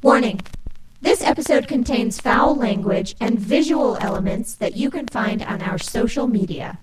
Warning 0.00 0.40
this 1.00 1.24
episode 1.24 1.66
contains 1.66 2.20
foul 2.20 2.54
language 2.54 3.16
and 3.20 3.36
visual 3.36 3.98
elements 4.00 4.54
that 4.54 4.76
you 4.76 4.90
can 4.90 5.08
find 5.08 5.42
on 5.42 5.60
our 5.60 5.76
social 5.76 6.28
media. 6.28 6.78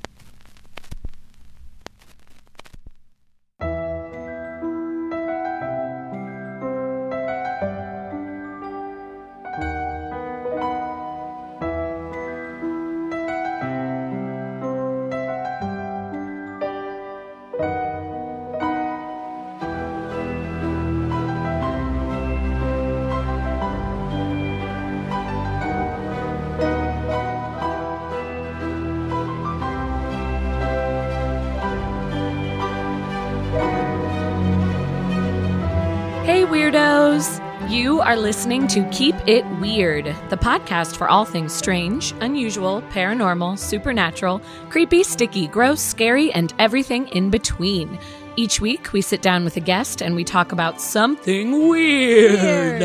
Listening 38.26 38.66
to 38.66 38.84
Keep 38.90 39.16
It 39.28 39.46
Weird, 39.60 40.06
the 40.30 40.36
podcast 40.36 40.96
for 40.96 41.08
all 41.08 41.26
things 41.26 41.54
strange, 41.54 42.12
unusual, 42.22 42.82
paranormal, 42.90 43.60
supernatural, 43.60 44.42
creepy, 44.72 45.04
sticky, 45.04 45.46
gross, 45.46 45.80
scary, 45.80 46.32
and 46.32 46.52
everything 46.58 47.08
in 47.10 47.30
between. 47.30 48.00
Each 48.36 48.60
week, 48.60 48.94
we 48.94 49.04
sit 49.04 49.22
down 49.22 49.44
with 49.44 49.58
a 49.58 49.60
guest 49.60 50.02
and 50.02 50.16
we 50.16 50.24
talk 50.24 50.52
about 50.52 50.82
something 50.82 51.68
weird. 51.68 52.82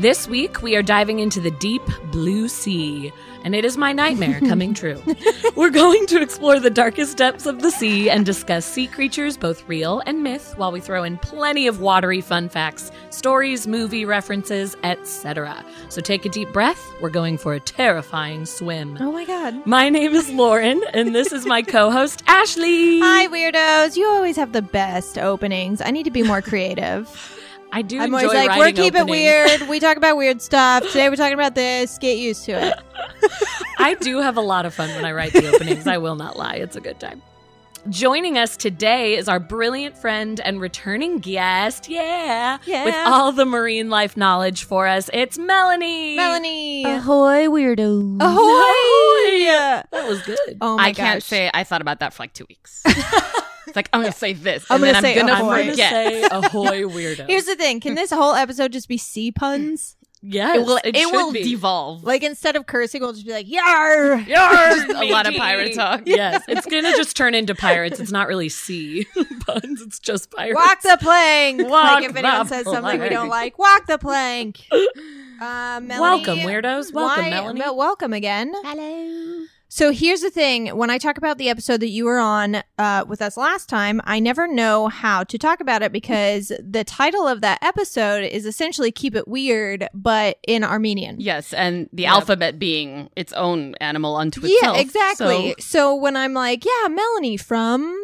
This 0.00 0.26
week, 0.26 0.62
we 0.62 0.76
are 0.76 0.82
diving 0.82 1.18
into 1.18 1.42
the 1.42 1.50
deep 1.50 1.82
blue 2.10 2.48
sea, 2.48 3.12
and 3.44 3.54
it 3.54 3.66
is 3.66 3.76
my 3.76 3.92
nightmare 3.92 4.40
coming 4.48 4.72
true. 4.72 4.98
We're 5.56 5.68
going 5.68 6.06
to 6.06 6.22
explore 6.22 6.58
the 6.58 6.70
darkest 6.70 7.18
depths 7.18 7.44
of 7.44 7.60
the 7.60 7.70
sea 7.70 8.08
and 8.08 8.24
discuss 8.24 8.64
sea 8.64 8.86
creatures, 8.86 9.36
both 9.36 9.68
real 9.68 10.02
and 10.06 10.22
myth, 10.22 10.54
while 10.56 10.72
we 10.72 10.80
throw 10.80 11.04
in 11.04 11.18
plenty 11.18 11.66
of 11.66 11.82
watery 11.82 12.22
fun 12.22 12.48
facts, 12.48 12.90
stories, 13.10 13.66
movie 13.66 14.06
references, 14.06 14.74
etc. 14.84 15.62
So 15.90 16.00
take 16.00 16.24
a 16.24 16.30
deep 16.30 16.50
breath. 16.50 16.82
We're 17.02 17.10
going 17.10 17.36
for 17.36 17.52
a 17.52 17.60
terrifying 17.60 18.46
swim. 18.46 18.96
Oh 19.00 19.12
my 19.12 19.26
god. 19.26 19.66
My 19.66 19.90
name 19.90 20.14
is 20.14 20.30
Lauren, 20.30 20.82
and 20.94 21.14
this 21.14 21.30
is 21.30 21.44
my 21.44 21.60
co 21.60 21.90
host, 21.90 22.22
Ashley. 22.26 23.00
Hi, 23.00 23.28
weirdos. 23.28 23.98
You 23.98 24.06
always 24.08 24.36
have 24.36 24.52
the 24.52 24.62
best 24.62 25.18
openings. 25.18 25.82
I 25.82 25.90
need 25.90 26.04
to 26.04 26.10
be 26.10 26.22
more 26.22 26.40
creative. 26.40 27.36
I 27.72 27.82
do 27.82 27.98
I'm 27.98 28.12
enjoy 28.12 28.26
always 28.26 28.34
like, 28.34 28.50
we're 28.56 28.64
writing 28.64 28.84
keep 28.84 28.94
it 28.94 29.06
weird. 29.06 29.62
We 29.68 29.80
talk 29.80 29.96
about 29.96 30.16
weird 30.16 30.42
stuff. 30.42 30.84
Today 30.88 31.08
we're 31.08 31.16
talking 31.16 31.34
about 31.34 31.54
this. 31.54 31.98
Get 31.98 32.18
used 32.18 32.44
to 32.46 32.52
it. 32.52 32.74
I 33.78 33.94
do 33.94 34.18
have 34.18 34.36
a 34.36 34.40
lot 34.40 34.66
of 34.66 34.74
fun 34.74 34.88
when 34.90 35.04
I 35.04 35.12
write 35.12 35.32
the 35.32 35.48
openings. 35.48 35.86
I 35.86 35.98
will 35.98 36.16
not 36.16 36.36
lie. 36.36 36.54
It's 36.54 36.76
a 36.76 36.80
good 36.80 36.98
time. 36.98 37.22
Joining 37.88 38.36
us 38.36 38.56
today 38.58 39.16
is 39.16 39.26
our 39.28 39.40
brilliant 39.40 39.96
friend 39.96 40.38
and 40.44 40.60
returning 40.60 41.18
guest. 41.18 41.88
Yeah. 41.88 42.58
Yeah. 42.66 42.84
With 42.84 42.94
all 43.06 43.32
the 43.32 43.46
marine 43.46 43.88
life 43.88 44.16
knowledge 44.18 44.64
for 44.64 44.86
us, 44.86 45.08
it's 45.14 45.38
Melanie. 45.38 46.14
Melanie. 46.16 46.84
Ahoy, 46.84 47.46
weirdo. 47.46 48.18
Ahoy! 48.20 49.46
That 49.90 50.06
was 50.06 50.20
good. 50.22 50.58
Oh 50.60 50.76
my 50.76 50.88
I 50.88 50.92
can't 50.92 51.22
say 51.22 51.50
I 51.54 51.64
thought 51.64 51.80
about 51.80 52.00
that 52.00 52.12
for 52.12 52.22
like 52.22 52.34
two 52.34 52.44
weeks. 52.48 52.82
it's 52.86 53.74
like 53.76 53.88
I'm 53.92 54.02
gonna 54.02 54.12
say 54.12 54.34
this, 54.34 54.66
I'm 54.70 54.82
and 54.84 54.92
gonna 54.92 54.92
then 54.92 55.02
say 55.02 55.20
I'm 55.20 55.26
gonna 55.26 55.40
ahoy. 55.42 55.50
I'm 55.50 55.54
going 55.54 55.66
to 55.66 55.70
forget. 55.72 55.90
say 55.90 56.22
ahoy 56.30 56.82
weirdo. 56.82 57.26
Here's 57.28 57.46
the 57.46 57.56
thing. 57.56 57.80
Can 57.80 57.94
this 57.94 58.10
whole 58.10 58.34
episode 58.34 58.72
just 58.72 58.88
be 58.88 58.98
sea 58.98 59.32
puns? 59.32 59.96
Yes, 60.22 60.56
it 60.58 60.66
will. 60.66 60.78
It, 60.84 60.96
should 60.96 61.12
will 61.12 61.32
be. 61.32 61.42
devolve. 61.42 62.04
Like 62.04 62.22
instead 62.22 62.56
of 62.56 62.66
cursing, 62.66 63.00
we'll 63.02 63.12
just 63.12 63.26
be 63.26 63.32
like, 63.32 63.48
yar. 63.48 64.18
Yarr, 64.18 64.88
a 65.02 65.10
lot 65.12 65.26
of 65.26 65.34
pirate 65.34 65.74
talk. 65.74 66.02
Yes, 66.06 66.42
it's 66.48 66.66
gonna 66.70 66.96
just 66.96 67.16
turn 67.16 67.34
into 67.34 67.54
pirates. 67.54 68.00
It's 68.00 68.12
not 68.12 68.28
really 68.28 68.48
sea 68.48 69.06
puns. 69.46 69.80
It's 69.82 69.98
just 69.98 70.30
pirates. 70.30 70.56
Walk 70.56 70.80
the 70.82 70.98
plank. 71.00 71.62
Walk 71.68 71.94
like 72.00 72.04
if 72.10 72.16
anyone 72.16 72.38
the 72.40 72.44
says 72.46 72.64
something 72.64 73.00
we 73.00 73.08
don't 73.08 73.28
plank. 73.28 73.30
like, 73.30 73.58
walk 73.58 73.86
the 73.86 73.98
plank. 73.98 74.60
Uh, 75.40 75.80
Melanie, 75.82 76.00
Welcome, 76.00 76.38
weirdos. 76.40 76.92
Welcome, 76.92 77.24
why- 77.24 77.30
Melanie. 77.30 77.60
Mel- 77.60 77.76
welcome 77.76 78.12
again. 78.12 78.52
Hello. 78.54 79.29
So 79.72 79.92
here's 79.92 80.20
the 80.20 80.30
thing: 80.30 80.66
when 80.76 80.90
I 80.90 80.98
talk 80.98 81.16
about 81.16 81.38
the 81.38 81.48
episode 81.48 81.78
that 81.80 81.90
you 81.90 82.04
were 82.04 82.18
on 82.18 82.56
uh, 82.76 83.04
with 83.06 83.22
us 83.22 83.36
last 83.36 83.68
time, 83.68 84.00
I 84.04 84.18
never 84.18 84.48
know 84.48 84.88
how 84.88 85.22
to 85.22 85.38
talk 85.38 85.60
about 85.60 85.80
it 85.82 85.92
because 85.92 86.50
the 86.60 86.82
title 86.82 87.28
of 87.28 87.40
that 87.42 87.60
episode 87.62 88.24
is 88.24 88.46
essentially 88.46 88.90
"Keep 88.90 89.14
It 89.14 89.28
Weird," 89.28 89.86
but 89.94 90.38
in 90.46 90.64
Armenian. 90.64 91.20
Yes, 91.20 91.52
and 91.52 91.88
the 91.92 92.02
Yep. 92.02 92.12
alphabet 92.12 92.58
being 92.58 93.10
its 93.14 93.32
own 93.34 93.76
animal 93.80 94.16
unto 94.16 94.40
itself. 94.44 94.76
Yeah, 94.76 94.80
exactly. 94.82 95.54
So- 95.60 95.64
So, 95.80 95.94
when 95.94 96.16
I'm 96.16 96.34
like, 96.34 96.64
"Yeah, 96.64 96.88
Melanie 96.88 97.36
from 97.36 97.96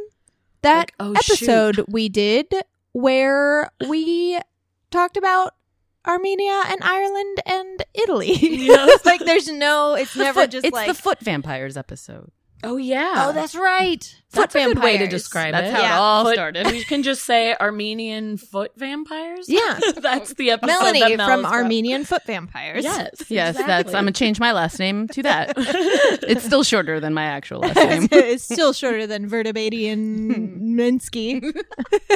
that 0.62 0.78
Like, 0.78 0.94
oh, 1.00 1.12
episode 1.14 1.84
we 1.88 2.08
did 2.08 2.46
where 2.92 3.70
we 3.88 4.38
talked 4.92 5.16
about 5.16 5.54
Armenia 6.06 6.62
and 6.68 6.82
Ireland 6.82 7.40
and 7.46 7.84
Italy," 7.94 8.32
Yeah. 8.40 8.86
it's 8.88 9.04
like 9.06 9.20
there's 9.24 9.48
no, 9.48 9.94
it's 9.94 10.14
The 10.14 10.24
never 10.24 10.40
foot- 10.42 10.50
just 10.50 10.64
it's 10.66 10.74
like, 10.74 10.88
the 10.88 10.94
foot 10.94 11.20
vampires 11.20 11.76
episode. 11.76 12.30
Oh 12.64 12.78
yeah. 12.78 13.26
"Oh, 13.28 13.32
that's 13.32 13.54
right." 13.54 14.00
That's 14.32 14.52
Foot 14.54 14.62
a 14.62 14.64
good 14.68 14.78
way 14.82 14.92
to 14.94 14.98
vampires. 15.04 15.08
describe 15.22 15.52
That's 15.52 15.68
it. 15.68 15.74
how 15.74 15.82
it 15.82 15.90
all 15.98 16.24
Foot- 16.24 16.34
started. 16.34 16.66
We 16.68 16.84
can 16.84 17.02
just 17.02 17.22
say 17.24 17.54
Armenian 17.60 18.38
foot 18.38 18.72
vampires. 18.76 19.46
Yeah. 19.48 19.78
that's 19.96 20.34
the 20.34 20.50
episode. 20.50 20.66
Melanie 20.72 21.00
that 21.00 21.16
Mel 21.18 21.26
from 21.28 21.44
Armenian 21.46 22.04
Foot 22.04 22.24
Vampires. 22.26 22.82
Yes, 22.82 23.10
Yes, 23.28 23.50
exactly. 23.50 23.64
that's. 23.66 23.88
I'm 23.94 24.02
gonna 24.04 24.12
change 24.12 24.40
my 24.40 24.52
last 24.52 24.78
name 24.78 25.06
to 25.08 25.22
that. 25.22 25.52
it's 25.56 26.44
still 26.44 26.62
shorter 26.64 26.98
than 26.98 27.12
my 27.14 27.24
actual 27.24 27.60
last 27.60 27.76
name. 27.76 28.08
it's 28.10 28.44
still 28.44 28.72
shorter 28.72 29.06
than 29.06 29.28
Vartabedian 29.30 30.60
Minsky. 30.60 31.54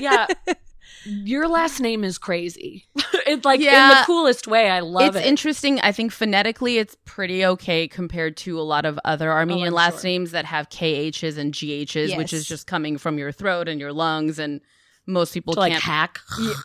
yeah. 0.00 0.26
Your 1.04 1.48
last 1.48 1.80
name 1.80 2.04
is 2.04 2.18
crazy. 2.18 2.86
it's 3.26 3.44
like 3.44 3.60
in 3.60 3.66
the 3.66 4.02
coolest 4.06 4.46
way. 4.46 4.70
I 4.70 4.80
love 4.80 5.08
it's 5.08 5.16
it. 5.16 5.20
It's 5.20 5.28
interesting. 5.28 5.80
I 5.80 5.92
think 5.92 6.12
phonetically, 6.12 6.78
it's 6.78 6.96
pretty 7.04 7.44
okay 7.44 7.88
compared 7.88 8.36
to 8.38 8.58
a 8.58 8.62
lot 8.62 8.84
of 8.84 8.98
other 9.04 9.30
Armenian 9.32 9.72
Oh, 9.72 9.76
last 9.76 10.02
sure. 10.02 10.10
names 10.10 10.32
that 10.32 10.44
have 10.44 10.68
KHs 10.68 11.38
and 11.38 11.52
GHs, 11.54 12.16
which 12.16 12.32
is 12.32 12.46
just 12.46 12.66
coming 12.66 12.98
from 12.98 13.18
your 13.18 13.32
throat 13.32 13.68
and 13.68 13.80
your 13.80 13.92
lungs. 13.92 14.38
And 14.38 14.60
most 15.06 15.32
people 15.32 15.54
to 15.54 15.60
can't, 15.60 15.82
hack. 15.82 16.20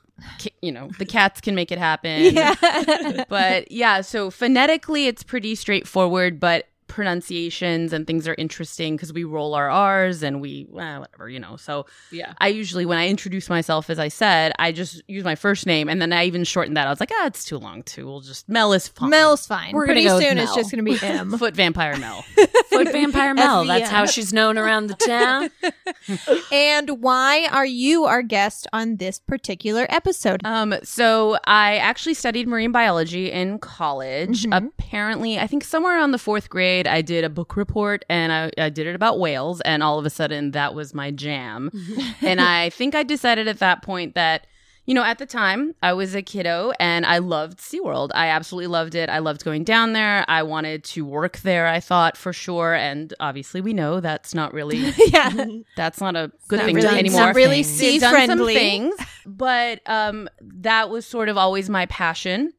you 0.62 0.72
know, 0.72 0.90
the 1.00 1.06
cats 1.06 1.41
can 1.41 1.56
make 1.56 1.72
it 1.72 1.78
happen. 1.78 2.35
Yeah. 2.35 3.24
But 3.29 3.72
yeah, 3.72 4.01
so 4.01 4.29
phonetically, 4.29 5.07
it's 5.07 5.24
pretty 5.24 5.56
straightforward, 5.56 6.40
but 6.40 6.68
pronunciations 6.88 7.94
and 7.94 8.06
things 8.07 8.28
are 8.28 8.35
interesting 8.38 8.96
because 8.96 9.13
we 9.13 9.23
roll 9.23 9.53
our 9.53 9.69
R's 9.69 10.23
and 10.23 10.41
we, 10.41 10.66
well, 10.69 11.01
whatever, 11.01 11.29
you 11.29 11.40
know. 11.40 11.56
So 11.56 11.85
Yeah. 12.12 12.34
I 12.40 12.47
usually, 12.50 12.85
when 12.85 12.97
I 12.97 13.07
introduce 13.07 13.50
myself, 13.50 13.90
as 13.90 14.00
I 14.00 14.07
said, 14.07 14.51
I 14.59 14.72
just 14.72 15.01
use 15.07 15.24
my 15.24 15.35
first 15.35 15.66
name 15.66 15.90
and 15.90 16.01
then 16.01 16.12
I 16.13 16.25
even 16.25 16.44
shortened 16.44 16.78
that. 16.78 16.88
I 16.88 16.90
was 16.90 17.00
like, 17.00 17.12
ah, 17.13 17.25
it's 17.28 17.45
too 17.45 17.57
long 17.57 17.84
too. 17.84 18.06
We'll 18.06 18.22
just 18.22 18.47
Mel 18.50 18.74
is 18.74 18.88
fine. 18.88 19.09
Mel's 19.09 19.45
fine. 19.47 19.74
We're 19.74 19.85
gonna 19.88 19.95
Pretty 19.95 20.07
go 20.07 20.16
with 20.16 20.24
soon 20.24 20.38
it's 20.38 20.56
just 20.56 20.72
going 20.72 20.84
to 20.84 20.91
be 20.91 20.97
him. 21.06 21.38
Foot 21.38 21.56
Vampire 21.56 21.97
Mel. 21.97 22.22
Foot 22.69 22.91
vampire 22.91 23.34
Mel. 23.34 23.63
That's 23.66 23.90
how 23.90 24.06
she's 24.06 24.34
known 24.34 24.57
around 24.57 24.88
the 24.88 24.95
town. 24.95 25.50
and 26.51 27.01
why 27.01 27.47
are 27.51 27.66
you 27.66 28.06
our 28.06 28.22
guest 28.22 28.68
on 28.74 28.97
this 28.97 29.19
particular 29.19 29.85
episode? 29.90 30.41
Um, 30.45 30.75
so 30.84 31.38
I 31.45 31.78
actually 31.78 32.16
studied 32.16 32.47
marine 32.47 32.72
biology 32.72 33.31
in 33.31 33.59
college. 33.59 34.44
Mhm. 34.44 34.69
Apparently, 34.78 35.40
I 35.40 35.47
think 35.47 35.63
somewhere 35.63 35.95
around 35.97 36.12
the 36.12 36.18
fourth 36.18 36.50
grade, 36.50 36.75
I 36.88 37.02
did 37.02 37.24
a 37.24 37.30
book 37.30 37.56
report 37.56 38.03
and 38.09 38.31
I, 38.31 38.52
I 38.58 38.69
did 38.69 38.88
it 38.88 38.96
about 38.96 39.19
whales, 39.19 39.62
and 39.62 39.81
all 39.81 39.97
of 40.00 40.06
a 40.06 40.09
sudden 40.09 40.52
that 40.52 40.74
was 40.75 40.94
my 40.94 41.12
jam. 41.12 41.72
and 42.22 42.40
I 42.41 42.69
think 42.69 42.96
I 42.96 43.03
decided 43.03 43.47
at 43.47 43.59
that 43.59 43.81
point 43.81 44.16
that, 44.16 44.46
you 44.88 44.94
know, 44.94 45.03
at 45.03 45.18
the 45.18 45.25
time 45.25 45.74
I 45.81 45.94
was 45.94 46.13
a 46.13 46.22
kiddo 46.22 46.72
and 46.80 47.07
I 47.07 47.18
loved 47.18 47.57
SeaWorld. 47.57 48.12
I 48.13 48.27
absolutely 48.27 48.68
loved 48.68 48.94
it. 48.94 49.10
I 49.10 49.18
loved 49.18 49.44
going 49.44 49.63
down 49.63 49.94
there. 49.94 50.24
I 50.27 50.44
wanted 50.44 50.83
to 50.83 51.04
work 51.04 51.38
there, 51.39 51.66
I 51.66 51.80
thought 51.80 52.16
for 52.16 52.31
sure. 52.31 52.75
And 52.75 53.12
obviously, 53.19 53.62
we 53.62 53.74
know 53.74 54.00
that's 54.00 54.36
not 54.36 54.54
really 54.54 54.77
yeah. 55.07 55.31
that's 55.75 56.00
not 56.00 56.16
a 56.16 56.31
good 56.50 56.57
not 56.60 56.66
thing 56.68 56.75
really- 56.75 57.00
anymore. 57.00 57.19
not 57.22 57.36
really 57.36 57.63
sea 57.63 57.94
They've 57.98 58.01
done 58.01 58.12
some 58.12 58.38
friendly. 58.38 58.54
things, 58.54 58.95
but 59.25 59.81
um, 59.89 60.30
that 60.42 60.92
was 60.92 61.06
sort 61.07 61.30
of 61.30 61.38
always 61.38 61.68
my 61.69 61.88
passion. 61.88 62.54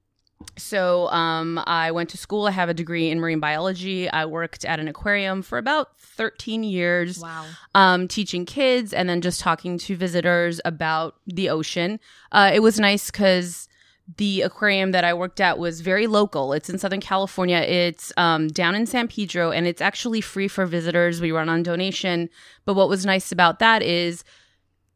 So 0.58 1.08
um, 1.08 1.62
I 1.66 1.90
went 1.90 2.10
to 2.10 2.18
school. 2.18 2.46
I 2.46 2.50
have 2.50 2.68
a 2.68 2.74
degree 2.74 3.10
in 3.10 3.20
marine 3.20 3.40
biology. 3.40 4.08
I 4.10 4.26
worked 4.26 4.64
at 4.64 4.78
an 4.80 4.88
aquarium 4.88 5.42
for 5.42 5.58
about 5.58 5.98
13 5.98 6.62
years, 6.62 7.18
Wow. 7.18 7.44
um, 7.74 8.08
teaching 8.08 8.44
kids 8.46 8.92
and 8.92 9.08
then 9.08 9.20
just 9.20 9.40
talking 9.40 9.78
to 9.78 9.96
visitors 9.96 10.60
about 10.64 11.16
the 11.26 11.48
ocean. 11.50 12.00
Uh, 12.32 12.50
it 12.54 12.60
was 12.60 12.78
nice 12.78 13.10
because 13.10 13.68
the 14.18 14.42
aquarium 14.42 14.92
that 14.92 15.04
I 15.04 15.14
worked 15.14 15.40
at 15.40 15.58
was 15.58 15.80
very 15.80 16.06
local. 16.06 16.52
It's 16.52 16.70
in 16.70 16.78
Southern 16.78 17.00
California. 17.00 17.58
It's 17.58 18.12
um, 18.16 18.48
down 18.48 18.74
in 18.74 18.86
San 18.86 19.08
Pedro, 19.08 19.50
and 19.50 19.66
it's 19.66 19.82
actually 19.82 20.20
free 20.20 20.48
for 20.48 20.64
visitors. 20.64 21.20
We 21.20 21.32
run 21.32 21.48
on 21.48 21.62
donation. 21.64 22.28
But 22.64 22.74
what 22.74 22.88
was 22.88 23.04
nice 23.04 23.32
about 23.32 23.58
that 23.58 23.82
is 23.82 24.22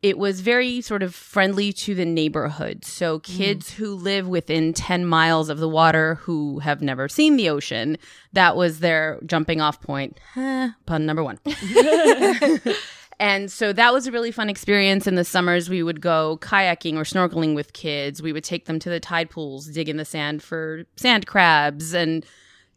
it 0.02 0.16
was 0.16 0.40
very 0.40 0.80
sort 0.80 1.02
of 1.02 1.14
friendly 1.14 1.72
to 1.74 1.94
the 1.94 2.06
neighborhood. 2.06 2.84
So 2.84 3.18
kids 3.18 3.72
who 3.74 3.94
live 3.94 4.26
within 4.26 4.72
10 4.72 5.04
miles 5.04 5.48
of 5.50 5.58
the 5.58 5.68
water 5.68 6.14
who 6.16 6.60
have 6.60 6.80
never 6.80 7.06
seen 7.08 7.36
the 7.36 7.50
ocean, 7.50 7.98
that 8.32 8.56
was 8.56 8.80
their 8.80 9.20
jumping 9.26 9.60
off 9.60 9.80
point. 9.82 10.18
Eh, 10.36 10.70
pun 10.86 11.04
number 11.06 11.22
one. 11.22 11.38
And 13.22 13.52
so 13.52 13.74
that 13.74 13.92
was 13.92 14.06
a 14.06 14.12
really 14.12 14.30
fun 14.30 14.48
experience. 14.48 15.06
In 15.06 15.14
the 15.14 15.26
summers, 15.26 15.68
we 15.68 15.82
would 15.82 16.00
go 16.00 16.38
kayaking 16.40 16.94
or 16.94 17.02
snorkeling 17.02 17.54
with 17.54 17.74
kids. 17.74 18.22
We 18.22 18.32
would 18.32 18.44
take 18.44 18.64
them 18.64 18.78
to 18.78 18.88
the 18.88 18.98
tide 18.98 19.28
pools, 19.28 19.66
dig 19.66 19.90
in 19.90 19.98
the 19.98 20.06
sand 20.06 20.42
for 20.42 20.84
sand 20.96 21.26
crabs, 21.26 21.92
and 21.92 22.24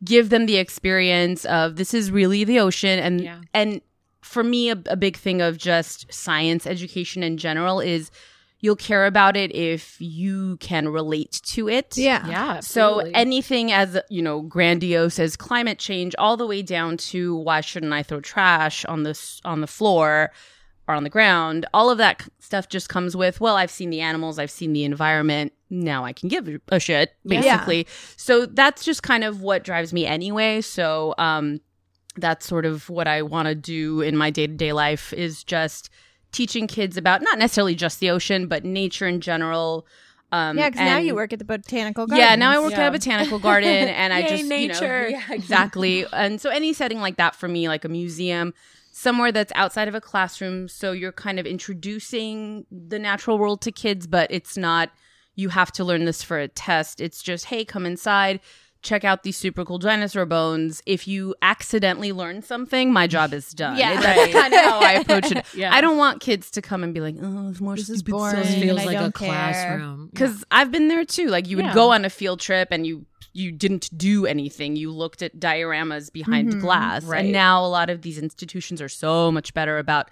give 0.03 0.31
them 0.31 0.45
the 0.45 0.57
experience 0.57 1.45
of 1.45 1.77
this 1.77 1.93
is 1.93 2.11
really 2.11 2.43
the 2.43 2.59
ocean. 2.59 2.99
And 2.99 3.21
Yeah. 3.21 3.39
and 3.53 3.79
for 4.23 4.43
me, 4.43 4.69
a, 4.69 4.77
a 4.87 4.95
big 4.95 5.17
thing 5.17 5.41
of 5.41 5.57
just 5.57 6.11
science 6.13 6.65
education 6.65 7.21
in 7.23 7.37
general 7.37 7.79
is 7.79 8.09
you'll 8.59 8.75
care 8.77 9.05
about 9.05 9.35
it 9.35 9.53
if 9.53 9.97
you 9.99 10.55
can 10.57 10.87
relate 10.87 11.41
to 11.43 11.67
it. 11.67 11.97
Yeah. 11.97 12.25
Yeah. 12.27 12.59
So 12.61 12.99
anything 13.13 13.71
as 13.73 13.99
you 14.09 14.21
know 14.21 14.41
grandiose 14.41 15.19
as 15.19 15.35
climate 15.35 15.79
change, 15.79 16.15
all 16.17 16.37
the 16.37 16.47
way 16.47 16.61
down 16.61 16.95
to 16.97 17.35
why 17.35 17.59
shouldn't 17.61 17.91
I 17.93 18.03
throw 18.03 18.21
trash 18.21 18.85
on 18.85 19.03
this 19.03 19.41
on 19.43 19.59
the 19.61 19.67
floor 19.67 20.31
or 20.87 20.95
on 20.95 21.03
the 21.03 21.09
ground? 21.09 21.65
All 21.73 21.89
of 21.89 21.97
that 21.97 22.25
stuff 22.39 22.69
just 22.69 22.87
comes 22.87 23.17
with 23.17 23.41
well, 23.41 23.57
I've 23.57 23.71
seen 23.71 23.89
the 23.89 23.99
animals, 24.01 24.39
I've 24.39 24.51
seen 24.51 24.71
the 24.71 24.85
environment. 24.85 25.51
Now 25.69 26.05
I 26.05 26.13
can 26.13 26.29
give 26.29 26.47
a 26.69 26.79
shit, 26.79 27.11
Yeah. 27.25 27.41
basically. 27.41 27.87
So 28.15 28.45
that's 28.45 28.85
just 28.85 29.03
kind 29.03 29.23
of 29.25 29.41
what 29.41 29.63
drives 29.65 29.91
me 29.91 30.05
anyway. 30.05 30.61
So 30.61 31.15
um, 31.17 31.59
that's 32.15 32.45
sort 32.45 32.65
of 32.65 32.89
what 32.89 33.07
I 33.07 33.21
want 33.21 33.47
to 33.47 33.55
do 33.55 34.01
in 34.01 34.15
my 34.17 34.29
day 34.29 34.47
to 34.47 34.53
day 34.53 34.73
life 34.73 35.13
is 35.13 35.43
just 35.43 35.89
teaching 36.31 36.67
kids 36.67 36.97
about 36.97 37.21
not 37.21 37.37
necessarily 37.37 37.75
just 37.75 37.99
the 37.99 38.09
ocean, 38.09 38.47
but 38.47 38.63
nature 38.65 39.07
in 39.07 39.21
general. 39.21 39.85
Um, 40.31 40.57
Yeah, 40.57 40.69
because 40.71 40.85
now 40.85 40.97
you 40.97 41.13
work 41.13 41.31
at 41.31 41.37
the 41.39 41.45
botanical 41.45 42.07
garden. 42.07 42.25
yeah, 42.27 42.35
now 42.35 42.51
I 42.51 42.59
work 42.59 42.71
Yeah. 42.71 42.81
at 42.81 42.87
a 42.87 42.91
botanical 42.91 43.37
garden 43.39 43.69
and 43.89 44.11
I 44.13 44.19
Yay, 44.21 44.27
just, 44.29 44.43
you 44.43 44.49
know, 44.49 44.55
nature. 44.55 45.09
yeah, 45.09 45.21
exactly. 45.29 46.05
and 46.11 46.41
so 46.41 46.49
any 46.49 46.73
setting 46.73 46.99
like 47.01 47.17
that 47.17 47.35
for 47.35 47.47
me, 47.47 47.67
like 47.67 47.85
a 47.85 47.89
museum, 47.89 48.53
somewhere 48.91 49.31
that's 49.31 49.51
outside 49.55 49.87
of 49.87 49.93
a 49.95 50.01
classroom, 50.01 50.67
so 50.67 50.91
you're 50.91 51.11
kind 51.11 51.39
of 51.39 51.45
introducing 51.45 52.65
the 52.71 52.97
natural 52.99 53.37
world 53.37 53.61
to 53.61 53.71
kids, 53.71 54.07
but 54.07 54.29
it's 54.31 54.57
not 54.57 54.89
you 55.35 55.49
have 55.49 55.71
to 55.71 55.83
learn 55.83 56.05
this 56.05 56.21
for 56.21 56.37
a 56.39 56.47
test. 56.47 57.01
It's 57.01 57.21
just, 57.23 57.45
hey, 57.45 57.65
come 57.65 57.85
inside, 57.87 58.39
check 58.83 59.03
out 59.03 59.23
these 59.23 59.37
super 59.37 59.63
cool 59.65 59.79
dinosaur 59.79 60.25
bones. 60.25 60.81
If 60.85 61.07
you 61.07 61.33
accidentally 61.41 62.11
learn 62.11 62.41
something, 62.41 62.91
my 62.93 63.07
job 63.07 63.33
is 63.33 63.51
done. 63.53 63.77
Yeah. 63.77 63.99
that's 63.99 64.17
Right. 64.17 64.31
kind 64.33 64.53
of 64.53 64.59
how 64.59 64.79
I 64.79 64.91
approach 64.93 65.31
it. 65.31 65.45
Yeah. 65.55 65.73
I 65.73 65.81
don't 65.81 65.97
want 65.97 66.19
kids 66.21 66.51
to 66.51 66.61
come 66.61 66.83
and 66.83 66.93
be 66.93 66.99
like, 66.99 67.15
oh, 67.21 67.49
it's 67.49 67.61
more 67.61 67.75
This 67.75 67.89
is 67.89 67.99
stupid 67.99 68.11
boring. 68.11 68.43
stuff." 68.43 68.55
feels 68.61 68.81
I 68.81 68.85
like 68.85 68.97
a 68.97 68.99
don't 68.99 69.15
care. 69.15 69.29
classroom. 69.29 70.09
because 70.13 70.43
I've 70.51 70.71
been 70.71 70.87
there 70.89 71.05
too. 71.05 71.27
Like 71.27 71.47
you 71.47 71.55
would 71.57 71.65
Yeah. 71.65 71.73
go 71.73 71.91
on 71.93 72.05
a 72.05 72.09
field 72.09 72.39
trip 72.39 72.67
and 72.71 72.85
you 72.85 73.05
you 73.35 73.51
didn't 73.51 73.89
do 73.97 74.27
anything. 74.27 74.75
You 74.75 74.91
looked 74.91 75.23
at 75.23 75.39
dioramas 75.39 76.11
behind 76.13 76.53
Mhm. 76.53 76.61
glass, 76.61 77.03
Right. 77.03 77.23
and 77.23 77.31
now 77.31 77.65
a 77.65 77.67
lot 77.67 77.89
of 77.89 78.03
these 78.03 78.19
institutions 78.19 78.79
are 78.79 78.89
so 78.89 79.31
much 79.31 79.55
better 79.55 79.79
about 79.79 80.11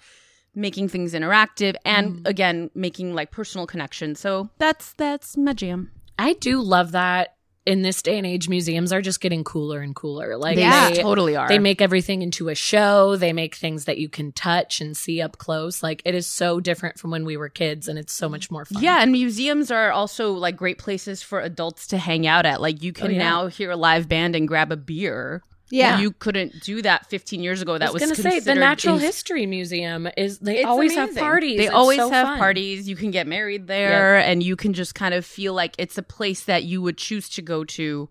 making 0.56 0.88
things 0.88 1.14
interactive 1.14 1.76
and 1.84 2.26
again 2.26 2.68
making 2.74 3.14
like 3.14 3.30
personal 3.30 3.66
connections. 3.66 4.18
So 4.18 4.50
that's 4.58 4.92
that's 4.94 5.36
my 5.36 5.52
jam. 5.52 5.90
I 6.18 6.32
do 6.34 6.60
love 6.60 6.92
that 6.92 7.34
in 7.64 7.82
this 7.82 8.02
day 8.02 8.18
and 8.18 8.26
age, 8.26 8.48
museums 8.48 8.92
are 8.92 9.00
just 9.00 9.20
getting 9.20 9.44
cooler 9.44 9.80
and 9.80 9.94
cooler. 9.94 10.36
Like 10.36 10.58
Yeah. 10.58 10.90
they, 10.90 11.00
totally 11.02 11.36
are. 11.36 11.46
they 11.48 11.58
make 11.60 11.80
everything 11.80 12.20
into 12.22 12.48
a 12.48 12.54
show. 12.56 13.14
They 13.16 13.32
make 13.32 13.54
things 13.54 13.84
that 13.84 13.98
you 13.98 14.08
can 14.08 14.32
touch 14.32 14.80
and 14.80 14.96
see 14.96 15.20
up 15.22 15.38
close. 15.38 15.82
Like 15.82 16.02
it 16.04 16.14
is 16.14 16.26
so 16.26 16.58
different 16.58 16.98
from 16.98 17.10
when 17.12 17.24
we 17.24 17.36
were 17.36 17.48
kids, 17.48 17.86
and 17.86 17.98
it's 17.98 18.12
so 18.12 18.28
much 18.28 18.50
more 18.50 18.64
fun. 18.64 18.82
Yeah, 18.82 19.00
and 19.02 19.12
museums 19.12 19.70
are 19.70 19.92
also 19.92 20.32
like 20.32 20.56
great 20.56 20.78
places 20.78 21.22
for 21.22 21.40
adults 21.40 21.86
to 21.88 21.98
hang 21.98 22.26
out 22.26 22.46
at. 22.46 22.60
Like 22.60 22.82
you 22.82 22.92
can 22.92 23.06
Oh, 23.06 23.10
yeah. 23.10 23.18
now 23.18 23.46
hear 23.46 23.70
a 23.70 23.76
live 23.76 24.08
band 24.08 24.34
and 24.34 24.48
grab 24.48 24.72
a 24.72 24.76
beer. 24.76 25.42
Yeah. 25.72 26.00
you 26.00 26.12
couldn't 26.12 26.60
do 26.62 26.82
that 26.82 27.06
15 27.06 27.42
years 27.42 27.62
ago. 27.62 27.78
That 27.78 27.88
I 27.88 27.92
was, 27.92 28.02
was, 28.02 28.10
going 28.10 28.16
to 28.16 28.30
say 28.30 28.40
the 28.40 28.54
Natural 28.54 28.94
ins- 28.96 29.04
History 29.04 29.46
Museum 29.46 30.06
is. 30.16 30.38
They 30.38 30.58
It's 30.58 30.66
always 30.66 30.94
have 30.94 31.16
parties. 31.16 31.58
They 31.58 31.64
It's 31.66 31.74
always 31.74 31.98
so 31.98 32.10
have 32.10 32.26
fun. 32.26 32.38
parties. 32.38 32.88
You 32.88 32.94
can 32.96 33.10
get 33.10 33.26
married 33.26 33.66
there, 33.66 34.18
and 34.18 34.42
you 34.42 34.54
can 34.54 34.74
just 34.74 34.94
kind 34.94 35.14
of 35.14 35.24
feel 35.24 35.54
like 35.54 35.74
it's 35.78 35.96
a 35.96 36.02
place 36.02 36.44
that 36.44 36.64
you 36.64 36.82
would 36.82 36.98
choose 36.98 37.28
to 37.30 37.42
go 37.42 37.64
to 37.64 38.08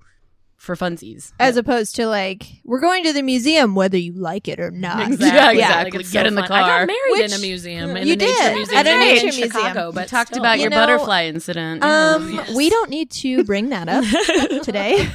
for 0.61 0.75
funsies. 0.75 1.33
As 1.39 1.57
opposed 1.57 1.95
to 1.95 2.05
like, 2.05 2.43
we're 2.63 2.79
going 2.79 3.03
to 3.05 3.13
the 3.13 3.23
museum 3.23 3.73
whether 3.73 3.97
you 3.97 4.13
like 4.13 4.47
it 4.47 4.59
or 4.59 4.69
not. 4.69 5.07
Exactly. 5.11 5.27
Yeah, 5.27 5.51
Yeah, 5.51 5.67
exactly. 5.81 5.97
like, 5.97 6.11
get 6.11 6.21
so 6.21 6.27
in 6.27 6.35
the 6.35 6.43
fun. 6.43 6.51
I 6.51 6.59
got 6.67 6.87
married 6.87 7.25
in 7.25 7.31
a 7.31 7.35
Which- 7.35 7.41
museum. 7.41 7.89
In 7.97 8.07
You 8.07 8.15
the 8.15 8.25
nature 8.25 8.37
did, 8.37 8.55
museum 8.55 8.77
at 8.77 8.85
a 8.87 8.91
in 8.93 8.99
nature 8.99 9.31
Chicago, 9.31 9.63
museum. 9.73 9.95
But 9.95 10.07
Talked 10.07 10.27
still. 10.29 10.41
about 10.43 10.57
You 10.57 10.61
your 10.63 10.69
know, 10.69 10.75
butterfly 10.77 11.25
incident. 11.25 11.83
Um, 11.83 12.31
Yes. 12.33 12.53
we 12.55 12.69
don't 12.69 12.91
need 12.91 13.09
to 13.11 13.43
bring 13.43 13.69
that 13.69 13.89
up 13.89 14.03
today. 14.63 14.97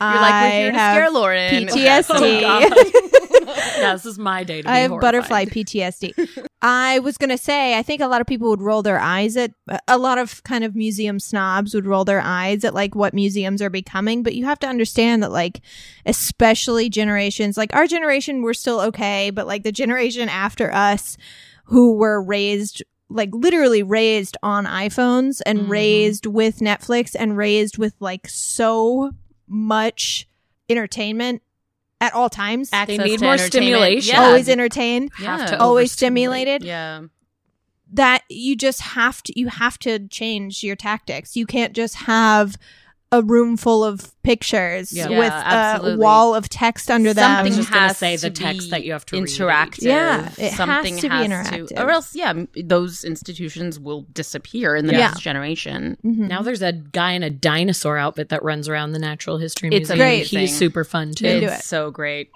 You're 0.00 0.20
like 0.20 0.44
we're 0.44 0.50
here 0.60 0.70
to 0.72 0.78
scare 0.78 1.10
Lauren. 1.10 1.66
PTSD. 1.66 2.40
yeah, 3.78 3.92
this 3.94 4.06
is 4.06 4.18
my 4.18 4.44
day 4.44 4.58
to 4.62 4.68
be 4.68 4.68
I 4.68 4.78
have 4.78 4.90
horrified. 4.90 5.12
butterfly 5.12 5.44
PTSD. 5.46 6.46
I 6.62 6.98
was 7.00 7.16
going 7.18 7.30
to 7.30 7.38
say, 7.38 7.76
I 7.76 7.82
think 7.82 8.00
a 8.00 8.06
lot 8.06 8.20
of 8.20 8.26
people 8.26 8.48
would 8.50 8.60
roll 8.60 8.82
their 8.82 8.98
eyes 9.00 9.36
at, 9.36 9.52
a 9.88 9.98
lot 9.98 10.18
of 10.18 10.42
kind 10.44 10.62
of 10.64 10.76
museum 10.76 11.18
snobs 11.18 11.74
would 11.74 11.86
roll 11.86 12.04
their 12.04 12.20
eyes 12.20 12.64
at 12.64 12.74
like 12.74 12.94
what 12.94 13.12
museums 13.48 13.62
are 13.62 13.70
becoming. 13.70 14.22
But 14.22 14.34
you 14.34 14.44
have 14.44 14.58
to 14.60 14.66
understand 14.66 15.22
that, 15.22 15.32
like, 15.32 15.60
especially 16.06 16.88
generations, 16.88 17.56
like 17.56 17.74
our 17.74 17.86
generation, 17.86 18.42
we're 18.42 18.54
still 18.54 18.80
okay. 18.80 19.30
But 19.30 19.46
like 19.46 19.62
the 19.62 19.72
generation 19.72 20.28
after 20.28 20.72
us 20.72 21.16
who 21.64 21.94
were 21.96 22.20
raised, 22.22 22.82
like 23.10 23.30
literally 23.32 23.82
raised 23.82 24.36
on 24.42 24.64
iPhones 24.66 25.40
and 25.46 25.60
Mhm. 25.60 25.68
raised 25.68 26.26
with 26.26 26.58
Netflix 26.60 27.14
and 27.18 27.36
raised 27.36 27.78
with 27.78 27.94
like 28.00 28.28
so 28.28 29.12
much 29.46 30.28
entertainment 30.68 31.42
at 32.00 32.14
all 32.14 32.28
times. 32.30 32.70
Access 32.72 32.98
need 32.98 33.20
more 33.20 33.38
stimulation. 33.38 34.14
Yeah. 34.14 34.24
Always 34.26 34.48
entertained 34.48 35.10
Have 35.16 35.40
Yeah. 35.40 35.46
to 35.46 35.60
always 35.60 35.90
stimulated 35.92 36.62
Yeah. 36.62 37.02
that 37.92 38.22
you 38.28 38.54
just 38.54 38.80
have 38.82 39.22
to 39.24 39.32
you 39.38 39.48
have 39.48 39.78
to 39.78 40.06
change 40.08 40.62
your 40.62 40.76
tactics 40.76 41.34
you 41.36 41.46
can't 41.46 41.72
just 41.74 41.94
have 41.94 42.56
a 43.10 43.22
room 43.22 43.56
full 43.56 43.82
of 43.84 44.12
pictures 44.22 44.92
Yeah. 44.92 45.08
with 45.08 45.18
Yeah, 45.32 45.78
a 45.80 45.96
wall 45.96 46.34
of 46.34 46.50
text 46.50 46.90
under 46.90 47.14
them 47.14 47.24
I 47.30 47.36
Something 47.36 47.50
was 47.50 47.56
just 47.56 47.70
gonna 47.72 47.86
has 47.88 47.96
say 47.96 48.16
the 48.16 48.28
to 48.28 48.42
text 48.42 48.60
be 48.66 48.70
that 48.70 48.84
you 48.84 48.92
have 48.92 49.06
to 49.06 49.16
read. 49.16 49.24
interactive. 49.28 49.82
Yeah, 49.82 50.28
it 50.36 50.50
has 50.50 50.56
something 50.56 50.98
to 50.98 51.08
be 51.08 51.14
interactive. 51.14 51.72
or 51.80 51.88
else, 51.90 52.14
yeah, 52.14 52.34
those 52.62 53.04
institutions 53.04 53.80
will 53.80 54.02
disappear 54.12 54.76
in 54.76 54.86
the 54.86 54.92
Yeah. 54.92 54.98
next 55.08 55.20
generation. 55.22 55.96
Mhm. 56.04 56.28
Now 56.28 56.42
there's 56.42 56.60
a 56.60 56.72
guy 56.72 57.12
in 57.12 57.22
a 57.22 57.30
dinosaur 57.30 57.96
outfit 57.96 58.28
that 58.28 58.42
runs 58.42 58.68
around 58.68 58.92
the 58.92 58.98
Natural 58.98 59.38
History 59.38 59.68
It's 59.70 59.88
Museum. 59.88 59.98
great. 59.98 60.26
He's 60.26 60.54
super 60.54 60.84
fun 60.84 61.14
too. 61.14 61.24
It's 61.26 61.60
it. 61.60 61.64
so 61.64 61.90
great. 61.90 62.28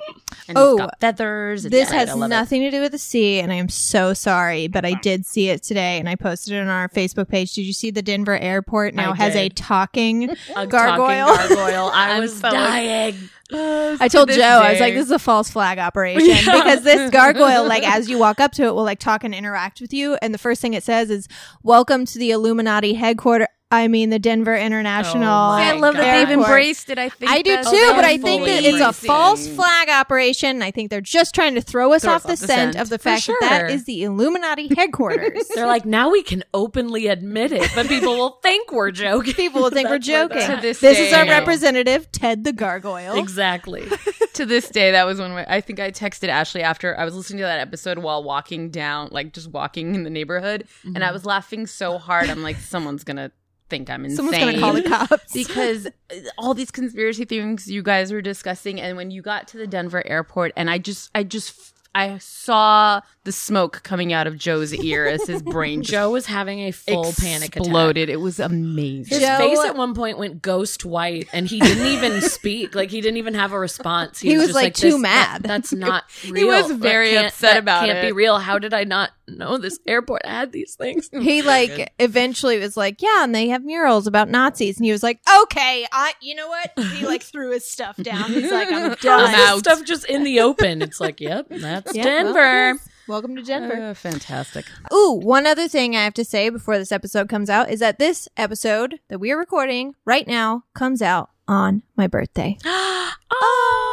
And 0.48 0.56
Oh, 0.56 0.72
it's 0.76 0.80
got 0.80 1.00
feathers. 1.00 1.66
It's 1.66 1.72
this 1.72 1.88
great. 1.90 1.98
Has 1.98 2.14
love 2.14 2.22
it. 2.30 2.34
nothing 2.34 2.62
to 2.62 2.70
do 2.70 2.80
with 2.80 2.92
the 2.92 2.98
sea 2.98 3.40
and 3.40 3.52
i 3.52 3.56
am 3.56 3.68
so 3.68 4.14
sorry 4.14 4.66
but 4.68 4.84
i 4.84 4.94
did 5.02 5.26
see 5.26 5.48
it 5.48 5.62
today 5.62 5.98
and 5.98 6.08
i 6.08 6.14
posted 6.14 6.52
it 6.54 6.60
on 6.60 6.68
our 6.68 6.88
facebook 6.88 7.28
page 7.28 7.52
did 7.52 7.62
you 7.62 7.72
see 7.72 7.90
the 7.90 8.02
denver 8.02 8.36
airport 8.38 8.94
now 8.94 9.12
I 9.12 9.16
has 9.16 9.34
a 9.34 9.48
did. 9.48 9.56
talking 9.56 10.30
A 10.62 10.66
Gargoyle. 10.66 11.26
gargoyle. 11.26 11.90
I 11.92 12.20
was 12.20 12.38
so- 12.38 12.50
dying. 12.50 13.16
Uh, 13.52 13.98
I 14.00 14.08
told 14.08 14.30
Joe, 14.30 14.40
I 14.40 14.70
was 14.70 14.80
like, 14.80 14.94
this 14.94 15.04
is 15.04 15.10
a 15.10 15.18
false 15.18 15.50
flag 15.50 15.78
operation 15.78 16.26
because 16.50 16.82
this 16.84 17.10
gargoyle, 17.12 17.68
like, 17.68 17.82
as 17.86 18.08
you 18.08 18.16
walk 18.18 18.40
up 18.40 18.52
to 18.52 18.62
it, 18.62 18.74
will 18.74 18.82
like 18.82 18.98
talk 18.98 19.24
and 19.24 19.34
interact 19.34 19.82
with 19.82 19.92
you. 19.92 20.16
And 20.22 20.32
the 20.32 20.38
first 20.38 20.62
thing 20.62 20.72
it 20.72 20.82
says 20.82 21.10
is, 21.10 21.28
welcome 21.62 22.06
to 22.06 22.18
the 22.18 22.30
Illuminati 22.30 22.94
headquarters. 22.94 23.48
I 23.72 23.88
mean, 23.88 24.10
the 24.10 24.18
Denver 24.18 24.54
oh 24.54 24.60
International. 24.60 25.24
Oh 25.24 25.50
I 25.52 25.72
my 25.72 25.80
love 25.80 25.94
that 25.94 26.26
they've 26.26 26.38
embraced 26.38 26.90
it. 26.90 26.98
I 26.98 27.08
think 27.08 27.30
I 27.30 27.40
do 27.40 27.56
that's 27.56 27.70
too, 27.70 27.92
but 27.96 28.04
I 28.04 28.18
think 28.18 28.44
that 28.44 28.62
it's 28.64 28.80
a 28.80 28.92
false 28.92 29.48
flag 29.48 29.88
operation. 29.88 30.60
I 30.60 30.70
think 30.70 30.90
they're 30.90 31.00
just 31.00 31.34
trying 31.34 31.54
to 31.54 31.62
throw 31.62 31.94
us 31.94 32.02
Throw 32.02 32.12
off 32.12 32.26
us 32.26 32.40
the 32.40 32.44
off 32.44 32.50
scent 32.50 32.74
scent. 32.74 32.82
of 32.82 32.90
the 32.90 32.98
fact 32.98 33.26
that 33.26 33.36
that 33.40 33.58
sure. 33.60 33.66
is 33.68 33.84
the 33.86 34.02
Illuminati 34.04 34.74
headquarters. 34.74 35.48
They're 35.54 35.66
like, 35.66 35.86
now 35.86 36.10
we 36.10 36.22
can 36.22 36.44
openly 36.52 37.06
admit 37.06 37.52
it, 37.52 37.70
but 37.74 37.88
people 37.88 38.14
will 38.14 38.38
think 38.42 38.72
we're 38.72 38.90
joking. 38.90 39.32
People 39.32 39.62
will 39.62 39.70
think 39.70 39.88
we're 39.88 39.98
joking. 39.98 40.46
To 40.46 40.58
this 40.60 40.80
This 40.80 40.98
is 40.98 41.12
our 41.14 41.24
representative, 41.24 42.12
Ted 42.12 42.44
the 42.44 42.52
Gargoyle. 42.52 43.14
Exactly. 43.14 43.88
to 44.34 44.44
this 44.44 44.68
day, 44.68 44.90
that 44.90 45.06
was 45.06 45.18
one 45.18 45.30
of. 45.32 45.46
I 45.48 45.62
think 45.62 45.80
I 45.80 45.90
texted 45.90 46.28
Ashley 46.28 46.62
after 46.62 46.98
I 46.98 47.06
was 47.06 47.14
listening 47.14 47.38
to 47.38 47.44
that 47.44 47.60
episode 47.60 47.98
while 47.98 48.22
walking 48.22 48.70
down, 48.70 49.08
like 49.12 49.32
just 49.32 49.50
walking 49.50 49.94
in 49.94 50.04
the 50.04 50.10
neighborhood, 50.10 50.66
and 50.84 50.98
I 50.98 51.06
mm-hmm. 51.06 51.14
was 51.14 51.24
laughing 51.24 51.66
so 51.66 51.96
hard. 51.96 52.28
I'm 52.28 52.42
like, 52.42 52.56
someone's 52.56 53.04
gonna 53.04 53.32
think 53.72 53.88
I'm 53.88 54.04
insane. 54.04 54.16
Someone's 54.16 54.38
going 54.38 54.54
to 54.54 54.60
call 54.60 54.72
the 54.74 54.82
cops. 54.82 55.32
because 55.32 55.86
uh, 55.86 56.16
all 56.36 56.52
these 56.52 56.70
conspiracy 56.70 57.24
things 57.24 57.70
you 57.70 57.82
guys 57.82 58.12
were 58.12 58.20
discussing 58.20 58.78
and 58.78 58.98
when 58.98 59.10
you 59.10 59.22
got 59.22 59.48
to 59.48 59.56
the 59.56 59.66
Denver 59.66 60.06
airport 60.06 60.52
and 60.56 60.68
I 60.68 60.76
just 60.76 61.10
I 61.14 61.22
just 61.22 61.72
I 61.94 62.18
saw 62.18 63.00
the 63.24 63.32
smoke 63.32 63.82
coming 63.84 64.12
out 64.12 64.26
of 64.26 64.36
Joe's 64.36 64.74
ear 64.84 65.06
as 65.06 65.26
his 65.26 65.42
brain 65.42 65.82
Joe 65.82 66.10
was 66.10 66.26
having 66.26 66.60
a 66.60 66.72
full 66.72 67.12
panic 67.12 67.50
attack. 67.50 67.56
exploded. 67.58 68.08
It 68.08 68.20
was 68.20 68.40
amazing. 68.40 69.18
His 69.18 69.20
Joe- 69.26 69.38
face 69.38 69.58
at 69.60 69.76
one 69.76 69.94
point 69.94 70.18
went 70.18 70.42
ghost 70.42 70.84
white, 70.84 71.28
and 71.32 71.46
he 71.46 71.60
didn't 71.60 71.86
even 71.86 72.20
speak. 72.28 72.74
Like 72.74 72.90
he 72.90 73.00
didn't 73.00 73.18
even 73.18 73.34
have 73.34 73.52
a 73.52 73.58
response. 73.58 74.18
He 74.20 74.36
was, 74.36 74.46
just 74.48 74.54
like, 74.56 74.74
too 74.74 74.98
mad. 74.98 75.42
that- 75.42 75.48
that's 75.48 75.72
not 75.72 76.04
real. 76.24 76.34
He 76.34 76.44
was 76.44 76.68
That 76.68 76.78
very 76.78 77.10
can't- 77.10 77.26
upset 77.28 77.54
that 77.54 77.58
about 77.60 77.86
Can't 77.86 78.06
be 78.06 78.12
real. 78.12 78.38
How 78.38 78.58
did 78.58 78.74
I 78.74 78.84
not 78.84 79.10
know 79.28 79.56
this 79.56 79.78
airport 79.86 80.26
had 80.26 80.52
these 80.52 80.74
things? 80.74 81.08
He 81.12 81.42
like 81.42 81.92
eventually 81.98 82.58
was 82.58 82.76
like, 82.76 83.00
yeah, 83.02 83.22
and 83.24 83.34
they 83.34 83.48
have 83.48 83.64
murals 83.64 84.06
about 84.06 84.28
Nazis, 84.30 84.76
and 84.78 84.84
he 84.84 84.92
was 84.92 85.02
like, 85.02 85.20
okay, 85.42 85.86
I, 85.92 86.12
you 86.20 86.34
know 86.34 86.48
what? 86.48 86.72
He 86.96 87.06
like 87.06 87.22
threw 87.22 87.52
his 87.52 87.68
stuff 87.70 87.96
down. 87.98 88.30
He's 88.32 88.50
like, 88.50 88.68
I'm 88.72 88.94
done. 88.94 89.24
is 89.30 89.36
this 89.36 89.48
out. 89.48 89.58
stuff 89.60 89.84
just 89.84 90.06
in 90.06 90.24
the 90.24 90.40
open? 90.40 90.82
It's 90.82 91.00
like, 91.00 91.20
yep, 91.20 91.46
that's 91.50 91.94
Yeah, 91.94 92.02
Denver. 92.02 92.32
well, 92.34 92.74
yes. 92.74 92.88
Welcome 93.12 93.36
to 93.36 93.42
Denver. 93.42 93.90
Uh, 93.90 93.92
fantastic. 93.92 94.64
Ooh, 94.90 95.20
one 95.22 95.46
other 95.46 95.68
thing 95.68 95.94
I 95.94 96.02
have 96.02 96.14
to 96.14 96.24
say 96.24 96.48
before 96.48 96.78
this 96.78 96.90
episode 96.90 97.28
comes 97.28 97.50
out 97.50 97.68
is 97.68 97.80
that 97.80 97.98
this 97.98 98.26
episode 98.38 99.00
that 99.10 99.18
we 99.18 99.30
are 99.30 99.36
recording 99.36 99.94
right 100.06 100.26
now 100.26 100.64
comes 100.72 101.02
out 101.02 101.28
on 101.46 101.82
my 101.94 102.06
birthday. 102.06 102.56
oh, 102.64 103.91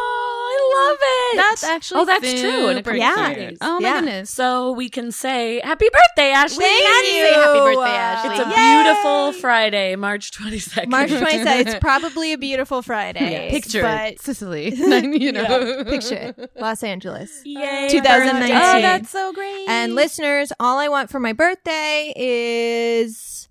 it. 1.02 1.36
That's 1.38 1.64
actually 1.64 2.02
oh, 2.02 2.06
that's 2.06 2.42
true. 2.42 2.68
And 2.68 2.80
it 2.80 2.86
super 2.86 2.92
comes 2.92 3.00
Yeah. 3.00 3.34
cute. 3.34 3.58
Oh 3.62 3.80
my 3.80 3.88
Yeah. 3.88 4.00
goodness. 4.02 4.30
So 4.32 4.72
we 4.72 4.90
can 4.90 5.12
say 5.12 5.62
happy 5.64 5.88
birthday, 5.92 6.32
Ashley. 6.32 6.64
Thank 6.66 6.84
can 6.84 7.06
you. 7.06 7.12
say 7.24 7.34
happy 7.34 7.60
birthday, 7.60 7.92
Ashley. 7.92 8.30
It's 8.32 8.40
a 8.46 8.50
Yay! 8.50 8.84
beautiful 8.84 9.34
Friday, 9.34 9.96
March 9.96 10.32
22nd. 10.32 10.88
March 10.90 11.10
27th. 11.10 11.60
It's 11.68 11.76
probably 11.82 12.34
a 12.34 12.38
beautiful 12.38 12.82
Friday. 12.82 13.50
Picture 13.50 13.82
but. 13.82 14.20
Sicily. 14.20 14.74
you 14.76 15.32
know. 15.32 15.84
picture. 15.86 16.34
Los 16.60 16.84
Angeles. 16.84 17.42
Yay, 17.46 17.88
2019. 17.90 18.56
Oh, 18.56 18.82
that's 18.82 19.10
so 19.10 19.34
great. 19.34 19.66
And 19.68 19.96
listeners, 19.96 20.52
all 20.60 20.78
I 20.78 20.88
want 20.88 21.10
for 21.10 21.20
my 21.20 21.34
birthday 21.34 22.14
is 22.16 23.49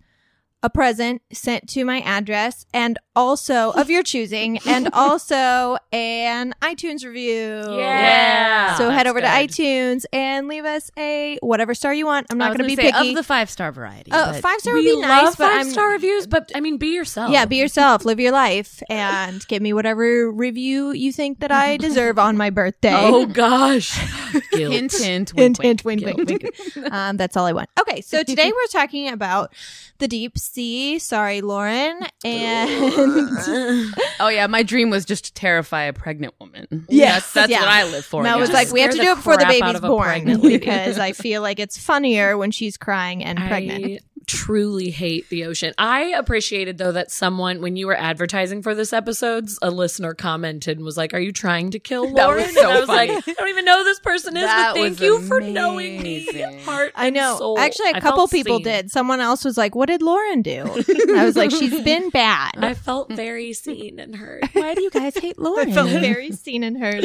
a 0.63 0.69
present 0.71 1.23
sent 1.33 1.69
to 1.69 1.85
my 1.85 2.01
address 2.01 2.67
and 2.75 2.99
also 3.15 3.71
of 3.73 3.89
your 3.89 4.03
choosing 4.03 4.59
and 4.67 4.89
also 4.93 5.77
an 5.93 6.53
iTunes 6.61 7.05
review. 7.05 7.63
Yeah. 7.79 8.75
So 8.77 8.91
head 8.91 9.07
over 9.07 9.21
good. 9.21 9.27
to 9.27 9.33
iTunes 9.33 10.05
and 10.13 10.49
leave 10.49 10.65
us 10.65 10.91
a 10.99 11.39
whatever 11.43 11.75
star 11.75 11.95
you 11.95 12.07
want. 12.07 12.27
I'm 12.31 12.39
not 12.39 12.49
going 12.49 12.59
to 12.59 12.65
be 12.65 12.75
say, 12.77 12.91
picky. 12.93 13.11
Of 13.11 13.15
the 13.15 13.23
five 13.23 13.49
star 13.51 13.71
variety. 13.71 14.11
uh, 14.11 14.33
five 14.35 14.59
star 14.61 14.75
would 14.75 14.83
be 14.83 15.01
nice, 15.01 15.37
but 15.37 15.49
five 15.49 15.67
I'm 15.67 15.71
star 15.71 15.91
reviews, 15.91 16.27
but 16.27 16.51
I 16.55 16.61
mean, 16.61 16.77
be 16.77 16.89
yourself. 16.89 17.31
yeah, 17.31 17.45
be 17.45 17.57
yourself, 17.57 18.05
live 18.05 18.19
your 18.19 18.33
life, 18.33 18.83
and 18.91 19.47
give 19.47 19.63
me 19.63 19.73
whatever 19.73 20.31
review 20.31 20.91
you 20.93 21.13
think 21.13 21.41
that 21.41 21.53
I 21.53 21.77
deserve 21.79 22.19
on 22.19 22.37
my 22.37 22.51
birthday. 22.51 22.93
Oh 22.95 23.27
gosh, 23.27 23.97
Guilt. 24.51 24.73
hint, 24.73 24.93
hint, 24.93 25.31
Hint, 25.31 25.59
wink, 25.59 25.63
hint, 25.63 25.85
wink, 25.85 26.05
wink, 26.05 26.29
wink. 26.75 26.93
Um, 26.93 27.17
that's 27.17 27.37
all 27.37 27.47
I 27.47 27.53
want. 27.53 27.69
Okay, 27.81 28.01
so 28.01 28.23
today 28.25 28.51
we're 28.51 28.67
talking 28.73 29.09
about 29.09 29.55
the 29.99 30.09
deep 30.09 30.39
sea. 30.53 30.99
Sorry, 30.99 31.41
Lauren. 31.41 32.01
And 32.25 33.95
Oh 34.19 34.29
yeah, 34.29 34.49
my 34.49 34.65
dream 34.65 34.91
was 34.91 35.05
just 35.05 35.27
to 35.27 35.33
terrify 35.33 35.85
a 35.85 35.93
pregnant 35.93 36.35
woman. 36.41 36.87
Yes, 36.89 37.23
that's, 37.23 37.33
that's 37.33 37.51
yeah. 37.51 37.61
what 37.61 37.69
I 37.69 37.85
live 37.85 38.05
for. 38.05 38.23
Mel 38.25 38.41
was 38.41 38.51
like, 38.51 38.73
we 38.73 38.81
have 38.81 38.91
to 38.91 38.97
do 38.97 39.13
it 39.13 39.15
before 39.15 39.37
the 39.37 39.47
baby's 39.47 39.81
born 39.81 40.41
because 40.41 40.99
I 40.99 41.13
feel 41.13 41.43
like 41.43 41.61
it's 41.61 41.79
funnier 41.79 42.37
when 42.37 42.51
she's 42.51 42.77
crying 42.77 43.23
and 43.23 43.39
pregnant. 43.49 44.03
I 44.29 44.37
truly 44.37 44.91
hate 44.91 45.29
the 45.31 45.45
ocean. 45.47 45.73
I 45.79 46.13
appreciated 46.17 46.77
though 46.79 46.93
that 46.93 47.11
someone, 47.11 47.61
when 47.63 47.77
you 47.77 47.87
were 47.87 47.97
advertising 47.97 48.63
for 48.63 48.75
this 48.75 48.93
episodes, 48.93 49.59
a 49.63 49.71
listener 49.71 50.13
commented 50.15 50.77
and 50.77 50.85
was 50.85 50.97
like, 50.99 51.15
"Are 51.15 51.19
you 51.21 51.33
trying 51.33 51.71
to 51.71 51.79
kill 51.79 52.05
That 52.15 52.27
Lauren?" 52.27 52.43
was 52.45 52.55
so 52.55 52.61
and 52.69 52.71
I 52.73 52.81
was 52.81 52.87
funny. 52.89 53.13
like, 53.15 53.29
"I 53.29 53.33
don't 53.33 53.49
even 53.49 53.65
know 53.65 53.79
who 53.79 53.85
this 53.85 54.01
person 54.01 54.37
is, 54.37 54.43
That 54.45 54.75
but 54.75 54.81
thank 54.81 54.91
was 54.91 55.01
you 55.01 55.21
for 55.23 55.41
knowing 55.41 56.03
me, 56.03 56.27
heart. 56.65 56.93
I 56.95 57.07
and 57.07 57.17
know. 57.17 57.37
soul." 57.39 57.59
Actually, 57.59 57.91
a 57.93 57.97
I 57.97 58.01
couple 58.01 58.29
people 58.29 58.57
seen. 58.57 58.65
did. 58.65 58.91
Someone 58.91 59.21
else 59.21 59.45
was 59.45 59.57
like, 59.57 59.75
"What 59.75 59.87
did 59.87 60.03
Lauren 60.03 60.43
do?" 60.43 60.63
I 61.17 61.25
was 61.25 61.37
like, 61.37 61.51
"She's 61.51 61.81
been 61.83 62.11
bad." 62.11 62.53
I 62.59 62.75
felt 62.75 63.11
very 63.11 63.53
seen 63.55 63.99
and 63.99 64.15
heard. 64.15 64.45
Why 64.53 64.75
do 64.75 64.83
you 64.83 64.91
guys 64.91 65.17
hate 65.17 65.39
Lauren? 65.39 65.71
I 65.71 65.73
felt 65.73 65.89
very 65.89 66.33
seen 66.33 66.63
and 66.65 66.79
heard. 66.79 67.05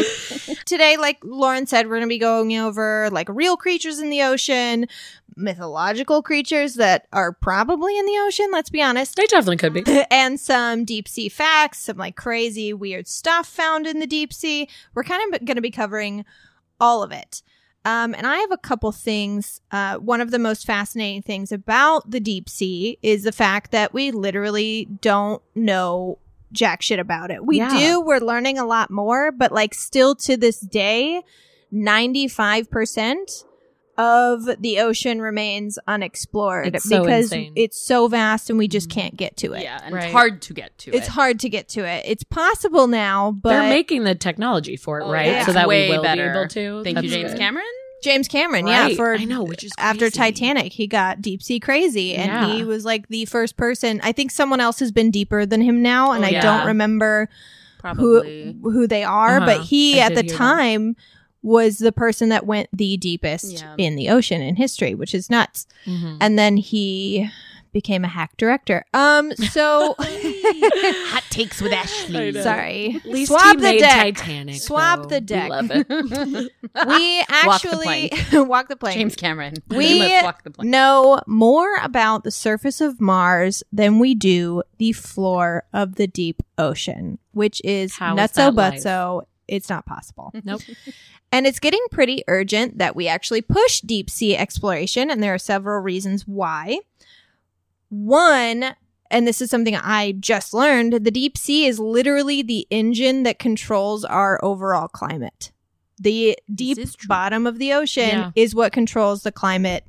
Today, 0.65 0.97
like 0.97 1.19
Lauren 1.23 1.67
said, 1.67 1.85
we're 1.87 1.95
going 1.95 2.01
to 2.01 2.07
be 2.07 2.17
going 2.19 2.55
over 2.57 3.09
like 3.11 3.29
real 3.29 3.55
creatures 3.55 3.99
in 3.99 4.09
the 4.09 4.23
ocean, 4.23 4.87
mythological 5.35 6.21
creatures 6.21 6.75
that 6.75 7.07
are 7.13 7.31
probably 7.33 7.97
in 7.97 8.05
the 8.05 8.17
ocean, 8.25 8.49
let's 8.51 8.69
be 8.69 8.81
honest, 8.81 9.15
They 9.15 9.25
definitely 9.27 9.57
could 9.57 9.73
be. 9.73 9.83
and 10.11 10.39
some 10.39 10.85
deep 10.85 11.07
sea 11.07 11.29
facts, 11.29 11.79
some 11.81 11.97
like 11.97 12.15
crazy, 12.15 12.73
weird 12.73 13.07
stuff 13.07 13.47
found 13.47 13.87
in 13.87 13.99
the 13.99 14.07
deep 14.07 14.33
sea. 14.33 14.67
We're 14.93 15.03
kind 15.03 15.33
of 15.33 15.45
going 15.45 15.55
to 15.55 15.61
be 15.61 15.71
covering 15.71 16.25
all 16.79 17.03
of 17.03 17.11
it. 17.11 17.41
Um, 17.85 18.13
and 18.15 18.25
I 18.25 18.37
have 18.37 18.51
a 18.51 18.57
couple 18.57 18.91
things. 18.93 19.59
Uh, 19.69 19.95
one 19.97 20.21
of 20.21 20.31
the 20.31 20.39
most 20.39 20.65
fascinating 20.65 21.21
things 21.21 21.51
about 21.51 22.09
the 22.09 22.21
deep 22.21 22.47
sea 22.49 22.97
is 23.01 23.23
the 23.23 23.31
fact 23.33 23.71
that 23.71 23.93
we 23.93 24.11
literally 24.11 24.85
don't 25.01 25.41
know 25.53 26.19
jack 26.53 26.81
shit 26.81 26.99
about 26.99 27.29
it. 27.31 27.45
We 27.45 27.57
Yeah. 27.57 27.69
do, 27.69 27.99
we're 28.01 28.19
learning 28.19 28.57
a 28.57 28.65
lot 28.65 28.89
more, 28.89 29.31
but 29.33 29.51
like 29.51 29.73
still 29.73 30.15
to 30.15 30.37
this 30.37 30.59
day, 30.61 31.23
95% 31.73 33.43
of 33.97 34.49
the 34.59 34.79
ocean 34.79 35.21
remains 35.21 35.77
unexplored 35.87 36.75
It's 36.75 36.83
so 36.89 37.01
because 37.03 37.25
insane. 37.25 37.53
it's 37.55 37.77
so 37.85 38.07
vast 38.07 38.49
and 38.49 38.57
we 38.57 38.67
just 38.67 38.89
can't 38.89 39.15
get 39.15 39.37
to 39.37 39.53
it. 39.53 39.61
yeah, 39.63 39.79
and 39.83 39.93
Right. 39.93 40.05
it's 40.05 40.11
hard 40.13 40.41
to 40.43 40.53
get 40.53 40.75
to 40.79 40.91
It's 40.95 41.07
it. 41.07 41.11
hard 41.11 41.39
to 41.41 41.49
get 41.49 41.69
to 41.69 41.85
it. 41.85 42.03
It's 42.07 42.23
possible 42.23 42.87
now, 42.87 43.31
but 43.31 43.49
They're 43.49 43.69
making 43.69 44.03
the 44.03 44.15
technology 44.15 44.75
for 44.77 44.99
it, 44.99 45.03
Oh, 45.03 45.11
right? 45.11 45.27
yeah. 45.27 45.45
So 45.45 45.53
that 45.53 45.67
Way 45.67 45.89
we 45.89 45.95
will 45.97 46.03
better. 46.03 46.31
be 46.31 46.37
able 46.39 46.47
to. 46.49 46.83
Thank 46.83 46.97
you, 47.03 47.09
That's 47.09 47.13
James 47.13 47.31
good. 47.33 47.39
Cameron. 47.39 47.65
James 48.03 48.27
Cameron, 48.27 48.65
Right. 48.65 48.89
yeah, 48.91 48.95
for 48.95 49.15
I 49.15 49.23
know, 49.23 49.43
which 49.43 49.63
is 49.63 49.71
after 49.77 50.05
crazy. 50.09 50.17
Titanic, 50.17 50.73
he 50.73 50.87
got 50.87 51.21
deep 51.21 51.41
sea 51.41 51.59
crazy, 51.59 52.15
and 52.15 52.29
Yeah. 52.31 52.53
he 52.57 52.63
was 52.65 52.83
like 52.83 53.07
the 53.07 53.23
first 53.25 53.55
person. 53.55 54.01
I 54.03 54.11
think 54.11 54.31
someone 54.31 54.59
else 54.59 54.79
has 54.79 54.91
been 54.91 55.09
deeper 55.11 55.45
than 55.45 55.61
him 55.61 55.81
now, 55.81 56.11
and 56.11 56.23
Oh, 56.23 56.27
I 56.27 56.31
yeah. 56.31 56.41
don't 56.41 56.67
remember 56.67 57.29
Probably. 57.79 58.57
who 58.61 58.71
who 58.71 58.87
they 58.87 59.03
are, 59.03 59.37
Uh-huh. 59.37 59.45
but 59.45 59.61
he 59.61 60.01
I 60.01 60.05
at 60.05 60.09
did 60.09 60.17
the 60.17 60.21
hear 60.23 60.31
that. 60.31 60.37
time 60.37 60.95
was 61.43 61.77
the 61.77 61.91
person 61.91 62.29
that 62.29 62.45
went 62.47 62.69
the 62.73 62.97
deepest 62.97 63.51
Yeah. 63.59 63.75
in 63.77 63.95
the 63.95 64.09
ocean 64.09 64.41
in 64.41 64.55
history, 64.55 64.95
which 64.95 65.13
is 65.13 65.29
nuts. 65.29 65.67
Mhm. 65.85 66.17
And 66.19 66.39
then 66.39 66.57
he 66.57 67.29
became 67.73 68.05
a 68.05 68.07
hack 68.07 68.37
director. 68.37 68.85
Um, 68.93 69.33
so 69.35 69.95
Hot 69.99 71.23
takes 71.31 71.59
with 71.59 71.73
Ashley. 71.73 72.31
Sorry, 72.33 72.95
At 73.03 73.05
least 73.09 73.31
swab 73.31 73.57
the 73.57 73.63
made 73.63 73.79
deck. 73.79 74.15
Titanic. 74.17 74.55
Swab 74.61 75.03
though. 75.09 75.09
the 75.09 75.15
We 75.15 75.25
deck. 75.25 75.49
love 75.49 75.71
it. 75.71 76.51
We 76.87 77.23
actually 77.29 78.11
walk 78.33 78.67
the 78.67 78.75
plank. 78.75 78.95
James 78.97 79.15
Cameron. 79.15 79.55
We 79.69 79.99
must 79.99 80.23
walk 80.23 80.43
the 80.43 80.51
plank. 80.51 80.69
know 80.69 81.19
more 81.27 81.75
about 81.83 82.23
the 82.23 82.31
surface 82.31 82.79
of 82.81 82.99
Mars 83.01 83.63
than 83.71 83.99
we 83.99 84.15
do 84.15 84.63
the 84.77 84.91
floor 84.93 85.63
of 85.73 85.95
the 85.95 86.07
deep 86.07 86.41
ocean, 86.57 87.19
which 87.31 87.59
is 87.63 87.95
How 87.97 88.15
is 88.15 88.19
nutso 88.31 88.33
that 88.35 88.55
life? 88.55 88.73
butso. 88.83 89.21
It's 89.47 89.69
not 89.69 89.85
possible. 89.85 90.31
Nope. 90.43 90.61
And 91.31 91.47
it's 91.47 91.59
getting 91.59 91.83
pretty 91.89 92.23
urgent 92.27 92.77
that 92.77 92.95
we 92.95 93.07
actually 93.07 93.41
push 93.41 93.81
deep 93.81 94.07
sea 94.11 94.37
exploration, 94.37 95.09
and 95.09 95.23
there 95.23 95.33
are 95.33 95.39
several 95.39 95.81
reasons 95.81 96.27
why. 96.27 96.77
One, 97.89 98.75
and 99.09 99.27
this 99.27 99.41
is 99.41 99.49
something 99.49 99.75
I 99.75 100.13
just 100.19 100.53
learned, 100.53 100.93
the 101.03 101.11
deep 101.11 101.37
sea 101.37 101.65
is 101.65 101.79
literally 101.79 102.41
the 102.43 102.67
engine 102.69 103.23
that 103.23 103.39
controls 103.39 104.05
our 104.05 104.39
overall 104.43 104.87
climate. 104.87 105.51
The 105.99 106.37
deep 106.53 106.77
bottom 107.07 107.45
of 107.47 107.59
the 107.59 107.73
ocean 107.73 108.09
Yeah. 108.09 108.31
is 108.35 108.53
what 108.55 108.71
controls 108.71 109.23
the 109.23 109.31
climate 109.31 109.83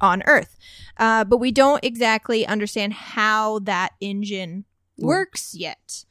on 0.00 0.22
Earth. 0.26 0.56
Uh, 0.96 1.24
but 1.24 1.38
we 1.38 1.52
don't 1.52 1.84
exactly 1.84 2.46
understand 2.46 2.92
how 2.92 3.58
that 3.60 3.90
engine 4.00 4.64
works 4.98 5.54
yet. 5.54 6.04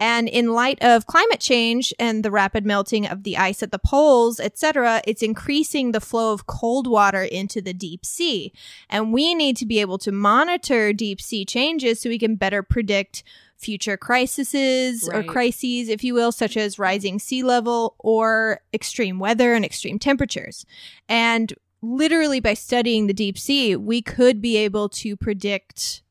And 0.00 0.28
in 0.28 0.52
light 0.52 0.82
of 0.82 1.06
climate 1.06 1.40
change 1.40 1.94
and 1.98 2.24
the 2.24 2.30
rapid 2.30 2.66
melting 2.66 3.06
of 3.06 3.22
the 3.22 3.36
ice 3.36 3.62
at 3.62 3.70
the 3.70 3.78
poles, 3.78 4.40
etc., 4.40 5.00
it's 5.06 5.22
increasing 5.22 5.92
the 5.92 6.00
flow 6.00 6.32
of 6.32 6.46
cold 6.46 6.86
water 6.86 7.22
into 7.22 7.62
the 7.62 7.72
deep 7.72 8.04
sea. 8.04 8.52
And 8.90 9.12
we 9.12 9.34
need 9.34 9.56
to 9.58 9.66
be 9.66 9.80
able 9.80 9.98
to 9.98 10.12
monitor 10.12 10.92
deep 10.92 11.20
sea 11.20 11.44
changes 11.44 12.00
so 12.00 12.08
we 12.08 12.18
can 12.18 12.36
better 12.36 12.62
predict 12.62 13.22
future 13.56 13.96
crises 13.96 15.08
or 15.08 15.22
crises, 15.22 15.88
if 15.88 16.04
you 16.04 16.12
will, 16.12 16.32
such 16.32 16.56
as 16.56 16.78
rising 16.78 17.18
sea 17.18 17.42
level 17.42 17.94
or 17.98 18.60
extreme 18.72 19.18
weather 19.18 19.54
and 19.54 19.64
extreme 19.64 19.98
temperatures. 19.98 20.66
And 21.08 21.54
literally 21.80 22.40
by 22.40 22.54
studying 22.54 23.06
the 23.06 23.14
deep 23.14 23.38
sea, 23.38 23.76
we 23.76 24.02
could 24.02 24.40
be 24.40 24.56
able 24.56 24.88
to 24.88 25.16
predict 25.16 26.02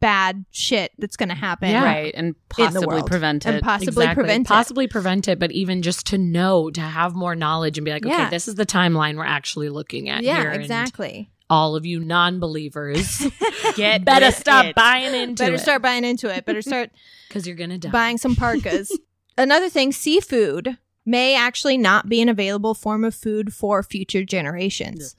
bad 0.00 0.44
shit 0.50 0.92
that's 0.98 1.16
going 1.16 1.28
to 1.30 1.34
happen. 1.34 1.70
Yeah. 1.70 1.84
Right, 1.84 2.12
and 2.14 2.34
possibly 2.48 2.86
world. 2.86 3.06
prevent 3.06 3.46
And 3.46 3.56
it. 3.56 3.62
possibly 3.62 4.04
Exactly. 4.04 4.14
prevent 4.22 4.46
it. 4.46 4.48
possibly 4.48 4.86
prevent 4.88 5.28
it, 5.28 5.38
but 5.38 5.52
even 5.52 5.82
just 5.82 6.06
to 6.08 6.18
know, 6.18 6.70
to 6.70 6.80
have 6.80 7.14
more 7.14 7.34
knowledge 7.34 7.78
and 7.78 7.84
be 7.84 7.90
like, 7.90 8.04
okay, 8.04 8.14
Yeah. 8.14 8.30
this 8.30 8.46
is 8.48 8.56
the 8.56 8.66
timeline 8.66 9.16
we're 9.16 9.24
actually 9.24 9.68
looking 9.70 10.08
at. 10.08 10.22
Yeah, 10.22 10.40
here, 10.40 10.50
and 10.50 10.60
exactly. 10.60 11.30
all 11.48 11.76
of 11.76 11.86
you 11.86 11.98
non-believers, 12.00 13.26
Get 13.76 14.04
better 14.04 14.26
with 14.26 14.36
stop 14.36 14.66
it. 14.66 14.74
buying 14.74 15.14
into 15.22 15.42
Better 15.42 15.54
it 15.54 15.56
Better 15.56 15.58
start 15.62 15.82
buying 15.82 16.04
into 16.04 16.34
it. 16.34 16.44
Better 16.44 16.62
start 16.62 16.90
because 17.28 17.46
you're 17.46 17.56
gonna 17.56 17.78
die. 17.78 17.90
buying 17.90 18.18
some 18.18 18.36
parkas. 18.36 18.96
Another 19.38 19.68
thing, 19.70 19.92
seafood 19.92 20.76
may 21.06 21.34
actually 21.34 21.78
not 21.78 22.08
be 22.08 22.20
an 22.20 22.28
available 22.28 22.74
form 22.74 23.04
of 23.04 23.14
food 23.14 23.54
for 23.54 23.82
future 23.82 24.22
generations, 24.24 25.16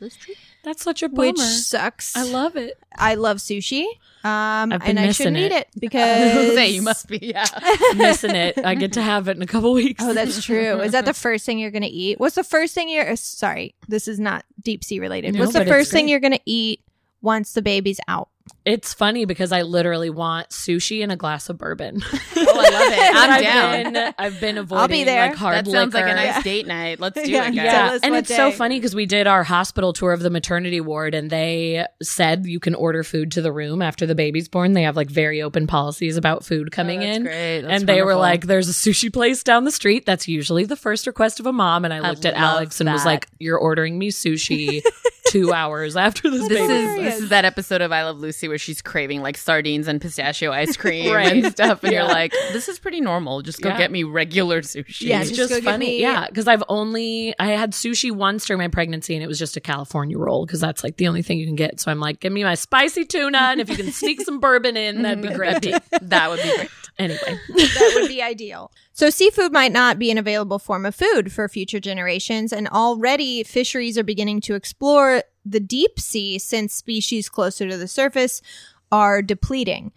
That's 0.63 0.83
such 0.83 1.01
a 1.01 1.09
bummer. 1.09 1.29
which 1.29 1.39
sucks. 1.39 2.15
I 2.15 2.23
love 2.23 2.55
it. 2.55 2.77
I 2.95 3.15
love 3.15 3.37
sushi. 3.37 3.83
Um, 4.23 4.71
I've 4.71 4.79
been 4.81 4.89
and 4.89 4.99
I 4.99 5.07
missing 5.07 5.23
shouldn't 5.33 5.37
eat 5.37 5.51
it. 5.51 5.67
it 5.67 5.67
because 5.79 6.53
Say 6.53 6.69
you 6.75 6.81
must 6.83 7.07
be, 7.07 7.17
yeah. 7.21 7.45
Missing 7.95 8.35
it. 8.35 8.59
I 8.63 8.75
get 8.75 8.93
to 8.93 9.01
have 9.01 9.27
it 9.27 9.37
in 9.37 9.41
a 9.41 9.47
couple 9.47 9.73
weeks. 9.73 10.03
Oh, 10.03 10.13
that's 10.13 10.43
true. 10.43 10.79
Is 10.81 10.91
that 10.91 11.05
the 11.05 11.13
first 11.15 11.45
thing 11.45 11.57
you're 11.57 11.71
going 11.71 11.81
to 11.81 11.89
eat? 11.89 12.19
What's 12.19 12.35
the 12.35 12.43
first 12.43 12.75
thing 12.75 12.89
you're 12.89 13.09
uh, 13.09 13.15
sorry, 13.15 13.73
this 13.87 14.07
is 14.07 14.19
not 14.19 14.45
deep 14.61 14.83
sea 14.83 14.99
related. 14.99 15.33
No, 15.33 15.39
What's 15.39 15.53
the 15.53 15.65
first 15.65 15.91
thing 15.91 16.07
you're 16.07 16.19
going 16.19 16.33
to 16.33 16.41
eat 16.45 16.81
once 17.21 17.53
the 17.53 17.63
baby's 17.63 17.99
out? 18.07 18.29
It's 18.63 18.93
funny 18.93 19.25
because 19.25 19.51
I 19.51 19.63
literally 19.63 20.11
want 20.11 20.49
sushi 20.49 21.01
and 21.01 21.11
a 21.11 21.15
glass 21.15 21.49
of 21.49 21.57
bourbon. 21.57 22.01
Oh, 22.43 22.59
I 22.59 22.69
love 22.69 22.93
it. 22.93 23.15
I'm 23.15 23.29
I've 23.29 23.41
down. 23.43 23.93
Been, 23.93 24.13
I've 24.17 24.39
been 24.41 24.57
avoiding 24.57 24.89
be 24.89 25.03
there. 25.03 25.27
like 25.29 25.35
hard 25.35 25.57
That 25.65 25.67
sounds 25.71 25.93
like 25.93 26.03
a 26.03 26.07
liquor. 26.07 26.15
nice 26.15 26.43
date 26.43 26.67
night. 26.67 26.99
Let's 26.99 27.21
do 27.23 27.31
Yeah, 27.31 27.47
it, 27.49 27.55
guys. 27.55 27.71
Tell 27.71 27.85
Yeah, 27.87 27.91
us 27.93 28.01
and 28.03 28.11
what 28.11 28.19
it's 28.19 28.35
so 28.35 28.51
funny 28.51 28.77
because 28.77 28.93
we 28.95 29.05
did 29.05 29.25
our 29.27 29.43
hospital 29.43 29.93
tour 29.93 30.11
of 30.11 30.21
the 30.21 30.29
maternity 30.29 30.81
ward, 30.81 31.13
and 31.15 31.29
they 31.29 31.85
said 32.01 32.45
you 32.45 32.59
can 32.59 32.73
order 32.75 33.03
food 33.03 33.31
to 33.33 33.41
the 33.41 33.51
room 33.51 33.81
after 33.81 34.05
the 34.05 34.15
baby's 34.15 34.47
born. 34.49 34.73
They 34.73 34.83
have 34.83 34.95
like 34.95 35.09
very 35.09 35.41
open 35.41 35.65
policies 35.67 36.17
about 36.17 36.43
food 36.43 36.71
coming 36.71 36.99
Oh, 36.99 37.05
that's 37.05 37.17
in. 37.17 37.23
great. 37.23 37.61
That's 37.61 37.73
and 37.81 37.87
they 37.89 38.01
were 38.01 38.15
like, 38.15 38.47
"There's 38.47 38.67
a 38.69 38.73
sushi 38.73 39.11
place 39.13 39.43
down 39.43 39.63
the 39.65 39.71
street. 39.71 40.05
That's 40.05 40.27
usually 40.27 40.65
the 40.65 40.75
first 40.75 41.05
request 41.07 41.39
of 41.39 41.45
a 41.45 41.53
mom." 41.53 41.85
And 41.85 41.93
I 41.93 41.97
I 41.97 42.09
looked 42.09 42.25
at 42.25 42.33
love 42.33 42.41
Alex 42.43 42.81
and 42.81 42.91
was 42.91 43.05
like, 43.05 43.27
"You're 43.39 43.59
ordering 43.59 43.97
me 43.97 44.09
sushi 44.11 44.81
two 45.31 45.53
hours 45.53 45.95
after 45.95 46.29
this 46.29 46.47
This 46.47 46.59
baby." 46.67 46.73
is 46.73 46.95
this 47.13 47.23
is 47.23 47.29
that 47.29 47.45
episode 47.45 47.81
of 47.81 47.91
I 47.91 48.03
Love 48.03 48.19
Lucy 48.19 48.47
where 48.47 48.57
she's 48.57 48.81
craving 48.81 49.21
like 49.21 49.37
sardines 49.37 49.87
and 49.87 49.99
pistachio 50.01 50.51
ice 50.51 50.75
cream 50.77 51.13
Right. 51.13 51.43
and 51.43 51.51
stuff, 51.51 51.83
and 51.83 51.93
you're 51.93 52.03
like, 52.03 52.31
"This 52.51 52.67
is 52.67 52.79
pretty 52.79 53.01
normal. 53.01 53.41
Just 53.41 53.61
go 53.61 53.69
Yeah. 53.69 53.77
get 53.77 53.91
me 53.91 54.03
regular 54.03 54.61
sushi." 54.61 55.01
Yeah, 55.01 55.21
it's 55.21 55.29
just 55.31 55.49
just, 55.51 55.63
funny. 55.63 55.85
me- 55.85 56.01
yeah, 56.01 56.27
because 56.27 56.47
I've 56.47 56.63
only 56.69 57.33
I 57.39 57.47
had 57.47 57.71
sushi 57.71 58.11
once 58.11 58.45
during 58.45 58.59
my 58.59 58.67
pregnancy, 58.67 59.15
and 59.15 59.23
it 59.23 59.27
was 59.27 59.39
just 59.39 59.57
a 59.57 59.61
California 59.61 60.17
roll 60.17 60.45
because 60.45 60.59
that's 60.59 60.83
like 60.83 60.97
the 60.97 61.07
only 61.07 61.21
thing 61.21 61.39
you 61.39 61.45
can 61.45 61.55
get. 61.55 61.79
So 61.79 61.91
I'm 61.91 61.99
like, 61.99 62.19
give 62.19 62.31
me 62.33 62.43
my 62.43 62.55
spicy 62.55 63.05
tuna, 63.05 63.37
and 63.37 63.61
if 63.61 63.69
you 63.69 63.75
can 63.75 63.91
sneak 63.91 64.21
some 64.21 64.39
bourbon 64.39 64.77
in, 64.77 65.01
that'd 65.01 65.21
be 65.21 65.29
great. 65.33 65.61
that 66.01 66.29
would 66.29 66.41
be 66.41 66.55
great. 66.55 66.69
anyway, 66.99 67.39
that 67.55 67.91
would 67.95 68.07
be 68.07 68.21
ideal. 68.21 68.71
So 69.01 69.09
seafood 69.09 69.51
might 69.51 69.71
not 69.71 69.97
be 69.97 70.11
an 70.11 70.19
available 70.19 70.59
form 70.59 70.85
of 70.85 70.93
food 70.93 71.31
for 71.33 71.49
future 71.49 71.79
generations 71.79 72.53
and 72.53 72.67
already 72.67 73.41
fisheries 73.41 73.97
are 73.97 74.03
beginning 74.03 74.41
to 74.41 74.53
explore 74.53 75.23
the 75.43 75.59
deep 75.59 75.99
sea 75.99 76.37
since 76.37 76.75
species 76.75 77.27
closer 77.27 77.67
to 77.67 77.77
the 77.77 77.87
surface 77.87 78.43
are 78.91 79.23
depleting. 79.23 79.91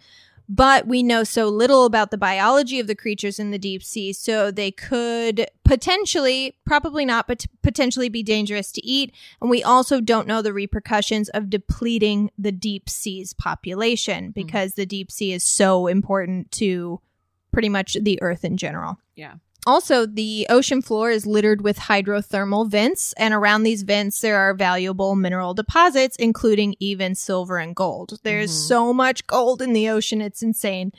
But 0.49 0.87
we 0.87 1.03
know 1.03 1.23
so 1.23 1.49
little 1.49 1.85
about 1.85 2.09
the 2.09 2.17
biology 2.17 2.79
of 2.79 2.87
the 2.87 2.95
creatures 2.95 3.37
in 3.37 3.51
the 3.51 3.59
deep 3.59 3.83
sea, 3.83 4.11
so 4.11 4.49
they 4.49 4.71
could 4.71 5.45
potentially, 5.63 6.57
probably 6.65 7.05
not, 7.05 7.27
but 7.27 7.45
potentially 7.61 8.09
be 8.09 8.23
dangerous 8.23 8.71
to 8.71 8.83
eat. 8.83 9.13
And 9.39 9.51
we 9.51 9.61
also 9.61 10.01
don't 10.01 10.27
know 10.27 10.41
the 10.41 10.51
repercussions 10.51 11.29
of 11.29 11.51
depleting 11.51 12.31
the 12.39 12.51
deep 12.51 12.89
sea's 12.89 13.33
population 13.33 14.25
hmm. 14.25 14.31
because 14.31 14.73
the 14.73 14.87
deep 14.87 15.11
sea 15.11 15.31
is 15.31 15.43
so 15.43 15.85
important 15.85 16.51
to 16.53 17.01
pretty 17.55 17.69
much 17.69 17.95
the 18.01 18.21
earth 18.21 18.43
in 18.43 18.57
general. 18.57 18.99
Yeah. 19.15 19.35
Also, 19.65 20.05
the 20.05 20.45
ocean 20.49 20.81
floor 20.81 21.09
is 21.09 21.25
littered 21.25 21.61
with 21.61 21.79
hydrothermal 21.79 22.69
vents, 22.69 23.13
and 23.17 23.33
around 23.33 23.63
these 23.63 23.83
vents, 23.83 24.19
there 24.19 24.37
are 24.37 24.53
valuable 24.53 25.15
mineral 25.15 25.53
deposits, 25.53 26.17
including 26.17 26.75
even 26.81 27.15
silver 27.15 27.57
and 27.57 27.73
gold. 27.73 28.19
There's 28.23 28.51
Mhm. 28.51 28.67
so 28.67 28.93
much 28.93 29.25
gold 29.25 29.61
in 29.61 29.71
the 29.71 29.87
ocean, 29.87 30.19
it's 30.19 30.43
insane. 30.43 30.91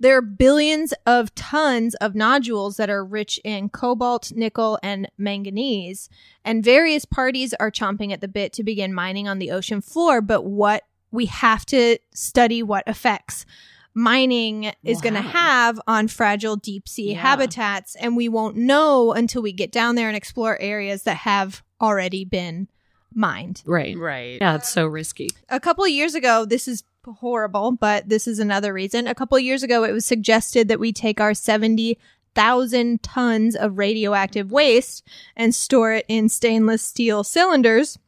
There 0.00 0.16
are 0.16 0.22
billions 0.22 0.94
of 1.06 1.34
tons 1.34 1.94
of 1.96 2.14
nodules 2.14 2.78
that 2.78 2.88
are 2.88 3.04
rich 3.04 3.38
in 3.44 3.68
cobalt, 3.68 4.32
nickel, 4.34 4.78
and 4.82 5.08
manganese, 5.18 6.08
and 6.46 6.64
various 6.64 7.04
parties 7.04 7.52
are 7.60 7.70
chomping 7.70 8.10
at 8.10 8.22
the 8.22 8.26
bit 8.28 8.54
to 8.54 8.64
begin 8.64 8.92
mining 8.94 9.28
on 9.28 9.38
the 9.38 9.50
ocean 9.50 9.82
floor. 9.82 10.22
But 10.22 10.44
what 10.46 10.84
we 11.12 11.26
have 11.26 11.64
to 11.66 11.98
study 12.12 12.62
what 12.62 12.84
effects 12.88 13.46
mining 13.94 14.72
is 14.82 15.00
going 15.00 15.14
to 15.14 15.20
have 15.20 15.80
on 15.86 16.08
fragile 16.08 16.56
deep 16.56 16.88
sea 16.88 17.12
Yeah. 17.12 17.20
habitats, 17.20 17.94
and 17.96 18.16
we 18.16 18.28
won't 18.28 18.56
know 18.56 19.12
until 19.12 19.40
we 19.42 19.52
get 19.52 19.70
down 19.70 19.94
there 19.94 20.08
and 20.08 20.16
explore 20.16 20.60
areas 20.60 21.04
that 21.04 21.18
have 21.18 21.62
already 21.80 22.24
been 22.24 22.68
mined 23.14 23.62
right, 23.64 23.96
Right. 23.96 24.38
yeah, 24.40 24.56
it's 24.56 24.68
so 24.70 24.86
risky. 24.86 25.30
a 25.48 25.60
couple 25.60 25.84
of 25.84 25.90
years 25.90 26.14
ago, 26.16 26.44
this 26.44 26.66
is 26.66 26.82
horrible, 27.04 27.70
but 27.72 28.08
this 28.08 28.26
is 28.26 28.38
another 28.40 28.72
reason. 28.72 29.06
A 29.06 29.14
couple 29.14 29.36
of 29.36 29.44
years 29.44 29.62
ago, 29.62 29.84
it 29.84 29.92
was 29.92 30.04
suggested 30.06 30.66
that 30.68 30.80
we 30.80 30.90
take 30.92 31.20
our 31.20 31.34
70,000 31.34 33.02
tons 33.02 33.54
of 33.54 33.78
radioactive 33.78 34.50
waste 34.50 35.06
and 35.36 35.54
store 35.54 35.92
it 35.92 36.04
in 36.08 36.28
stainless 36.28 36.82
steel 36.82 37.22
cylinders 37.22 37.98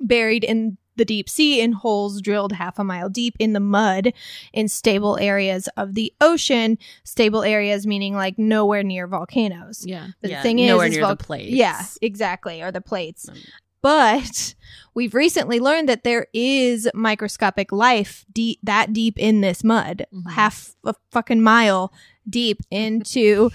buried 0.00 0.44
in 0.44 0.76
the 0.96 1.04
deep 1.04 1.28
sea 1.28 1.60
in 1.60 1.72
holes 1.72 2.20
drilled 2.20 2.52
half 2.52 2.78
a 2.78 2.84
mile 2.84 3.08
deep 3.08 3.34
in 3.38 3.52
the 3.52 3.60
mud 3.60 4.12
in 4.52 4.68
stable 4.68 5.16
areas 5.18 5.68
of 5.76 5.94
the 5.94 6.12
ocean. 6.20 6.78
Stable 7.04 7.42
areas 7.42 7.86
meaning 7.86 8.14
like 8.14 8.38
nowhere 8.38 8.82
near 8.82 9.06
volcanoes. 9.06 9.84
Yeah, 9.86 10.08
But 10.20 10.30
Yeah, 10.30 10.36
the 10.38 10.42
thing 10.42 10.58
is, 10.60 10.68
nowhere 10.68 10.88
near 10.88 11.00
vol- 11.00 11.10
the 11.10 11.16
plates. 11.24 11.50
Yeah, 11.52 11.82
exactly, 12.02 12.62
or 12.62 12.70
the 12.70 12.80
plates. 12.80 13.28
Um, 13.28 13.36
But 13.82 14.54
we've 14.94 15.14
recently 15.14 15.60
learned 15.60 15.90
that 15.90 16.04
there 16.04 16.26
is 16.32 16.88
microscopic 16.94 17.70
life 17.70 18.24
deep 18.32 18.58
that 18.62 18.92
deep 18.94 19.18
in 19.18 19.42
this 19.42 19.62
mud, 19.62 20.06
Mhm. 20.12 20.30
half 20.32 20.74
a 20.86 20.94
fucking 21.10 21.42
mile 21.42 21.92
deep 22.28 22.60
into 22.70 23.50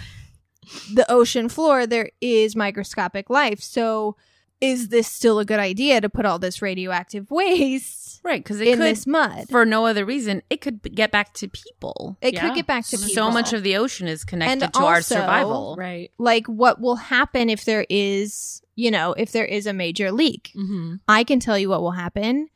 the 0.93 1.09
ocean 1.11 1.49
floor. 1.49 1.87
There 1.87 2.11
is 2.21 2.55
microscopic 2.55 3.29
life. 3.31 3.59
So, 3.61 4.17
is 4.61 4.89
this 4.89 5.07
still 5.07 5.39
a 5.39 5.45
good 5.45 5.59
idea 5.59 6.01
to 6.01 6.09
put 6.09 6.25
all 6.25 6.39
this 6.39 6.61
radioactive 6.61 7.29
waste 7.63 8.07
Right, 8.21 8.43
because 8.43 8.59
it 8.59 8.67
in 8.67 8.73
could, 8.79 8.83
this 8.85 9.07
mud? 9.07 9.47
for 9.49 9.65
no 9.65 9.85
other 9.85 10.03
reason, 10.03 10.41
it 10.49 10.59
could 10.59 10.81
get 10.93 11.09
back 11.09 11.33
to 11.35 11.47
people. 11.47 12.17
It 12.21 12.33
Yeah. 12.33 12.41
could 12.41 12.55
get 12.55 12.67
back 12.67 12.85
to 12.87 12.97
people. 12.97 13.13
So 13.13 13.31
much 13.31 13.53
of 13.53 13.63
the 13.63 13.77
ocean 13.77 14.07
is 14.09 14.25
connected 14.25 14.63
And 14.63 14.73
to 14.73 14.79
our 14.81 15.01
survival. 15.01 15.75
right. 15.77 16.11
like 16.17 16.45
what 16.47 16.81
will 16.81 16.97
happen 16.97 17.49
if 17.49 17.63
there 17.63 17.85
is, 17.89 18.61
you 18.75 18.91
know, 18.91 19.13
if 19.13 19.31
there 19.31 19.45
is 19.45 19.65
a 19.65 19.71
major 19.73 20.11
leak. 20.11 20.51
Mm-hmm. 20.55 20.95
I 21.07 21.23
can 21.23 21.39
tell 21.39 21.57
you 21.57 21.69
what 21.69 21.81
will 21.81 21.91
happen. 21.91 22.49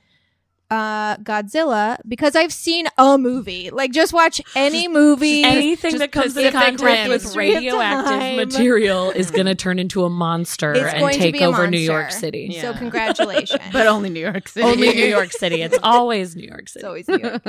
Uh, 0.69 1.17
Godzilla, 1.17 1.97
because 2.08 2.36
I've 2.36 2.52
seen 2.52 2.88
a 2.97 3.17
movie. 3.17 3.69
Like, 3.69 3.91
just 3.91 4.12
watch 4.12 4.41
any 4.56 4.88
movie. 4.88 5.43
Anything 5.43 5.91
just 5.91 5.99
that 5.99 6.12
comes 6.12 6.36
in 6.36 6.52
contact 6.52 7.10
with 7.10 7.36
radioactive 7.36 8.36
material 8.36 9.12
is 9.12 9.30
going 9.30 9.45
to 9.45 9.54
turn 9.54 9.78
into 9.78 10.04
a 10.04 10.10
monster 10.10 10.73
It's 10.73 10.93
and 10.95 11.13
take 11.13 11.34
be 11.34 11.43
a 11.43 11.47
over 11.47 11.67
New. 11.67 11.78
York 11.78 12.12
City. 12.12 12.47
Yeah. 12.52 12.62
So, 12.62 12.73
congratulations. 12.73 13.62
But 13.71 13.86
only 13.88 14.10
New 14.10 14.19
York 14.19 14.47
City. 14.47 14.65
Only 14.65 14.93
New 14.93 15.06
York 15.06 15.32
City. 15.32 15.62
It's 15.62 15.78
always 15.84 16.36
New 16.36 16.47
York 16.47 16.62
it's 16.62 16.73
City. 16.73 16.86
always 16.86 17.08
New 17.08 17.19
York. 17.19 17.43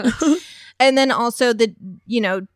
and 0.79 0.99
then 0.99 1.11
also 1.11 1.53
the, 1.53 1.75
you 2.07 2.21
know, 2.21 2.47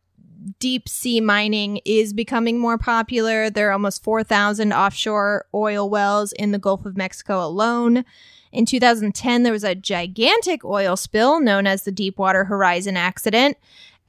deep 0.59 0.87
sea 0.87 1.19
mining 1.19 1.79
is 1.85 2.13
becoming 2.13 2.59
more 2.59 2.77
popular. 2.77 3.49
There 3.49 3.69
are 3.69 3.73
almost 3.73 4.03
4,000 4.03 4.71
offshore 4.71 5.45
oil 5.53 5.89
wells 5.89 6.31
in 6.33 6.51
the 6.51 6.59
Gulf 6.59 6.85
of 6.85 6.95
Mexico 6.95 7.43
alone. 7.43 8.05
In 8.51 8.65
2010, 8.65 9.43
there 9.43 9.53
was 9.53 9.63
a 9.63 9.75
gigantic 9.75 10.65
oil 10.65 10.95
spill 10.95 11.39
known 11.39 11.67
as 11.67 11.83
the 11.83 11.91
Deepwater 11.91 12.45
Horizon 12.45 12.97
accident. 12.97 13.57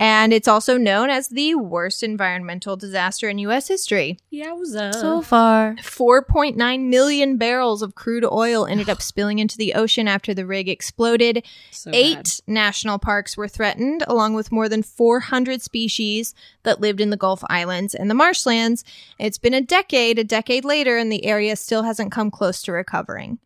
And 0.00 0.33
it's 0.33 0.48
also 0.48 0.79
known 0.79 1.11
as 1.11 1.29
the 1.29 1.55
worst 1.57 2.03
environmental 2.03 2.74
disaster 2.74 3.29
in 3.29 3.37
U.S. 3.40 3.68
history. 3.68 4.18
Yowza. 4.33 4.94
so 4.94 5.20
far. 5.20 5.74
4.9 5.74 6.88
million 6.88 7.37
barrels 7.37 7.83
of 7.83 7.94
crude 7.94 8.24
oil 8.24 8.64
ended 8.64 8.88
up 8.88 9.03
spilling 9.03 9.40
into 9.40 9.59
the 9.59 9.74
ocean 9.74 10.09
after 10.09 10.33
the 10.33 10.46
rig 10.46 10.70
exploded. 10.70 11.44
So 11.70 11.90
Eight 11.92 12.14
bad. 12.14 12.31
national 12.46 12.98
parks 12.98 13.37
were 13.37 13.46
threatened, 13.46 14.03
along 14.09 14.33
with 14.33 14.50
more 14.50 14.70
than 14.70 14.83
400 14.83 15.61
species 15.61 16.35
that 16.62 16.81
lived 16.81 17.03
in 17.03 17.11
the 17.11 17.18
Gulf 17.18 17.44
Islands 17.50 17.94
and 17.94 18.09
the 18.09 18.14
marshlands. 18.14 18.85
It's 19.18 19.37
been 19.37 19.53
a 19.53 19.61
decade, 19.61 20.18
a 20.18 20.24
decade 20.24 20.64
later, 20.64 20.96
and 20.96 21.12
the 21.12 21.26
area 21.26 21.57
still 21.57 21.83
hasn't 21.83 22.11
come 22.11 22.31
close 22.31 22.62
to 22.62 22.72
recovering. 22.72 23.38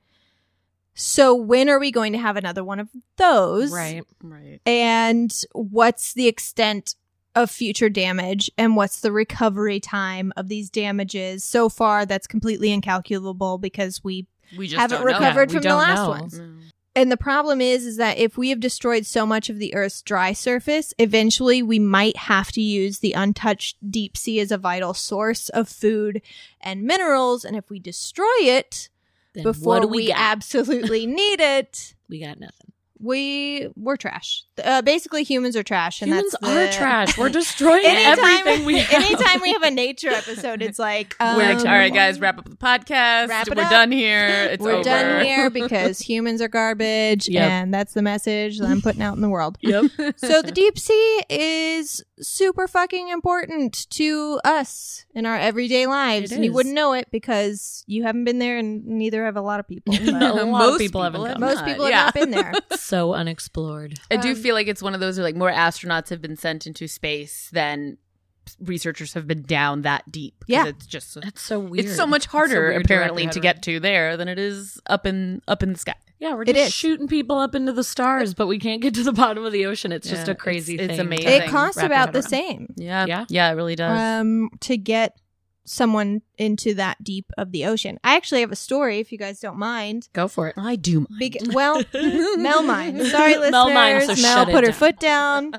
So, 0.94 1.34
when 1.34 1.68
are 1.68 1.80
we 1.80 1.90
going 1.90 2.12
to 2.12 2.18
have 2.18 2.36
another 2.36 2.62
one 2.62 2.80
of 2.80 2.88
those? 3.16 3.72
Right. 3.72 4.02
Right. 4.22 4.60
And 4.64 5.34
what's 5.52 6.14
the 6.14 6.28
extent 6.28 6.94
of 7.34 7.50
future 7.50 7.88
damage 7.88 8.50
and 8.56 8.76
what's 8.76 9.00
the 9.00 9.10
recovery 9.10 9.80
time 9.80 10.32
of 10.36 10.48
these 10.48 10.70
damages? 10.70 11.42
So 11.44 11.68
far, 11.68 12.06
that's 12.06 12.26
completely 12.26 12.70
incalculable 12.70 13.58
because 13.58 14.04
we 14.04 14.26
We 14.56 14.68
just 14.68 14.80
haven't 14.80 15.02
recovered 15.04 15.50
we 15.50 15.54
from 15.54 15.62
the 15.64 15.74
last 15.74 15.96
know. 15.96 16.08
ones. 16.10 16.38
No. 16.38 16.50
And 16.96 17.10
the 17.10 17.16
problem 17.16 17.60
is, 17.60 17.84
is 17.84 17.96
that 17.96 18.18
if 18.18 18.38
we 18.38 18.50
have 18.50 18.60
destroyed 18.60 19.04
so 19.04 19.26
much 19.26 19.50
of 19.50 19.58
the 19.58 19.74
Earth's 19.74 20.00
dry 20.00 20.32
surface, 20.32 20.94
eventually 20.98 21.60
we 21.60 21.80
might 21.80 22.16
have 22.16 22.52
to 22.52 22.60
use 22.60 23.00
the 23.00 23.14
untouched 23.14 23.78
deep 23.90 24.16
sea 24.16 24.38
as 24.38 24.52
a 24.52 24.58
vital 24.58 24.94
source 24.94 25.48
of 25.48 25.68
food 25.68 26.22
and 26.60 26.84
minerals. 26.84 27.44
And 27.44 27.56
if 27.56 27.68
we 27.68 27.80
destroy 27.80 28.36
it 28.42 28.90
Then 29.34 29.42
before 29.42 29.74
what 29.74 29.82
do 29.82 29.88
we, 29.88 30.06
we, 30.06 30.12
absolutely 30.12 31.06
need 31.06 31.40
it, 31.40 31.94
we 32.08 32.20
got 32.20 32.38
nothing. 32.38 32.63
We 33.04 33.68
we're 33.76 33.96
trash. 33.96 34.42
Uh, 34.62 34.80
basically, 34.82 35.22
humans 35.24 35.56
are 35.56 35.62
trash, 35.62 36.00
and 36.02 36.10
Humans 36.10 36.34
that's 36.40 36.54
the- 36.54 36.68
are 36.68 36.72
trash. 36.72 37.18
We're 37.18 37.28
destroying 37.40 37.84
Anytime, 37.84 38.24
everything 38.46 38.64
we 38.64 38.78
have. 38.78 39.02
anytime 39.04 39.40
we 39.42 39.52
have 39.52 39.62
a 39.62 39.70
nature 39.70 40.08
episode, 40.10 40.62
it's 40.62 40.78
like 40.78 41.14
um, 41.20 41.36
We're 41.36 41.56
all 41.58 41.64
right, 41.64 41.92
guys. 41.92 42.18
Wrap 42.20 42.38
up 42.38 42.48
the 42.48 42.56
podcast. 42.56 43.28
Wrap 43.28 43.46
it 43.48 43.56
We're 43.56 43.62
up. 43.64 43.70
done 43.70 43.92
here. 43.92 44.48
It's 44.52 44.62
We're 44.62 44.72
over. 44.74 44.82
done 44.84 45.24
here 45.24 45.50
because 45.50 45.98
humans 46.00 46.40
are 46.40 46.48
garbage, 46.48 47.28
Yep. 47.28 47.50
and 47.50 47.74
that's 47.74 47.92
the 47.94 48.02
message 48.02 48.58
that 48.58 48.68
I'm 48.68 48.80
putting 48.80 49.02
out 49.02 49.16
in 49.16 49.20
the 49.22 49.28
world. 49.28 49.58
Yep. 49.60 49.84
so 50.16 50.40
the 50.42 50.52
deep 50.52 50.78
sea 50.78 51.20
is 51.28 52.02
super 52.20 52.66
fucking 52.66 53.08
important 53.08 53.88
to 53.90 54.40
us 54.44 55.04
in 55.14 55.26
our 55.26 55.36
everyday 55.36 55.86
lives, 55.86 56.32
and 56.32 56.44
you 56.44 56.52
wouldn't 56.52 56.74
know 56.74 56.92
it 56.94 57.08
because 57.10 57.84
you 57.86 58.04
haven't 58.04 58.24
been 58.24 58.38
there, 58.38 58.56
and 58.58 58.84
neither 58.86 59.24
have 59.24 59.36
a 59.36 59.40
lot 59.42 59.60
of 59.60 59.68
people. 59.68 59.94
A 59.94 60.00
lot 60.10 60.38
of 60.38 60.48
Most 60.48 60.78
people 60.78 61.02
haven't 61.02 61.40
most 61.40 61.64
people 61.64 61.88
yeah. 61.88 62.04
have 62.04 62.14
not 62.14 62.14
been 62.14 62.30
there. 62.30 62.52
So 62.94 63.12
unexplored. 63.14 63.98
I 64.10 64.16
do 64.16 64.30
Um, 64.30 64.36
feel 64.36 64.54
like 64.54 64.66
it's 64.68 64.82
one 64.82 64.94
of 64.94 65.00
those 65.00 65.16
where 65.18 65.24
like 65.24 65.36
more 65.36 65.50
astronauts 65.52 66.10
have 66.10 66.20
been 66.22 66.36
sent 66.36 66.66
into 66.66 66.86
space 66.88 67.50
than 67.52 67.98
researchers 68.60 69.14
have 69.14 69.26
been 69.26 69.42
down 69.42 69.82
that 69.82 70.10
deep. 70.12 70.44
Yeah. 70.46 70.66
it's 70.66 70.86
just 70.86 71.18
That's 71.20 71.40
so 71.40 71.58
weird. 71.58 71.86
it's 71.86 71.96
so 71.96 72.06
much 72.06 72.24
It's 72.24 72.32
so 72.32 72.38
harder 72.38 72.54
weird 72.60 72.72
to 72.72 72.76
wrap 72.76 72.84
apparently 72.84 73.26
to 73.28 73.40
get 73.40 73.62
to 73.62 73.80
there 73.80 74.16
than 74.18 74.28
it 74.28 74.38
is 74.38 74.78
up 74.86 75.06
in 75.06 75.40
up 75.48 75.62
in 75.62 75.72
the 75.72 75.78
sky. 75.78 75.94
Yeah, 76.20 76.34
we're 76.34 76.44
just 76.44 76.72
shooting 76.74 77.08
people 77.08 77.38
up 77.38 77.54
into 77.54 77.72
the 77.72 77.84
stars, 77.84 78.32
but 78.34 78.46
we 78.46 78.58
can't 78.58 78.80
get 78.80 78.94
to 78.94 79.02
the 79.02 79.12
bottom 79.12 79.44
of 79.44 79.52
the 79.52 79.66
ocean. 79.66 79.92
It's 79.92 80.08
just 80.08 80.28
a 80.28 80.34
crazy 80.34 80.74
it's- 80.74 80.90
it's 80.90 80.98
amazing. 81.00 81.28
it 81.28 81.48
costs 81.48 81.82
about 81.82 82.12
the 82.12 82.20
around. 82.20 82.28
same 82.30 82.74
Yeah, 82.76 83.04
Yeah? 83.06 83.24
yeah, 83.28 83.50
it 83.50 83.54
really 83.54 83.76
does. 83.76 83.98
um, 83.98 84.50
to 84.60 84.76
get 84.76 85.16
someone 85.66 86.22
into 86.38 86.74
that 86.74 87.02
deep 87.02 87.30
of 87.38 87.52
the 87.52 87.64
ocean. 87.64 87.98
I 88.04 88.16
actually 88.16 88.40
have 88.40 88.52
a 88.52 88.56
story, 88.56 88.98
if 89.00 89.10
you 89.12 89.18
guys 89.18 89.40
don't 89.40 89.58
mind. 89.58 90.08
Go 90.12 90.28
for 90.28 90.48
it. 90.48 90.54
I 90.58 90.76
do. 90.76 91.06
mind. 91.08 91.18
Beg- 91.18 91.54
well, 91.54 91.82
Mel 92.36 92.62
minds. 92.62 93.10
Sorry, 93.10 93.32
listeners. 93.34 93.50
Mel 93.52 93.70
minds, 93.70 94.06
so 94.06 94.22
Mel 94.22 94.36
shut 94.36 94.48
it 94.48 94.52
put 94.52 94.64
her 94.64 94.70
down. 94.70 94.78
foot 94.78 95.00
down. 95.00 95.52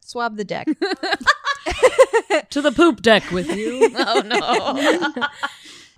Swab 0.00 0.36
the 0.36 0.44
deck. 0.44 0.68
To 2.50 2.62
the 2.62 2.72
poop 2.72 3.02
deck 3.02 3.30
with 3.30 3.50
you. 3.54 3.90
oh 3.96 4.22
no. 4.24 5.26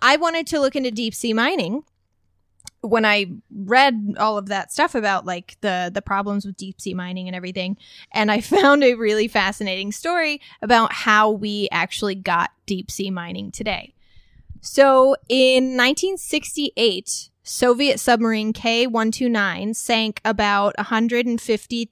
I 0.03 0.17
wanted 0.17 0.47
to 0.49 0.61
look 0.61 0.75
into 0.75 0.91
deep 0.91 1.15
sea 1.15 1.33
mining. 1.33 1.85
When 2.83 3.05
I 3.05 3.27
read 3.55 4.15
all 4.19 4.39
of 4.39 4.47
that 4.47 4.73
stuff 4.73 4.95
about 4.95 5.27
like 5.27 5.57
the 5.61 5.91
the 5.93 6.03
problems 6.03 6.47
with 6.47 6.57
deep 6.57 6.81
sea 6.81 6.95
mining 6.95 7.27
and 7.27 7.37
everything, 7.37 7.77
and 8.13 8.31
I 8.31 8.41
found 8.41 8.83
a 8.83 8.95
really 8.95 9.29
fascinating 9.29 9.93
story 9.93 10.41
about 10.63 10.93
how 10.93 11.31
we 11.31 11.69
actually 11.71 12.15
got 12.15 12.51
deep 12.67 12.91
sea 12.91 13.11
mining 13.11 13.51
today. 13.51 13.95
So 14.63 15.17
in 15.29 15.77
1968, 15.77 17.31
Soviet 17.43 17.99
submarine 17.99 18.53
K-129 18.53 19.75
sank 19.75 20.21
about 20.25 20.77
150 20.77 21.91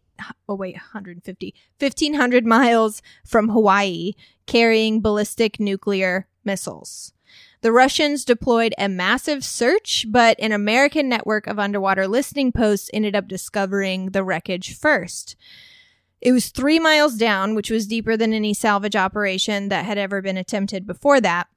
oh 0.48 0.55
wait, 0.55 0.74
150 0.74 1.55
1500 1.79 2.46
miles 2.46 3.03
from 3.24 3.48
Hawaii 3.48 4.12
carrying 4.46 5.01
ballistic 5.01 5.61
nuclear 5.61 6.27
missiles. 6.44 7.12
The 7.61 7.73
Russians 7.73 8.25
deployed 8.25 8.75
a 8.79 8.88
massive 8.88 9.44
search, 9.44 10.07
but 10.09 10.38
an 10.38 10.53
American 10.53 11.09
network 11.09 11.47
of 11.47 11.59
underwater 11.59 12.07
listening 12.07 12.53
posts 12.53 12.88
ended 12.92 13.16
up 13.16 13.27
discovering 13.27 14.11
the 14.11 14.23
wreckage 14.23 14.77
first. 14.77 15.35
It 16.21 16.33
was 16.33 16.49
three 16.49 16.79
miles 16.79 17.16
down, 17.16 17.55
which 17.55 17.71
was 17.71 17.87
deeper 17.87 18.16
than 18.16 18.33
any 18.33 18.55
salvage 18.55 18.97
operation 18.97 19.68
that 19.68 19.85
had 19.85 19.99
ever 19.99 20.23
been 20.23 20.37
attempted 20.37 20.87
before 20.87 21.21
that. 21.21 21.49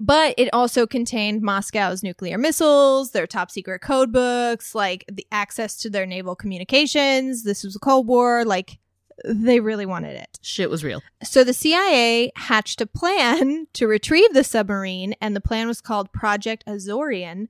But 0.00 0.34
it 0.38 0.48
also 0.52 0.86
contained 0.86 1.42
Moscow's 1.42 2.02
nuclear 2.02 2.38
missiles, 2.38 3.10
their 3.10 3.26
top 3.26 3.50
secret 3.50 3.80
code 3.80 4.12
books, 4.12 4.74
like 4.74 5.04
the 5.10 5.26
access 5.32 5.76
to 5.78 5.90
their 5.90 6.06
naval 6.06 6.36
communications. 6.36 7.42
This 7.42 7.64
was 7.64 7.74
a 7.74 7.80
Cold 7.80 8.06
War. 8.06 8.44
Like, 8.44 8.78
they 9.24 9.60
really 9.60 9.86
wanted 9.86 10.16
it. 10.16 10.38
Shit 10.42 10.70
was 10.70 10.84
real. 10.84 11.02
So 11.22 11.44
the 11.44 11.52
CIA 11.52 12.32
hatched 12.36 12.80
a 12.80 12.86
plan 12.86 13.66
to 13.74 13.86
retrieve 13.86 14.32
the 14.32 14.44
submarine, 14.44 15.14
and 15.20 15.34
the 15.34 15.40
plan 15.40 15.66
was 15.66 15.80
called 15.80 16.12
Project 16.12 16.64
Azorian, 16.66 17.48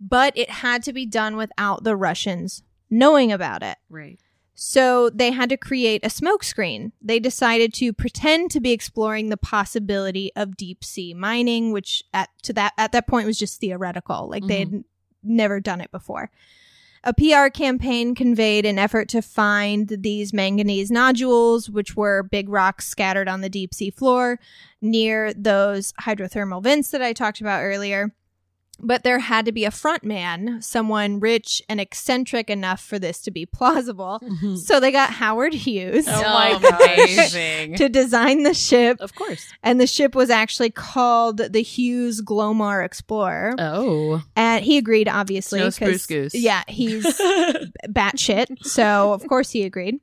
but 0.00 0.36
it 0.36 0.50
had 0.50 0.82
to 0.84 0.92
be 0.92 1.06
done 1.06 1.36
without 1.36 1.84
the 1.84 1.96
Russians 1.96 2.62
knowing 2.90 3.32
about 3.32 3.62
it. 3.62 3.78
Right. 3.88 4.18
So 4.58 5.10
they 5.10 5.32
had 5.32 5.50
to 5.50 5.58
create 5.58 6.04
a 6.04 6.08
smokescreen. 6.08 6.92
They 7.02 7.20
decided 7.20 7.74
to 7.74 7.92
pretend 7.92 8.50
to 8.52 8.60
be 8.60 8.72
exploring 8.72 9.28
the 9.28 9.36
possibility 9.36 10.32
of 10.34 10.56
deep 10.56 10.82
sea 10.82 11.12
mining, 11.12 11.72
which 11.72 12.02
at 12.14 12.30
to 12.44 12.54
that 12.54 12.72
at 12.78 12.92
that 12.92 13.06
point 13.06 13.26
was 13.26 13.38
just 13.38 13.60
theoretical. 13.60 14.30
Like 14.30 14.46
they 14.46 14.60
had 14.60 14.68
mm-hmm. 14.68 14.80
never 15.22 15.60
done 15.60 15.82
it 15.82 15.90
before. 15.90 16.30
A 17.06 17.14
PR 17.14 17.50
campaign 17.50 18.16
conveyed 18.16 18.66
an 18.66 18.80
effort 18.80 19.08
to 19.10 19.22
find 19.22 19.86
these 19.88 20.32
manganese 20.32 20.90
nodules, 20.90 21.70
which 21.70 21.94
were 21.94 22.24
big 22.24 22.48
rocks 22.48 22.88
scattered 22.88 23.28
on 23.28 23.42
the 23.42 23.48
deep 23.48 23.72
sea 23.72 23.90
floor 23.90 24.40
near 24.82 25.32
those 25.32 25.92
hydrothermal 26.00 26.64
vents 26.64 26.90
that 26.90 27.02
I 27.02 27.12
talked 27.12 27.40
about 27.40 27.62
earlier. 27.62 28.12
But 28.78 29.04
there 29.04 29.18
had 29.20 29.46
to 29.46 29.52
be 29.52 29.64
a 29.64 29.70
front 29.70 30.04
man, 30.04 30.60
someone 30.60 31.18
rich 31.18 31.62
and 31.66 31.80
eccentric 31.80 32.50
enough 32.50 32.82
for 32.82 32.98
this 32.98 33.22
to 33.22 33.30
be 33.30 33.46
plausible. 33.46 34.20
So 34.62 34.80
they 34.80 34.92
got 34.92 35.10
Howard 35.14 35.54
Hughes 35.54 36.04
Oh 36.06 36.20
my 36.22 36.60
amazing. 36.94 37.76
to 37.76 37.88
design 37.88 38.42
the 38.42 38.52
ship. 38.52 38.98
Of 39.00 39.14
course. 39.14 39.46
And 39.62 39.80
the 39.80 39.86
ship 39.86 40.14
was 40.14 40.28
actually 40.28 40.70
called 40.70 41.38
the 41.38 41.62
Hughes 41.62 42.20
Glomar 42.20 42.84
Explorer. 42.84 43.54
Oh. 43.58 44.22
And 44.36 44.62
he 44.62 44.76
agreed, 44.76 45.08
obviously. 45.08 45.58
No 45.60 45.66
'cause- 45.66 45.76
spruce 45.76 46.06
goose. 46.06 46.34
Yeah, 46.34 46.62
he's 46.68 47.04
batshit. 47.88 48.62
So, 48.66 49.14
of 49.14 49.26
course, 49.26 49.50
he 49.52 49.62
agreed. 49.64 50.00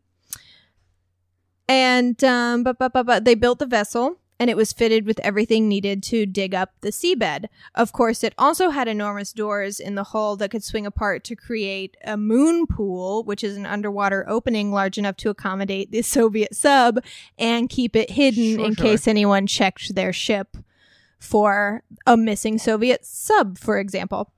And, 1.68 2.22
um, 2.24 2.64
but, 2.64 2.78
but, 2.78 2.92
but, 2.94 3.06
but 3.06 3.24
they 3.26 3.36
built 3.36 3.60
the 3.60 3.66
vessel 3.66 4.18
and 4.40 4.50
it 4.50 4.58
was 4.58 4.74
fitted 4.74 5.06
with 5.06 5.20
everything 5.20 5.68
needed 5.68 6.04
to 6.04 6.26
dig 6.26 6.54
up 6.54 6.72
the 6.82 6.90
seabed. 6.90 7.46
Of 7.76 7.92
course, 7.94 8.24
it 8.24 8.34
also 8.38 8.72
had 8.72 8.88
enormous 8.88 9.32
doors 9.32 9.80
in 9.80 9.96
the 9.96 10.06
hull 10.06 10.36
that 10.38 10.52
could 10.52 10.64
swing 10.64 10.86
apart 10.86 11.24
to 11.26 11.36
create 11.36 11.96
a 12.04 12.18
moon 12.18 12.68
pool, 12.68 13.24
which 13.24 13.44
is 13.44 13.56
an 13.56 13.66
underwater 13.66 14.26
opening 14.28 14.72
large 14.72 14.98
enough 14.98 15.18
to 15.18 15.30
accommodate 15.30 15.92
the 15.92 16.02
Soviet 16.04 16.56
sub 16.56 17.00
and 17.38 17.70
keep 17.70 17.96
it 17.96 18.12
hidden 18.12 18.56
Sure, 18.56 18.66
in 18.66 18.76
sure. 18.76 18.86
case 18.86 19.08
anyone 19.08 19.48
checked 19.48 19.96
their 19.96 20.12
ship 20.12 20.58
for 21.20 21.84
a 22.06 22.18
missing 22.18 22.58
Soviet 22.58 23.06
sub, 23.06 23.58
for 23.58 23.80
example. 23.80 24.32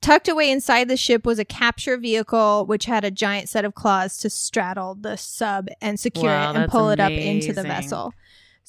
Tucked 0.00 0.28
away 0.28 0.50
inside 0.50 0.88
the 0.88 0.96
ship 0.96 1.26
was 1.26 1.40
a 1.40 1.44
capture 1.44 1.96
vehicle, 1.96 2.64
which 2.64 2.84
had 2.84 3.04
a 3.04 3.10
giant 3.10 3.48
set 3.48 3.64
of 3.64 3.74
claws 3.74 4.16
to 4.18 4.30
straddle 4.30 4.94
the 4.94 5.16
sub 5.16 5.68
and 5.82 5.98
secure 5.98 6.30
Wow, 6.30 6.52
it 6.52 6.56
and 6.56 6.70
pull 6.70 6.90
it 6.90 7.00
up 7.00 7.10
into 7.10 7.52
the 7.52 7.64
vessel. 7.64 8.14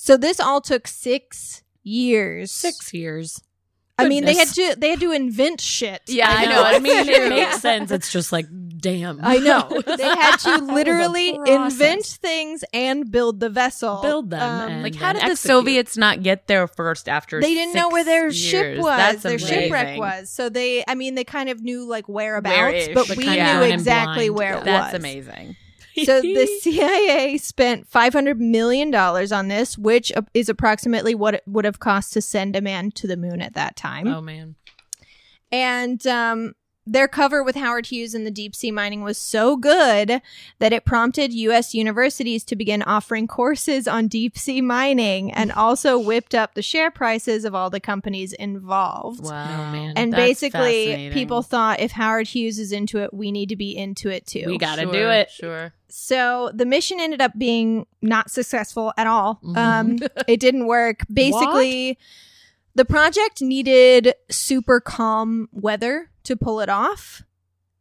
So 0.02 0.16
this 0.16 0.40
all 0.40 0.62
took 0.62 0.88
six 0.88 1.62
years. 1.84 2.52
Six 2.54 2.94
years. 2.94 3.42
I 3.98 4.08
mean, 4.08 4.24
they 4.24 4.34
had 4.38 4.48
Goodness. 4.48 4.76
to 4.76 4.80
they 4.80 4.90
had 4.92 5.02
to 5.02 5.12
invent 5.12 5.60
shit. 5.60 6.02
Yeah, 6.08 6.30
I 6.30 6.44
I 6.44 6.46
know. 6.46 6.52
know. 6.56 6.64
I 6.64 6.80
mean, 6.80 7.10
it 7.10 7.30
makes 7.36 7.60
sense. 7.60 7.92
It's 7.92 8.10
just 8.14 8.32
like, 8.32 8.46
damn. 8.78 9.20
I 9.22 9.40
know. 9.40 9.68
They 9.98 10.04
had 10.06 10.38
to 10.38 10.44
That 10.52 10.62
was 10.62 10.70
a 10.70 10.74
literally 10.74 11.34
process. 11.36 11.74
invent 11.74 12.06
things 12.06 12.64
and 12.72 13.12
build 13.12 13.42
the 13.42 13.50
vessel. 13.50 14.00
Build 14.02 14.30
them 14.30 14.40
Um, 14.42 14.70
and 14.72 14.84
Like, 14.84 14.96
how 14.96 15.12
did 15.12 15.20
the 15.24 15.26
execute. 15.32 15.40
Soviets 15.50 15.98
not 15.98 16.24
get 16.24 16.48
there 16.48 16.66
first 16.70 17.10
after? 17.10 17.42
they 17.42 17.54
didn't 17.54 17.76
know 17.76 17.90
where 17.90 18.06
their 18.06 18.32
ship 18.32 18.78
was, 18.78 18.86
That's 18.86 19.24
their 19.24 19.34
amazing. 19.34 19.64
shipwreck 19.64 20.00
was. 20.00 20.30
So 20.30 20.48
they, 20.48 20.82
I 20.88 20.96
mean, 20.96 21.16
they 21.16 21.26
kind 21.26 21.50
of 21.50 21.62
knew 21.62 21.84
like 21.86 22.08
whereabouts, 22.08 22.56
Where-ish, 22.56 22.94
but 22.94 23.10
but 23.10 23.18
we 23.18 23.26
knew 23.26 23.62
exactly 23.64 24.30
blind. 24.30 24.38
where 24.38 24.54
it 24.60 24.64
That's 24.64 24.66
was. 24.66 24.92
That's 24.94 24.96
amazing. 24.96 25.58
So 26.04 26.22
the 26.22 26.46
CIA 26.62 27.38
spent 27.38 27.88
500 27.88 28.40
million 28.40 28.92
dollars 28.92 29.32
on 29.32 29.48
this, 29.48 29.78
which 29.78 30.12
is 30.34 30.50
approximately 30.50 31.16
what 31.16 31.36
it 31.36 31.44
would 31.46 31.66
have 31.66 31.80
cost 31.80 32.14
to 32.14 32.22
send 32.22 32.56
a 32.56 32.62
man 32.62 32.92
to 32.92 33.08
the 33.08 33.18
moon 33.18 33.42
at 33.42 33.54
that 33.56 33.76
time. 33.76 34.08
Oh, 34.08 34.22
man. 34.22 34.56
And 35.52 36.06
um, 36.06 36.54
their 36.92 37.08
cover 37.08 37.44
with 37.44 37.56
Howard 37.56 37.86
Hughes 37.86 38.16
in 38.16 38.24
the 38.24 38.32
deep 38.32 38.56
sea 38.56 38.72
mining 38.72 39.04
was 39.04 39.18
so 39.18 39.56
good 39.56 40.22
that 40.58 40.74
it 40.74 40.86
prompted 40.86 41.32
U.S. 41.34 41.74
universities 41.76 42.44
to 42.46 42.56
begin 42.56 42.82
offering 42.84 43.28
courses 43.28 43.88
on 43.88 44.08
deep 44.08 44.38
sea 44.38 44.60
mining 44.62 45.32
and 45.32 45.52
also 45.52 46.00
whipped 46.00 46.34
up 46.34 46.56
the 46.56 46.62
share 46.62 46.90
prices 46.90 47.46
of 47.46 47.54
all 47.54 47.70
the 47.70 47.80
companies 47.80 48.34
involved. 48.34 49.24
Wow, 49.24 49.70
Oh, 49.70 49.72
man. 49.72 49.94
And 49.96 50.12
That's 50.14 50.22
basically, 50.22 51.12
people 51.14 51.44
thought 51.44 51.80
if 51.80 51.92
Howard 51.92 52.28
Hughes 52.28 52.58
is 52.58 52.72
into 52.72 52.98
it, 53.00 53.14
we 53.14 53.32
need 53.32 53.50
to 53.50 53.56
be 53.56 53.78
into 53.78 54.10
it 54.10 54.26
too. 54.26 54.46
We 54.48 54.58
gotta 54.58 54.84
Sure, 54.84 54.92
do 54.92 55.10
it. 55.10 55.30
Sure. 55.30 55.74
So 55.90 56.52
the 56.54 56.66
mission 56.66 57.00
ended 57.00 57.22
up 57.22 57.38
being 57.38 57.86
not 58.02 58.32
successful 58.32 58.94
at 58.98 59.06
all. 59.08 59.40
Mhm. 59.44 59.58
Um, 59.58 59.98
it 60.28 60.40
didn't 60.40 60.66
work. 60.68 61.02
Basically, 61.12 61.98
the 62.80 62.86
project 62.86 63.42
needed 63.42 64.14
super 64.32 64.80
calm 64.80 65.50
weather 65.52 66.10
to 66.24 66.38
pull 66.38 66.62
it 66.62 66.70
off. 66.70 67.24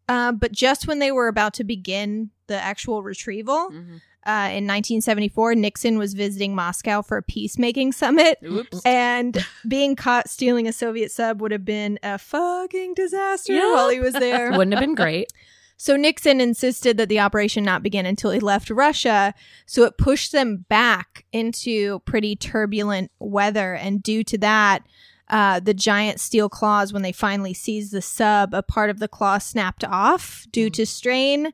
Uh, 0.08 0.32
but 0.32 0.50
just 0.50 0.88
when 0.88 0.98
they 0.98 1.12
were 1.12 1.28
about 1.28 1.54
to 1.54 1.62
begin 1.62 2.30
the 2.48 2.56
actual 2.60 3.04
retrieval, 3.04 3.70
Mhm. 3.70 4.00
uh, 4.26 4.50
in 4.52 4.66
1974, 4.66 5.54
Nixon 5.54 5.98
was 5.98 6.14
visiting 6.14 6.52
Moscow 6.52 7.00
for 7.02 7.16
a 7.16 7.22
peacemaking 7.22 7.92
summit. 7.92 8.38
Oops. 8.44 8.80
And 8.84 9.44
being 9.68 9.94
caught 9.94 10.28
stealing 10.28 10.66
a 10.66 10.72
Soviet 10.72 11.12
sub 11.12 11.40
would 11.40 11.52
have 11.52 11.64
been 11.64 12.00
a 12.02 12.18
fucking 12.18 12.94
disaster 12.94 13.52
Yeah. 13.52 13.70
while 13.72 13.90
he 13.90 14.00
was 14.00 14.14
there. 14.14 14.50
Wouldn't 14.50 14.72
have 14.74 14.80
been 14.82 14.96
great. 14.96 15.32
So 15.78 15.96
Nixon 15.96 16.40
insisted 16.40 16.96
that 16.96 17.08
the 17.08 17.20
operation 17.20 17.62
not 17.64 17.84
begin 17.84 18.04
until 18.04 18.32
he 18.32 18.40
left 18.40 18.68
Russia. 18.68 19.32
So 19.64 19.84
it 19.84 19.96
pushed 19.96 20.32
them 20.32 20.66
back 20.68 21.24
into 21.32 22.00
pretty 22.00 22.34
turbulent 22.34 23.12
weather. 23.20 23.74
And 23.74 24.02
due 24.02 24.24
to 24.24 24.38
that, 24.38 24.82
uh, 25.28 25.60
the 25.60 25.74
giant 25.74 26.18
steel 26.18 26.48
claws, 26.48 26.92
when 26.92 27.02
they 27.02 27.12
finally 27.12 27.54
seized 27.54 27.92
the 27.92 28.02
sub, 28.02 28.54
a 28.54 28.62
part 28.62 28.90
of 28.90 28.98
the 28.98 29.08
claw 29.08 29.38
snapped 29.38 29.84
off 29.84 30.46
due 30.50 30.68
to 30.70 30.84
strain. 30.84 31.52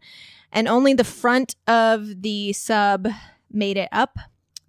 And 0.51 0.69
only 0.69 0.95
the 0.95 1.05
front 1.05 1.55
of 1.67 2.23
the 2.23 2.55
sub 2.55 3.09
made 3.51 3.77
it 3.77 3.91
up. 3.93 4.17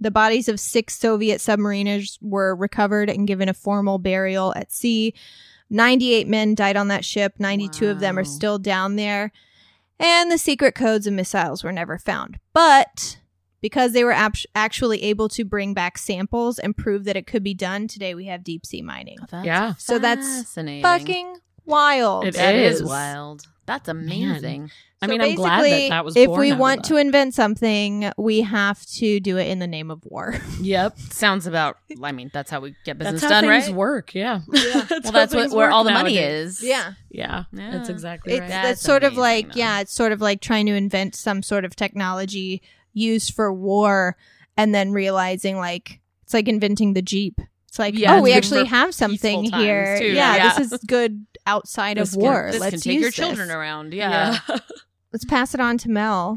The 0.02 0.12
bodies 0.12 0.50
of 0.50 0.60
six 0.60 1.00
Soviet 1.00 1.38
submariners 1.38 2.18
were 2.22 2.54
recovered 2.54 3.10
and 3.10 3.26
given 3.26 3.48
a 3.48 3.54
formal 3.54 4.00
burial 4.00 4.54
at 4.58 4.74
sea. 4.74 5.14
98 5.70 6.28
men 6.28 6.56
died 6.56 6.78
on 6.78 6.88
that 6.90 7.04
ship. 7.06 7.34
92 7.40 7.88
of 7.90 8.00
them 8.00 8.18
are 8.18 8.24
still 8.24 8.58
down 8.60 8.96
there. 8.96 9.32
And 10.00 10.30
the 10.32 10.38
secret 10.38 10.76
codes 10.76 11.08
and 11.08 11.16
missiles 11.16 11.64
were 11.64 11.72
never 11.72 11.98
found. 11.98 12.38
But 12.54 13.20
because 13.62 13.94
they 13.94 14.04
were 14.04 14.12
ap- 14.12 14.36
actually 14.54 15.02
able 15.04 15.30
to 15.30 15.44
bring 15.46 15.74
back 15.74 15.98
samples 15.98 16.60
and 16.60 16.76
prove 16.78 17.06
that 17.06 17.16
it 17.16 17.26
could 17.26 17.44
be 17.44 17.54
done, 17.54 17.88
today 17.88 18.14
we 18.14 18.26
have 18.26 18.44
deep 18.44 18.66
sea 18.66 18.82
mining. 18.82 19.18
That's 19.32 19.46
Yeah. 19.46 19.74
So 19.78 19.98
that's 19.98 20.28
fascinating. 20.44 20.84
Fucking 20.84 21.38
wild. 21.66 22.26
It 22.26 22.36
That 22.36 22.56
is 22.56 22.82
is. 22.82 22.88
wild. 22.88 23.44
That's 23.66 23.88
amazing. 23.90 24.70
I 25.02 25.08
So 25.08 25.12
mean, 25.12 25.22
I'm 25.22 25.36
glad 25.36 25.62
basically, 25.62 25.90
that 25.90 25.90
that 25.90 26.06
was 26.06 26.16
If 26.16 26.28
born 26.28 26.40
we 26.40 26.52
out 26.52 26.60
want 26.60 26.84
that. 26.84 26.88
to 26.90 26.98
invent 26.98 27.34
something, 27.34 28.12
we 28.18 28.42
have 28.42 28.86
to 28.98 29.20
do 29.20 29.38
it 29.38 29.48
in 29.48 29.60
the 29.60 29.68
name 29.68 29.90
of 29.92 30.04
war. 30.06 30.36
Yep. 30.62 30.98
Sounds 31.12 31.46
about. 31.48 31.78
I 32.02 32.12
mean, 32.12 32.30
that's 32.34 32.50
how 32.50 32.60
we 32.60 32.76
get 32.86 32.98
business 32.98 33.22
That's 33.22 33.34
how 33.34 33.42
done, 33.42 33.50
things 33.50 33.68
right? 33.68 33.76
work. 33.76 34.16
Yeah. 34.16 34.42
Well, 34.50 35.12
that's 35.12 35.34
what 35.36 35.52
where 35.52 35.70
all 35.72 35.84
the 35.84 35.92
money 35.92 36.18
is. 36.18 36.64
Yeah. 36.64 36.94
Yeah. 37.10 37.44
That's 37.54 37.90
exactly 37.90 38.34
It's 38.34 38.42
right. 38.42 38.50
that's 38.50 38.68
That's 38.68 38.82
sort 38.82 39.04
of 39.04 39.16
like 39.18 39.54
though. 39.54 39.60
yeah, 39.60 39.80
it's 39.82 39.94
sort 39.94 40.12
of 40.12 40.22
like 40.22 40.42
trying 40.42 40.66
to 40.68 40.74
invent 40.74 41.16
some 41.16 41.42
sort 41.44 41.66
of 41.66 41.76
technology 41.76 42.62
used 42.94 43.34
for 43.34 43.52
war 43.54 44.16
and 44.58 44.74
then 44.74 44.92
realizing 44.92 45.58
like 45.58 46.00
it's 46.24 46.34
like 46.34 46.48
inventing 46.48 46.94
the 46.94 47.02
Jeep. 47.02 47.40
It's 47.68 47.78
like, 47.78 47.96
Yeah, 47.98 48.16
oh, 48.16 48.22
we 48.22 48.32
it's 48.32 48.50
good 48.50 48.56
actually 48.60 48.70
have 48.70 48.96
something 48.96 49.44
here. 49.44 49.98
Yeah, 50.02 50.36
Yeah. 50.38 50.58
this 50.58 50.72
is 50.72 50.80
good 50.88 51.26
outside 51.48 51.98
This 51.98 52.10
of 52.14 52.20
can- 52.20 52.22
war. 52.22 52.50
This 52.52 52.62
Let's 52.62 52.72
can 52.76 52.80
take 52.82 52.94
use 52.94 53.02
your 53.02 53.10
this. 53.10 53.16
children 53.16 53.52
around. 53.52 53.94
Yeah. 53.94 54.40
Let's 55.14 55.26
pass 55.26 55.54
it 55.54 55.60
on 55.60 55.78
to 55.80 55.90
Mel. 55.90 56.36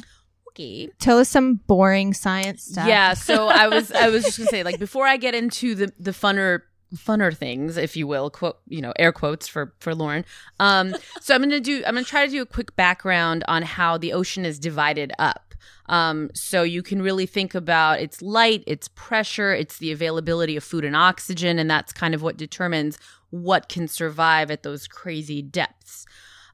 Okay. 0.53 0.89
Tell 0.99 1.19
us 1.19 1.29
some 1.29 1.55
boring 1.67 2.15
science 2.15 2.65
stuff. 2.65 2.87
Yeah, 2.89 3.15
so 3.15 3.49
I 3.49 3.69
was 3.69 3.93
I 4.05 4.09
was 4.09 4.25
just 4.25 4.39
gonna 4.39 4.51
say 4.51 4.63
like 4.63 4.79
before 4.79 5.07
I 5.07 5.17
get 5.17 5.35
into 5.35 5.75
the 5.75 5.93
the 5.99 6.11
funner 6.13 6.61
funner 6.97 7.37
things, 7.37 7.77
if 7.77 7.97
you 7.97 8.07
will, 8.07 8.31
quote 8.31 8.59
you 8.67 8.81
know 8.81 8.93
air 8.99 9.13
quotes 9.13 9.47
for 9.47 9.75
for 9.79 9.95
Lauren. 9.95 10.25
Um, 10.59 10.95
so 11.21 11.35
I'm 11.35 11.43
gonna 11.43 11.61
do 11.61 11.83
I'm 11.87 11.95
gonna 11.95 12.05
try 12.05 12.25
to 12.27 12.31
do 12.33 12.43
a 12.43 12.47
quick 12.47 12.75
background 12.77 13.45
on 13.49 13.63
how 13.63 13.99
the 13.99 14.13
ocean 14.13 14.45
is 14.45 14.59
divided 14.59 15.13
up. 15.19 15.48
Um, 15.89 16.31
so 16.35 16.63
you 16.63 16.83
can 16.83 17.01
really 17.01 17.27
think 17.27 17.55
about 17.55 18.01
its 18.01 18.21
light, 18.21 18.63
its 18.67 18.89
pressure, 18.89 19.55
it's 19.55 19.79
the 19.79 19.93
availability 19.93 20.57
of 20.57 20.65
food 20.65 20.85
and 20.85 20.95
oxygen, 20.95 21.59
and 21.59 21.71
that's 21.71 21.93
kind 21.93 22.15
of 22.15 22.23
what 22.23 22.37
determines 22.37 22.99
what 23.31 23.69
can 23.69 23.89
survive 23.89 24.51
at 24.51 24.63
those 24.63 24.87
crazy 24.87 25.43
depths. 25.43 26.07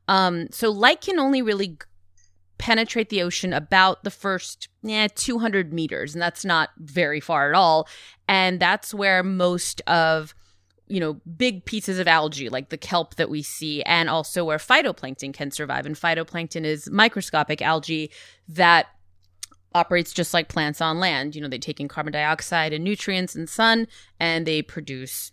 Um, 0.08 0.48
so 0.50 0.70
light 0.70 1.00
can 1.00 1.18
only 1.18 1.42
really 1.42 1.78
penetrate 2.58 3.08
the 3.08 3.22
ocean 3.22 3.52
about 3.52 4.04
the 4.04 4.10
first 4.10 4.68
eh, 4.88 5.08
200 5.14 5.72
meters, 5.72 6.14
and 6.14 6.22
that's 6.22 6.44
not 6.44 6.70
very 6.78 7.20
far 7.20 7.48
at 7.48 7.54
all. 7.54 7.88
And 8.28 8.60
that's 8.60 8.94
where 8.94 9.22
most 9.22 9.80
of 9.86 10.34
you 10.86 11.00
know 11.00 11.14
big 11.36 11.64
pieces 11.64 11.98
of 11.98 12.06
algae 12.06 12.50
like 12.50 12.68
the 12.68 12.76
kelp 12.76 13.14
that 13.14 13.30
we 13.30 13.42
see 13.42 13.82
and 13.84 14.10
also 14.10 14.44
where 14.44 14.58
phytoplankton 14.58 15.32
can 15.32 15.50
survive 15.50 15.86
and 15.86 15.96
phytoplankton 15.96 16.64
is 16.64 16.90
microscopic 16.90 17.62
algae 17.62 18.10
that 18.46 18.88
operates 19.74 20.12
just 20.12 20.32
like 20.32 20.48
plants 20.48 20.80
on 20.80 21.00
land. 21.00 21.34
You 21.34 21.42
know 21.42 21.48
they 21.48 21.58
take 21.58 21.80
in 21.80 21.88
carbon 21.88 22.12
dioxide 22.12 22.72
and 22.72 22.84
nutrients 22.84 23.34
and 23.34 23.48
sun 23.48 23.86
and 24.20 24.46
they 24.46 24.62
produce 24.62 25.32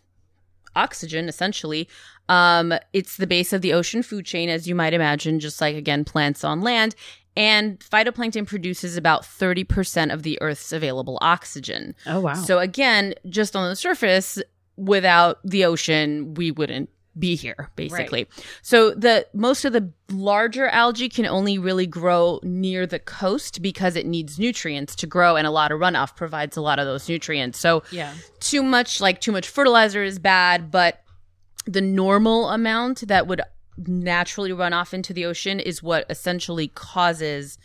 oxygen 0.75 1.27
essentially. 1.27 1.87
Um, 2.29 2.73
it's 2.93 3.17
the 3.17 3.27
base 3.27 3.53
of 3.53 3.61
the 3.61 3.73
ocean 3.73 4.03
food 4.03 4.25
chain 4.25 4.49
as 4.49 4.67
you 4.67 4.75
might 4.75 4.93
imagine 4.93 5.39
just 5.39 5.61
like 5.61 5.75
again 5.75 6.05
plants 6.05 6.43
on 6.43 6.61
land. 6.61 6.95
And 7.37 7.79
phytoplankton 7.79 8.45
produces 8.45 8.97
about 8.97 9.23
30% 9.23 10.13
of 10.13 10.23
the 10.23 10.37
earth's 10.41 10.73
available 10.73 11.17
oxygen. 11.21 11.95
Oh 12.05 12.19
wow. 12.19 12.33
so 12.33 12.59
again 12.59 13.13
just 13.29 13.55
on 13.55 13.69
the 13.69 13.75
surface 13.75 14.39
without 14.77 15.39
the 15.43 15.65
ocean 15.65 16.33
we 16.33 16.51
wouldn't 16.51 16.89
be 17.17 17.35
here 17.35 17.69
basically. 17.75 18.27
So 18.61 18.91
the 18.91 19.27
most 19.33 19.65
of 19.65 19.73
the 19.73 19.91
larger 20.09 20.67
algae 20.67 21.09
can 21.09 21.25
only 21.25 21.57
really 21.57 21.85
grow 21.85 22.39
near 22.43 22.87
the 22.87 22.99
coast 22.99 23.61
because 23.61 23.95
it 23.95 24.05
needs 24.05 24.39
nutrients 24.39 24.95
to 24.97 25.07
grow 25.07 25.35
and 25.35 25.45
a 25.45 25.51
lot 25.51 25.71
of 25.71 25.79
runoff 25.79 26.15
provides 26.15 26.55
a 26.55 26.61
lot 26.61 26.79
of 26.79 26.85
those 26.85 27.09
nutrients. 27.09 27.59
So 27.59 27.83
yeah. 27.91 28.13
too 28.39 28.63
much 28.63 29.01
like 29.01 29.19
too 29.19 29.31
much 29.31 29.47
fertilizer 29.47 30.03
is 30.03 30.19
bad 30.19 30.71
but 30.71 31.03
the 31.65 31.81
normal 31.81 32.49
amount 32.49 33.07
that 33.07 33.27
would 33.27 33.41
naturally 33.77 34.51
run 34.51 34.73
off 34.73 34.93
into 34.93 35.13
the 35.13 35.25
ocean 35.25 35.59
is 35.59 35.83
what 35.83 36.05
essentially 36.09 36.67
causes 36.69 37.57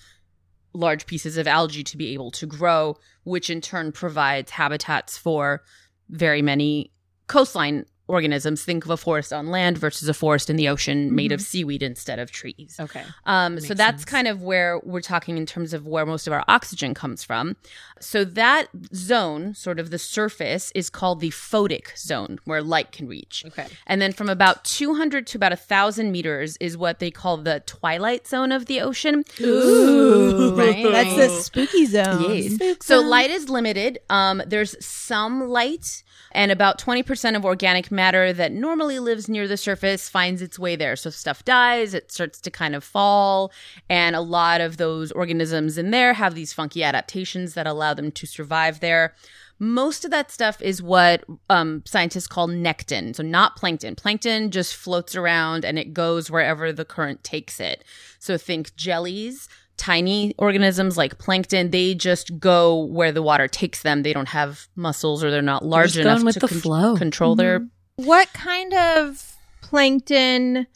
large 0.73 1.07
pieces 1.07 1.37
of 1.37 1.47
algae 1.47 1.83
to 1.83 1.97
be 1.97 2.13
able 2.13 2.31
to 2.31 2.47
grow 2.47 2.97
which 3.25 3.49
in 3.49 3.61
turn 3.61 3.93
provides 3.93 4.51
habitats 4.51 5.17
for 5.17 5.63
very 6.11 6.43
many 6.43 6.93
coastline 7.29 7.85
organisms 8.09 8.63
think 8.63 8.85
of 8.85 8.91
a 8.91 8.97
forest 8.97 9.33
on 9.33 9.49
land 9.49 9.77
versus 9.79 10.09
a 10.09 10.15
forest 10.15 10.49
in 10.49 10.57
the 10.57 10.69
ocean 10.69 11.15
made 11.15 11.33
of 11.33 11.41
seaweed 11.41 11.83
instead 11.83 12.19
of 12.19 12.31
trees 12.31 12.77
Okay. 12.79 13.03
um, 13.25 13.59
so 13.61 13.75
that's 13.75 14.03
sense. 14.03 14.05
kind 14.05 14.29
of 14.29 14.43
where 14.43 14.79
we're 14.85 15.01
talking 15.01 15.37
in 15.37 15.47
terms 15.47 15.73
of 15.73 15.87
where 15.87 16.07
most 16.07 16.27
of 16.27 16.33
our 16.33 16.45
oxygen 16.49 16.95
comes 16.95 17.25
from. 17.25 17.57
So 17.99 18.25
that 18.25 18.69
zone, 18.95 19.55
sort 19.55 19.81
of 19.81 19.91
the 19.91 19.99
surface, 19.99 20.71
is 20.75 20.91
called 20.91 21.21
the 21.21 21.31
photic 21.31 21.97
zone, 21.97 22.39
where 22.45 22.63
light 22.63 22.93
can 22.93 23.09
reach. 23.09 23.43
Okay. 23.47 23.67
And 23.87 24.03
then 24.03 24.13
from 24.13 24.29
about 24.29 24.65
200 24.65 25.27
to 25.29 25.39
about 25.39 25.53
1,000 25.53 26.13
meters 26.13 26.57
is 26.61 26.77
what 26.77 26.99
they 26.99 27.11
call 27.11 27.39
the 27.39 27.63
twilight 27.67 28.27
zone 28.27 28.53
of 28.53 28.67
the 28.67 28.81
ocean. 28.83 29.25
Ooh, 29.41 30.55
Right. 30.57 30.83
That's 30.91 31.17
the 31.17 31.29
spooky 31.43 31.87
zone. 31.87 32.31
Yes. 32.35 32.77
So 32.83 33.01
light 33.01 33.31
is 33.31 33.49
limited. 33.49 33.99
Um, 34.11 34.43
there's 34.47 34.77
some 34.85 35.49
light, 35.49 36.03
and 36.33 36.51
about 36.51 36.79
20% 36.79 37.37
of 37.37 37.45
organic 37.45 37.91
matter 37.91 38.33
that 38.33 38.53
normally 38.53 38.99
lives 38.99 39.29
near 39.29 39.49
the 39.49 39.57
surface 39.57 40.09
finds 40.09 40.43
its 40.43 40.59
way 40.59 40.77
there. 40.77 40.97
So 40.97 41.11
stuff 41.11 41.45
dies, 41.45 41.95
it 41.95 42.13
starts 42.13 42.41
to 42.43 42.51
kind 42.51 42.75
of 42.75 42.85
fall, 42.85 43.53
and 43.89 44.17
a 44.17 44.21
lot 44.21 44.61
of 44.61 44.77
those 44.77 45.13
organisms 45.13 45.79
in 45.79 45.91
there 45.91 46.15
have 46.15 46.35
these 46.35 46.53
funky 46.53 46.83
adaptations 46.83 47.55
that 47.55 47.67
allow 47.67 47.95
them 47.95 48.13
to 48.13 48.27
survive 48.27 48.81
there. 48.81 49.15
Most 49.59 50.05
of 50.05 50.11
that 50.11 50.31
stuff 50.31 50.61
is 50.61 50.83
what 50.83 51.25
um, 51.49 51.83
scientists 51.87 52.27
call 52.27 52.47
nekton. 52.47 53.17
So, 53.17 53.23
not 53.23 53.57
plankton. 53.57 53.95
Plankton 53.95 54.51
just 54.51 54.75
floats 54.75 55.17
around 55.17 55.65
and 55.65 55.79
it 55.79 55.95
goes 55.95 56.31
wherever 56.31 56.73
the 56.73 56.85
current 56.85 57.25
takes 57.25 57.59
it. 57.59 57.83
So, 58.19 58.37
think 58.37 58.77
jellies, 58.77 59.49
tiny 59.77 60.35
organisms 60.39 60.97
like 60.97 61.19
plankton, 61.19 61.71
they 61.71 61.95
just 61.95 62.39
go 62.39 62.85
where 62.85 63.13
the 63.13 63.23
water 63.23 63.49
takes 63.49 63.83
them. 63.83 64.03
They 64.03 64.13
don't 64.13 64.29
have 64.29 64.69
muscles 64.77 65.23
or 65.23 65.31
they're 65.31 65.43
not 65.43 65.65
large 65.65 65.95
just 65.95 65.99
enough 65.99 66.23
with 66.23 66.35
to 66.35 66.41
the 66.41 66.49
con- 66.49 66.61
flow. 66.61 66.97
control 66.97 67.37
their. 67.37 67.61
Mm-hmm. 67.61 68.05
What 68.05 68.33
kind 68.33 68.75
of 68.75 69.37
plankton 69.63 70.67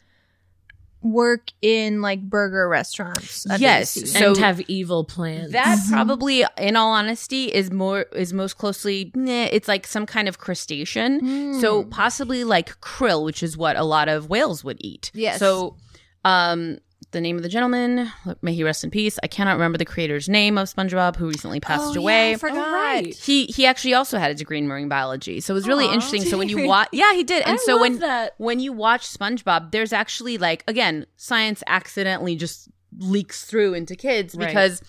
work 1.03 1.49
in 1.61 2.01
like 2.01 2.21
burger 2.21 2.67
restaurants? 2.67 3.45
under 3.49 3.61
Yes, 3.61 4.11
so- 4.11 4.29
and 4.29 4.37
have 4.37 4.61
evil 4.61 5.03
plans. 5.03 5.51
That 5.51 5.79
mm-hmm. 5.79 5.93
probably, 5.93 6.45
in 6.57 6.75
all 6.75 6.91
honesty, 6.91 7.45
is 7.45 7.71
more 7.71 8.01
is 8.13 8.33
most 8.33 8.57
closely. 8.57 9.11
Nah, 9.15 9.49
it's 9.51 9.67
like 9.67 9.85
some 9.87 10.05
kind 10.05 10.27
of 10.27 10.37
crustacean. 10.37 11.59
So 11.59 11.83
mm. 11.83 11.89
possibly 11.89 12.43
like 12.43 12.79
krill, 12.81 13.23
which 13.25 13.43
is 13.43 13.57
what 13.57 13.75
a 13.75 13.83
lot 13.83 14.09
of 14.09 14.29
whales 14.29 14.63
would 14.63 14.77
eat. 14.79 15.11
Yes. 15.13 15.39
So, 15.39 15.77
um, 16.23 16.79
the 17.09 17.19
name 17.19 17.35
of 17.35 17.43
the 17.43 17.49
gentleman, 17.49 18.11
may 18.41 18.53
he 18.53 18.63
rest 18.63 18.83
in 18.83 18.91
peace. 18.91 19.17
I 19.23 19.27
cannot 19.27 19.53
remember 19.53 19.77
the 19.77 19.85
creator's 19.85 20.29
name 20.29 20.57
of 20.57 20.67
SpongeBob, 20.73 21.15
who 21.15 21.27
recently 21.27 21.59
passed 21.59 21.83
Oh, 21.87 21.93
yeah, 21.93 21.99
away. 21.99 22.31
I 22.33 22.35
forgot. 22.37 22.67
Oh, 22.67 22.71
right. 22.71 23.13
he 23.15 23.47
he 23.47 23.65
actually 23.65 23.95
also 23.95 24.17
had 24.19 24.31
a 24.31 24.35
degree 24.35 24.59
in 24.59 24.67
marine 24.67 24.87
biology, 24.87 25.39
so 25.41 25.53
it 25.53 25.55
was 25.55 25.67
really 25.67 25.85
Aw. 25.87 25.93
interesting. 25.93 26.21
So 26.23 26.37
when 26.37 26.47
you 26.47 26.67
watch, 26.67 26.89
yeah, 26.91 27.13
he 27.13 27.23
did. 27.23 27.41
And 27.43 27.53
I 27.53 27.57
so 27.57 27.73
love 27.73 27.81
when 27.81 27.99
that. 27.99 28.33
when 28.37 28.59
you 28.59 28.71
watch 28.71 29.07
SpongeBob, 29.07 29.71
there's 29.71 29.91
actually 29.91 30.37
like 30.37 30.63
again, 30.67 31.05
science 31.17 31.63
accidentally 31.67 32.35
just 32.35 32.69
leaks 32.97 33.45
through 33.45 33.73
into 33.73 33.95
kids 33.95 34.35
Right. 34.35 34.47
because 34.47 34.81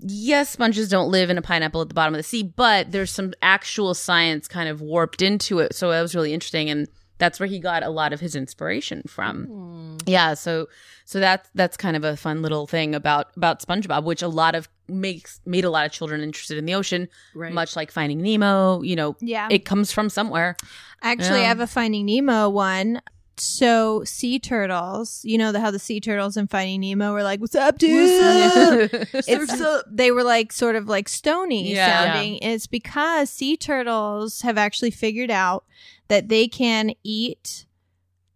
yes, 0.00 0.50
sponges 0.50 0.88
don't 0.88 1.10
live 1.10 1.30
in 1.30 1.38
a 1.38 1.42
pineapple 1.42 1.80
at 1.80 1.88
the 1.88 1.94
bottom 1.94 2.14
of 2.14 2.18
the 2.18 2.24
sea, 2.24 2.42
but 2.42 2.90
there's 2.92 3.10
some 3.10 3.32
actual 3.42 3.94
science 3.94 4.48
kind 4.48 4.68
of 4.68 4.80
warped 4.80 5.22
into 5.22 5.60
it. 5.60 5.74
So 5.74 5.90
that 5.90 6.02
was 6.02 6.14
really 6.14 6.32
interesting 6.34 6.68
and 6.70 6.88
that's 7.22 7.38
where 7.38 7.46
he 7.48 7.60
got 7.60 7.82
a 7.84 7.88
lot 7.90 8.12
of 8.12 8.18
his 8.20 8.34
inspiration 8.34 9.02
from. 9.06 9.44
Hmm. 9.46 9.96
Yeah, 10.06 10.34
so 10.34 10.68
so 11.04 11.20
that's 11.20 11.48
that's 11.54 11.76
kind 11.76 11.96
of 11.96 12.02
a 12.04 12.16
fun 12.16 12.42
little 12.42 12.66
thing 12.66 12.94
about 12.94 13.28
about 13.36 13.60
SpongeBob, 13.60 14.02
which 14.04 14.22
a 14.22 14.28
lot 14.28 14.54
of 14.56 14.68
makes 14.88 15.40
made 15.46 15.64
a 15.64 15.70
lot 15.70 15.86
of 15.86 15.92
children 15.92 16.20
interested 16.20 16.58
in 16.58 16.64
the 16.64 16.74
ocean, 16.74 17.08
Right. 17.34 17.52
much 17.52 17.76
like 17.76 17.90
Finding 17.92 18.20
Nemo. 18.20 18.82
You 18.82 18.96
know, 18.96 19.16
Yeah. 19.20 19.46
it 19.50 19.64
comes 19.64 19.92
from 19.92 20.08
somewhere. 20.10 20.56
Actually, 21.02 21.40
I 21.40 21.48
have 21.48 21.60
a 21.60 21.66
Finding 21.66 22.06
Nemo 22.06 22.48
one. 22.48 23.00
So 23.38 24.02
sea 24.04 24.38
turtles, 24.38 25.20
you 25.24 25.38
know 25.38 25.52
the, 25.52 25.60
how 25.60 25.70
the 25.70 25.78
sea 25.78 26.00
turtles 26.00 26.36
in 26.36 26.46
Finding 26.46 26.80
Nemo 26.80 27.12
were 27.12 27.22
like, 27.22 27.40
"What's 27.40 27.54
up, 27.54 27.78
dude?" 27.78 28.90
It's, 29.12 29.62
they 29.90 30.10
were 30.10 30.22
like 30.24 30.52
sort 30.52 30.76
of 30.76 30.88
like 30.88 31.08
stony 31.08 31.72
Yeah. 31.72 32.12
sounding. 32.12 32.36
It's 32.42 32.66
because 32.66 33.30
sea 33.30 33.56
turtles 33.56 34.42
have 34.42 34.58
actually 34.58 34.90
figured 34.90 35.30
out 35.30 35.64
that 36.08 36.28
they 36.28 36.48
can 36.48 36.92
eat 37.02 37.66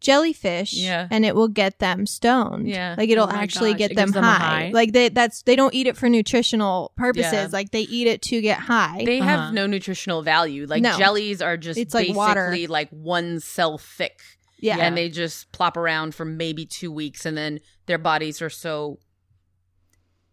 jellyfish 0.01 0.75
Yeah. 0.75 1.09
and 1.11 1.25
it 1.25 1.35
will 1.35 1.49
get 1.49 1.79
them 1.79 2.07
stoned. 2.07 2.69
Yeah. 2.69 2.95
Like 2.97 3.09
it'll 3.11 3.27
Oh 3.27 3.31
actually 3.33 3.73
gosh, 3.73 3.79
get 3.79 3.91
it 3.93 3.97
them 3.97 4.11
them 4.13 4.23
high. 4.25 4.37
high? 4.39 4.71
Like 4.73 4.93
they 4.93 5.09
that's 5.09 5.43
they 5.43 5.57
don't 5.57 5.75
eat 5.75 5.87
it 5.87 5.97
for 5.97 6.09
nutritional 6.09 6.93
purposes. 6.97 7.33
Yeah. 7.33 7.49
Like 7.51 7.71
they 7.73 7.81
eat 7.83 8.07
it 8.07 8.23
to 8.23 8.41
get 8.41 8.59
high. 8.61 9.03
They 9.05 9.21
Uh-huh. 9.21 9.29
have 9.29 9.55
no 9.55 9.67
nutritional 9.67 10.23
value. 10.23 10.67
Like 10.67 10.83
No. 10.83 10.97
jellies 10.97 11.43
are 11.43 11.57
just 11.57 11.79
It's 11.79 11.95
like 11.95 12.05
basically 12.09 12.17
water. 12.17 12.57
like 12.69 12.91
one 12.91 13.41
cell 13.41 13.79
thick. 13.79 14.21
Yeah. 14.59 14.79
And 14.79 14.97
they 14.97 15.09
just 15.09 15.53
plop 15.53 15.77
around 15.77 16.15
for 16.15 16.25
maybe 16.25 16.65
two 16.67 16.91
weeks 16.91 17.27
and 17.27 17.37
then 17.37 17.61
their 17.87 17.99
bodies 17.99 18.41
are 18.41 18.51
so 18.51 18.99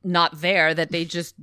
not 0.04 0.42
there 0.42 0.74
that 0.74 0.92
they 0.92 1.06
just 1.06 1.36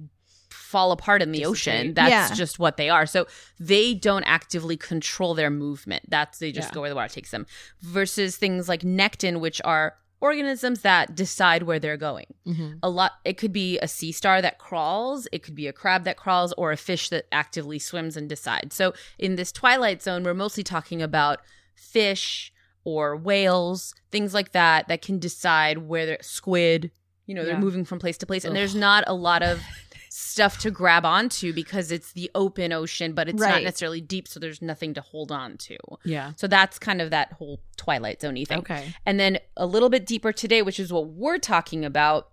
fall 0.51 0.93
apart 0.93 1.23
in 1.23 1.33
the 1.33 1.45
ocean. 1.45 1.95
That's 1.95 2.11
Yeah. 2.11 2.35
just 2.35 2.59
what 2.59 2.77
they 2.77 2.88
are. 2.88 3.07
So 3.07 3.27
they 3.59 3.95
don't 3.95 4.23
actively 4.25 4.77
control 4.77 5.35
their 5.35 5.51
movement. 5.51 6.05
That's 6.09 6.38
they 6.38 6.53
just 6.53 6.69
Yeah. 6.71 6.75
go 6.75 6.81
where 6.83 6.90
the 6.90 6.97
water 6.97 7.12
takes 7.12 7.31
them. 7.31 7.47
Versus 7.81 8.37
things 8.37 8.69
like 8.69 8.83
nekton, 8.83 9.40
which 9.40 9.61
are 9.64 9.97
organisms 10.21 10.83
that 10.83 11.14
decide 11.14 11.62
where 11.62 11.79
they're 11.79 11.97
going. 11.97 12.27
Mhm. 12.47 12.79
A 12.83 12.90
lot 12.90 13.12
it 13.25 13.38
could 13.38 13.53
be 13.55 13.79
a 13.79 13.88
sea 13.88 14.12
star 14.12 14.43
that 14.43 14.59
crawls, 14.59 15.27
it 15.33 15.43
could 15.43 15.55
be 15.55 15.66
a 15.66 15.73
crab 15.73 16.05
that 16.05 16.19
crawls, 16.19 16.53
or 16.59 16.73
a 16.73 16.77
fish 16.77 17.09
that 17.09 17.27
actively 17.33 17.79
swims 17.79 18.16
and 18.19 18.29
decides. 18.29 18.77
So 18.77 18.93
in 19.19 19.37
this 19.37 19.51
twilight 19.51 20.03
zone, 20.03 20.23
we're 20.23 20.35
mostly 20.35 20.62
talking 20.62 21.01
about 21.01 21.40
fish 21.75 22.53
or 22.85 23.16
whales, 23.16 23.95
things 24.11 24.35
like 24.35 24.53
that 24.53 24.88
that 24.88 25.03
can 25.03 25.19
decide 25.19 25.79
where 25.79 26.07
they're 26.07 26.19
squid, 26.23 26.90
you 27.27 27.35
know, 27.35 27.45
they're 27.45 27.59
moving 27.59 27.85
from 27.85 27.99
place 27.99 28.19
to 28.19 28.27
place. 28.27 28.45
And 28.45 28.53
Ugh. 28.53 28.57
there's 28.57 28.75
not 28.75 29.05
a 29.07 29.14
lot 29.14 29.43
of 29.43 29.61
stuff 30.11 30.59
to 30.59 30.71
grab 30.71 31.07
onto 31.07 31.53
because 31.53 31.93
it's 31.93 32.12
the 32.12 32.31
open 32.35 32.73
ocean, 32.73 33.12
but 33.12 33.29
it's 33.29 33.40
not 33.40 33.62
necessarily 33.62 34.01
deep, 34.01 34.27
so 34.27 34.40
there's 34.40 34.61
nothing 34.61 34.95
to 34.95 35.01
hold 35.01 35.31
on 35.31 35.57
to. 35.57 35.77
Yeah. 36.05 36.33
So 36.37 36.49
that's 36.49 36.79
kind 36.79 37.01
of 37.01 37.11
that 37.11 37.33
whole 37.35 37.61
Twilight 37.77 38.21
Zone 38.21 38.35
thing. 38.45 38.59
Okay. 38.59 38.93
And 39.07 39.21
then 39.21 39.38
a 39.57 39.66
little 39.66 39.88
bit 39.88 40.07
deeper 40.07 40.33
today, 40.33 40.62
which 40.62 40.81
is 40.81 40.93
what 40.93 41.07
we're 41.09 41.38
talking 41.38 41.85
about, 41.85 42.31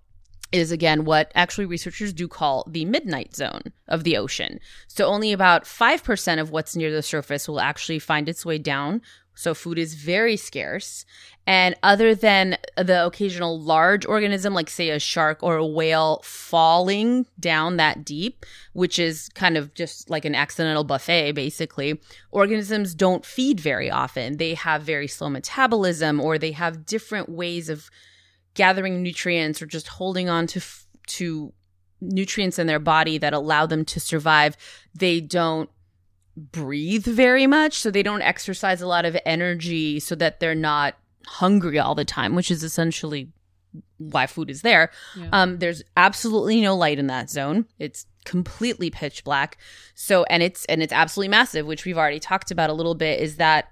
is 0.51 0.71
again 0.71 1.05
what 1.05 1.31
actually 1.35 1.65
researchers 1.65 2.13
do 2.13 2.27
call 2.27 2.65
the 2.69 2.85
midnight 2.85 3.35
zone 3.35 3.73
of 3.87 4.03
the 4.03 4.17
ocean. 4.17 4.59
So 4.87 5.05
only 5.05 5.33
about 5.33 5.65
5% 5.65 6.39
of 6.39 6.51
what's 6.51 6.75
near 6.75 6.91
the 6.91 7.03
surface 7.03 7.47
will 7.47 7.59
actually 7.59 7.99
find 7.99 8.29
its 8.29 8.45
way 8.45 8.57
down. 8.57 9.01
So 9.37 9.53
food 9.53 9.77
is 9.77 9.93
very 9.93 10.35
scarce. 10.35 11.05
And 11.45 11.75
other 11.83 12.15
than 12.15 12.57
the 12.75 13.05
occasional 13.05 13.61
large 13.61 14.03
organism, 14.05 14.55
like 14.55 14.69
say 14.69 14.89
a 14.89 14.99
shark 14.99 15.43
or 15.43 15.57
a 15.57 15.65
whale 15.65 16.21
falling 16.23 17.27
down 17.39 17.77
that 17.77 18.03
deep, 18.03 18.45
which 18.73 18.97
is 18.97 19.29
kind 19.35 19.55
of 19.55 19.73
just 19.75 20.09
like 20.09 20.25
an 20.25 20.33
accidental 20.33 20.83
buffet, 20.83 21.33
basically, 21.33 22.01
organisms 22.31 22.95
don't 22.95 23.23
feed 23.23 23.59
very 23.59 23.91
often. 23.91 24.37
They 24.37 24.55
have 24.55 24.81
very 24.81 25.07
slow 25.07 25.29
metabolism 25.29 26.19
or 26.19 26.39
they 26.39 26.51
have 26.53 26.85
different 26.87 27.29
ways 27.29 27.69
of 27.69 27.91
gathering 28.55 29.03
nutrients 29.03 29.61
or 29.61 29.67
just 29.67 29.87
holding 29.87 30.29
on 30.29 30.47
to 30.47 30.61
to 31.05 31.53
nutrients 32.01 32.59
in 32.59 32.67
their 32.67 32.79
body 32.79 33.17
that 33.19 33.33
allow 33.33 33.65
them 33.67 33.85
to 33.85 33.99
survive. 33.99 34.57
They 34.93 35.21
don't 35.21 35.69
breathe 36.37 37.05
very 37.05 37.47
much, 37.47 37.79
so 37.79 37.91
they 37.91 38.03
don't 38.03 38.21
exercise 38.21 38.81
a 38.81 38.87
lot 38.87 39.05
of 39.05 39.17
energy 39.25 39.99
so 39.99 40.15
that 40.15 40.39
they're 40.39 40.55
not 40.55 40.95
hungry 41.25 41.79
all 41.79 41.95
the 41.95 42.05
time, 42.05 42.35
which 42.35 42.51
is 42.51 42.63
essentially 42.63 43.29
why 43.97 44.27
food 44.27 44.49
is 44.49 44.61
there. 44.61 44.91
Yeah. 45.15 45.29
Um, 45.33 45.57
there's 45.57 45.83
absolutely 45.97 46.61
no 46.61 46.75
light 46.75 46.99
in 46.99 47.07
that 47.07 47.29
zone. 47.29 47.65
It's 47.79 48.05
completely 48.23 48.89
pitch 48.89 49.23
black. 49.23 49.57
So, 49.95 50.23
and 50.25 50.43
it's 50.43 50.63
and 50.65 50.83
it's 50.83 50.93
absolutely 50.93 51.29
massive, 51.29 51.65
which 51.65 51.85
we've 51.85 51.97
already 51.97 52.19
talked 52.19 52.51
about 52.51 52.69
a 52.69 52.73
little 52.73 52.95
bit. 52.95 53.19
Is 53.19 53.37
that 53.37 53.71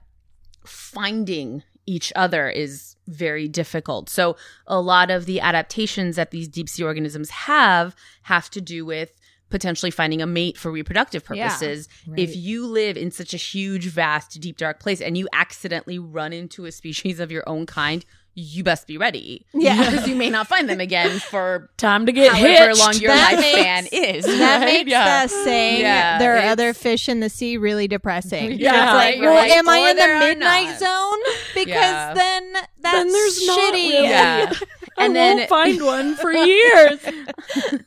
finding 0.66 1.64
each 1.86 2.12
other 2.16 2.50
is 2.50 2.96
very 3.08 3.48
difficult. 3.48 4.10
So, 4.10 4.36
a 4.66 4.80
lot 4.80 5.12
of 5.12 5.26
the 5.26 5.40
adaptations 5.40 6.16
that 6.16 6.32
these 6.32 6.48
deep 6.48 6.68
sea 6.68 6.84
organisms 6.84 7.30
have 7.30 7.96
have 8.24 8.50
to 8.52 8.62
do 8.62 8.86
with 8.86 9.16
potentially 9.50 9.92
finding 9.92 10.22
a 10.22 10.26
mate 10.28 10.58
for 10.58 10.72
reproductive 10.72 11.24
Yeah. 11.32 11.48
purposes. 11.50 11.88
If 12.18 12.36
you 12.36 12.66
live 12.66 12.98
in 12.98 13.12
such 13.12 13.34
a 13.34 13.38
huge, 13.38 13.88
vast, 13.88 14.40
deep, 14.42 14.58
dark 14.58 14.80
place 14.80 15.02
and 15.02 15.18
you 15.18 15.28
accidentally 15.34 16.00
run 16.00 16.34
into 16.34 16.66
a 16.66 16.72
species 16.72 17.20
of 17.20 17.32
your 17.32 17.48
own 17.48 17.66
kind, 17.66 18.04
you 18.38 18.66
best 18.66 18.86
be 18.86 18.98
ready. 18.98 19.46
Yeah. 19.54 19.78
Because 19.92 20.08
you 20.10 20.16
may 20.16 20.30
not 20.30 20.48
find 20.48 20.68
them 20.68 20.82
again 20.82 21.20
for 21.20 21.70
Time 21.78 22.06
to 22.06 22.12
get 22.12 22.34
however 22.34 22.68
hitched. 22.68 22.80
long 22.80 22.94
your 22.96 23.12
That 23.14 23.38
lifespan 23.40 23.84
makes- 23.94 24.26
is. 24.26 24.26
That 24.40 24.58
right? 24.60 24.66
makes 24.66 24.92
Yeah. 24.92 25.24
the 25.24 25.30
saying 25.30 25.82
Yeah, 25.82 26.20
there 26.20 26.36
are 26.38 26.50
other 26.50 26.74
fish 26.74 27.08
in 27.08 27.22
the 27.22 27.30
sea 27.30 27.56
really 27.56 27.88
depressing. 27.88 28.52
Yeah, 28.60 28.74
it's 28.74 28.94
like, 28.94 29.16
right, 29.16 29.22
well, 29.22 29.36
right. 29.36 29.52
am 29.52 29.70
I 29.70 29.78
in 29.92 29.96
the 29.96 30.08
midnight 30.08 30.78
zone? 30.80 31.20
Because 31.54 31.76
Yeah. 31.76 32.14
then 32.14 32.54
that's 32.54 32.68
Then 32.98 33.12
there's 33.12 33.48
not 33.48 33.60
shitty. 33.60 33.74
really. 33.74 34.04
Yeah. 34.10 34.54
I 34.98 35.06
And 35.06 35.16
then 35.16 35.38
won't 35.38 35.50
find 35.50 35.86
one 35.86 36.16
for 36.16 36.32
years. 36.32 37.00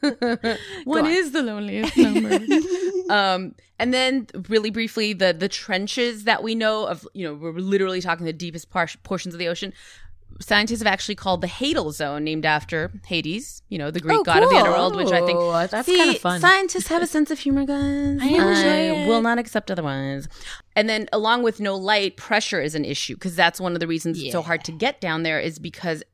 What 0.84 1.04
on. 1.04 1.10
is 1.10 1.32
the 1.32 1.42
loneliest 1.42 1.96
number? 1.96 2.38
um, 3.12 3.54
and 3.78 3.94
then 3.94 4.26
really 4.48 4.70
briefly, 4.70 5.12
the 5.12 5.32
the 5.32 5.48
trenches 5.48 6.24
that 6.24 6.42
we 6.42 6.54
know 6.54 6.86
of, 6.86 7.06
you 7.14 7.26
know, 7.26 7.34
we're 7.34 7.52
literally 7.52 8.00
talking 8.00 8.26
the 8.26 8.32
deepest 8.32 8.70
par- 8.70 8.88
portions 9.02 9.34
of 9.34 9.38
the 9.38 9.48
ocean. 9.48 9.72
Scientists 10.40 10.78
have 10.80 10.86
actually 10.86 11.16
called 11.16 11.40
the 11.40 11.48
Hadal 11.48 11.92
Zone, 11.92 12.22
named 12.22 12.46
after 12.46 12.92
Hades, 13.06 13.62
you 13.70 13.76
know, 13.78 13.90
the 13.90 13.98
Greek 13.98 14.20
Oh, 14.20 14.22
god 14.22 14.44
of 14.44 14.50
the 14.50 14.56
underworld, 14.56 14.94
which 14.94 15.10
I 15.10 15.18
think 15.26 15.36
Oh, 15.40 15.66
that's 15.66 15.88
kind 15.88 16.10
of 16.10 16.18
fun. 16.18 16.40
Scientists 16.40 16.86
have 16.88 17.02
a 17.02 17.08
sense 17.08 17.32
of 17.32 17.40
humor, 17.40 17.64
guys. 17.64 18.18
I 18.22 18.26
enjoy 18.28 19.00
it. 19.02 19.08
will 19.08 19.20
not 19.22 19.38
accept 19.38 19.68
otherwise. 19.68 20.28
And 20.76 20.88
then, 20.88 21.08
along 21.12 21.42
with 21.42 21.58
no 21.58 21.74
light, 21.74 22.16
pressure 22.16 22.60
is 22.60 22.76
an 22.76 22.84
issue 22.84 23.14
because 23.14 23.34
that's 23.34 23.60
one 23.60 23.72
of 23.74 23.80
the 23.80 23.88
reasons 23.88 24.22
it's 24.22 24.30
so 24.30 24.42
hard 24.42 24.62
to 24.64 24.72
get 24.72 25.00
down 25.00 25.24
there. 25.24 25.40
Is 25.40 25.58
because 25.58 26.04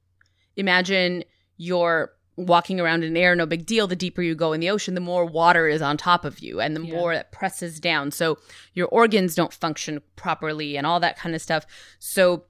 imagine 0.56 1.24
you're 1.56 2.12
walking 2.36 2.80
around 2.80 3.04
in 3.04 3.16
air, 3.16 3.36
no 3.36 3.46
big 3.46 3.64
deal. 3.64 3.86
The 3.86 3.94
deeper 3.94 4.20
you 4.20 4.34
go 4.34 4.52
in 4.52 4.60
the 4.60 4.70
ocean, 4.70 4.94
the 4.94 5.00
more 5.00 5.24
water 5.24 5.68
is 5.68 5.80
on 5.80 5.96
top 5.96 6.24
of 6.24 6.40
you, 6.40 6.60
and 6.60 6.76
the 6.76 6.84
Yeah. 6.84 6.94
more 6.94 7.12
it 7.12 7.30
presses 7.30 7.78
down. 7.78 8.10
So 8.10 8.38
your 8.72 8.88
organs 8.88 9.34
don't 9.36 9.52
function 9.52 10.00
properly, 10.16 10.76
and 10.76 10.84
all 10.86 10.98
that 11.00 11.16
kind 11.16 11.34
of 11.34 11.42
stuff. 11.42 11.64
So 12.00 12.46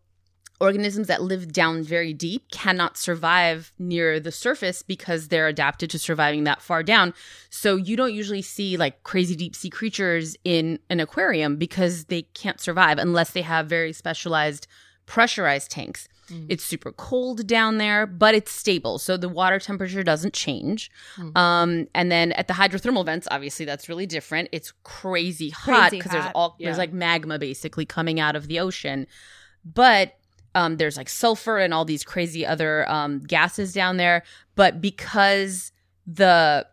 organisms 0.60 1.08
that 1.08 1.20
live 1.20 1.52
down 1.52 1.82
very 1.82 2.14
deep 2.14 2.50
cannot 2.50 2.96
survive 2.96 3.72
near 3.78 4.20
the 4.20 4.30
surface 4.32 4.82
because 4.82 5.28
they're 5.28 5.48
adapted 5.48 5.90
to 5.90 5.98
surviving 5.98 6.44
that 6.44 6.62
far 6.62 6.82
down. 6.82 7.12
So 7.50 7.76
you 7.76 7.96
don't 7.96 8.14
usually 8.14 8.40
see 8.40 8.76
like 8.76 9.02
crazy 9.02 9.34
deep 9.36 9.54
sea 9.56 9.68
creatures 9.68 10.36
in 10.44 10.78
an 10.88 11.00
aquarium 11.00 11.56
because 11.56 12.04
they 12.04 12.22
can't 12.22 12.60
survive 12.60 12.98
unless 12.98 13.32
they 13.32 13.42
have 13.42 13.66
very 13.66 13.92
specialized 13.92 14.66
pressurized 15.06 15.70
tanks. 15.70 16.08
It's 16.48 16.64
super 16.64 16.90
cold 16.90 17.46
down 17.46 17.76
there, 17.76 18.06
but 18.06 18.34
it's 18.34 18.50
stable. 18.50 18.98
So 18.98 19.16
the 19.18 19.28
water 19.28 19.58
temperature 19.58 20.02
doesn't 20.02 20.32
change. 20.32 20.90
Um, 21.36 21.86
and 21.94 22.10
then 22.10 22.32
at 22.32 22.48
the 22.48 22.54
hydrothermal 22.54 23.04
vents, 23.04 23.28
obviously 23.30 23.66
that's 23.66 23.90
really 23.90 24.06
different. 24.06 24.48
It's 24.50 24.72
crazy 24.84 25.50
hot 25.50 25.90
because 25.90 26.12
there's 26.12 26.32
all 26.34 26.56
there's 26.58 26.78
like 26.78 26.92
magma 26.94 27.38
basically 27.38 27.84
coming 27.84 28.20
out 28.20 28.36
of 28.36 28.48
the 28.48 28.58
ocean. 28.58 29.06
But 29.66 30.14
um, 30.54 30.78
there's 30.78 30.96
like 30.96 31.08
sulfur 31.10 31.58
and 31.58 31.74
all 31.74 31.84
these 31.84 32.04
crazy 32.04 32.46
other 32.46 32.90
um, 32.90 33.20
gases 33.20 33.72
down 33.74 33.98
there. 33.98 34.22
But 34.54 34.80
because 34.80 35.72
the 36.06 36.66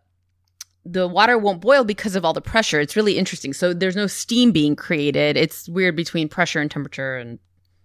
the 0.84 1.06
water 1.06 1.36
won't 1.38 1.60
boil 1.60 1.84
because 1.84 2.16
of 2.16 2.24
all 2.24 2.32
the 2.32 2.40
pressure, 2.40 2.80
it's 2.80 2.96
really 2.96 3.18
interesting. 3.18 3.52
So 3.52 3.72
there's 3.74 3.96
no 3.96 4.06
steam 4.06 4.50
being 4.50 4.76
created. 4.76 5.36
It's 5.36 5.68
weird 5.68 5.94
between 5.94 6.28
pressure 6.28 6.60
and 6.60 6.70
temperature 6.70 7.16
and 7.18 7.38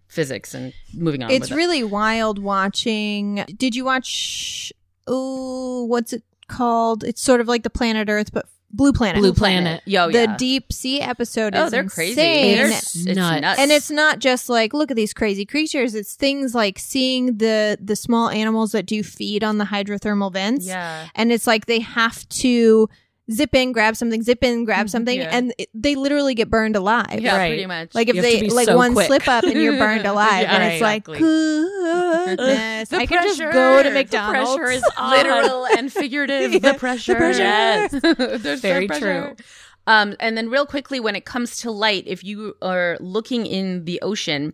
physics 0.08 0.54
and 0.54 0.74
moving 0.94 1.24
on. 1.24 1.30
It's 1.32 1.50
with 1.50 1.52
it. 1.52 1.56
really 1.56 1.84
wild 1.84 2.40
watching. 2.40 3.44
Did 3.58 3.76
you 3.76 3.86
watch? 3.86 4.72
Oh, 5.08 5.86
what's 5.86 6.14
it 6.14 6.24
called? 6.48 7.04
It's 7.04 7.22
sort 7.22 7.42
of 7.42 7.48
like 7.48 7.64
the 7.64 7.70
Planet 7.70 8.10
Earth, 8.10 8.32
but 8.34 8.48
Blue 8.70 8.92
Planet. 8.92 9.22
Blue 9.22 9.34
Planet. 9.34 9.82
Oh, 9.86 9.90
Yo, 9.90 10.12
the 10.12 10.36
deep 10.38 10.74
sea 10.74 11.00
episode 11.02 11.56
oh, 11.56 11.66
is 11.66 11.72
they're 11.72 11.86
crazy. 11.86 12.12
insane. 12.12 12.56
They're, 12.58 12.68
It's 12.68 12.96
it's 12.96 13.16
nuts. 13.16 13.42
nuts. 13.42 13.60
and 13.60 13.72
it's 13.72 13.90
not 13.90 14.20
just 14.20 14.50
like 14.50 14.74
look 14.74 14.92
at 14.92 14.98
these 14.98 15.14
crazy 15.14 15.46
creatures 15.46 15.96
it's 15.96 16.16
things 16.16 16.54
like 16.54 16.78
seeing 16.78 17.38
the 17.38 17.78
the 17.82 17.96
small 17.96 18.30
animals 18.30 18.74
that 18.74 18.86
do 18.86 19.04
feed 19.04 19.42
on 19.44 19.58
the 19.58 19.64
hydrothermal 19.66 20.34
vents 20.34 20.66
yeah. 20.66 21.08
and 21.16 21.32
it's 21.32 21.48
like 21.48 21.66
they 21.66 21.80
have 21.80 22.28
to 22.28 22.90
zip 23.32 23.54
in 23.54 23.72
grab 23.74 23.96
something 23.96 24.22
zip 24.24 24.44
in 24.44 24.64
grab 24.64 24.90
something 24.90 25.20
Yeah. 25.20 25.30
and 25.36 25.54
it, 25.58 25.70
they 25.74 25.96
literally 25.96 26.34
get 26.34 26.50
burned 26.50 26.76
alive 26.76 27.20
Yeah, 27.20 27.36
Right. 27.38 27.50
pretty 27.50 27.66
much. 27.66 27.94
like 27.94 28.08
if 28.08 28.16
You 28.16 28.22
they 28.22 28.48
like 28.50 28.66
so 28.68 28.78
one 28.78 28.94
quick. 28.94 29.08
slip 29.08 29.28
up 29.28 29.44
and 29.44 29.54
you're 29.62 29.78
burned 29.78 30.06
alive 30.14 30.44
Yeah, 30.44 30.56
and 30.56 30.64
it's 30.64 30.76
exactly. 30.76 31.14
like 31.16 31.22
goodness 31.22 32.90
The 32.90 32.98
i 32.98 33.06
could 33.06 33.22
just 33.24 33.40
go 33.40 33.84
to 33.84 33.90
the 33.90 33.94
mcdonald's 33.96 34.56
pressure 34.56 34.72
is 34.72 34.84
literal 35.10 35.66
and 35.66 35.92
figurative. 35.92 36.62
The 36.62 36.74
pressure. 36.76 37.16
pressure. 37.16 37.44
Yes. 37.44 37.92
There's 38.02 38.62
Very 38.62 38.86
the 38.88 38.88
pressure. 38.88 39.36
true. 39.36 39.46
Um, 39.88 40.16
and 40.20 40.38
then 40.38 40.50
real 40.50 40.66
quickly, 40.66 41.00
when 41.00 41.16
it 41.16 41.24
comes 41.26 41.58
to 41.62 41.72
light, 41.72 42.04
if 42.08 42.24
you 42.24 42.56
are 42.62 42.98
looking 43.00 43.46
in 43.46 43.86
the 43.86 44.02
ocean, 44.02 44.54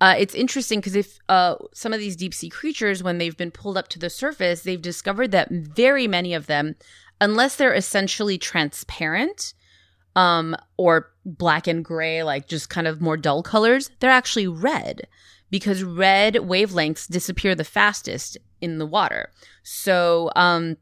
uh, 0.00 0.14
it's 0.18 0.34
interesting 0.34 0.80
because 0.80 0.96
if 0.96 1.18
uh, 1.28 1.56
some 1.74 1.92
of 1.92 1.98
these 2.00 2.16
deep 2.16 2.32
sea 2.32 2.48
creatures, 2.48 3.02
when 3.02 3.18
they've 3.18 3.36
been 3.36 3.50
pulled 3.50 3.76
up 3.76 3.88
to 3.88 3.98
the 3.98 4.08
surface, 4.08 4.62
they've 4.62 4.80
discovered 4.80 5.32
that 5.32 5.50
very 5.50 6.06
many 6.08 6.32
of 6.32 6.46
them, 6.46 6.76
unless 7.20 7.56
they're 7.56 7.74
essentially 7.74 8.38
transparent 8.38 9.54
um, 10.16 10.56
or 10.76 11.10
black 11.24 11.66
and 11.66 11.84
gray, 11.84 12.22
like 12.22 12.48
just 12.48 12.70
kind 12.70 12.86
of 12.86 13.00
more 13.00 13.16
dull 13.16 13.42
colors, 13.42 13.90
they're 14.00 14.10
actually 14.10 14.46
red 14.46 15.06
because 15.50 15.82
red 15.82 16.34
wavelengths 16.34 17.08
disappear 17.08 17.54
the 17.54 17.64
fastest 17.64 18.38
in 18.60 18.78
the 18.78 18.86
water. 18.86 19.30
So, 19.62 20.30
um, 20.36 20.76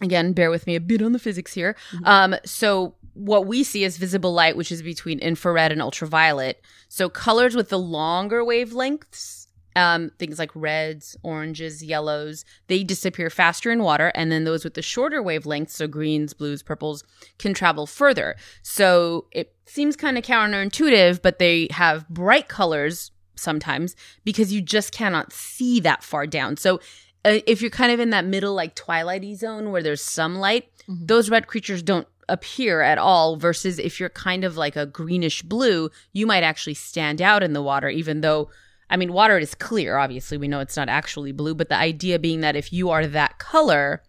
again, 0.00 0.32
bear 0.32 0.50
with 0.50 0.66
me 0.66 0.74
a 0.76 0.80
bit 0.80 1.02
on 1.02 1.12
the 1.12 1.18
physics 1.18 1.52
here. 1.52 1.76
Um, 2.04 2.34
so 2.44 2.94
what 3.14 3.46
we 3.46 3.62
see 3.62 3.84
is 3.84 3.96
visible 3.96 4.32
light, 4.32 4.56
which 4.56 4.72
is 4.72 4.82
between 4.82 5.18
infrared 5.20 5.72
and 5.72 5.80
ultraviolet. 5.80 6.60
So 6.88 7.08
colors 7.08 7.54
with 7.54 7.68
the 7.68 7.78
longer 7.78 8.42
wavelengths, 8.42 9.43
um, 9.76 10.10
things 10.18 10.38
like 10.38 10.50
reds, 10.54 11.16
oranges, 11.22 11.82
yellows, 11.82 12.44
they 12.68 12.84
disappear 12.84 13.30
faster 13.30 13.70
in 13.72 13.82
water. 13.82 14.12
And 14.14 14.30
then 14.30 14.44
those 14.44 14.64
with 14.64 14.74
the 14.74 14.82
shorter 14.82 15.22
wavelengths, 15.22 15.70
so 15.70 15.86
greens, 15.86 16.32
blues, 16.32 16.62
purples, 16.62 17.02
can 17.38 17.54
travel 17.54 17.86
further. 17.86 18.36
So 18.62 19.26
it 19.32 19.54
seems 19.66 19.96
kind 19.96 20.16
of 20.16 20.24
counterintuitive, 20.24 21.22
but 21.22 21.38
they 21.38 21.68
have 21.70 22.08
bright 22.08 22.48
colors 22.48 23.10
sometimes 23.36 23.96
because 24.24 24.52
you 24.52 24.60
just 24.60 24.92
cannot 24.92 25.32
see 25.32 25.80
that 25.80 26.04
far 26.04 26.26
down. 26.26 26.56
So 26.56 26.76
uh, 27.24 27.40
if 27.46 27.60
you're 27.60 27.70
kind 27.70 27.90
of 27.90 27.98
in 27.98 28.10
that 28.10 28.24
middle, 28.24 28.54
like 28.54 28.76
twilighty 28.76 29.36
zone 29.36 29.72
where 29.72 29.82
there's 29.82 30.02
some 30.02 30.36
light, 30.36 30.68
those 30.86 31.30
red 31.30 31.46
creatures 31.46 31.82
don't 31.82 32.06
appear 32.28 32.80
at 32.80 32.98
all. 32.98 33.36
Versus 33.36 33.78
if 33.78 33.98
you're 33.98 34.08
kind 34.08 34.44
of 34.44 34.56
like 34.56 34.76
a 34.76 34.86
greenish 34.86 35.42
blue, 35.42 35.90
you 36.12 36.26
might 36.26 36.42
actually 36.42 36.74
stand 36.74 37.20
out 37.20 37.42
in 37.42 37.54
the 37.54 37.62
water, 37.62 37.88
even 37.88 38.20
though. 38.20 38.50
I 38.90 38.96
mean, 38.96 39.12
water 39.12 39.38
is 39.38 39.54
clear. 39.54 39.96
Obviously, 39.96 40.36
we 40.36 40.48
know 40.48 40.60
it's 40.60 40.76
not 40.76 40.88
actually 40.88 41.32
blue, 41.32 41.54
but 41.54 41.68
the 41.68 41.76
idea 41.76 42.18
being 42.18 42.40
that 42.40 42.56
if 42.56 42.72
you 42.72 42.90
are 42.90 43.06
that 43.06 43.38
color, 43.38 44.02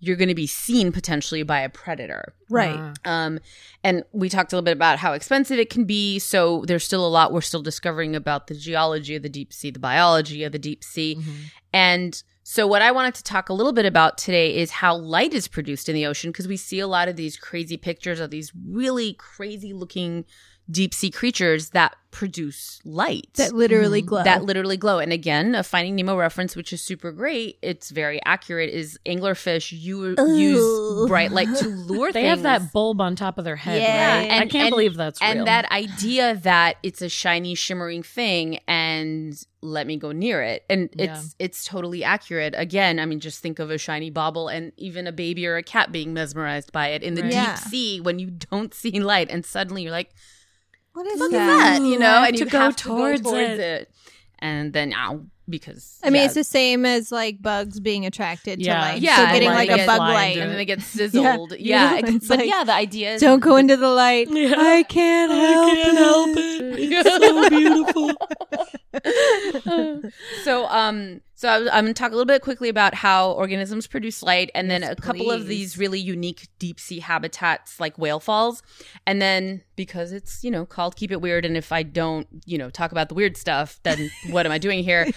you're 0.00 0.16
going 0.16 0.28
to 0.28 0.34
be 0.34 0.46
seen 0.46 0.92
potentially 0.92 1.42
by 1.42 1.60
a 1.60 1.68
predator. 1.68 2.34
Right. 2.50 2.94
Um, 3.04 3.40
and 3.82 4.04
we 4.12 4.28
talked 4.28 4.52
a 4.52 4.56
little 4.56 4.64
bit 4.64 4.76
about 4.76 4.98
how 4.98 5.14
expensive 5.14 5.58
it 5.58 5.70
can 5.70 5.84
be. 5.84 6.18
So 6.18 6.64
there's 6.66 6.84
still 6.84 7.06
a 7.06 7.08
lot 7.08 7.32
we're 7.32 7.40
still 7.40 7.62
discovering 7.62 8.14
about 8.14 8.46
the 8.46 8.54
geology 8.54 9.16
of 9.16 9.22
the 9.22 9.28
deep 9.28 9.52
sea, 9.52 9.70
the 9.70 9.78
biology 9.78 10.44
of 10.44 10.52
the 10.52 10.58
deep 10.58 10.84
sea. 10.84 11.18
And 11.72 12.22
so 12.42 12.66
what 12.66 12.82
I 12.82 12.92
wanted 12.92 13.14
to 13.14 13.22
talk 13.22 13.48
a 13.48 13.54
little 13.54 13.72
bit 13.72 13.86
about 13.86 14.18
today 14.18 14.54
is 14.54 14.70
how 14.70 14.94
light 14.94 15.32
is 15.32 15.48
produced 15.48 15.88
in 15.88 15.94
the 15.94 16.06
ocean 16.06 16.30
because 16.30 16.46
we 16.46 16.58
see 16.58 16.78
a 16.78 16.86
lot 16.86 17.08
of 17.08 17.16
these 17.16 17.38
crazy 17.38 17.78
pictures 17.78 18.20
of 18.20 18.30
these 18.30 18.52
really 18.68 19.14
crazy 19.14 19.72
looking 19.72 20.26
deep 20.70 20.94
sea 20.94 21.10
creatures 21.10 21.70
that 21.70 21.94
produce 22.10 22.80
light 22.84 23.28
That 23.34 23.52
literally 23.52 24.00
mm-hmm. 24.00 24.08
glow. 24.08 24.22
that 24.22 24.44
literally 24.44 24.76
glow. 24.76 25.00
And 25.00 25.12
again, 25.12 25.56
a 25.56 25.64
Finding 25.64 25.96
Nemo 25.96 26.16
reference, 26.16 26.54
which 26.54 26.72
is 26.72 26.80
super 26.80 27.10
great. 27.10 27.58
It's 27.60 27.90
very 27.90 28.20
accurate. 28.24 28.70
Is 28.70 28.96
anglerfish 29.04 29.72
you 29.76 30.14
use 30.36 31.08
bright 31.08 31.32
light 31.32 31.48
to 31.56 31.66
lure 31.88 32.12
They 32.12 32.22
things? 32.22 32.28
have 32.28 32.42
that 32.44 32.72
bulb 32.72 33.00
on 33.00 33.16
top 33.16 33.36
of 33.36 33.44
their 33.44 33.56
head, 33.56 33.82
Yeah. 33.82 34.16
right? 34.18 34.30
I 34.30 34.34
And- 34.42 34.50
can't 34.50 34.66
and- 34.66 34.70
believe 34.70 34.94
that's 34.96 35.20
and 35.20 35.40
real. 35.40 35.44
that 35.46 35.70
idea 35.72 36.36
that 36.44 36.76
it's 36.84 37.02
a 37.02 37.08
shiny, 37.08 37.56
shimmering 37.56 38.04
thing, 38.04 38.60
and 38.68 39.36
let 39.60 39.86
me 39.86 39.96
go 39.96 40.12
near 40.12 40.40
it, 40.42 40.62
and 40.70 40.90
it's 40.98 41.34
it's 41.40 41.64
totally 41.64 42.04
accurate. 42.04 42.54
Again, 42.56 43.00
I 43.00 43.06
mean, 43.06 43.18
just 43.18 43.40
think 43.40 43.58
of 43.58 43.70
a 43.70 43.78
shiny 43.78 44.10
bauble, 44.10 44.48
and 44.48 44.70
even 44.76 45.06
a 45.08 45.12
baby 45.12 45.46
or 45.48 45.56
a 45.56 45.62
cat 45.64 45.90
being 45.90 46.12
mesmerized 46.14 46.70
by 46.70 46.88
it 46.88 47.02
in 47.02 47.14
the 47.14 47.22
Right. 47.22 47.30
deep 47.30 47.40
Yeah. 47.40 47.54
sea 47.56 48.00
when 48.00 48.18
you 48.20 48.30
don't 48.30 48.72
see 48.82 49.00
light, 49.00 49.30
and 49.30 49.44
suddenly 49.44 49.82
you're 49.82 49.90
like, 49.90 50.10
what 50.94 51.06
is 51.06 51.18
"Look 51.20 51.32
that? 51.32 51.40
at 51.76 51.78
that!" 51.80 51.86
You 51.86 51.98
know, 51.98 52.06
I 52.08 52.28
and 52.28 52.38
you 52.38 52.44
to 52.46 52.50
go 52.50 52.58
have 52.58 52.76
to 52.76 52.82
towards 52.84 53.20
go 53.22 53.30
towards 53.32 53.52
it. 53.52 53.60
it. 53.60 53.90
and 54.38 54.72
then 54.72 54.92
ow, 54.94 55.20
because 55.48 55.98
I 56.02 56.08
mean, 56.10 56.20
yeah. 56.20 56.24
it's 56.26 56.34
the 56.34 56.44
same 56.44 56.86
as 56.86 57.12
like 57.12 57.42
bugs 57.42 57.78
being 57.80 58.06
attracted 58.06 58.60
Yeah. 58.60 58.74
to 58.74 58.80
light. 58.80 59.02
Yeah, 59.02 59.16
so 59.16 59.32
getting 59.32 59.48
like 59.48 59.68
like, 59.68 59.70
a 59.70 59.76
get 59.76 59.86
bug 59.86 59.98
light. 59.98 60.36
and 60.38 60.40
then 60.42 60.50
it. 60.52 60.56
they 60.56 60.64
get 60.64 60.80
sizzled. 60.96 61.52
Yeah. 61.52 61.58
Yeah, 61.58 61.94
Yeah, 61.98 62.14
it's 62.16 62.28
but 62.28 62.38
like, 62.38 62.48
yeah, 62.48 62.64
the 62.64 62.72
idea 62.74 63.14
is 63.14 63.20
Don't 63.20 63.40
go 63.40 63.56
into 63.56 63.76
the 63.76 63.88
light. 63.90 64.28
Yeah. 64.30 64.54
I 64.56 64.82
can't 64.84 65.30
help 65.98 66.36
it. 66.38 66.78
It's 66.78 67.10
so 67.10 67.48
beautiful. 67.50 68.10
so 70.44 70.66
um 70.68 71.20
so 71.44 71.50
I 71.50 71.58
was, 71.58 71.68
i'm 71.72 71.84
going 71.84 71.92
to 71.94 71.98
talk 71.98 72.10
a 72.10 72.14
little 72.14 72.24
bit 72.24 72.40
quickly 72.40 72.70
about 72.70 72.94
how 72.94 73.32
organisms 73.32 73.86
produce 73.86 74.22
light 74.22 74.50
and 74.54 74.70
then 74.70 74.80
Yes, 74.80 74.92
a 74.92 74.96
couple 74.96 75.30
of 75.30 75.46
these 75.46 75.76
really 75.76 76.00
unique 76.00 76.48
deep 76.58 76.80
sea 76.80 77.00
habitats 77.00 77.78
like 77.78 77.98
whale 77.98 78.18
falls 78.20 78.62
and 79.06 79.20
then 79.20 79.62
because 79.76 80.12
it's 80.12 80.42
you 80.42 80.50
know 80.50 80.64
called 80.64 80.96
keep 80.96 81.10
it 81.12 81.20
weird 81.20 81.44
and 81.44 81.56
if 81.56 81.70
i 81.70 81.82
don't 81.82 82.26
you 82.46 82.56
know 82.56 82.70
talk 82.70 82.92
about 82.92 83.08
the 83.10 83.14
weird 83.14 83.36
stuff 83.36 83.78
then 83.82 84.10
what 84.30 84.46
am 84.46 84.52
i 84.52 84.56
doing 84.58 84.82
here 84.82 85.04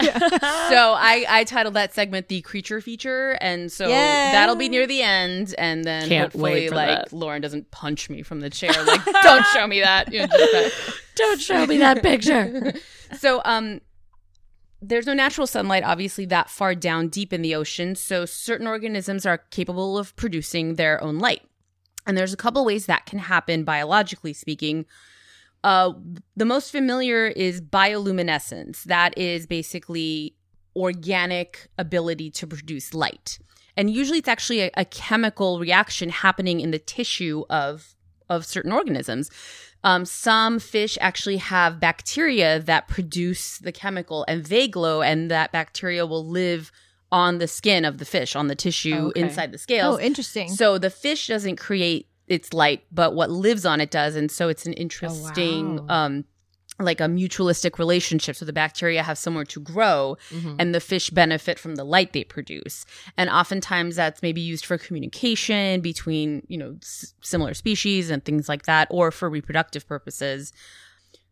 i 0.98 1.24
i 1.28 1.44
titled 1.44 1.74
that 1.74 1.94
segment 1.94 2.28
the 2.28 2.40
creature 2.42 2.80
feature 2.82 3.38
and 3.40 3.72
so 3.72 3.88
Yeah. 3.88 4.32
that'll 4.32 4.56
be 4.56 4.68
near 4.68 4.86
the 4.86 5.00
end 5.02 5.54
and 5.56 5.84
then 5.84 6.08
Can't 6.08 6.32
hopefully 6.32 6.68
like 6.68 7.04
that. 7.04 7.12
lauren 7.12 7.40
doesn't 7.40 7.70
punch 7.70 8.10
me 8.10 8.22
from 8.22 8.40
the 8.40 8.50
chair 8.50 8.72
like 8.84 9.04
don't 9.22 9.46
show 9.46 9.66
me 9.66 9.80
that, 9.80 10.12
you 10.12 10.20
know, 10.20 10.26
just 10.26 10.52
that. 10.52 10.72
Don't 11.16 11.40
show 11.40 11.66
me 11.66 11.78
that 11.78 12.02
picture. 12.02 12.72
So, 13.18 13.40
um, 13.44 13.80
there's 14.80 15.06
no 15.06 15.14
natural 15.14 15.46
sunlight, 15.46 15.82
obviously, 15.84 16.24
that 16.26 16.50
far 16.50 16.74
down 16.74 17.08
deep 17.08 17.32
in 17.32 17.42
the 17.42 17.54
ocean. 17.54 17.94
So, 17.94 18.24
certain 18.24 18.66
organisms 18.66 19.26
are 19.26 19.38
capable 19.38 19.98
of 19.98 20.14
producing 20.16 20.74
their 20.74 21.02
own 21.02 21.18
light. 21.18 21.42
And 22.06 22.16
there's 22.16 22.32
a 22.32 22.38
couple 22.38 22.64
ways 22.64 22.86
that 22.86 23.06
can 23.06 23.18
happen, 23.18 23.64
biologically 23.64 24.32
speaking. 24.32 24.86
Uh, 25.64 25.92
the 26.36 26.44
most 26.44 26.70
familiar 26.70 27.26
is 27.26 27.60
bioluminescence. 27.60 28.84
That 28.84 29.16
is 29.18 29.46
basically 29.46 30.36
organic 30.76 31.68
ability 31.76 32.30
to 32.30 32.46
produce 32.46 32.94
light. 32.94 33.38
And 33.76 33.90
usually 33.90 34.18
it's 34.18 34.28
actually 34.28 34.60
a, 34.60 34.70
a 34.74 34.84
chemical 34.84 35.58
reaction 35.58 36.08
happening 36.08 36.60
in 36.60 36.70
the 36.70 36.78
tissue 36.78 37.44
of, 37.50 37.94
of 38.28 38.44
certain 38.44 38.72
organisms. 38.72 39.30
Um, 39.84 40.04
some 40.04 40.58
fish 40.58 40.98
actually 41.00 41.36
have 41.36 41.78
bacteria 41.78 42.58
that 42.60 42.88
produce 42.88 43.58
the 43.58 43.72
chemical 43.72 44.24
and 44.26 44.44
they 44.46 44.66
glow, 44.68 45.02
and 45.02 45.30
that 45.30 45.52
bacteria 45.52 46.04
will 46.04 46.26
live 46.26 46.72
on 47.10 47.38
the 47.38 47.48
skin 47.48 47.84
of 47.84 47.98
the 47.98 48.04
fish, 48.04 48.36
on 48.36 48.48
the 48.48 48.54
tissue 48.54 49.08
Okay. 49.10 49.20
inside 49.20 49.52
the 49.52 49.58
scales. 49.58 49.96
Oh, 49.96 50.00
interesting. 50.00 50.48
So 50.48 50.78
the 50.78 50.90
fish 50.90 51.28
doesn't 51.28 51.56
create 51.56 52.08
its 52.26 52.52
light, 52.52 52.84
but 52.92 53.14
what 53.14 53.30
lives 53.30 53.64
on 53.64 53.80
it 53.80 53.90
does, 53.90 54.14
and 54.16 54.30
so 54.30 54.48
it's 54.48 54.66
an 54.66 54.74
interesting, 54.74 55.76
wow. 55.86 56.06
um, 56.06 56.24
like 56.80 57.00
a 57.00 57.04
mutualistic 57.04 57.78
relationship. 57.78 58.36
So 58.36 58.44
the 58.44 58.52
bacteria 58.52 59.02
have 59.02 59.18
somewhere 59.18 59.44
to 59.46 59.60
grow, 59.60 60.16
and 60.58 60.74
the 60.74 60.80
fish 60.80 61.10
benefit 61.10 61.58
from 61.58 61.74
the 61.74 61.84
light 61.84 62.12
they 62.12 62.24
produce. 62.24 62.86
And 63.16 63.28
oftentimes 63.30 63.96
that's 63.96 64.22
maybe 64.22 64.40
used 64.40 64.64
for 64.64 64.78
communication 64.78 65.80
between 65.80 66.44
you 66.48 66.56
know 66.58 66.76
s- 66.80 67.14
similar 67.20 67.54
species 67.54 68.10
and 68.10 68.24
things 68.24 68.48
like 68.48 68.64
that, 68.66 68.86
or 68.90 69.10
for 69.10 69.28
reproductive 69.28 69.86
purposes. 69.88 70.52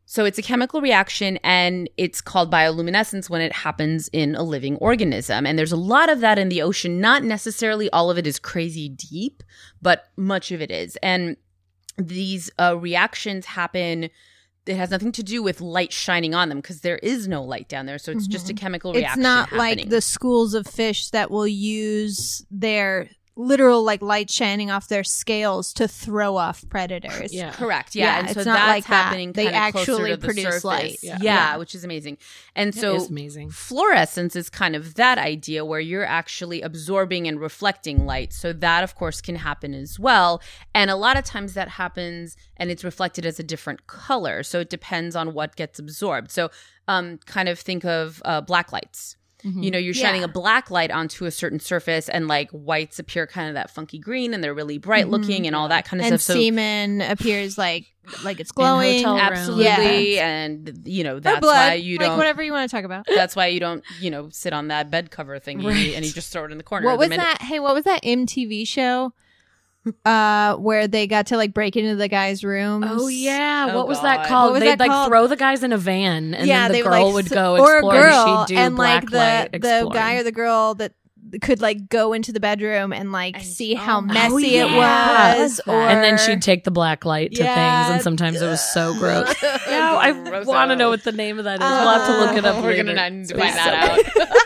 So 0.09 0.25
it's 0.25 0.39
a 0.39 0.43
chemical 0.43 0.81
reaction 0.81 1.37
and 1.43 1.91
it's 1.97 2.21
called 2.21 2.49
bioluminescence 2.49 3.29
when 3.29 3.41
it 3.41 3.53
happens 3.53 4.09
in 4.13 4.37
a 4.37 4.43
living 4.45 4.77
organism. 4.77 5.45
And 5.45 5.59
there's 5.59 5.73
a 5.73 5.77
lot 5.77 6.09
of 6.09 6.21
that 6.21 6.39
in 6.39 6.49
the 6.49 6.63
ocean. 6.63 7.01
Not 7.01 7.25
necessarily 7.25 7.91
all 7.91 8.09
of 8.09 8.17
it 8.17 8.25
is 8.25 8.39
crazy 8.39 8.89
deep, 8.89 9.43
but 9.83 10.05
much 10.17 10.53
of 10.53 10.61
it 10.63 10.71
is. 10.71 10.95
And 11.03 11.37
these 11.99 12.51
uh, 12.57 12.77
reactions 12.79 13.47
happen. 13.47 14.11
It 14.67 14.77
has 14.77 14.91
nothing 14.91 15.13
to 15.13 15.23
do 15.23 15.43
with 15.43 15.61
light 15.61 15.93
shining 15.93 16.35
on 16.35 16.49
them 16.49 16.59
because 16.59 16.81
there 16.81 16.99
is 16.99 17.29
no 17.29 17.43
light 17.43 17.69
down 17.69 17.87
there. 17.87 17.99
So 17.99 18.13
it's 18.13 18.27
just 18.27 18.51
a 18.51 18.53
mm-hmm. 18.53 18.59
chemical 18.59 18.93
reaction. 18.93 19.21
it's 19.21 19.23
not 19.23 19.53
like 19.53 19.89
the 19.89 20.01
schools 20.01 20.55
of 20.55 20.67
fish 20.67 21.11
that 21.11 21.31
will 21.31 21.47
use 21.47 22.45
their 22.51 23.09
literal 23.39 23.83
like 23.85 24.01
light 24.01 24.31
shining 24.31 24.71
off 24.71 24.89
their 24.89 25.05
scales 25.05 25.73
to 25.75 25.87
throw 25.87 26.37
off 26.37 26.65
predators. 26.71 27.35
Yeah. 27.35 27.51
Correct. 27.53 27.95
Yeah. 27.95 28.05
Yeah, 28.07 28.19
and 28.21 28.29
so 28.31 28.41
it's 28.41 28.47
not 28.47 28.55
that's 28.57 28.69
like 28.69 28.87
that. 28.87 29.05
happening 29.05 29.33
They 29.33 29.49
actually 29.49 30.11
to 30.11 30.17
the 30.17 30.27
produce 30.27 30.45
surface. 30.45 30.65
light. 30.65 30.97
Yeah. 31.03 31.19
Yeah. 31.21 31.35
Yeah. 31.53 31.57
which 31.59 31.75
is 31.75 31.85
amazing. 31.85 32.17
And 32.55 32.73
That 32.73 32.81
so 32.81 32.95
is 32.97 33.11
amazing. 33.11 33.51
fluorescence 33.51 34.37
is 34.37 34.49
kind 34.49 34.75
of 34.75 34.95
that 34.95 35.19
idea 35.19 35.65
where 35.67 35.81
you're 35.81 36.07
actually 36.07 36.63
absorbing 36.63 37.29
and 37.29 37.39
reflecting 37.39 38.07
light. 38.07 38.33
So 38.33 38.53
that 38.55 38.83
of 38.83 38.95
course 38.95 39.21
can 39.21 39.37
happen 39.37 39.75
as 39.75 39.99
well. 39.99 40.41
And 40.75 40.91
a 40.91 40.97
lot 40.97 41.19
of 41.19 41.25
times 41.25 41.53
that 41.55 41.69
happens 41.69 42.37
and 42.57 42.71
it's 42.71 42.85
reflected 42.85 43.27
as 43.27 43.39
a 43.39 43.43
different 43.43 43.87
color. 43.87 44.43
So 44.45 44.61
it 44.61 44.71
depends 44.71 45.15
on 45.15 45.35
what 45.35 45.57
gets 45.57 45.79
absorbed. 45.79 46.31
So 46.31 46.51
um 46.89 47.19
kind 47.27 47.49
of 47.51 47.59
think 47.59 47.85
of 47.85 48.23
uh, 48.25 48.41
black 48.41 48.73
lights. 48.73 49.17
You 49.47 49.71
know, 49.71 49.79
you're 49.79 49.95
mm-hmm. 49.95 50.03
shining 50.03 50.21
Yeah. 50.23 50.27
a 50.27 50.29
black 50.33 50.71
light 50.71 50.91
onto 50.91 51.25
a 51.25 51.31
certain 51.31 51.61
surface 51.61 52.09
and 52.09 52.27
like 52.27 52.51
whites 52.51 52.99
appear 52.99 53.27
kind 53.29 53.49
of 53.49 53.55
that 53.55 53.71
funky 53.71 53.99
green 53.99 54.35
and 54.35 54.43
they're 54.43 54.55
really 54.55 54.79
bright 54.79 55.05
mm-hmm. 55.05 55.13
looking 55.13 55.47
and 55.47 55.55
all 55.55 55.69
that 55.69 55.85
kind 55.85 56.01
of 56.01 56.07
And 56.11 56.21
stuff. 56.21 56.35
So 56.35 56.41
semen 56.41 57.01
appears 57.01 57.57
like 57.57 57.87
like 58.25 58.41
it's 58.41 58.51
glowing. 58.61 59.05
absolutely 59.05 60.17
Yeah. 60.17 60.27
and 60.29 60.83
you 60.85 61.05
know 61.05 61.21
that's 61.21 61.47
why 61.47 61.75
you 61.75 61.97
don't 61.99 62.09
like 62.09 62.17
whatever 62.19 62.43
you 62.43 62.53
want 62.53 62.69
to 62.69 62.77
talk 62.77 62.85
about. 62.85 63.07
that's 63.15 63.37
why 63.37 63.47
you 63.47 63.61
don't 63.61 63.85
you 64.01 64.11
know 64.11 64.29
sit 64.31 64.53
on 64.53 64.69
that 64.69 64.91
bed 64.91 65.11
cover 65.11 65.39
thing 65.39 65.63
Right. 65.65 65.95
and 65.95 66.05
you 66.05 66.13
just 66.13 66.33
throw 66.33 66.45
it 66.45 66.51
in 66.53 66.59
the 66.59 66.65
corner 66.65 66.87
What 66.87 66.99
was 66.99 67.09
minute- 67.11 67.23
that? 67.23 67.43
Hey, 67.43 67.61
what 67.61 67.75
was 67.75 67.85
that 67.85 68.03
MTV 68.03 68.67
show 68.67 69.13
uh, 70.05 70.57
where 70.57 70.89
they 70.89 71.07
got 71.07 71.27
to 71.29 71.37
like 71.37 71.53
break 71.55 71.77
into 71.77 71.97
the 71.97 72.09
guy's 72.09 72.43
room. 72.45 72.85
Oh 72.87 73.09
yeah, 73.09 73.69
Oh, 73.71 73.77
what 73.77 73.89
was 73.89 73.99
God. 73.99 74.05
that 74.05 74.27
called? 74.29 74.53
Was 74.53 74.61
They'd 74.61 74.71
that 74.71 74.79
like 74.81 74.91
called? 74.91 75.09
throw 75.09 75.27
the 75.27 75.37
guys 75.37 75.63
in 75.63 75.73
a 75.73 75.79
van, 75.79 76.35
and 76.35 76.47
yeah, 76.47 76.69
then 76.69 76.73
the 76.73 76.73
they 76.79 76.83
would, 76.83 76.91
girl 76.91 77.05
like, 77.07 77.15
would 77.15 77.27
s- 77.27 77.33
go 77.33 77.57
or 77.57 77.75
a 77.75 77.77
explore. 77.79 77.93
girl, 77.93 78.27
and 78.41 78.49
she'd 78.49 78.55
do 78.55 78.61
and 78.61 78.77
like 78.77 79.11
the 79.11 79.49
the 79.53 79.91
guy 79.93 80.15
or 80.15 80.23
the 80.23 80.33
girl 80.33 80.75
that 80.75 80.93
could 81.43 81.61
like 81.61 81.89
go 81.89 82.13
into 82.13 82.31
the 82.33 82.39
bedroom 82.39 82.93
and 82.93 83.11
like 83.11 83.35
And- 83.35 83.45
see 83.45 83.75
oh 83.75 83.79
how 83.79 84.01
my- 84.01 84.15
messy 84.15 84.61
Oh, 84.61 84.69
it 84.69 84.77
was, 84.77 85.61
or 85.67 85.75
and 85.75 86.03
then 86.03 86.19
she'd 86.19 86.41
take 86.43 86.63
the 86.65 86.71
black 86.71 87.05
light 87.05 87.33
to 87.33 87.39
things, 87.43 87.49
and 87.91 88.01
sometimes 88.03 88.41
it 88.41 88.47
was 88.47 88.61
so 88.73 88.95
gross. 88.99 89.35
yeah, 89.43 89.97
I 90.01 90.13
want 90.45 90.71
to 90.71 90.77
know 90.77 90.89
what 90.89 91.03
the 91.05 91.13
name 91.13 91.39
of 91.39 91.45
that 91.45 91.55
is. 91.55 91.61
we'll 91.61 91.89
have 91.99 92.07
to 92.07 92.19
look 92.27 92.37
it 92.37 92.45
up. 92.45 92.63
We're 92.63 92.71
later. 92.71 92.85
gonna 92.85 93.11
need 93.11 93.29
to 93.29 93.35
It 93.35 93.41
was 93.41 93.55
find 93.55 93.55
so 93.55 93.71
that 93.71 94.13
good. 94.15 94.23
out. 94.23 94.29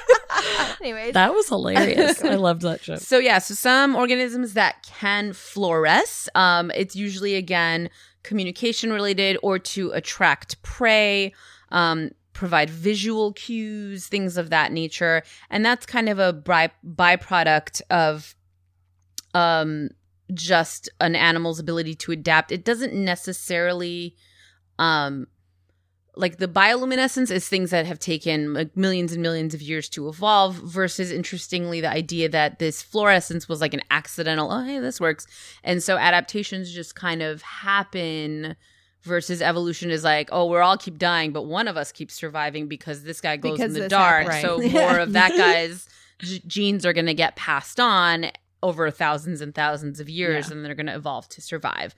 anyways. 0.80 1.14
That 1.14 1.32
was 1.32 1.48
hilarious. 1.48 2.22
I 2.22 2.34
loved 2.36 2.62
that 2.62 2.82
show. 2.82 2.96
So 2.96 3.18
yeah, 3.18 3.38
so 3.38 3.55
some 3.55 3.94
organisms 3.96 4.55
that 4.55 4.82
can 4.82 5.30
fluoresce, 5.32 6.28
um, 6.34 6.70
it's 6.74 6.96
usually 6.96 7.34
again 7.34 7.90
communication 8.22 8.92
related 8.92 9.38
or 9.42 9.59
to 9.59 9.90
attract 9.92 10.61
prey, 10.62 11.32
um, 11.70 12.11
provide 12.32 12.70
visual 12.70 13.32
cues, 13.32 14.07
things 14.07 14.36
of 14.36 14.51
that 14.51 14.72
nature, 14.72 15.22
and 15.51 15.64
that's 15.64 15.86
kind 15.86 16.09
of 16.09 16.18
a 16.18 16.32
by- 16.32 16.70
byproduct 16.86 17.82
of 17.90 18.34
um 19.34 19.88
just 20.32 20.88
an 21.01 21.16
animal's 21.16 21.59
ability 21.59 21.94
to 21.94 22.12
adapt. 22.12 22.53
It 22.53 22.64
doesn't 22.64 22.92
necessarily 22.94 24.16
um 24.78 25.26
like 26.20 26.36
the 26.38 26.46
bioluminescence 26.48 27.30
is 27.30 27.48
things 27.48 27.70
that 27.70 27.86
have 27.86 27.98
taken 27.98 28.54
like 28.54 28.76
millions 28.76 29.12
and 29.12 29.22
millions 29.22 29.54
of 29.54 29.62
years 29.62 29.88
to 29.90 30.08
evolve 30.08 30.54
versus 30.56 31.10
interestingly 31.10 31.80
the 31.80 31.88
idea 31.90 32.28
that 32.28 32.58
this 32.58 32.82
fluorescence 32.82 33.48
was 33.48 33.60
like 33.60 33.74
an 33.74 33.82
accidental 33.90 34.50
oh 34.52 34.62
hey 34.62 34.78
this 34.78 35.00
works. 35.00 35.26
And 35.64 35.82
so 35.82 35.96
adaptations 35.96 36.72
just 36.72 36.94
kind 36.94 37.22
of 37.22 37.42
happen 37.42 38.54
versus 39.02 39.40
evolution 39.40 39.90
is 39.90 40.04
like 40.04 40.28
oh 40.30 40.46
we're 40.46 40.60
all 40.62 40.76
keep 40.76 40.98
dying 40.98 41.32
but 41.32 41.44
one 41.44 41.66
of 41.68 41.76
us 41.76 41.90
keeps 41.90 42.12
surviving 42.14 42.68
because 42.68 43.02
this 43.02 43.20
guy 43.20 43.36
glows 43.36 43.58
Because 43.58 43.74
in 43.76 43.82
the 43.82 43.88
dark. 43.88 44.26
happened. 44.28 44.42
so 44.42 44.78
more 44.78 44.98
of 44.98 45.12
that 45.14 45.30
guy's 45.36 45.88
g- 46.20 46.42
genes 46.46 46.84
are 46.84 46.92
going 46.92 47.06
to 47.06 47.14
get 47.14 47.34
passed 47.34 47.80
on 47.80 48.26
over 48.62 48.90
thousands 48.90 49.40
and 49.40 49.54
thousands 49.54 50.00
of 50.00 50.10
years 50.10 50.48
Yeah. 50.48 50.56
and 50.56 50.64
they're 50.66 50.74
going 50.74 50.84
to 50.86 50.94
evolve 50.94 51.28
to 51.30 51.40
survive 51.40 51.94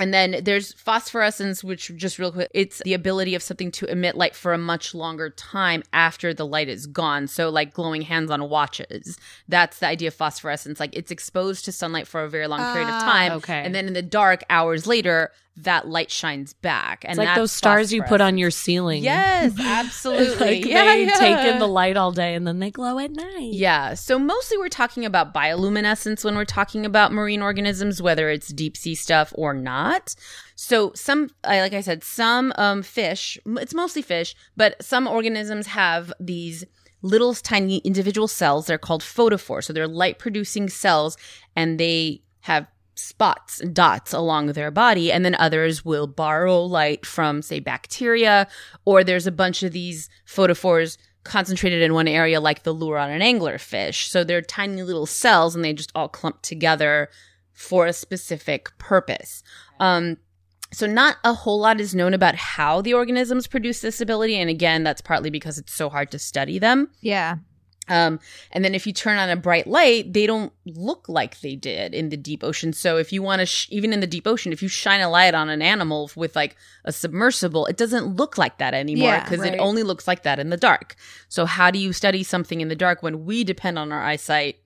and 0.00 0.12
then 0.12 0.40
there's 0.42 0.72
phosphorescence, 0.72 1.62
which 1.62 1.92
just 1.94 2.18
real 2.18 2.32
quick, 2.32 2.50
it's 2.52 2.82
the 2.84 2.94
ability 2.94 3.34
of 3.36 3.42
something 3.42 3.70
to 3.72 3.86
emit 3.86 4.16
light 4.16 4.34
for 4.34 4.52
a 4.52 4.58
much 4.58 4.94
longer 4.94 5.30
time 5.30 5.82
after 5.92 6.34
the 6.34 6.46
light 6.46 6.68
is 6.68 6.86
gone. 6.86 7.28
So, 7.28 7.50
like 7.50 7.72
glowing 7.74 8.02
hands 8.02 8.30
on 8.30 8.48
watches. 8.48 9.18
That's 9.46 9.78
the 9.78 9.86
idea 9.86 10.08
of 10.08 10.14
phosphorescence. 10.14 10.80
Like 10.80 10.96
it's 10.96 11.10
exposed 11.12 11.64
to 11.66 11.72
sunlight 11.72 12.08
for 12.08 12.24
a 12.24 12.28
very 12.30 12.46
long 12.48 12.60
period 12.72 12.88
of 12.88 12.94
Ah, 12.94 13.00
time. 13.12 13.32
okay. 13.34 13.62
And 13.64 13.74
then 13.74 13.86
in 13.86 13.92
the 13.92 14.02
dark, 14.02 14.42
hours 14.50 14.86
later, 14.86 15.30
that 15.56 15.88
light 15.88 16.10
shines 16.10 16.52
back. 16.52 17.04
And 17.04 17.12
It's 17.12 17.18
like 17.18 17.36
those 17.36 17.52
stars 17.52 17.92
you 17.92 18.02
put 18.02 18.20
on 18.20 18.38
your 18.38 18.50
ceiling. 18.50 19.02
Yes, 19.02 19.54
absolutely. 19.60 20.60
like 20.60 20.64
yeah, 20.64 20.84
they 20.84 21.04
yeah. 21.04 21.14
take 21.14 21.52
in 21.52 21.58
the 21.58 21.68
light 21.68 21.96
all 21.96 22.12
day 22.12 22.34
and 22.34 22.46
then 22.46 22.60
they 22.60 22.70
glow 22.70 22.98
at 22.98 23.10
night. 23.10 23.52
Yeah. 23.52 23.94
So 23.94 24.18
mostly 24.18 24.58
we're 24.58 24.68
talking 24.68 25.04
about 25.04 25.34
bioluminescence 25.34 26.24
when 26.24 26.36
we're 26.36 26.44
talking 26.44 26.86
about 26.86 27.12
marine 27.12 27.42
organisms, 27.42 28.00
whether 28.00 28.30
it's 28.30 28.48
deep 28.48 28.76
sea 28.76 28.94
stuff 28.94 29.32
or 29.36 29.52
not. 29.52 30.14
So 30.56 30.92
some, 30.94 31.30
like 31.44 31.72
I 31.72 31.80
said, 31.80 32.04
some 32.04 32.52
um, 32.56 32.82
fish, 32.82 33.38
it's 33.46 33.74
mostly 33.74 34.02
fish, 34.02 34.34
but 34.56 34.82
some 34.82 35.06
organisms 35.06 35.68
have 35.68 36.12
these 36.20 36.64
little 37.02 37.34
tiny 37.34 37.78
individual 37.78 38.28
cells. 38.28 38.66
They're 38.66 38.78
called 38.78 39.02
photophores. 39.02 39.64
So 39.64 39.72
they're 39.72 39.88
light 39.88 40.18
producing 40.18 40.68
cells 40.68 41.16
and 41.56 41.78
they 41.80 42.22
have 42.40 42.66
spots 43.00 43.60
dots 43.72 44.12
along 44.12 44.48
their 44.48 44.70
body 44.70 45.10
and 45.10 45.24
then 45.24 45.34
others 45.36 45.84
will 45.84 46.06
borrow 46.06 46.62
light 46.62 47.06
from 47.06 47.40
say 47.42 47.58
bacteria 47.58 48.46
or 48.84 49.02
there's 49.02 49.26
a 49.26 49.32
bunch 49.32 49.62
of 49.62 49.72
these 49.72 50.08
photophores 50.26 50.98
concentrated 51.24 51.82
in 51.82 51.94
one 51.94 52.08
area 52.08 52.40
like 52.40 52.62
the 52.62 52.72
lure 52.72 52.98
on 52.98 53.10
an 53.10 53.20
anglerfish. 53.20 54.08
So 54.08 54.24
they're 54.24 54.42
tiny 54.42 54.82
little 54.82 55.06
cells 55.06 55.54
and 55.54 55.64
they 55.64 55.72
just 55.72 55.92
all 55.94 56.08
clump 56.08 56.42
together 56.42 57.10
for 57.52 57.86
a 57.86 57.92
specific 57.92 58.76
purpose. 58.78 59.42
Um 59.78 60.18
so 60.72 60.86
not 60.86 61.16
a 61.24 61.32
whole 61.32 61.58
lot 61.58 61.80
is 61.80 61.96
known 61.96 62.14
about 62.14 62.36
how 62.36 62.80
the 62.80 62.94
organisms 62.94 63.48
produce 63.48 63.80
this 63.80 64.00
ability 64.00 64.36
and 64.36 64.48
again 64.48 64.84
that's 64.84 65.00
partly 65.00 65.30
because 65.30 65.58
it's 65.58 65.72
so 65.72 65.88
hard 65.88 66.10
to 66.12 66.18
study 66.18 66.58
them. 66.58 66.90
Yeah, 67.00 67.36
um, 67.90 68.20
and 68.52 68.64
then 68.64 68.74
if 68.74 68.86
you 68.86 68.92
turn 68.92 69.18
on 69.18 69.28
a 69.28 69.36
bright 69.36 69.66
light, 69.66 70.12
they 70.12 70.26
don't 70.26 70.52
look 70.64 71.08
like 71.08 71.40
they 71.40 71.56
did 71.56 71.92
in 71.92 72.08
the 72.08 72.16
deep 72.16 72.44
ocean. 72.44 72.72
So 72.72 72.96
if 72.96 73.12
you 73.12 73.20
want 73.20 73.40
to, 73.40 73.46
sh- 73.46 73.66
even 73.70 73.92
in 73.92 73.98
the 73.98 74.06
deep 74.06 74.26
ocean, 74.26 74.52
if 74.52 74.62
you 74.62 74.68
shine 74.68 75.00
a 75.00 75.10
light 75.10 75.34
on 75.34 75.50
an 75.50 75.60
animal 75.60 76.10
with 76.14 76.36
like 76.36 76.56
a 76.84 76.92
submersible, 76.92 77.66
it 77.66 77.76
doesn't 77.76 78.16
look 78.16 78.38
like 78.38 78.58
that 78.58 78.72
anymore 78.72 79.08
Yeah, 79.08 79.24
because 79.24 79.40
right. 79.40 79.54
it 79.54 79.58
only 79.58 79.82
looks 79.82 80.06
like 80.06 80.22
that 80.22 80.38
in 80.38 80.50
the 80.50 80.56
dark. 80.56 80.94
So 81.28 81.46
how 81.46 81.70
do 81.72 81.78
you 81.80 81.92
study 81.92 82.22
something 82.22 82.60
in 82.60 82.68
the 82.68 82.76
dark 82.76 83.02
when 83.02 83.24
we 83.24 83.42
depend 83.42 83.78
on 83.78 83.90
our 83.92 84.02
eyesight 84.02 84.56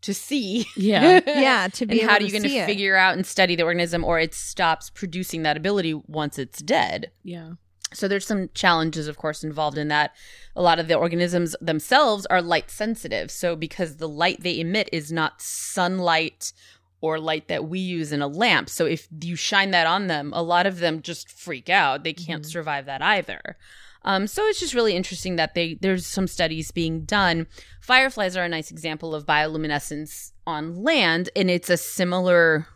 to 0.00 0.14
see? 0.14 0.66
Yeah. 0.76 1.20
yeah. 1.26 1.68
To 1.68 1.86
be 1.86 2.00
and 2.00 2.08
how 2.08 2.16
are 2.16 2.22
you 2.22 2.30
going 2.30 2.44
to 2.44 2.66
figure 2.66 2.96
out 2.96 3.14
and 3.14 3.26
study 3.26 3.56
the 3.56 3.64
organism 3.64 4.04
or 4.04 4.18
it 4.18 4.32
stops 4.34 4.88
producing 4.88 5.42
that 5.42 5.56
ability 5.58 5.94
once 6.06 6.38
it's 6.38 6.60
dead? 6.62 7.10
Yeah. 7.22 7.52
So 7.94 8.08
there's 8.08 8.26
some 8.26 8.50
challenges, 8.54 9.08
of 9.08 9.16
course, 9.16 9.44
involved 9.44 9.78
in 9.78 9.88
that. 9.88 10.14
A 10.56 10.62
lot 10.62 10.78
of 10.78 10.88
the 10.88 10.94
organisms 10.94 11.56
themselves 11.60 12.26
are 12.26 12.42
light 12.42 12.70
sensitive. 12.70 13.30
So 13.30 13.56
because 13.56 13.96
the 13.96 14.08
light 14.08 14.42
they 14.42 14.60
emit 14.60 14.88
is 14.92 15.12
not 15.12 15.40
sunlight 15.40 16.52
or 17.00 17.18
light 17.18 17.48
that 17.48 17.68
we 17.68 17.78
use 17.78 18.12
in 18.12 18.22
a 18.22 18.26
lamp. 18.26 18.70
So 18.70 18.86
if 18.86 19.08
you 19.20 19.36
shine 19.36 19.72
that 19.72 19.86
on 19.86 20.06
them, 20.06 20.32
a 20.34 20.42
lot 20.42 20.66
of 20.66 20.78
them 20.78 21.02
just 21.02 21.30
freak 21.30 21.68
out. 21.68 22.02
They 22.02 22.14
can't 22.14 22.46
survive 22.46 22.86
that 22.86 23.02
either. 23.02 23.58
Um, 24.04 24.26
so 24.26 24.42
it's 24.46 24.60
just 24.60 24.74
really 24.74 24.94
interesting 24.94 25.36
that 25.36 25.54
they 25.54 25.74
there's 25.80 26.06
some 26.06 26.26
studies 26.26 26.70
being 26.70 27.04
done. 27.04 27.46
Fireflies 27.80 28.36
are 28.36 28.44
a 28.44 28.48
nice 28.48 28.70
example 28.70 29.14
of 29.14 29.26
bioluminescence 29.26 30.32
on 30.46 30.82
land, 30.82 31.30
and 31.34 31.50
it's 31.50 31.70
a 31.70 31.76
similar 31.76 32.66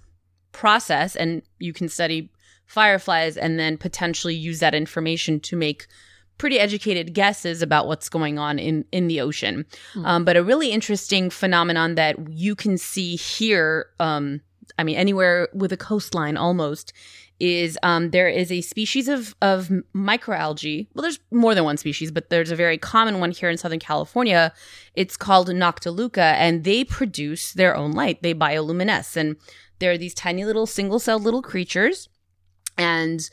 process. 0.53 1.17
And 1.17 1.43
you 1.59 1.73
can 1.73 1.89
study 1.89 2.31
fireflies 2.69 3.37
and 3.37 3.59
then 3.59 3.77
potentially 3.77 4.35
use 4.35 4.61
that 4.61 4.75
information 4.75 5.41
to 5.41 5.57
make 5.57 5.89
pretty 6.37 6.61
educated 6.61 7.15
guesses 7.15 7.63
about 7.63 7.89
what's 7.89 8.09
going 8.09 8.39
on 8.39 8.61
in 8.61 8.85
in 8.93 9.09
the 9.09 9.21
ocean. 9.21 9.67
Um, 10.05 10.25
but 10.25 10.37
a 10.37 10.45
really 10.45 10.71
interesting 10.71 11.31
phenomenon 11.31 11.97
that 11.97 12.17
you 12.31 12.55
can 12.55 12.79
see 12.79 13.17
here, 13.17 13.87
um, 13.99 14.41
I 14.79 14.85
mean, 14.85 14.97
anywhere 14.97 15.49
with 15.53 15.73
a 15.73 15.77
coastline 15.77 16.37
almost, 16.37 16.93
is 17.41 17.79
um, 17.83 18.11
there 18.11 18.29
is 18.29 18.53
a 18.53 18.61
species 18.61 19.09
of 19.09 19.35
of 19.43 19.71
microalgae. 19.95 20.87
Well, 20.95 21.03
there's 21.03 21.19
more 21.33 21.55
than 21.55 21.65
one 21.65 21.77
species, 21.77 22.11
but 22.11 22.31
there's 22.31 22.51
a 22.51 22.57
very 22.57 22.79
common 22.79 23.19
one 23.19 23.33
here 23.33 23.51
in 23.51 23.59
Southern 23.59 23.81
California. 23.81 24.53
It's 24.95 25.17
called 25.17 25.49
Noctiluca, 25.49 26.35
and 26.39 26.65
they 26.65 26.85
produce 26.85 27.53
their 27.53 27.75
own 27.77 27.93
light. 27.93 28.23
They 28.23 28.35
bioluminesce, 28.35 29.17
and 29.17 29.37
they're 29.79 29.99
these 29.99 30.15
tiny 30.15 30.45
little 30.45 30.67
single 30.67 30.99
celled 30.99 31.25
little 31.25 31.43
creatures. 31.43 32.09
And 32.79 33.29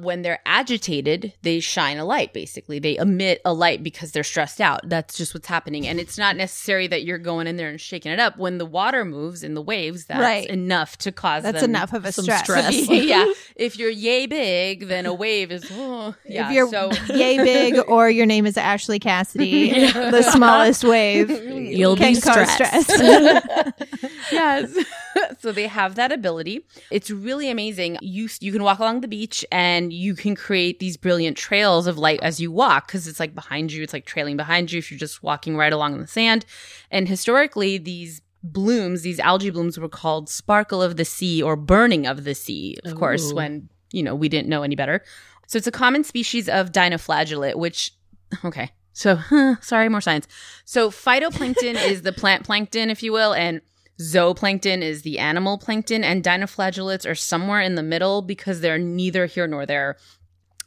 when 0.00 0.22
they're 0.22 0.40
agitated, 0.46 1.34
they 1.42 1.60
shine 1.60 1.98
a 1.98 2.06
light, 2.06 2.32
basically. 2.32 2.78
They 2.78 2.96
emit 2.96 3.42
a 3.44 3.52
light 3.52 3.82
because 3.82 4.12
they're 4.12 4.24
stressed 4.24 4.58
out. 4.58 4.80
That's 4.88 5.14
just 5.14 5.34
what's 5.34 5.46
happening. 5.48 5.86
And 5.86 6.00
it's 6.00 6.16
not 6.16 6.36
necessary 6.36 6.86
that 6.86 7.02
you're 7.04 7.18
going 7.18 7.46
in 7.46 7.56
there 7.56 7.68
and 7.68 7.78
shaking 7.78 8.10
it 8.10 8.18
up. 8.18 8.38
When 8.38 8.56
the 8.56 8.64
water 8.64 9.04
moves 9.04 9.42
in 9.42 9.52
the 9.54 9.60
waves, 9.60 10.06
that's 10.06 10.20
Right. 10.20 10.46
enough 10.48 10.96
to 10.98 11.12
cause 11.12 11.42
That's 11.42 11.60
them 11.60 11.70
enough 11.70 11.92
of 11.92 12.06
a 12.06 12.12
some 12.12 12.24
stress. 12.24 12.44
stress. 12.44 12.74
yeah. 12.88 13.26
If 13.56 13.78
you're 13.78 13.90
yay 13.90 14.26
big, 14.26 14.86
then 14.88 15.04
a 15.04 15.12
wave 15.12 15.52
is, 15.52 15.66
oh, 15.70 16.14
yeah. 16.24 16.46
if 16.46 16.54
you're 16.54 16.68
so, 16.70 16.90
yay 17.14 17.36
big 17.36 17.78
or 17.86 18.08
your 18.08 18.26
name 18.26 18.46
is 18.46 18.56
Ashley 18.56 19.00
Cassidy, 19.00 19.90
the 19.92 20.22
smallest 20.22 20.82
wave 20.82 21.28
You'll 21.30 21.96
can 21.96 22.14
be 22.14 22.20
cause 22.22 22.50
stressed. 22.50 22.90
stress. 22.90 23.72
yes. 24.32 24.74
so 25.40 25.52
they 25.52 25.66
have 25.66 25.94
that 25.94 26.12
ability. 26.12 26.66
It's 26.90 27.10
really 27.10 27.50
amazing. 27.50 27.98
You 28.00 28.28
you 28.40 28.52
can 28.52 28.62
walk 28.62 28.78
along 28.78 29.00
the 29.00 29.08
beach 29.08 29.44
and 29.50 29.92
you 29.92 30.14
can 30.14 30.34
create 30.34 30.78
these 30.78 30.96
brilliant 30.96 31.36
trails 31.36 31.86
of 31.86 31.98
light 31.98 32.20
as 32.22 32.40
you 32.40 32.50
walk 32.52 32.86
because 32.86 33.06
it's 33.06 33.20
like 33.20 33.34
behind 33.34 33.72
you. 33.72 33.82
It's 33.82 33.92
like 33.92 34.04
trailing 34.04 34.36
behind 34.36 34.72
you 34.72 34.78
if 34.78 34.90
you're 34.90 34.98
just 34.98 35.22
walking 35.22 35.56
right 35.56 35.72
along 35.72 35.94
in 35.94 36.00
the 36.00 36.06
sand. 36.06 36.44
And 36.90 37.08
historically, 37.08 37.78
these 37.78 38.20
blooms, 38.42 39.02
these 39.02 39.20
algae 39.20 39.50
blooms, 39.50 39.78
were 39.78 39.88
called 39.88 40.28
sparkle 40.28 40.82
of 40.82 40.96
the 40.96 41.04
sea 41.04 41.42
or 41.42 41.56
burning 41.56 42.06
of 42.06 42.24
the 42.24 42.34
sea. 42.34 42.78
Of 42.84 42.94
course, 42.96 43.32
when 43.32 43.68
you 43.92 44.02
know 44.02 44.14
we 44.14 44.28
didn't 44.28 44.48
know 44.48 44.62
any 44.62 44.76
better. 44.76 45.02
So 45.46 45.56
it's 45.56 45.66
a 45.66 45.72
common 45.72 46.04
species 46.04 46.48
of 46.48 46.70
dinoflagellate, 46.70 47.56
which 47.56 47.92
okay. 48.44 48.70
So 48.92 49.18
sorry, 49.60 49.88
more 49.88 50.00
science. 50.00 50.28
So 50.64 50.90
phytoplankton 50.90 51.74
is 51.90 52.02
the 52.02 52.12
plant 52.12 52.44
plankton, 52.44 52.90
if 52.90 53.02
you 53.02 53.12
will, 53.12 53.32
and 53.32 53.60
zooplankton 54.00 54.82
is 54.82 55.02
the 55.02 55.18
animal 55.18 55.58
plankton, 55.58 56.02
and 56.02 56.24
dinoflagellates 56.24 57.08
are 57.08 57.14
somewhere 57.14 57.60
in 57.60 57.74
the 57.74 57.82
middle 57.82 58.22
because 58.22 58.60
they're 58.60 58.78
neither 58.78 59.26
here 59.26 59.46
nor 59.46 59.66
there. 59.66 59.96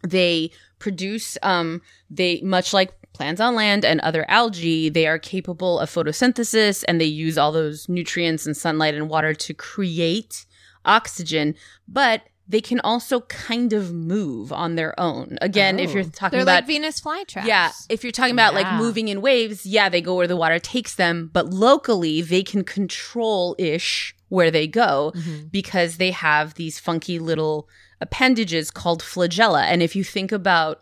They 0.08 0.52
produce 0.80 1.38
um 1.42 1.82
they 2.10 2.42
much 2.42 2.74
like 2.74 2.94
plants 3.14 3.40
on 3.40 3.56
land 3.56 3.86
and 3.86 4.02
other 4.02 4.26
algae, 4.28 4.90
they 4.90 5.08
are 5.08 5.20
capable 5.20 5.80
of 5.80 5.90
photosynthesis 5.90 6.84
and 6.88 7.00
they 7.00 7.06
use 7.06 7.38
all 7.38 7.52
those 7.52 7.88
nutrients 7.88 8.46
and 8.46 8.58
sunlight 8.58 8.96
and 8.96 9.10
water 9.10 9.34
to 9.34 9.54
create 9.54 10.46
oxygen, 10.86 11.56
but 11.88 12.24
they 12.48 12.60
can 12.62 12.80
also 12.82 13.22
kind 13.22 13.72
of 13.74 13.94
move 13.94 14.52
on 14.52 14.76
their 14.76 14.98
own. 15.00 15.38
Again, 15.42 15.80
if 15.80 15.92
Oh. 15.92 15.94
you're 15.94 16.04
talking 16.04 16.38
They're 16.38 16.44
about 16.44 16.56
like 16.64 16.68
Venus 16.68 17.00
flytraps. 17.00 17.46
yeah, 17.46 17.72
if 17.90 18.04
you're 18.04 18.12
talking 18.12 18.34
about 18.34 18.54
like 18.54 18.72
moving 18.74 19.08
in 19.08 19.22
waves, 19.22 19.66
yeah, 19.66 19.88
they 19.90 20.02
go 20.02 20.16
where 20.16 20.28
the 20.28 20.36
water 20.36 20.60
takes 20.60 20.96
them, 20.96 21.30
but 21.32 21.48
locally 21.48 22.22
they 22.22 22.44
can 22.44 22.64
control 22.64 23.56
ish 23.58 24.16
where 24.30 24.52
they 24.52 24.68
go 24.68 25.14
Mm-hmm. 25.16 25.48
because 25.52 25.98
they 25.98 26.12
have 26.12 26.56
these 26.56 26.80
funky 26.80 27.18
little 27.20 27.68
appendages 28.02 28.70
called 28.72 29.02
flagella. 29.02 29.64
And 29.64 29.82
if 29.82 29.96
you 29.96 30.04
think 30.04 30.32
about 30.32 30.82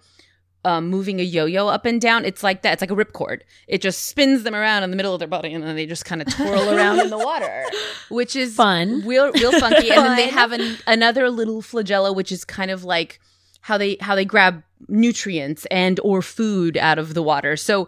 um, 0.63 0.87
moving 0.89 1.19
a 1.19 1.23
yo-yo 1.23 1.67
up 1.67 1.85
and 1.85 1.99
down, 1.99 2.23
it's 2.25 2.43
like 2.43 2.61
that. 2.61 2.73
It's 2.73 2.81
like 2.81 2.91
a 2.91 2.95
ripcord. 2.95 3.41
It 3.67 3.81
just 3.81 4.07
spins 4.07 4.43
them 4.43 4.53
around 4.55 4.83
in 4.83 4.91
the 4.91 4.95
middle 4.97 5.13
of 5.13 5.19
their 5.19 5.27
body, 5.27 5.53
and 5.53 5.63
then 5.63 5.75
they 5.75 5.85
just 5.85 6.05
kind 6.05 6.21
of 6.21 6.33
twirl 6.33 6.69
around 6.75 6.99
in 6.99 7.09
the 7.09 7.17
water, 7.17 7.65
which 8.09 8.35
is 8.35 8.55
Fun. 8.55 9.01
real, 9.05 9.31
real 9.31 9.51
funky. 9.59 9.89
and 9.89 10.05
then 10.05 10.15
they 10.17 10.29
have 10.29 10.51
an, 10.51 10.77
another 10.85 11.29
little 11.29 11.61
flagella, 11.61 12.15
which 12.15 12.31
is 12.31 12.45
kind 12.45 12.69
of 12.71 12.83
like 12.83 13.19
how 13.61 13.77
they 13.77 13.97
how 14.01 14.15
they 14.15 14.25
grab 14.25 14.63
nutrients 14.87 15.65
and 15.71 15.99
or 16.03 16.21
food 16.21 16.77
out 16.77 16.99
of 16.99 17.13
the 17.13 17.23
water. 17.23 17.55
So 17.55 17.87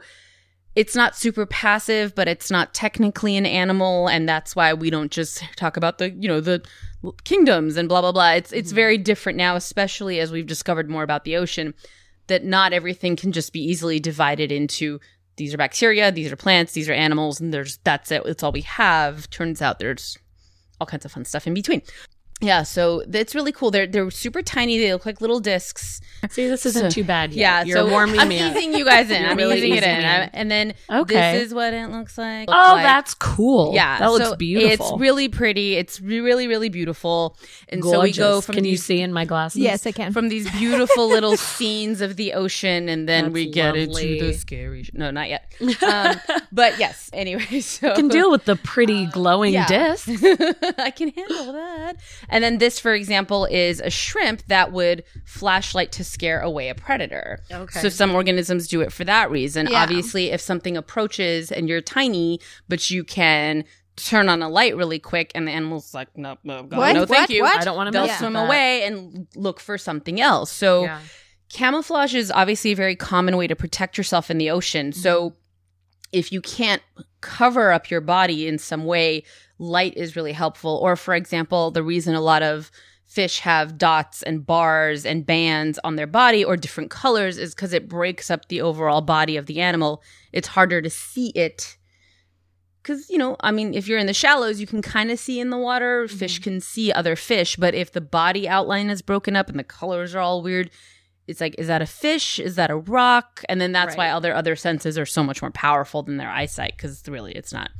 it's 0.76 0.95
not 0.95 1.15
super 1.15 1.45
passive, 1.45 2.15
but 2.15 2.28
it's 2.28 2.49
not 2.49 2.74
technically 2.74 3.38
an 3.38 3.45
animal, 3.45 4.07
and 4.07 4.28
that's 4.28 4.55
why 4.55 4.74
we 4.74 4.89
don't 4.89 5.11
just 5.11 5.43
talk 5.55 5.78
about 5.78 5.99
the 5.99 6.09
you 6.09 6.28
know 6.28 6.39
the 6.41 6.63
kingdoms 7.24 7.78
and 7.78 7.88
blah 7.88 8.01
blah 8.01 8.11
blah. 8.11 8.32
It's 8.32 8.51
it's 8.51 8.71
very 8.71 8.97
different 8.97 9.38
now, 9.38 9.55
especially 9.55 10.19
as 10.19 10.32
we've 10.32 10.47
discovered 10.47 10.89
more 10.89 11.03
about 11.03 11.24
the 11.26 11.36
ocean. 11.36 11.76
That 12.28 12.43
not 12.43 12.74
everything 12.74 13.15
can 13.15 13.32
just 13.32 13.51
be 13.51 13.61
easily 13.61 13.99
divided 13.99 14.51
into 14.51 14.99
these 15.36 15.53
are 15.53 15.57
bacteria, 15.57 16.11
these 16.11 16.32
are 16.32 16.36
plants, 16.36 16.74
these 16.74 16.88
are 16.89 16.93
animals, 16.93 17.39
and 17.39 17.53
there's 17.53 17.78
that's 17.84 18.11
it. 18.11 18.24
It's 18.26 18.43
all 18.43 18.51
we 18.51 18.61
have. 18.61 19.30
Turns 19.30 19.61
out 19.61 19.80
there's 19.80 20.17
all 20.80 20.88
kinds 20.88 21.05
of 21.05 21.11
fun 21.11 21.26
stuff 21.26 21.47
in 21.47 21.53
between. 21.53 21.82
Yeah, 22.44 22.64
so 22.64 23.04
it's 23.12 23.34
really 23.34 23.52
cool. 23.52 23.72
They're 23.72 23.88
they're 23.88 24.12
super 24.12 24.41
tiny. 24.41 24.78
They 24.78 24.91
look 24.94 25.06
like 25.06 25.22
little 25.22 25.39
discs. 25.39 26.02
See, 26.30 26.48
this 26.48 26.66
isn't 26.66 26.91
too 26.91 27.04
bad 27.04 27.34
yet. 27.34 27.39
Yeah, 27.39 27.64
You're 27.64 27.78
so 27.86 27.89
warming 27.89 28.20
I'm 28.20 28.30
me 28.30 28.39
up. 28.39 28.56
easing 28.56 28.74
you 28.74 28.86
guys 28.86 29.10
in. 29.12 29.26
I'm 29.26 29.36
really 29.36 29.58
easing 29.58 29.74
it 29.76 29.84
in. 29.84 30.00
in. 30.00 30.30
And 30.34 30.50
then 30.52 30.74
Okay. 30.89 31.34
this 31.39 31.48
is 31.48 31.54
what 31.54 31.74
it 31.74 31.89
looks 31.89 32.18
like. 32.18 32.48
Oh, 32.50 32.74
like- 32.76 32.84
that's 32.84 33.14
cool. 33.14 33.74
yeah. 33.74 34.00
that 34.00 34.08
looks 34.12 34.30
so 34.30 34.36
beautiful. 34.38 34.91
It's 34.94 35.00
really 35.02 35.28
pretty. 35.28 35.76
It's 35.76 36.00
really 36.00 36.48
really 36.48 36.70
beautiful. 36.70 37.38
And 37.70 37.84
so 37.84 37.89
we 37.89 37.96
gorgeous. 38.14 38.18
go 38.18 38.41
from 38.41 38.56
Can 38.56 38.64
you 38.66 38.78
see 38.78 39.02
in 39.02 39.12
my 39.12 39.26
glasses? 39.26 39.62
Yes, 39.62 39.86
I 39.88 39.91
can. 39.91 40.14
from 40.14 40.30
these 40.30 40.50
beautiful 40.52 41.08
little 41.10 41.36
scenes 41.38 42.00
of 42.02 42.16
the 42.16 42.34
ocean, 42.34 42.88
and 42.89 43.08
then 43.10 43.26
That's 43.26 43.34
we 43.34 43.50
get 43.50 43.76
lovely. 43.76 44.14
into 44.14 44.26
the 44.28 44.34
scary. 44.34 44.84
Sh- 44.84 44.91
no, 44.94 45.12
not 45.12 45.28
yet. 45.30 45.52
Um, 45.82 46.16
but 46.52 46.78
yes. 46.80 47.10
Anyway, 47.14 47.60
so 47.62 47.89
You 47.89 47.94
can 47.96 48.08
deal 48.08 48.32
with 48.32 48.46
the 48.46 48.56
pretty 48.56 49.08
glowing 49.08 49.54
yeah. 49.54 49.68
disc. 49.68 50.08
I 50.78 50.91
can 50.96 51.10
handle 51.10 51.54
that. 51.54 51.96
And 52.34 52.43
then 52.43 52.57
this, 52.57 52.79
for 52.79 52.95
example, 52.95 53.45
is 53.45 53.79
a 53.79 53.91
shrimp 53.91 54.41
that 54.47 54.71
would 54.71 55.03
flashlight 55.23 55.91
to 55.91 56.03
scare 56.03 56.39
away 56.39 56.67
a 56.69 56.73
predator. 56.73 57.38
Okay. 57.51 57.79
So 57.79 57.89
some 57.89 58.15
organisms 58.15 58.67
do 58.67 58.81
it 58.81 58.91
for 58.91 59.03
that 59.03 59.29
reason. 59.29 59.67
Yeah. 59.69 59.84
Obviously, 59.84 60.31
if 60.31 60.41
something 60.41 60.75
approaches 60.75 61.51
and 61.51 61.69
you're 61.69 61.79
tiny, 61.79 62.39
but 62.67 62.89
you 62.89 63.03
can 63.03 63.65
turn 63.97 64.29
on 64.29 64.41
a 64.41 64.49
light 64.49 64.75
really 64.75 64.97
quick 64.97 65.31
and 65.36 65.47
the 65.47 65.51
animal's 65.51 65.93
like, 65.93 66.07
no, 66.17 66.36
no, 66.43 66.63
God, 66.63 66.79
What? 66.79 66.93
no, 66.93 67.05
thank 67.05 67.21
What? 67.21 67.29
you. 67.29 67.43
What? 67.43 67.61
I 67.61 67.65
don't 67.65 67.75
want 67.75 67.89
to 67.89 67.91
They'll 67.91 68.07
mess 68.07 68.17
swim 68.17 68.34
that. 68.34 68.47
away 68.47 68.84
and 68.84 69.27
look 69.36 69.59
for 69.59 69.77
something 69.77 70.19
else. 70.19 70.51
So 70.51 70.86
Yeah. 70.86 71.01
camouflage 71.49 72.15
is 72.15 72.31
obviously 72.31 72.71
a 72.71 72.75
very 72.75 72.95
common 72.95 73.38
way 73.38 73.45
to 73.45 73.55
protect 73.55 73.95
yourself 73.95 74.31
in 74.31 74.39
the 74.39 74.49
ocean. 74.49 74.91
So 74.91 75.29
mm-hmm. 75.29 75.38
if 76.11 76.31
you 76.31 76.41
can't 76.41 76.81
cover 77.21 77.71
up 77.71 77.91
your 77.91 78.01
body 78.01 78.47
in 78.47 78.57
some 78.57 78.86
way, 78.86 79.23
light 79.64 79.95
is 79.95 80.16
really 80.16 80.34
helpful. 80.34 80.80
Or 80.82 80.95
for 80.95 81.16
example, 81.16 81.72
the 81.72 81.84
reason 81.84 82.16
a 82.16 82.22
lot 82.22 82.43
of 82.43 82.72
fish 83.05 83.39
have 83.39 83.78
dots 83.78 84.24
and 84.24 84.45
bars 84.45 85.05
and 85.05 85.26
bands 85.26 85.80
on 85.84 85.95
their 85.95 86.07
body 86.07 86.43
or 86.43 86.57
different 86.57 86.89
colors 86.89 87.38
is 87.38 87.53
because 87.53 87.72
it 87.72 87.88
breaks 87.88 88.32
up 88.32 88.47
the 88.47 88.61
overall 88.61 89.01
body 89.01 89.38
of 89.38 89.45
the 89.45 89.61
animal. 89.61 90.01
It's 90.32 90.47
harder 90.49 90.82
to 90.82 90.89
see 90.89 91.30
it. 91.30 91.78
Because, 92.82 93.09
you 93.09 93.18
know, 93.18 93.38
I 93.39 93.51
mean, 93.51 93.74
if 93.74 93.88
you're 93.88 93.99
in 93.99 94.07
the 94.07 94.14
shallows, 94.14 94.59
you 94.59 94.68
can 94.68 94.82
kind 94.82 95.09
of 95.09 95.20
see 95.20 95.39
in 95.39 95.51
the 95.51 95.57
water. 95.57 96.07
Fish 96.07 96.36
mm-hmm. 96.36 96.43
can 96.43 96.59
see 96.59 96.91
other 96.91 97.16
fish. 97.16 97.55
But 97.55 97.76
if 97.76 97.91
the 97.91 98.01
body 98.01 98.49
outline 98.49 98.89
is 98.89 99.01
broken 99.01 99.36
up 99.36 99.47
and 99.47 99.57
the 99.57 99.64
colors 99.64 100.14
are 100.16 100.20
all 100.20 100.41
weird, 100.41 100.70
it's 101.34 101.41
like, 101.41 101.55
is 101.57 101.65
that 101.67 101.81
a 101.81 101.88
fish? 101.88 102.38
Is 102.39 102.55
that 102.57 102.69
a 102.69 102.75
rock? 102.77 103.43
And 103.49 103.59
then 103.59 103.71
that's 103.71 103.97
why 103.97 104.05
Right. 104.05 104.11
all 104.11 104.21
their 104.21 104.36
other 104.36 104.55
senses 104.55 104.97
are 104.99 105.05
so 105.05 105.23
much 105.23 105.41
more 105.41 105.49
powerful 105.51 106.03
than 106.03 106.17
their 106.17 106.29
eyesight 106.29 106.73
because 106.77 107.01
really 107.07 107.31
it's 107.34 107.51
not. 107.51 107.71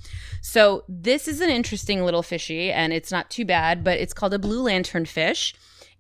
So 0.42 0.84
this 0.90 1.28
is 1.28 1.40
an 1.40 1.50
interesting 1.52 2.04
little 2.04 2.24
fishy 2.24 2.72
and 2.72 2.92
it's 2.92 3.12
not 3.12 3.30
too 3.30 3.46
bad, 3.46 3.84
but 3.84 4.00
it's 4.00 4.14
called 4.14 4.34
a 4.34 4.40
blue 4.40 4.64
lantern 4.64 5.06
fish. 5.06 5.54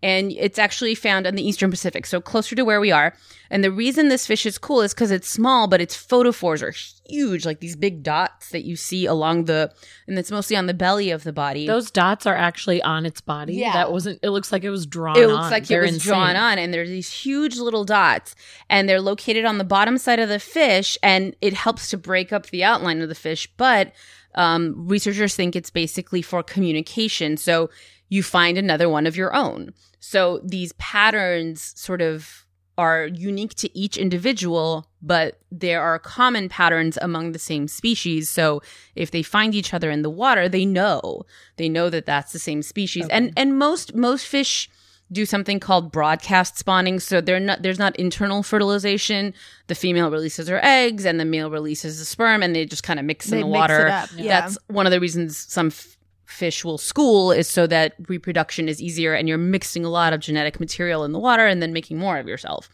And 0.03 0.33
it's 0.33 0.59
actually 0.59 0.93
found 0.95 1.25
in 1.25 1.35
the 1.35 1.47
Eastern 1.47 1.71
Pacific, 1.71 2.05
so 2.05 2.19
closer 2.19 2.55
to 2.55 2.63
where 2.65 2.81
we 2.81 2.91
are. 2.91 3.15
And 3.49 3.63
the 3.63 3.71
reason 3.71 4.09
this 4.09 4.27
fish 4.27 4.45
is 4.45 4.57
cool 4.57 4.81
is 4.81 4.93
because 4.93 5.11
it's 5.11 5.29
small, 5.29 5.67
but 5.67 5.79
its 5.79 5.95
photophores 5.95 6.61
are 6.61 6.73
huge, 7.07 7.45
like 7.45 7.59
these 7.61 7.75
big 7.75 8.03
dots 8.03 8.49
that 8.49 8.65
you 8.65 8.75
see 8.75 9.05
along 9.05 9.45
the, 9.45 9.71
and 10.07 10.19
it's 10.19 10.31
mostly 10.31 10.55
on 10.57 10.65
the 10.65 10.73
belly 10.73 11.09
of 11.11 11.23
the 11.23 11.31
body. 11.31 11.65
Those 11.67 11.89
dots 11.89 12.25
are 12.25 12.35
actually 12.35 12.81
on 12.81 13.05
its 13.05 13.21
body. 13.21 13.53
Yeah. 13.55 13.73
That 13.73 13.91
wasn't, 13.91 14.19
it 14.21 14.31
looks 14.31 14.51
like 14.51 14.63
it 14.63 14.71
was 14.71 14.85
drawn 14.85 15.17
it 15.17 15.27
looks 15.27 15.45
on. 15.45 15.51
like 15.51 15.67
They're 15.67 15.83
it 15.83 15.87
was 15.87 15.93
insane. 15.95 16.11
drawn 16.13 16.35
on 16.35 16.57
and 16.57 16.73
there's 16.73 16.89
these 16.89 17.11
huge 17.11 17.57
little 17.57 17.85
dots 17.85 18.35
and 18.69 18.89
they're 18.89 18.99
located 19.01 19.45
on 19.45 19.57
the 19.57 19.63
bottom 19.63 19.97
side 19.97 20.19
of 20.19 20.27
the 20.29 20.39
fish 20.39 20.97
and 21.01 21.35
it 21.41 21.53
helps 21.53 21.89
to 21.91 21.97
break 21.97 22.33
up 22.33 22.47
the 22.47 22.63
outline 22.63 23.01
of 23.01 23.07
the 23.09 23.15
fish 23.15 23.47
but 23.55 23.93
um, 24.35 24.73
researchers 24.87 25.35
think 25.35 25.55
it's 25.55 25.69
basically 25.69 26.21
for 26.21 26.41
communication 26.43 27.37
so 27.37 27.69
you 28.09 28.23
find 28.23 28.57
another 28.57 28.89
one 28.89 29.05
of 29.07 29.15
your 29.15 29.33
own 29.35 29.73
so 30.05 30.39
these 30.43 30.73
patterns 30.73 31.71
sort 31.77 32.01
of 32.01 32.45
are 32.77 33.05
unique 33.05 33.53
to 33.53 33.67
each 33.77 33.95
individual 33.97 34.85
but 35.01 35.39
there 35.51 35.81
are 35.81 35.97
common 35.99 36.49
patterns 36.49 36.97
among 37.01 37.31
the 37.31 37.39
same 37.39 37.67
species 37.67 38.27
so 38.27 38.61
if 38.95 39.11
they 39.11 39.21
find 39.23 39.53
each 39.55 39.73
other 39.73 39.89
in 39.91 40.01
the 40.01 40.09
water 40.09 40.49
they 40.49 40.65
know 40.65 41.23
they 41.57 41.69
know 41.69 41.89
that 41.89 42.05
that's 42.05 42.33
the 42.33 42.39
same 42.39 42.61
species 42.61 43.07
and 43.09 43.31
and 43.37 43.57
most 43.57 43.95
most 43.95 44.25
fish 44.25 44.69
do 45.11 45.25
something 45.25 45.59
called 45.59 45.91
broadcast 45.91 46.57
spawning. 46.57 46.99
So 46.99 47.21
they're 47.21 47.39
not 47.39 47.61
there's 47.61 47.77
not 47.77 47.95
internal 47.97 48.41
fertilization. 48.41 49.33
The 49.67 49.75
female 49.75 50.09
releases 50.09 50.47
her 50.47 50.59
eggs 50.63 51.05
and 51.05 51.19
the 51.19 51.25
male 51.25 51.51
releases 51.51 51.99
the 51.99 52.05
sperm 52.05 52.41
and 52.41 52.55
they 52.55 52.65
just 52.65 52.81
kind 52.81 52.99
of 52.99 53.05
mix 53.05 53.27
They 53.27 53.37
in 53.37 53.41
the 53.41 53.47
mix 53.47 53.59
water. 53.59 53.87
yeah. 53.87 54.07
That's 54.27 54.57
one 54.67 54.87
of 54.87 54.91
the 54.91 54.99
reasons 54.99 55.37
some 55.37 55.67
f- 55.67 55.97
fish 56.25 56.63
will 56.63 56.77
school 56.77 57.31
is 57.31 57.47
so 57.47 57.67
that 57.67 57.93
reproduction 58.07 58.69
is 58.69 58.81
easier 58.81 59.13
and 59.13 59.27
you're 59.27 59.37
mixing 59.37 59.83
a 59.85 59.89
lot 59.89 60.13
of 60.13 60.19
genetic 60.19 60.59
material 60.59 61.03
in 61.03 61.11
the 61.11 61.19
water 61.19 61.45
and 61.45 61.61
then 61.61 61.73
making 61.73 61.97
more 61.97 62.17
of 62.17 62.27
yourself. 62.27 62.69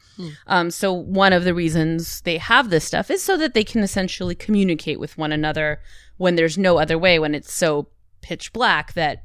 Um, 0.47 0.71
so 0.71 0.93
one 0.93 1.33
of 1.33 1.43
the 1.43 1.53
reasons 1.53 2.21
they 2.21 2.37
have 2.37 2.69
this 2.69 2.85
stuff 2.85 3.09
is 3.09 3.21
so 3.23 3.37
that 3.37 3.53
they 3.53 3.63
can 3.63 3.81
essentially 3.81 4.35
communicate 4.35 4.99
with 4.99 5.17
one 5.17 5.31
another 5.31 5.81
when 6.17 6.35
there's 6.35 6.57
no 6.57 6.77
other 6.77 6.97
way 6.97 7.19
when 7.19 7.33
it's 7.33 7.51
so 7.51 7.87
pitch 8.21 8.53
black 8.53 8.93
that 8.93 9.23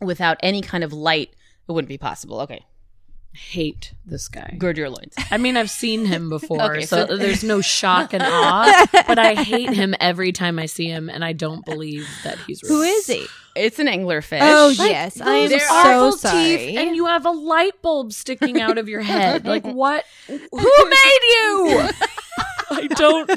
without 0.00 0.36
any 0.40 0.60
kind 0.62 0.84
of 0.84 0.92
light 0.92 1.34
it 1.68 1.72
wouldn't 1.72 1.88
be 1.88 1.98
possible. 1.98 2.40
Okay. 2.40 2.64
Hate 3.36 3.92
this 4.06 4.28
guy. 4.28 4.54
Gird 4.58 4.78
your 4.78 4.88
loins. 4.90 5.14
I 5.30 5.36
mean, 5.36 5.56
I've 5.56 5.70
seen 5.70 6.06
him 6.06 6.28
before, 6.36 6.76
Okay, 6.76 6.86
so, 6.86 7.06
so- 7.06 7.16
there's 7.16 7.44
no 7.44 7.60
shock 7.60 8.12
and 8.14 8.22
awe. 8.26 8.86
But 9.06 9.18
I 9.18 9.34
hate 9.34 9.70
him 9.72 9.94
every 10.00 10.32
time 10.32 10.58
I 10.58 10.66
see 10.66 10.86
him, 10.88 11.08
and 11.10 11.24
I 11.24 11.32
don't 11.32 11.64
believe 11.64 12.08
that 12.24 12.38
he's 12.46 12.62
real. 12.62 12.72
Who 12.72 12.82
is 12.82 13.06
he? 13.06 13.26
It's 13.54 13.78
an 13.78 13.86
anglerfish. 13.86 14.38
Oh, 14.42 14.68
yes. 14.68 15.20
I 15.20 15.34
am 15.36 15.50
Those 15.50 15.62
so 15.66 15.74
awful 15.74 16.12
sorry. 16.18 16.56
teeth, 16.56 16.78
and 16.78 16.94
you 16.96 17.06
have 17.06 17.24
a 17.24 17.30
light 17.30 17.80
bulb 17.82 18.12
sticking 18.12 18.60
out 18.60 18.76
of 18.78 18.88
your 18.88 19.00
head. 19.00 19.46
Like 19.46 19.64
what? 19.64 20.04
Who 20.28 20.36
made 20.38 21.20
you? 21.22 21.88
I 22.70 22.86
don't. 22.86 23.30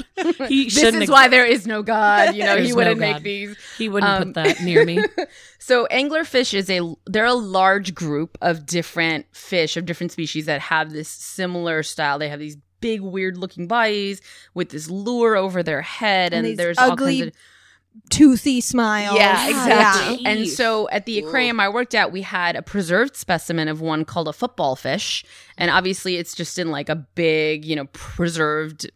He 0.48 0.64
This 0.64 0.74
shouldn't. 0.78 1.02
is 1.02 1.10
why 1.10 1.28
there 1.28 1.44
is 1.44 1.66
no 1.66 1.82
God. 1.82 2.34
You 2.34 2.44
know, 2.46 2.56
he 2.56 2.72
wouldn't 2.72 3.00
God. 3.00 3.14
make 3.14 3.22
these. 3.22 3.56
he 3.78 3.88
wouldn't 3.88 4.10
um, 4.10 4.24
put 4.24 4.34
that 4.34 4.60
near 4.62 4.84
me. 4.84 5.02
So 5.62 5.86
anglerfish 5.90 6.52
is 6.54 6.68
a 6.70 6.80
they're 7.06 7.26
a 7.26 7.34
large 7.34 7.94
group 7.94 8.36
of 8.40 8.66
different 8.66 9.26
fish 9.30 9.76
of 9.76 9.84
different 9.84 10.10
species 10.10 10.46
that 10.46 10.60
have 10.62 10.90
this 10.90 11.08
similar 11.08 11.84
style. 11.84 12.18
They 12.18 12.28
have 12.28 12.40
these 12.40 12.56
big 12.80 13.02
weird 13.02 13.36
looking 13.36 13.68
bodies 13.68 14.20
with 14.54 14.70
this 14.70 14.90
lure 14.90 15.36
over 15.36 15.62
their 15.62 15.82
head 15.82 16.32
and, 16.32 16.46
these 16.46 16.56
there's 16.56 16.78
all 16.78 16.92
ugly 16.92 17.18
kinds 17.20 17.28
of 17.28 17.34
Toothy 18.08 18.60
smile. 18.60 19.16
Yeah, 19.16 19.48
exactly. 19.48 20.22
Yeah. 20.22 20.28
And 20.30 20.48
so 20.48 20.88
at 20.90 21.06
the 21.06 21.18
aquarium 21.18 21.60
I 21.60 21.68
worked 21.68 21.94
at, 21.94 22.12
we 22.12 22.22
had 22.22 22.56
a 22.56 22.62
preserved 22.62 23.16
specimen 23.16 23.68
of 23.68 23.80
one 23.80 24.04
called 24.04 24.28
a 24.28 24.32
football 24.32 24.76
fish. 24.76 25.24
And 25.58 25.70
obviously 25.70 26.16
it's 26.16 26.34
just 26.34 26.58
in 26.58 26.70
like 26.70 26.88
a 26.88 26.96
big, 26.96 27.64
you 27.64 27.76
know, 27.76 27.86
preserved 27.92 28.90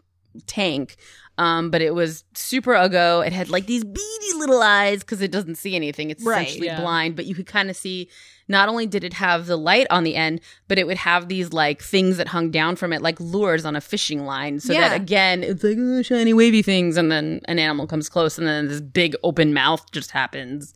tank. 0.46 0.96
Um, 1.36 1.70
but 1.70 1.82
it 1.82 1.94
was 1.94 2.22
super 2.34 2.74
uggo. 2.74 3.26
It 3.26 3.32
had 3.32 3.48
like 3.50 3.66
these 3.66 3.82
beady 3.82 4.32
little 4.36 4.62
eyes 4.62 5.00
because 5.00 5.20
it 5.20 5.32
doesn't 5.32 5.56
see 5.56 5.74
anything. 5.74 6.10
It's 6.10 6.24
Right, 6.24 6.46
essentially 6.46 6.68
yeah. 6.68 6.80
blind, 6.80 7.16
but 7.16 7.26
you 7.26 7.34
could 7.34 7.46
kind 7.46 7.70
of 7.70 7.76
see. 7.76 8.08
Not 8.46 8.68
only 8.68 8.86
did 8.86 9.04
it 9.04 9.14
have 9.14 9.46
the 9.46 9.56
light 9.56 9.86
on 9.90 10.04
the 10.04 10.14
end, 10.16 10.40
but 10.68 10.78
it 10.78 10.86
would 10.86 10.98
have 10.98 11.28
these 11.28 11.52
like 11.52 11.82
things 11.82 12.18
that 12.18 12.28
hung 12.28 12.50
down 12.50 12.76
from 12.76 12.92
it, 12.92 13.00
like 13.02 13.18
lures 13.18 13.64
on 13.64 13.74
a 13.74 13.80
fishing 13.80 14.26
line. 14.26 14.60
So 14.60 14.74
Yeah. 14.74 14.90
that 14.90 15.00
again, 15.00 15.42
it's 15.42 15.64
like 15.64 15.76
oh, 15.78 16.02
shiny 16.02 16.34
wavy 16.34 16.60
things, 16.62 16.96
and 16.96 17.10
then 17.10 17.40
an 17.46 17.58
animal 17.58 17.86
comes 17.88 18.08
close, 18.08 18.38
and 18.38 18.46
then 18.46 18.68
this 18.68 18.80
big 18.82 19.16
open 19.24 19.54
mouth 19.54 19.90
just 19.92 20.10
happens. 20.12 20.72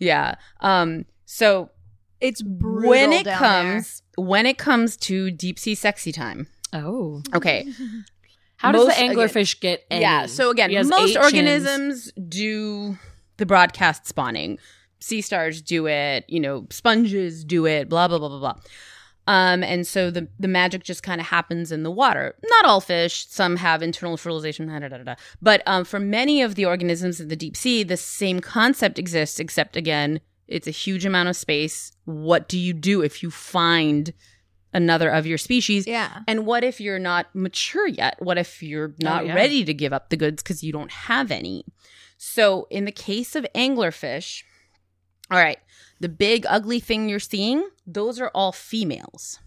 Yeah. 0.00 0.34
Um. 0.60 1.04
So 1.26 1.70
It's 2.20 2.42
brutal 2.42 2.90
when 2.90 3.12
it 3.12 3.26
comes 3.26 4.02
when 4.16 4.46
it 4.46 4.58
comes 4.58 4.96
to 4.96 5.30
deep 5.30 5.58
sea 5.60 5.74
sexy 5.76 6.10
time. 6.10 6.48
Oh. 6.72 7.22
Okay. 7.34 7.66
How 8.62 8.70
does 8.70 8.86
Most- 8.86 8.96
the 8.96 9.02
anglerfish 9.02 9.58
get 9.58 9.84
any? 9.90 10.02
Yeah. 10.02 10.26
So 10.26 10.50
again, 10.50 10.70
most 10.88 10.92
eight 11.10 11.14
chins. 11.14 11.24
organisms 11.24 12.12
do 12.28 12.96
the 13.38 13.44
broadcast 13.44 14.06
spawning. 14.06 14.58
Sea 15.00 15.20
stars 15.20 15.60
do 15.60 15.88
it, 15.88 16.24
you 16.28 16.38
know, 16.38 16.68
sponges 16.70 17.44
do 17.44 17.66
it, 17.66 17.88
blah 17.88 18.06
blah 18.06 18.18
blah 18.20 18.28
blah 18.28 18.38
blah. 18.38 18.54
Um, 19.26 19.64
and 19.64 19.84
so 19.84 20.12
the 20.12 20.28
the 20.38 20.46
magic 20.46 20.84
just 20.84 21.02
kind 21.02 21.20
of 21.20 21.26
happens 21.26 21.72
in 21.72 21.82
the 21.82 21.90
water. 21.90 22.36
Not 22.44 22.64
all 22.64 22.80
fish; 22.80 23.26
some 23.28 23.56
have 23.56 23.82
internal 23.82 24.16
fertilization. 24.16 24.68
Da, 24.68 24.78
da, 24.78 24.88
da, 24.88 24.98
da. 24.98 25.14
But 25.40 25.62
um, 25.66 25.84
for 25.84 25.98
many 25.98 26.40
of 26.40 26.54
the 26.54 26.64
organisms 26.64 27.20
in 27.20 27.26
the 27.26 27.36
deep 27.36 27.56
sea, 27.56 27.82
the 27.82 27.96
same 27.96 28.38
concept 28.38 28.96
exists, 28.96 29.40
except 29.40 29.76
again, 29.76 30.20
it's 30.46 30.68
a 30.68 30.72
huge 30.72 31.04
amount 31.04 31.28
of 31.28 31.34
space. 31.36 31.90
What 32.04 32.48
do 32.48 32.58
you 32.58 32.72
do 32.72 33.02
if 33.02 33.24
you 33.24 33.30
find 33.32 34.12
another 34.72 35.10
of 35.10 35.26
your 35.26 35.38
species? 35.38 35.86
Yeah. 35.86 36.20
And 36.26 36.46
what 36.46 36.64
if 36.64 36.80
you're 36.80 36.98
not 36.98 37.34
mature 37.34 37.86
yet? 37.86 38.16
What 38.20 38.38
if 38.38 38.62
you're 38.62 38.88
oh, 38.88 39.04
not 39.04 39.26
yeah. 39.26 39.34
ready 39.34 39.64
to 39.64 39.74
give 39.74 39.92
up 39.92 40.10
the 40.10 40.16
goods 40.16 40.42
because 40.42 40.62
you 40.62 40.72
don't 40.72 40.90
have 40.90 41.30
any? 41.30 41.64
So, 42.16 42.68
in 42.70 42.84
the 42.84 42.92
case 42.92 43.34
of 43.34 43.46
anglerfish, 43.54 44.44
all 45.30 45.38
right, 45.38 45.58
the 46.00 46.08
big 46.08 46.46
ugly 46.48 46.78
thing 46.78 47.08
you're 47.08 47.18
seeing, 47.18 47.68
those 47.86 48.20
are 48.20 48.30
all 48.34 48.52
females. 48.52 49.40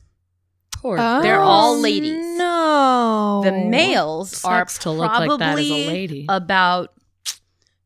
Poor 0.85 0.97
oh, 0.99 1.21
They're 1.21 1.39
all 1.39 1.79
ladies. 1.79 2.37
No. 2.37 3.41
The 3.43 3.51
males 3.51 4.43
are 4.43 4.59
Sucks 4.59 4.79
to 4.79 4.91
look 4.91 5.09
like 5.11 5.19
that 5.19 5.23
as 5.23 5.33
a 5.33 5.37
probably 5.37 5.87
lady. 5.87 6.25
about 6.29 6.93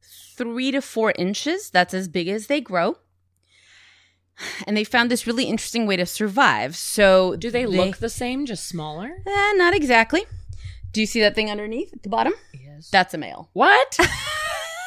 three 0.02 0.72
to 0.72 0.82
four 0.82 1.14
inches. 1.18 1.70
That's 1.70 1.94
as 1.94 2.08
big 2.08 2.28
as 2.28 2.48
they 2.48 2.62
grow. 2.62 2.98
And 4.66 4.76
they 4.78 4.84
found 4.84 5.10
this 5.12 5.28
really 5.28 5.46
interesting 5.46 5.86
way 5.86 5.98
to 5.98 6.06
survive. 6.06 6.76
So, 6.76 7.36
Do 7.36 7.52
they 7.52 7.66
look 7.66 7.98
the 7.98 8.10
same, 8.10 8.46
just 8.46 8.68
smaller? 8.68 9.12
Eh, 9.26 9.54
not 9.56 9.74
exactly. 9.74 10.26
Do 10.92 11.02
you 11.02 11.08
see 11.08 11.22
that 11.22 11.36
thing 11.36 11.52
underneath 11.52 11.94
at 11.94 12.04
the 12.04 12.10
bottom? 12.10 12.34
Yes. 12.54 12.90
That's 12.90 13.14
a 13.14 13.18
male. 13.18 13.50
What? 13.54 13.98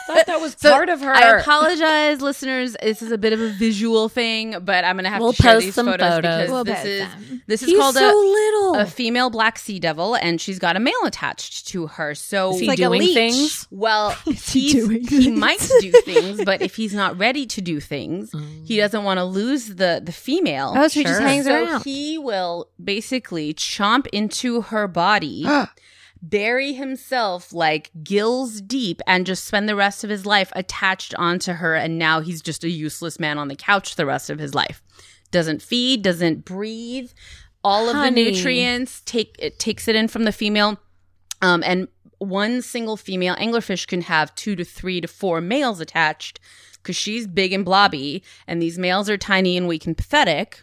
thought 0.06 0.26
that 0.26 0.40
was 0.40 0.56
So, 0.58 0.70
part 0.70 0.88
of 0.88 1.00
her. 1.00 1.12
I 1.14 1.38
apologize, 1.40 2.20
listeners. 2.20 2.76
This 2.82 3.02
is 3.02 3.10
a 3.12 3.18
bit 3.18 3.32
of 3.32 3.40
a 3.40 3.50
visual 3.50 4.08
thing, 4.08 4.56
but 4.62 4.84
I'm 4.84 4.96
gonna 4.96 5.08
have 5.10 5.20
We'll 5.20 5.32
to 5.32 5.42
share 5.42 5.54
post 5.54 5.66
these 5.66 5.74
some 5.74 5.86
photos, 5.86 6.08
photos. 6.08 6.30
because 6.36 6.50
We'll 6.50 6.64
this 6.64 6.84
is 6.84 7.00
them. 7.08 7.42
this 7.46 7.62
is 7.62 7.68
He's 7.68 7.78
called 7.78 7.94
so 7.94 8.04
a, 8.10 8.14
little. 8.20 8.74
a 8.76 8.86
female 8.86 9.30
black 9.30 9.58
sea 9.58 9.78
devil, 9.78 10.14
and 10.14 10.40
she's 10.40 10.58
got 10.58 10.76
a 10.76 10.80
male 10.80 10.94
attached 11.04 11.68
to 11.68 11.86
her. 11.88 12.14
So 12.14 12.54
Is 12.54 12.60
he 12.60 12.66
like 12.68 12.78
a 12.78 12.82
doing 12.82 13.00
leech. 13.02 13.14
things? 13.14 13.68
well, 13.70 14.10
he 14.24 14.32
he's, 14.32 14.72
doing 14.72 15.00
he 15.00 15.24
things? 15.24 15.38
might 15.38 15.70
do 15.80 15.90
things, 16.04 16.44
but 16.44 16.62
if 16.62 16.76
he's 16.76 16.94
not 16.94 17.18
ready 17.18 17.46
to 17.46 17.60
do 17.60 17.80
things, 17.80 18.30
oh. 18.34 18.40
he 18.64 18.76
doesn't 18.76 19.04
want 19.04 19.18
to 19.18 19.24
lose 19.24 19.74
the 19.76 20.00
the 20.04 20.12
female. 20.12 20.72
Oh, 20.76 20.88
so 20.88 21.00
he 21.00 21.04
just 21.04 21.18
Sure. 21.18 21.26
hangs 21.28 21.44
so 21.46 21.64
around. 21.64 21.84
he 21.84 22.18
will 22.18 22.68
basically 22.82 23.54
chomp 23.54 24.06
into 24.12 24.62
her 24.62 24.88
body, 24.88 25.44
bury 26.22 26.72
himself 26.72 27.52
like 27.52 27.90
gills 28.02 28.60
deep, 28.60 29.02
and 29.06 29.26
just 29.26 29.44
spend 29.44 29.68
the 29.68 29.76
rest 29.76 30.04
of 30.04 30.10
his 30.10 30.24
life 30.24 30.52
attached 30.54 31.14
onto 31.16 31.54
her. 31.54 31.74
And 31.74 31.98
now 31.98 32.20
he's 32.20 32.40
just 32.40 32.64
a 32.64 32.70
useless 32.70 33.18
man 33.18 33.38
on 33.38 33.48
the 33.48 33.56
couch 33.56 33.96
the 33.96 34.06
rest 34.06 34.30
of 34.30 34.38
his 34.38 34.54
life. 34.54 34.82
Doesn't 35.30 35.62
feed, 35.62 36.02
doesn't 36.02 36.44
breathe. 36.44 37.10
All 37.64 37.88
of 37.88 37.96
Honey. 37.96 38.24
the 38.24 38.30
nutrients 38.32 39.02
take 39.04 39.36
it 39.38 39.58
takes 39.58 39.88
it 39.88 39.96
in 39.96 40.08
from 40.08 40.24
the 40.24 40.32
female. 40.32 40.78
Um, 41.40 41.62
and 41.64 41.88
one 42.18 42.62
single 42.62 42.96
female 42.96 43.34
anglerfish 43.36 43.86
can 43.86 44.02
have 44.02 44.34
two 44.34 44.54
to 44.56 44.64
three 44.64 45.00
to 45.00 45.08
four 45.08 45.40
males 45.40 45.80
attached 45.80 46.38
because 46.74 46.96
she's 46.96 47.26
big 47.26 47.52
and 47.52 47.64
blobby, 47.64 48.22
and 48.46 48.60
these 48.60 48.78
males 48.78 49.08
are 49.08 49.16
tiny 49.16 49.56
and 49.56 49.68
weak 49.68 49.86
and 49.86 49.96
pathetic. 49.96 50.62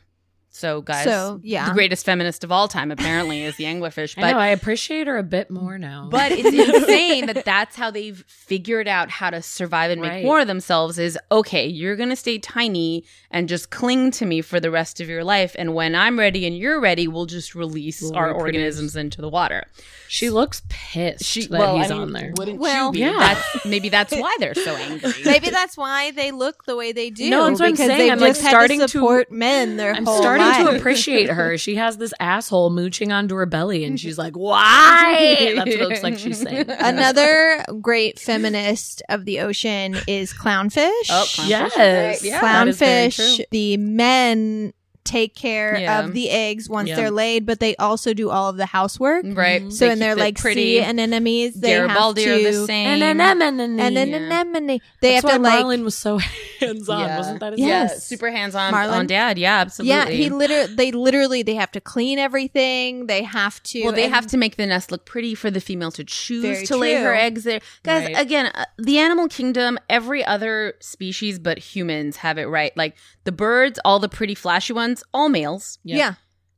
So, 0.51 0.81
guys, 0.81 1.03
So, 1.05 1.39
yeah. 1.43 1.67
the 1.67 1.73
greatest 1.73 2.03
feminist 2.05 2.43
of 2.43 2.51
all 2.51 2.67
time 2.67 2.91
apparently 2.91 3.43
is 3.43 3.55
the 3.57 3.65
anglerfish. 3.65 4.17
I 4.17 4.21
But 4.21 4.31
know. 4.31 4.37
I 4.39 4.47
appreciate 4.47 5.05
her 5.07 5.17
a 5.17 5.23
bit 5.23 5.51
more 5.51 5.77
now. 5.77 6.07
but 6.11 6.31
it's 6.31 6.47
insane 6.49 7.27
that 7.27 7.45
that's 7.45 7.75
how 7.75 7.91
they've 7.91 8.25
figured 8.27 8.87
out 8.87 9.09
how 9.11 9.29
to 9.29 9.41
survive 9.43 9.91
and 9.91 10.01
make 10.01 10.09
Right. 10.11 10.25
more 10.25 10.39
of 10.41 10.47
themselves 10.47 10.97
is 10.97 11.17
okay, 11.31 11.67
you're 11.67 11.95
going 11.95 12.09
to 12.09 12.15
stay 12.15 12.39
tiny 12.39 13.05
and 13.29 13.47
just 13.47 13.69
cling 13.69 14.09
to 14.11 14.25
me 14.25 14.41
for 14.41 14.59
the 14.59 14.71
rest 14.71 14.99
of 14.99 15.07
your 15.07 15.23
life. 15.23 15.55
And 15.57 15.75
when 15.75 15.93
I'm 15.93 16.17
ready 16.17 16.47
and 16.47 16.57
you're 16.57 16.79
ready, 16.81 17.07
we'll 17.07 17.27
just 17.27 17.53
release 17.53 18.01
We'll 18.01 18.15
our 18.15 18.29
reproduce. 18.29 18.43
organisms 18.55 18.95
into 18.95 19.21
the 19.21 19.29
water. 19.29 19.65
she 20.07 20.31
looks 20.31 20.63
pissed 20.67 21.23
She, 21.25 21.45
that 21.45 21.51
well, 21.59 21.77
he's 21.77 21.91
I 21.91 21.93
mean, 21.93 22.01
on 22.01 22.13
there. 22.13 22.33
Wouldn't 22.35 22.59
Well, 22.59 22.87
you 22.87 22.91
be? 22.93 22.99
yeah. 23.01 23.17
That's, 23.53 23.65
maybe 23.65 23.89
that's 23.89 24.13
why 24.15 24.35
they're 24.39 24.55
so 24.55 24.75
angry. 24.75 25.13
Maybe 25.23 25.51
that's 25.51 25.77
why 25.77 26.09
they 26.11 26.31
look 26.31 26.65
the 26.65 26.75
way 26.75 26.91
they 26.91 27.11
do. 27.11 27.29
No, 27.29 27.45
that's 27.45 27.59
what 27.59 27.67
I'm 27.67 27.71
because 27.73 27.87
saying. 27.87 27.99
they've 27.99 28.11
I'm, 28.13 28.19
like, 28.19 28.29
just 28.31 28.41
starting 28.41 28.79
to 28.79 28.85
to- 28.87 28.89
support 28.91 29.31
men 29.31 29.77
their 29.77 29.93
I'm 29.93 30.05
whole 30.05 30.17
starting 30.19 30.38
to 30.39 30.75
appreciate 30.77 31.29
her. 31.29 31.57
She 31.59 31.75
has 31.75 31.97
this 31.97 32.13
asshole 32.19 32.69
mooching 32.69 33.11
onto 33.11 33.35
her 33.35 33.45
belly, 33.45 33.83
and 33.85 33.99
she's 33.99 34.17
like, 34.17 34.35
"Why?" 34.35 35.53
That's 35.55 35.57
what 35.59 35.67
it 35.67 35.79
looks 35.81 36.03
like 36.03 36.17
she's 36.17 36.41
saying. 36.41 36.65
Another 36.69 37.63
great 37.81 38.19
feminist 38.19 39.01
of 39.09 39.25
the 39.25 39.39
ocean 39.41 39.95
is 40.07 40.33
clownfish. 40.33 40.89
Oh, 41.09 41.25
clownfish 41.27 41.47
Yes. 41.49 42.19
great. 42.21 42.29
Yeah. 42.31 42.41
That 42.41 42.67
is 42.67 42.77
very 42.79 43.07
clownfish. 43.09 43.45
The 43.51 43.77
men 43.77 44.73
take 45.05 45.33
care 45.35 45.77
Yeah. 45.79 46.01
of 46.05 46.13
the 46.13 46.29
eggs 46.29 46.69
once 46.69 46.89
Yeah. 46.89 46.95
they're 46.97 47.11
laid, 47.11 47.45
but 47.45 47.59
they 47.59 47.75
also 47.77 48.13
do 48.13 48.29
all 48.29 48.49
of 48.49 48.57
the 48.57 48.67
housework. 48.67 49.25
Right. 49.27 49.71
So 49.71 49.85
They 49.85 49.89
when 49.89 49.99
they're 49.99 50.13
keep 50.15 50.19
like 50.23 50.37
pretty. 50.37 50.77
sea 50.77 50.81
anemones, 50.81 51.55
they 51.55 51.69
Garibaldi 51.69 52.23
have 52.25 52.35
are 52.35 52.37
to 52.51 52.57
the 52.59 52.65
same. 52.67 52.87
And 52.87 53.01
then 53.01 53.19
anemone. 53.19 53.79
and 53.79 53.95
then 53.97 54.09
Yeah. 54.09 54.15
anemone. 54.17 54.67
They 54.67 54.79
That's 55.01 55.13
have 55.15 55.21
to 55.23 55.27
why 55.41 55.49
like 55.49 55.59
Marlin 55.61 55.83
was 55.83 55.95
so 55.95 56.17
hands 56.59 56.89
on, 56.89 56.99
Yeah. 56.99 57.17
wasn't 57.17 57.39
that? 57.39 57.53
His 57.53 57.59
Yeah. 57.61 57.65
yeah, 57.67 57.81
Yes. 57.83 58.05
super 58.05 58.29
hands 58.29 58.53
on 58.55 58.71
Marlin? 58.71 58.93
on 58.99 59.07
dad. 59.07 59.37
Yeah, 59.39 59.57
absolutely. 59.59 59.89
yeah. 59.95 60.09
He 60.09 60.29
literally 60.29 60.75
they 60.75 60.91
literally 60.91 61.41
they 61.43 61.55
have 61.55 61.71
to 61.71 61.81
clean 61.81 62.19
everything. 62.19 63.07
They 63.07 63.23
have 63.23 63.63
to. 63.63 63.83
Well, 63.85 63.93
they 63.93 64.05
and- 64.05 64.13
have 64.13 64.27
to 64.27 64.37
make 64.37 64.57
the 64.57 64.65
nest 64.67 64.91
look 64.91 65.05
pretty 65.05 65.33
for 65.33 65.49
the 65.49 65.61
female 65.61 65.91
to 65.91 66.03
choose 66.03 66.43
Very 66.43 66.65
to 66.67 66.77
lay 66.77 66.95
her 66.95 67.15
eggs 67.15 67.45
there. 67.45 67.61
Guys, 67.83 68.05
Right. 68.05 68.19
again, 68.19 68.47
uh, 68.47 68.65
the 68.77 68.99
animal 68.99 69.27
kingdom, 69.27 69.79
every 69.89 70.23
other 70.23 70.73
species 70.81 71.39
but 71.39 71.57
humans 71.57 72.17
have 72.17 72.37
it 72.37 72.45
right. 72.45 72.75
Like 72.75 72.95
the 73.29 73.35
birds, 73.35 73.79
all 73.85 73.99
the 73.99 74.09
pretty 74.09 74.33
flashy 74.33 74.73
ones, 74.73 75.03
all 75.13 75.29
males. 75.29 75.77
Yep. 75.83 75.97
Yeah. 75.99 76.13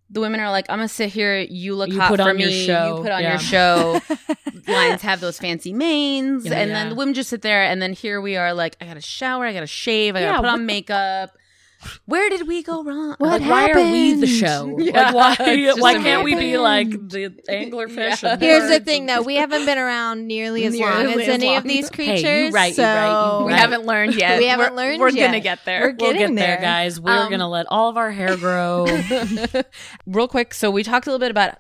The 0.10 0.22
women 0.22 0.40
are 0.40 0.50
like, 0.52 0.66
I'm 0.70 0.78
gonna 0.80 0.88
sit 0.88 1.10
here. 1.10 1.38
You 1.40 1.76
look 1.76 1.90
You 1.90 2.00
hot 2.00 2.08
put 2.10 2.20
for 2.22 2.30
on 2.30 2.40
your 2.40 2.48
me. 2.50 2.66
show. 2.66 2.98
You 2.98 3.04
put 3.04 3.12
on 3.12 3.22
Yeah. 3.24 3.32
your 3.32 3.40
show. 3.40 4.02
Lions 4.68 5.02
have 5.02 5.20
those 5.20 5.38
fancy 5.38 5.74
manes, 5.74 6.46
Yeah, 6.46 6.54
and 6.60 6.70
yeah. 6.70 6.76
then 6.76 6.90
the 6.90 6.96
women 6.96 7.14
just 7.14 7.30
sit 7.30 7.42
there. 7.42 7.64
And 7.64 7.82
then 7.82 7.92
here 7.94 8.20
we 8.22 8.36
are, 8.38 8.54
like, 8.54 8.76
I 8.82 8.86
gotta 8.86 9.02
shower, 9.02 9.46
I 9.46 9.54
gotta 9.54 9.68
shave, 9.68 10.16
I 10.16 10.22
gotta 10.22 10.32
Yeah, 10.34 10.38
put 10.40 10.46
on 10.50 10.66
makeup. 10.66 11.32
Where 12.06 12.30
did 12.30 12.48
we 12.48 12.62
go 12.64 12.84
wrong? 12.84 13.16
What 13.18 13.42
like, 13.42 13.50
why 13.50 13.72
are 13.72 13.92
we 13.92 14.14
the 14.14 14.28
show? 14.28 14.76
Yeah, 14.80 15.12
like, 15.12 15.40
why? 15.40 15.72
Why 15.78 15.94
can't 15.96 16.24
we 16.24 16.36
be 16.36 16.58
like 16.58 16.90
the 16.90 17.30
anglerfish? 17.50 18.22
Yeah. 18.24 18.34
and 18.34 18.42
Here's 18.42 18.70
the 18.70 18.80
thing, 18.80 19.06
though. 19.08 19.22
We 19.22 19.36
haven't 19.44 19.66
been 19.66 19.78
around 19.78 20.28
nearly 20.28 20.66
as 20.66 20.76
long 20.78 21.06
as 21.08 21.18
as 21.22 21.28
any 21.28 21.48
long. 21.48 21.58
of 21.58 21.64
these 21.64 21.90
Hey, 21.90 21.96
creatures. 21.96 22.24
you 22.24 22.52
right, 22.52 22.68
you 22.70 22.74
so 22.76 22.84
right, 22.84 23.40
you 23.40 23.46
we 23.46 23.52
right. 23.54 23.60
haven't 23.60 23.86
learned 23.86 24.16
yet. 24.16 24.40
We 24.40 24.46
haven't 24.48 24.74
We're- 24.76 24.90
learned 24.90 25.00
We're 25.02 25.10
yet. 25.10 25.28
gonna 25.28 25.40
get 25.40 25.66
there. 25.66 25.82
We're 25.82 25.88
We'll 25.88 26.14
getting 26.14 26.36
get 26.36 26.42
there, 26.42 26.56
there. 26.58 26.62
guys. 26.62 27.00
We're 27.00 27.12
Um, 27.18 27.30
gonna 27.32 27.50
let 27.50 27.66
all 27.70 27.90
of 27.90 27.98
our 27.98 28.12
hair 28.12 28.36
grow. 28.38 28.86
real 30.06 30.28
quick 30.28 30.54
so 30.54 30.70
we 30.72 30.84
talked 30.84 31.08
a 31.08 31.10
little 31.10 31.20
bit 31.24 31.32
about 31.32 31.56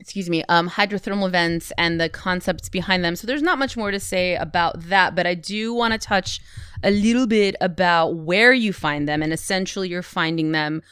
excuse 0.00 0.30
me 0.30 0.44
um 0.48 0.68
hydrothermal 0.70 1.30
vents 1.30 1.72
and 1.76 2.00
the 2.00 2.08
concepts 2.08 2.68
behind 2.68 3.04
them 3.04 3.16
so 3.16 3.26
there's 3.26 3.42
not 3.42 3.58
much 3.58 3.76
more 3.76 3.90
to 3.90 3.98
say 4.00 4.36
about 4.36 4.80
that 4.88 5.14
but 5.14 5.26
i 5.26 5.34
do 5.34 5.74
want 5.74 5.92
to 5.92 5.98
touch 5.98 6.40
a 6.84 6.90
little 6.90 7.26
bit 7.26 7.56
about 7.60 8.14
where 8.16 8.52
you 8.52 8.72
find 8.72 9.08
them 9.08 9.22
and 9.22 9.32
essentially 9.32 9.88
you're 9.88 10.02
finding 10.02 10.52
them 10.52 10.82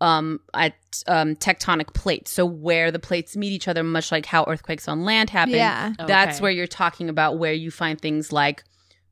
um 0.00 0.40
at 0.54 0.74
um 1.06 1.34
tectonic 1.36 1.92
plates 1.94 2.30
so 2.32 2.44
where 2.44 2.90
the 2.90 2.98
plates 2.98 3.36
meet 3.36 3.52
each 3.52 3.68
other 3.68 3.82
much 3.84 4.10
like 4.12 4.26
how 4.26 4.44
earthquakes 4.48 4.88
on 4.88 5.04
land 5.04 5.30
happen 5.30 5.54
Yeah. 5.54 5.92
that's 6.06 6.36
Okay. 6.36 6.42
where 6.42 6.52
you're 6.52 6.66
talking 6.66 7.08
about 7.08 7.38
where 7.38 7.52
you 7.52 7.70
find 7.70 8.00
things 8.00 8.32
like 8.32 8.64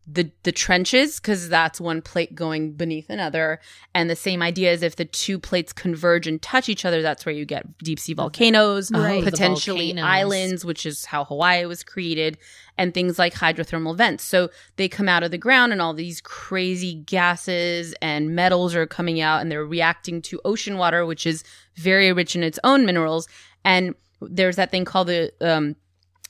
the 0.08 0.30
the 0.44 0.52
trenches 0.52 1.18
because 1.18 1.48
that's 1.48 1.80
one 1.80 2.00
plate 2.00 2.32
going 2.34 2.72
beneath 2.72 3.10
another 3.10 3.58
and 3.92 4.08
the 4.08 4.14
same 4.14 4.40
idea 4.40 4.72
is 4.72 4.82
if 4.84 4.94
the 4.94 5.04
two 5.04 5.36
plates 5.36 5.72
converge 5.72 6.28
and 6.28 6.40
touch 6.40 6.68
each 6.68 6.84
other 6.84 7.02
that's 7.02 7.26
where 7.26 7.34
you 7.34 7.44
get 7.44 7.76
deep 7.78 7.98
sea 7.98 8.14
volcanoes 8.14 8.92
Right. 8.92 9.24
potentially 9.24 9.86
volcanoes. 9.88 10.04
islands 10.04 10.64
which 10.64 10.86
is 10.86 11.06
how 11.06 11.24
hawaii 11.24 11.64
was 11.66 11.82
created 11.82 12.38
and 12.78 12.94
things 12.94 13.18
like 13.18 13.34
hydrothermal 13.34 13.96
vents 13.96 14.22
so 14.22 14.48
they 14.76 14.88
come 14.88 15.08
out 15.08 15.24
of 15.24 15.32
the 15.32 15.38
ground 15.38 15.72
and 15.72 15.82
all 15.82 15.92
these 15.92 16.20
crazy 16.20 16.94
gases 16.94 17.92
and 18.00 18.36
metals 18.36 18.76
are 18.76 18.86
coming 18.86 19.20
out 19.20 19.40
and 19.40 19.50
they're 19.50 19.66
reacting 19.66 20.22
to 20.22 20.40
ocean 20.44 20.76
water 20.78 21.04
which 21.04 21.26
is 21.26 21.42
very 21.74 22.12
rich 22.12 22.36
in 22.36 22.44
its 22.44 22.60
own 22.62 22.86
minerals 22.86 23.26
and 23.64 23.92
there's 24.20 24.54
that 24.56 24.70
thing 24.70 24.84
called 24.84 25.08
the 25.08 25.32
um 25.40 25.74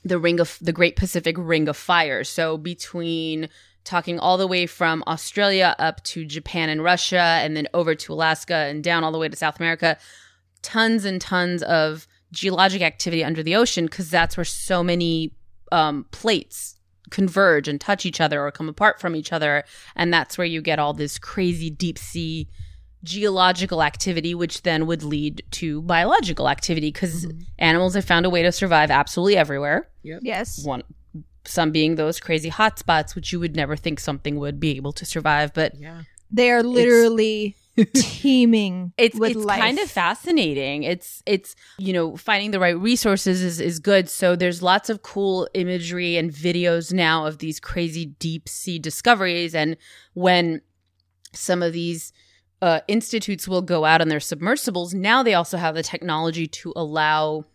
the 0.03 0.19
ring 0.19 0.39
of 0.39 0.57
the 0.61 0.71
Great 0.71 0.95
Pacific 0.95 1.35
Ring 1.37 1.67
of 1.67 1.75
Fire. 1.75 2.23
So 2.23 2.57
between 2.57 3.49
talking 3.87 4.19
all 4.19 4.37
the 4.37 4.47
way 4.47 4.65
from 4.65 5.03
Australia 5.07 5.75
up 5.79 6.03
to 6.03 6.25
Japan 6.25 6.69
and 6.69 6.83
Russia 6.83 7.39
and 7.41 7.55
then 7.55 7.67
over 7.73 7.95
to 7.95 8.13
Alaska 8.13 8.53
and 8.53 8.83
down 8.83 9.03
all 9.03 9.11
the 9.11 9.17
way 9.17 9.29
to 9.29 9.35
South 9.35 9.59
America, 9.59 9.97
tons 10.61 11.05
and 11.05 11.21
tons 11.21 11.63
of 11.63 12.07
geologic 12.31 12.81
activity 12.81 13.23
under 13.23 13.41
the 13.41 13.55
ocean 13.55 13.85
because 13.85 14.09
that's 14.11 14.35
where 14.35 14.43
so 14.43 14.83
many 14.83 15.33
um, 15.71 16.05
plates 16.11 16.75
converge 17.09 17.69
and 17.69 17.79
touch 17.79 18.05
each 18.05 18.19
other 18.19 18.45
or 18.45 18.51
come 18.51 18.67
apart 18.67 18.99
from 18.99 19.15
each 19.15 19.31
other. 19.31 19.63
And 19.95 20.13
that's 20.13 20.37
where 20.37 20.45
you 20.45 20.61
get 20.61 20.79
all 20.79 20.93
this 20.93 21.17
crazy 21.17 21.69
deep 21.69 21.97
sea 21.97 22.49
geological 23.03 23.83
activity 23.83 24.35
which 24.35 24.63
then 24.63 24.87
would 24.87 25.03
lead 25.03 25.41
to 25.51 25.81
biological 25.83 26.49
activity 26.49 26.87
because 26.87 27.25
animals 27.59 27.93
have 27.93 28.03
found 28.03 28.25
a 28.25 28.29
way 28.29 28.41
to 28.41 28.51
survive 28.51 28.91
absolutely 28.91 29.37
everywhere. 29.37 29.87
Yes. 30.21 30.65
one 30.65 30.83
some 31.47 31.71
being 31.71 31.95
those 31.95 32.19
crazy 32.19 32.49
hot 32.49 32.77
spots 32.77 33.15
which 33.15 33.31
you 33.31 33.39
would 33.39 33.55
never 33.55 33.75
think 33.75 33.99
something 33.99 34.37
would 34.37 34.59
be 34.59 34.75
able 34.75 34.91
to 34.93 35.05
survive 35.05 35.53
but 35.53 35.73
They 36.29 36.51
are 36.51 36.61
literally 36.61 37.55
teeming 37.93 38.91
it's 38.97 39.17
with 39.17 39.31
it's 39.31 39.45
life. 39.45 39.61
kind 39.61 39.79
of 39.79 39.89
fascinating. 39.89 40.83
It's 40.83 41.21
it's 41.25 41.55
you 41.77 41.93
know 41.93 42.17
finding 42.17 42.51
the 42.51 42.59
right 42.59 42.77
resources 42.77 43.41
is 43.41 43.59
is 43.59 43.79
good. 43.79 44.09
So 44.09 44.35
there's 44.35 44.61
lots 44.61 44.89
of 44.89 45.03
cool 45.03 45.47
imagery 45.53 46.17
and 46.17 46.31
videos 46.31 46.91
now 46.91 47.25
of 47.25 47.37
these 47.37 47.59
crazy 47.59 48.07
deep 48.19 48.49
sea 48.49 48.79
discoveries, 48.79 49.53
and 49.55 49.77
when 50.15 50.61
some 51.33 51.61
of 51.61 51.71
these 51.71 52.11
uh, 52.61 52.79
institutes 52.87 53.47
will 53.47 53.61
go 53.61 53.85
out 53.85 54.01
on 54.01 54.07
their 54.09 54.19
submersibles, 54.19 54.93
now 54.95 55.21
they 55.21 55.35
also 55.35 55.57
have 55.57 55.75
the 55.75 55.83
technology 55.83 56.47
to 56.47 56.73
allow 56.75 57.45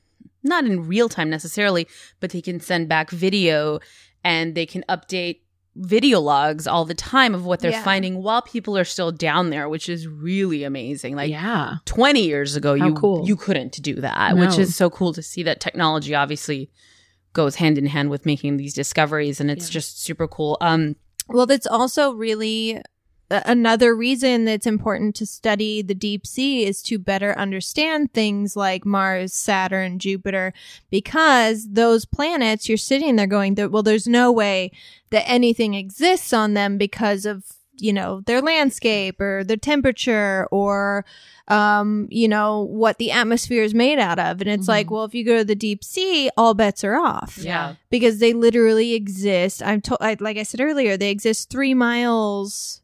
not 0.43 0.65
in 0.65 0.87
real 0.87 1.09
time 1.09 1.31
necessarily, 1.31 1.87
but 2.21 2.31
they 2.31 2.41
can 2.43 2.61
send 2.61 2.89
back 2.89 3.11
video 3.11 3.81
and 4.25 4.55
they 4.55 4.67
can 4.67 4.85
update 4.89 5.41
video 5.75 6.21
logs 6.21 6.67
all 6.67 6.85
the 6.85 6.95
time 6.95 7.35
of 7.35 7.47
what 7.47 7.61
they're 7.61 7.71
Yeah. 7.71 7.83
finding 7.83 8.23
while 8.23 8.43
people 8.43 8.77
are 8.77 8.85
still 8.85 9.11
down 9.11 9.49
there, 9.49 9.69
which 9.71 9.89
is 9.89 10.07
really 10.07 10.65
amazing. 10.65 11.17
Like 11.17 11.31
yeah. 11.31 11.77
20 11.87 12.23
years 12.27 12.57
ago, 12.57 12.79
How 12.79 12.89
you 12.89 12.95
cool. 12.95 13.27
you 13.27 13.37
couldn't 13.37 13.81
do 13.83 13.95
that, 14.03 14.37
No. 14.37 14.45
which 14.47 14.59
is 14.59 14.77
so 14.77 14.91
cool 14.91 15.15
to 15.15 15.23
see 15.23 15.43
that 15.45 15.61
technology 15.61 16.15
obviously 16.15 16.71
goes 17.33 17.55
hand 17.57 17.79
in 17.79 17.87
hand 17.87 18.11
with 18.11 18.27
making 18.27 18.59
these 18.59 18.75
discoveries 18.75 19.41
and 19.41 19.51
it's 19.51 19.69
Yeah. 19.71 19.73
just 19.73 20.03
super 20.03 20.29
cool. 20.29 20.59
Um 20.61 20.97
Well, 21.29 21.47
that's 21.47 21.67
also 21.67 22.13
really 22.13 22.83
another 23.47 23.95
reason 23.95 24.45
that's 24.45 24.67
important 24.67 25.15
to 25.17 25.27
study 25.27 25.81
the 25.83 25.95
deep 25.95 26.27
sea 26.27 26.65
is 26.65 26.83
to 26.83 26.99
better 26.99 27.33
understand 27.39 28.13
things 28.13 28.57
like 28.57 28.85
Mars, 28.85 29.33
Saturn, 29.33 29.99
Jupiter, 29.99 30.53
because 30.91 31.69
those 31.71 32.05
planets 32.05 32.69
you're 32.69 32.79
sitting 32.79 33.17
there 33.17 33.27
going, 33.27 33.55
well, 33.71 33.83
there's 33.83 34.07
no 34.07 34.31
way 34.33 34.71
that 35.11 35.29
anything 35.29 35.75
exists 35.75 36.33
on 36.33 36.55
them 36.55 36.79
because 36.79 37.25
of 37.27 37.45
you 37.79 37.93
know 37.93 38.21
their 38.27 38.43
landscape 38.43 39.19
or 39.19 39.43
their 39.45 39.57
temperature 39.57 40.47
or 40.53 41.07
um 41.49 42.07
you 42.11 42.29
know 42.29 42.61
what 42.65 42.99
the 42.99 43.11
atmosphere 43.11 43.63
is 43.65 43.73
made 43.73 43.99
out 43.99 44.19
of 44.19 44.41
and 44.43 44.51
it's 44.51 44.69
like 44.69 44.91
well 44.91 45.05
if 45.05 45.15
you 45.15 45.25
go 45.25 45.39
to 45.39 45.45
the 45.45 45.55
deep 45.55 45.83
sea 45.83 46.29
all 46.37 46.53
bets 46.53 46.85
are 46.85 46.95
off 46.97 47.39
Yeah. 47.39 47.75
because 47.91 48.19
they 48.19 48.35
literally 48.35 48.93
exist. 48.93 49.63
I'm 49.63 49.81
told, 49.81 50.01
like 50.21 50.37
I 50.37 50.43
said 50.43 50.61
earlier, 50.61 50.97
they 50.99 51.11
exist 51.11 51.49
three 51.49 51.73
miles 51.73 52.82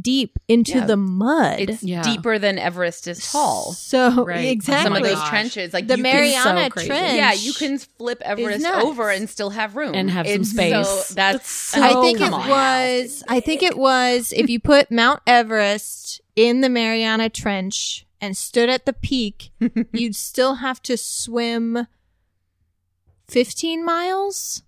deep 0.00 0.38
into 0.48 0.78
Yeah. 0.78 0.86
the 0.86 0.96
mud. 0.96 1.60
it's 1.60 1.82
Yeah. 1.82 2.02
deeper 2.02 2.38
than 2.38 2.58
Everest 2.58 3.06
is 3.06 3.30
tall. 3.30 3.72
So 3.74 4.24
Right. 4.24 4.48
exactly, 4.48 4.84
Some 4.84 4.96
of 4.96 5.02
those 5.04 5.12
oh 5.12 5.14
gosh. 5.16 5.28
trenches 5.28 5.72
like 5.72 5.86
the 5.86 5.96
Mariana 5.96 6.68
so. 6.74 6.84
Trench. 6.86 7.16
Yeah, 7.16 7.32
you 7.32 7.52
can 7.52 7.78
flip 7.78 8.20
Everest 8.24 8.66
over 8.66 9.10
and 9.10 9.30
still 9.30 9.50
have 9.50 9.76
room 9.76 9.94
And 9.94 10.10
have 10.10 10.26
some 10.26 10.40
It's 10.40 10.50
space. 10.50 10.88
So 10.88 11.14
that's 11.14 11.36
It's 11.36 11.48
so 11.48 11.82
I 11.82 12.02
think 12.02 12.20
it 12.20 12.32
on. 12.32 12.48
was. 12.48 13.22
I 13.28 13.38
think 13.40 13.62
it 13.62 13.78
was. 13.78 14.32
If 14.36 14.50
you 14.50 14.58
put 14.58 14.90
Mount 14.90 15.20
Everest 15.28 16.20
in 16.34 16.60
the 16.60 16.68
Mariana 16.68 17.28
Trench 17.28 18.04
and 18.20 18.36
stood 18.36 18.68
at 18.68 18.86
the 18.86 18.92
peak, 18.94 19.50
you'd 19.92 20.16
still 20.16 20.56
have 20.56 20.82
to 20.82 20.96
swim 20.96 21.86
fifteen 23.28 23.84
miles 23.84 24.62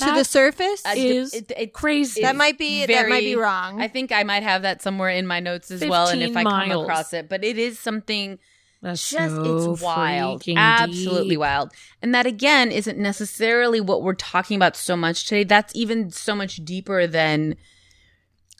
to 0.00 0.12
the 0.14 0.24
surface. 0.24 0.84
Uh, 0.84 0.94
is 0.96 1.34
it- 1.34 1.52
it- 1.56 1.72
crazy. 1.72 2.22
that 2.22 2.36
might 2.36 2.58
be. 2.58 2.86
that 2.86 3.08
might 3.08 3.20
be 3.20 3.36
wrong. 3.36 3.80
I 3.80 3.88
think 3.88 4.12
I 4.12 4.22
might 4.24 4.42
have 4.42 4.62
that 4.62 4.82
somewhere 4.82 5.10
in 5.10 5.26
my 5.26 5.40
notes 5.40 5.70
as 5.70 5.84
well, 5.84 6.08
and 6.08 6.20
if 6.22 6.28
15 6.34 6.46
I 6.46 6.68
come 6.68 6.82
across 6.82 7.12
it, 7.12 7.28
but 7.28 7.44
it 7.44 7.58
is 7.58 7.78
something 7.78 8.38
That's 8.82 9.10
just 9.10 9.34
so 9.34 9.72
it's 9.72 9.82
wild, 9.82 10.42
absolutely 10.56 11.30
deep. 11.30 11.38
wild, 11.40 11.72
and 12.02 12.14
that 12.14 12.26
again 12.26 12.72
isn't 12.72 12.98
necessarily 12.98 13.80
what 13.80 14.02
we're 14.02 14.14
talking 14.14 14.56
about 14.56 14.76
so 14.76 14.96
much 14.96 15.26
today. 15.26 15.44
That's 15.44 15.72
even 15.76 16.10
so 16.10 16.34
much 16.34 16.56
deeper 16.64 17.06
than 17.06 17.56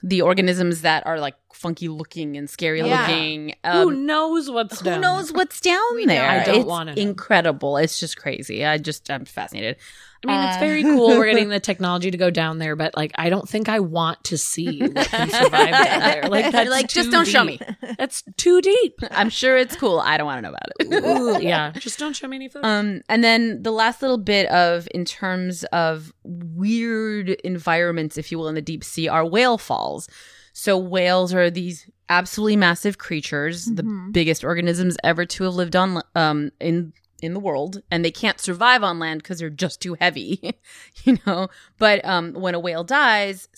the 0.03 0.22
organisms 0.22 0.80
that 0.82 1.07
are 1.07 1.18
like 1.20 1.34
funky 1.55 1.89
looking 1.89 2.37
and 2.37 2.49
scary 2.49 2.81
Yeah. 2.81 3.01
looking. 3.03 3.55
Who 3.65 3.71
Um, 3.91 4.07
knows 4.07 4.51
what's 4.51 4.79
who 4.81 4.85
down 4.87 5.01
knows 5.01 5.33
what's 5.33 5.61
down 5.61 5.81
We 5.95 6.07
there? 6.07 6.29
I 6.29 6.45
don't 6.45 6.67
wanna. 6.67 6.95
Incredible! 6.97 7.77
It's 7.77 7.99
just 8.01 8.17
crazy. 8.17 8.65
I 8.65 8.79
just 8.79 9.11
I'm 9.11 9.25
fascinated. 9.25 9.77
I 10.23 10.27
mean, 10.31 10.49
it's 10.49 10.57
Uh, 10.59 10.61
very 10.61 10.83
cool. 10.83 11.09
We're 11.17 11.25
getting 11.33 11.49
the 11.59 11.61
technology 11.61 12.11
to 12.11 12.19
go 12.19 12.29
down 12.29 12.59
there, 12.59 12.77
but 12.77 12.95
like, 12.95 13.11
I 13.15 13.31
don't 13.31 13.49
think 13.49 13.71
I 13.71 13.81
want 13.81 14.23
to 14.25 14.37
see 14.37 14.79
what 14.81 14.95
can 15.07 15.31
survive 15.31 15.71
down 15.71 16.01
there. 16.01 16.23
Like, 16.31 16.53
that's 16.53 16.69
Like, 16.69 16.89
just 16.89 17.11
don't 17.11 17.27
show 17.27 17.43
me. 17.43 17.59
That's 17.97 18.23
too 18.37 18.61
deep. 18.61 18.99
I'm 19.13 19.31
sure 19.31 19.57
it's 19.57 19.75
cool. 19.77 19.99
I 19.99 20.19
don't 20.19 20.27
want 20.27 20.37
to 20.39 20.43
know 20.43 20.51
about 20.51 20.69
it. 20.79 21.05
Ooh, 21.07 21.43
yeah, 21.43 21.73
just 21.73 21.99
don't 21.99 22.13
show 22.15 22.29
me 22.29 22.37
any 22.37 22.49
photos. 22.51 22.67
Um, 22.69 23.01
and 23.09 23.25
then 23.25 23.63
the 23.63 23.71
last 23.71 24.03
little 24.03 24.19
bit 24.19 24.47
of 24.51 24.87
in 24.95 25.07
terms 25.07 25.65
of 25.73 26.13
weird 26.23 27.31
environments, 27.43 28.19
if 28.19 28.31
you 28.31 28.39
will, 28.39 28.49
in 28.49 28.55
the 28.55 28.61
deep 28.63 28.85
sea 28.85 29.09
are 29.09 29.25
whale 29.25 29.57
falls. 29.57 30.07
So 30.53 30.77
whales 30.77 31.33
are 31.33 31.51
these 31.51 31.89
absolutely 32.09 32.57
massive 32.57 32.99
creatures, 32.99 33.67
the 33.67 33.85
biggest 34.13 34.45
organisms 34.45 34.97
ever 35.05 35.25
to 35.25 35.45
have 35.45 35.55
lived 35.55 35.77
on 35.77 36.03
um 36.15 36.51
in 36.61 36.93
in 37.23 37.35
the 37.35 37.41
world, 37.41 37.83
and 37.91 38.05
they 38.05 38.11
can't 38.11 38.41
survive 38.41 38.83
on 38.83 38.99
land 38.99 39.23
because 39.23 39.39
they're 39.39 39.51
just 39.51 39.81
too 39.81 39.97
heavy, 40.01 40.55
you 41.05 41.19
know. 41.27 41.49
But 41.79 42.05
um, 42.05 42.33
when 42.33 42.55
a 42.55 42.61
whale 42.61 42.85
dies, 42.85 43.49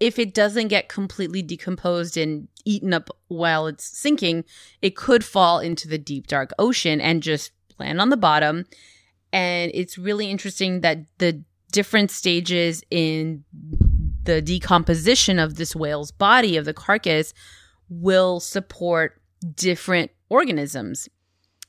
if 0.00 0.18
it 0.18 0.34
doesn't 0.34 0.68
get 0.68 0.88
completely 0.88 1.42
decomposed 1.42 2.16
and 2.16 2.48
eaten 2.64 2.92
up 2.92 3.08
while 3.28 3.66
it's 3.66 3.84
sinking, 3.84 4.44
it 4.80 4.96
could 4.96 5.24
fall 5.24 5.60
into 5.60 5.88
the 5.88 5.98
deep 5.98 6.26
dark 6.26 6.52
ocean 6.58 7.00
and 7.00 7.22
just 7.22 7.52
land 7.78 8.00
on 8.00 8.10
the 8.10 8.16
bottom. 8.16 8.66
And 9.32 9.70
it's 9.74 9.96
really 9.96 10.30
interesting 10.30 10.80
that 10.80 10.98
the 11.18 11.42
different 11.70 12.10
stages 12.10 12.82
in 12.90 13.44
the 14.24 14.42
decomposition 14.42 15.38
of 15.38 15.56
this 15.56 15.74
whale's 15.74 16.10
body, 16.10 16.56
of 16.56 16.64
the 16.64 16.74
carcass, 16.74 17.34
will 17.88 18.40
support 18.40 19.20
different 19.54 20.10
organisms. 20.28 21.08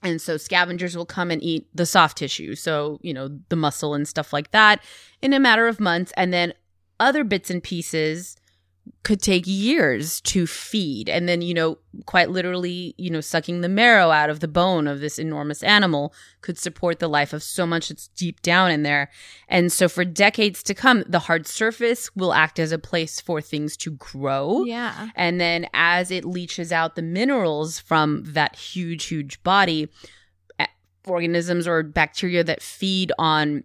And 0.02 0.22
so 0.22 0.38
scavengers 0.38 0.98
will 0.98 1.06
come 1.06 1.32
and 1.32 1.42
eat 1.42 1.68
the 1.74 1.86
soft 1.86 2.18
tissue. 2.18 2.56
So, 2.56 3.00
you 3.02 3.14
know, 3.14 3.30
the 3.50 3.56
muscle 3.56 3.94
and 3.94 4.08
stuff 4.08 4.34
like 4.34 4.52
that 4.52 4.84
in 5.22 5.34
a 5.34 5.40
matter 5.40 5.68
of 5.68 5.80
months. 5.80 6.12
And 6.18 6.34
then 6.34 6.54
other 7.00 7.24
bits 7.24 7.50
and 7.50 7.64
pieces 7.64 8.36
could 9.04 9.22
take 9.22 9.44
years 9.46 10.22
to 10.22 10.48
feed. 10.48 11.10
And 11.10 11.28
then, 11.28 11.42
you 11.42 11.54
know, 11.54 11.78
quite 12.06 12.30
literally, 12.30 12.96
you 12.98 13.10
know, 13.10 13.22
sucking 13.22 13.62
the 13.62 13.70
marrow 13.70 14.12
out 14.12 14.30
of 14.30 14.40
the 14.40 14.48
bone 14.48 14.88
of 14.88 15.00
this 15.00 15.20
enormous 15.20 15.62
animal 15.62 16.14
could 16.42 16.58
support 16.58 17.00
the 17.00 17.10
life 17.10 17.34
of 17.34 17.44
so 17.44 17.66
much 17.66 17.90
that's 17.90 18.08
deep 18.10 18.42
down 18.42 18.72
in 18.72 18.84
there. 18.84 19.10
And 19.48 19.72
so 19.72 19.90
for 19.90 20.06
decades 20.06 20.64
to 20.64 20.74
come, 20.74 21.04
the 21.08 21.20
hard 21.20 21.48
surface 21.48 22.14
will 22.16 22.34
act 22.34 22.60
as 22.60 22.72
a 22.72 22.80
place 22.80 23.20
for 23.20 23.42
things 23.42 23.76
to 23.78 23.92
grow. 23.92 24.64
yeah. 24.64 25.10
And 25.16 25.40
then 25.40 25.68
as 25.74 26.12
it 26.12 26.26
leaches 26.26 26.72
out 26.72 26.96
the 26.96 27.02
minerals 27.02 27.80
from 27.80 28.24
that 28.28 28.56
huge, 28.56 29.06
huge 29.06 29.42
body, 29.44 29.90
organisms 31.08 31.68
or 31.68 31.84
bacteria 31.84 32.44
that 32.44 32.62
feed 32.62 33.12
on 33.20 33.64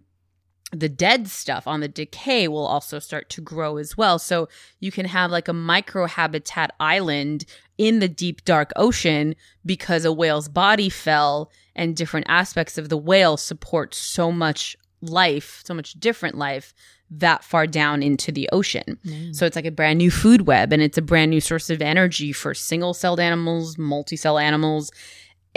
the 0.71 0.89
dead 0.89 1.27
stuff, 1.27 1.67
on 1.67 1.79
the 1.79 1.87
decay, 1.87 2.47
will 2.47 2.65
also 2.65 2.99
start 2.99 3.29
to 3.31 3.41
grow 3.41 3.77
as 3.77 3.97
well. 3.97 4.19
So 4.19 4.47
you 4.79 4.91
can 4.91 5.05
have 5.05 5.31
like 5.31 5.47
a 5.47 5.53
microhabitat 5.53 6.69
island 6.79 7.45
in 7.77 7.99
the 7.99 8.09
deep, 8.09 8.45
dark 8.45 8.71
ocean 8.75 9.35
because 9.65 10.05
a 10.05 10.13
whale's 10.13 10.47
body 10.47 10.89
fell 10.89 11.49
and 11.75 11.95
different 11.95 12.27
aspects 12.29 12.77
of 12.77 12.89
the 12.89 12.97
whale 12.97 13.37
support 13.37 13.93
so 13.93 14.31
much 14.31 14.75
life, 15.01 15.61
so 15.65 15.73
much 15.73 15.93
different 15.93 16.37
life 16.37 16.73
that 17.11 17.43
far 17.43 17.65
down 17.65 18.03
into 18.03 18.31
the 18.31 18.47
ocean. 18.51 18.99
Mm. 19.05 19.35
So 19.35 19.45
it's 19.45 19.55
like 19.55 19.65
a 19.65 19.71
brand 19.71 19.97
new 19.97 20.11
food 20.11 20.45
web 20.45 20.71
and 20.71 20.81
it's 20.81 20.97
a 20.97 21.01
brand 21.01 21.31
new 21.31 21.41
source 21.41 21.69
of 21.69 21.81
energy 21.81 22.31
for 22.31 22.53
single 22.53 22.93
celled 22.93 23.19
animals, 23.19 23.77
multi 23.77 24.15
cell 24.15 24.37
animals. 24.37 24.91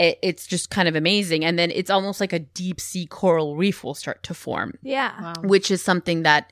It, 0.03 0.19
it's 0.21 0.45
just 0.45 0.69
kind 0.69 0.87
of 0.87 0.95
amazing. 0.95 1.45
And 1.45 1.57
then 1.57 1.71
it's 1.71 1.89
almost 1.89 2.19
like 2.19 2.33
a 2.33 2.39
deep 2.39 2.81
sea 2.81 3.05
coral 3.05 3.55
reef 3.55 3.83
will 3.83 3.93
start 3.95 4.21
to 4.23 4.33
form, 4.33 4.73
Yeah. 4.81 5.33
which 5.41 5.71
is 5.71 5.81
something 5.81 6.23
that 6.23 6.51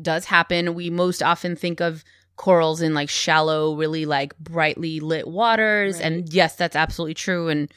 does 0.00 0.24
happen. 0.26 0.74
We 0.74 0.88
most 0.90 1.22
often 1.22 1.56
think 1.56 1.80
of 1.80 2.04
corals 2.36 2.80
in 2.80 2.94
like 2.94 3.08
shallow, 3.08 3.74
really 3.76 4.06
like 4.06 4.36
brightly 4.38 5.00
lit 5.00 5.26
waters. 5.26 6.00
And 6.00 6.32
yes, 6.32 6.56
that's 6.56 6.76
absolutely 6.76 7.14
true. 7.14 7.48
And 7.48 7.72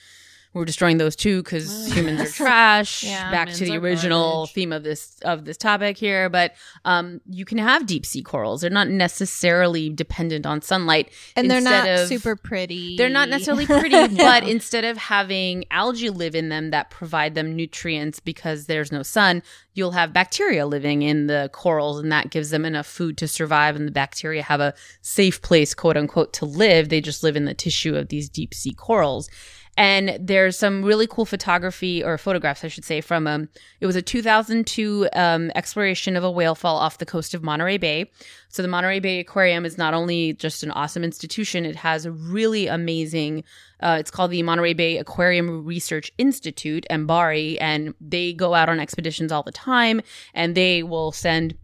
we're 0.58 0.66
destroying 0.66 0.97
those 0.97 1.16
too 1.16 1.41
because 1.43 1.68
Well, 1.68 1.91
humans 1.91 2.20
yes. 2.20 2.30
are 2.30 2.34
trash. 2.36 3.03
Yeah. 3.03 3.32
Back 3.32 3.49
to 3.53 3.66
the 3.66 3.78
original 3.78 4.32
garbage. 4.45 4.53
theme 4.53 4.72
of 4.74 4.84
this 4.84 5.18
of 5.24 5.45
this 5.45 5.58
topic 5.58 5.97
here, 5.97 6.30
but 6.30 6.53
um, 6.86 7.22
you 7.30 7.45
can 7.45 7.58
have 7.58 7.86
deep 7.86 8.05
sea 8.05 8.22
corals. 8.22 8.62
They're 8.62 8.70
not 8.70 8.88
necessarily 8.89 9.89
dependent 9.89 10.45
on 10.45 10.62
sunlight, 10.62 11.12
and 11.36 11.49
they're 11.49 11.62
not 11.62 11.88
of- 11.88 12.08
super 12.08 12.36
pretty. 12.36 12.97
They're 12.97 13.10
not 13.10 13.30
necessarily 13.30 13.66
pretty, 13.66 14.08
but 14.18 14.43
instead 14.47 14.84
of 14.86 14.97
having 14.97 15.66
algae 15.72 16.10
live 16.10 16.36
in 16.36 16.49
them 16.49 16.72
that 16.72 16.89
provide 16.89 17.36
them 17.36 17.55
nutrients 17.55 18.20
because 18.20 18.66
there's 18.66 18.91
no 18.91 19.03
sun, 19.03 19.43
you'll 19.74 19.91
have 19.91 20.14
bacteria 20.14 20.66
living 20.66 21.01
in 21.01 21.28
the 21.28 21.49
corals, 21.53 21.99
and 21.99 22.12
that 22.12 22.30
gives 22.30 22.49
them 22.49 22.66
enough 22.66 22.88
food 22.88 23.18
to 23.18 23.28
survive. 23.28 23.76
And 23.76 23.88
the 23.88 23.91
bacteria 23.91 24.41
have 24.43 24.60
a 24.60 24.74
safe 25.01 25.41
place, 25.41 25.74
quote 25.74 25.97
unquote, 25.97 26.34
to 26.34 26.45
live. 26.45 26.89
They 26.89 27.01
just 27.01 27.24
live 27.24 27.36
in 27.36 27.45
the 27.45 27.53
tissue 27.53 27.95
of 27.95 28.08
these 28.10 28.30
deep 28.30 28.53
sea 28.53 28.74
corals. 28.74 29.30
And 29.78 30.17
there's 30.19 30.57
some 30.57 30.84
really 30.84 31.05
cool 31.05 31.25
photography 31.25 32.03
or 32.03 32.17
photographs, 32.17 32.63
I 32.63 32.67
should 32.67 32.84
say, 32.84 32.99
from 32.99 33.28
um. 33.28 33.47
It 33.80 33.86
was 33.86 33.95
a 33.95 34.01
2002 34.01 35.07
um, 35.13 35.51
exploration 35.53 36.15
of 36.17 36.23
a 36.23 36.32
whale 36.32 36.55
fall 36.55 36.78
off 36.78 36.97
the 36.97 37.05
coast 37.05 37.36
of 37.36 37.43
Monterey 37.43 37.78
Bay. 37.78 38.09
So 38.49 38.63
the 38.63 38.67
Monterey 38.67 38.99
Bay 38.99 39.19
Aquarium 39.19 39.65
is 39.65 39.78
not 39.78 39.93
only 39.93 40.34
just 40.34 40.63
an 40.63 40.71
awesome 40.71 41.03
institution; 41.03 41.63
it 41.63 41.75
has 41.75 42.05
a 42.05 42.11
really 42.11 42.65
amazing. 42.65 43.43
Uh, 43.80 43.97
it's 43.99 44.09
called 44.09 44.32
the 44.32 44.41
Monterey 44.41 44.73
Bay 44.73 44.97
Aquarium 44.97 45.63
Research 45.63 46.11
Institute, 46.17 46.88
MBARI, 46.89 47.57
and 47.61 47.93
they 48.01 48.34
go 48.34 48.55
out 48.55 48.69
on 48.69 48.80
expeditions 48.80 49.32
all 49.32 49.43
the 49.43 49.51
time, 49.51 50.01
and 50.34 50.55
they 50.55 50.82
will 50.82 51.11
send 51.11 51.55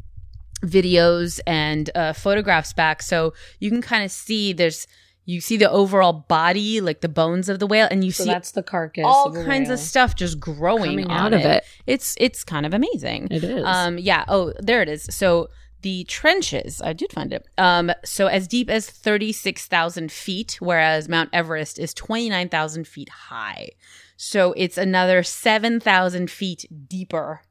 videos 0.64 1.40
and 1.48 1.90
uh, 1.96 2.14
photographs 2.14 2.74
back, 2.74 3.02
so 3.02 3.34
you 3.60 3.72
can 3.72 3.82
kind 3.82 4.04
of 4.04 4.12
see 4.12 4.54
there's. 4.54 4.86
You 5.26 5.40
see 5.40 5.56
the 5.56 5.70
overall 5.72 6.12
body, 6.14 6.82
like 6.82 7.00
the 7.02 7.08
bones 7.10 7.48
of 7.48 7.60
the 7.60 7.68
whale, 7.68 7.88
and 7.90 8.04
you 8.04 8.12
So 8.12 8.26
see 8.26 8.30
that's 8.30 8.52
the 8.52 8.64
carcass. 8.64 9.06
all 9.08 9.30
of 9.30 9.46
kinds 9.46 9.70
whale 9.70 9.76
of 9.76 9.80
stuff 9.80 10.16
just 10.16 10.40
growing 10.40 11.10
out 11.10 11.34
of 11.34 11.42
it. 11.42 11.64
It's 11.88 12.16
it's 12.20 12.44
kind 12.44 12.66
of 12.66 12.74
amazing. 12.74 13.30
It 13.32 13.44
is. 13.44 13.64
Um, 13.66 13.98
yeah. 13.98 14.26
Oh, 14.28 14.52
there 14.60 14.82
it 14.82 14.90
is. 14.90 15.08
So 15.12 15.50
the 15.82 16.04
trenches, 16.06 16.82
I 16.82 16.94
did 16.94 17.12
find 17.12 17.32
it. 17.34 17.46
Um, 17.58 17.92
so 18.04 18.28
as 18.28 18.48
deep 18.48 18.70
as 18.70 18.90
thirty 18.90 19.32
six 19.32 19.66
thousand 19.68 20.12
feet, 20.12 20.58
whereas 20.60 21.08
Mount 21.08 21.30
Everest 21.32 21.80
is 21.80 21.94
twenty 21.94 22.30
nine 22.30 22.50
thousand 22.50 22.86
feet 22.88 23.10
high. 23.10 23.70
So 24.18 24.54
it's 24.58 24.78
another 24.78 25.24
seven 25.24 25.80
thousand 25.80 26.32
feet 26.32 26.66
deeper. 26.88 27.42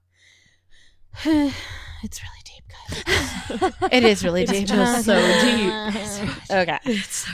it's 1.25 1.25
really. 2.23 2.42
It 3.91 4.05
is 4.05 4.25
really 4.25 4.45
deep. 4.45 4.67
just 4.67 5.05
so 5.05 5.15
deep. 5.43 6.51
Okay. 6.51 6.79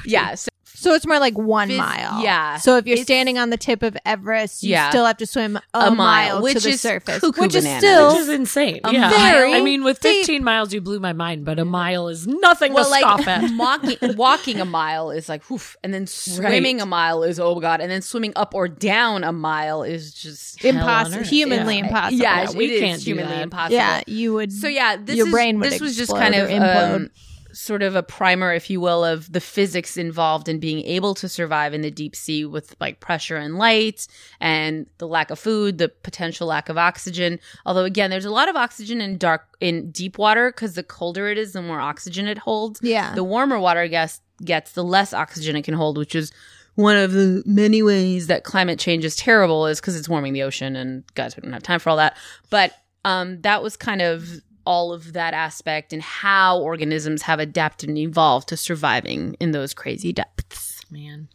Yeah. 0.05 0.34
So 0.34 0.49
So 0.80 0.94
it's 0.94 1.06
more 1.06 1.18
like 1.18 1.36
one 1.36 1.68
Vis- 1.68 1.78
mile. 1.78 2.22
yeah. 2.22 2.56
So 2.58 2.76
if 2.76 2.86
you're 2.86 2.94
It's- 2.94 3.06
standing 3.06 3.36
on 3.36 3.50
the 3.50 3.56
tip 3.56 3.82
of 3.82 3.96
Everest, 4.06 4.62
you 4.62 4.70
Yeah. 4.70 4.90
still 4.90 5.04
have 5.06 5.16
to 5.16 5.26
swim 5.26 5.56
a, 5.74 5.78
A 5.78 5.90
mile, 5.90 5.94
mile, 6.34 6.42
which 6.42 6.54
to 6.54 6.60
the 6.60 6.68
is 6.70 6.80
surface, 6.80 7.20
cuckoo 7.20 7.40
which 7.42 7.54
is 7.54 7.64
still 7.78 8.12
Which 8.12 8.20
is 8.20 8.28
insane. 8.28 8.80
A 8.84 8.92
yeah. 8.92 9.10
very 9.10 9.54
I 9.54 9.60
mean, 9.60 9.82
with 9.82 10.00
deep. 10.00 10.18
15 10.26 10.44
miles, 10.44 10.72
you 10.72 10.80
blew 10.80 11.00
my 11.00 11.12
mind, 11.12 11.44
but 11.44 11.58
a 11.58 11.64
mile 11.64 12.08
is 12.08 12.26
nothing 12.26 12.72
well, 12.74 12.84
to 12.84 12.90
like 12.90 13.00
scoff 13.02 13.26
at. 13.26 13.50
walking, 13.56 13.98
walking 14.16 14.60
a 14.60 14.64
mile 14.64 15.10
is 15.10 15.28
like, 15.28 15.48
woof, 15.50 15.76
and 15.82 15.92
then 15.92 16.06
swimming 16.06 16.76
Right. 16.76 16.82
a 16.82 16.86
mile 16.86 17.22
is 17.24 17.40
oh 17.40 17.58
god, 17.60 17.80
and 17.80 17.90
then 17.90 18.00
swimming 18.02 18.32
up 18.36 18.54
or 18.54 18.68
down 18.68 19.24
a 19.24 19.32
mile 19.32 19.82
is 19.82 20.12
just 20.14 20.64
impossible, 20.64 21.24
humanly 21.24 21.78
Yeah. 21.78 21.84
impossible. 21.86 22.22
yeah, 22.22 22.42
Yeah, 22.42 22.50
we 22.56 22.64
it 22.66 22.70
is 22.70 22.80
can't 22.80 23.00
do 23.00 23.04
humanly 23.10 23.34
that. 23.34 23.42
impossible. 23.42 23.74
yeah, 23.76 24.00
you 24.06 24.34
would. 24.34 24.52
So 24.52 24.68
yeah, 24.68 24.96
this 25.02 25.16
Your 25.16 25.26
is, 25.26 25.32
brain 25.32 25.58
would 25.58 25.72
this 25.72 25.80
was 25.80 25.96
just 25.96 26.10
explode 26.10 26.20
kind 26.20 26.34
of 26.36 26.48
implode. 26.48 26.94
um, 26.94 27.10
sort 27.59 27.82
of 27.82 27.96
a 27.96 28.04
primer, 28.04 28.52
if 28.52 28.70
you 28.70 28.80
will, 28.80 29.04
of 29.04 29.32
the 29.32 29.40
physics 29.40 29.96
involved 29.96 30.48
in 30.48 30.61
being 30.61 30.84
able 30.84 31.12
to 31.12 31.28
survive 31.28 31.74
in 31.74 31.80
the 31.80 31.90
deep 31.90 32.14
sea 32.14 32.44
with 32.44 32.76
like 32.80 33.00
pressure 33.00 33.36
and 33.36 33.59
light 33.59 34.06
and 34.38 34.86
the 34.98 35.09
lack 35.09 35.30
of 35.32 35.40
food, 35.40 35.78
the 35.78 35.88
potential 35.88 36.46
lack 36.46 36.68
of 36.68 36.78
oxygen. 36.78 37.40
Although 37.66 37.82
again, 37.82 38.11
there's 38.11 38.24
a 38.24 38.30
lot 38.30 38.48
of 38.48 38.54
oxygen 38.54 39.00
in 39.00 39.18
dark 39.18 39.42
in 39.61 39.90
deep 39.90 40.18
water 40.18 40.52
because 40.52 40.74
the 40.74 40.84
colder 40.84 41.26
it 41.28 41.36
is, 41.36 41.52
the 41.52 41.61
more 41.61 41.80
oxygen 41.80 42.28
it 42.28 42.38
holds. 42.38 42.78
yeah, 42.80 43.12
The 43.16 43.24
warmer 43.24 43.59
water 43.59 43.88
gets 43.88 44.20
gets, 44.44 44.72
the 44.72 44.84
less 44.84 45.12
oxygen 45.12 45.56
it 45.56 45.62
can 45.62 45.74
hold, 45.74 45.98
which 45.98 46.14
is 46.14 46.30
one 46.76 46.96
of 46.96 47.11
the 47.11 47.42
many 47.44 47.82
ways 47.82 48.28
that 48.28 48.44
climate 48.44 48.78
change 48.78 49.04
is 49.04 49.16
terrible 49.16 49.66
is 49.66 49.80
because 49.80 49.96
it's 49.96 50.09
warming 50.09 50.32
the 50.32 50.44
ocean. 50.44 50.76
And 50.76 51.02
guys, 51.16 51.34
we 51.36 51.40
don't 51.40 51.52
have 51.52 51.64
time 51.64 51.80
for 51.80 51.90
all 51.90 51.96
that. 51.96 52.16
But 52.50 52.72
um, 53.04 53.40
that 53.40 53.64
was 53.64 53.76
kind 53.76 54.00
of 54.00 54.28
all 54.68 54.92
of 54.92 55.14
that 55.14 55.32
aspect 55.32 55.94
and 55.94 56.02
how 56.02 56.58
organisms 56.58 57.22
have 57.22 57.40
adapted 57.40 57.88
and 57.88 57.96
evolved 57.96 58.46
to 58.48 58.56
surviving 58.56 59.34
in 59.40 59.52
those 59.52 59.72
crazy 59.72 60.12
depths. 60.12 60.82
Man. 60.90 61.28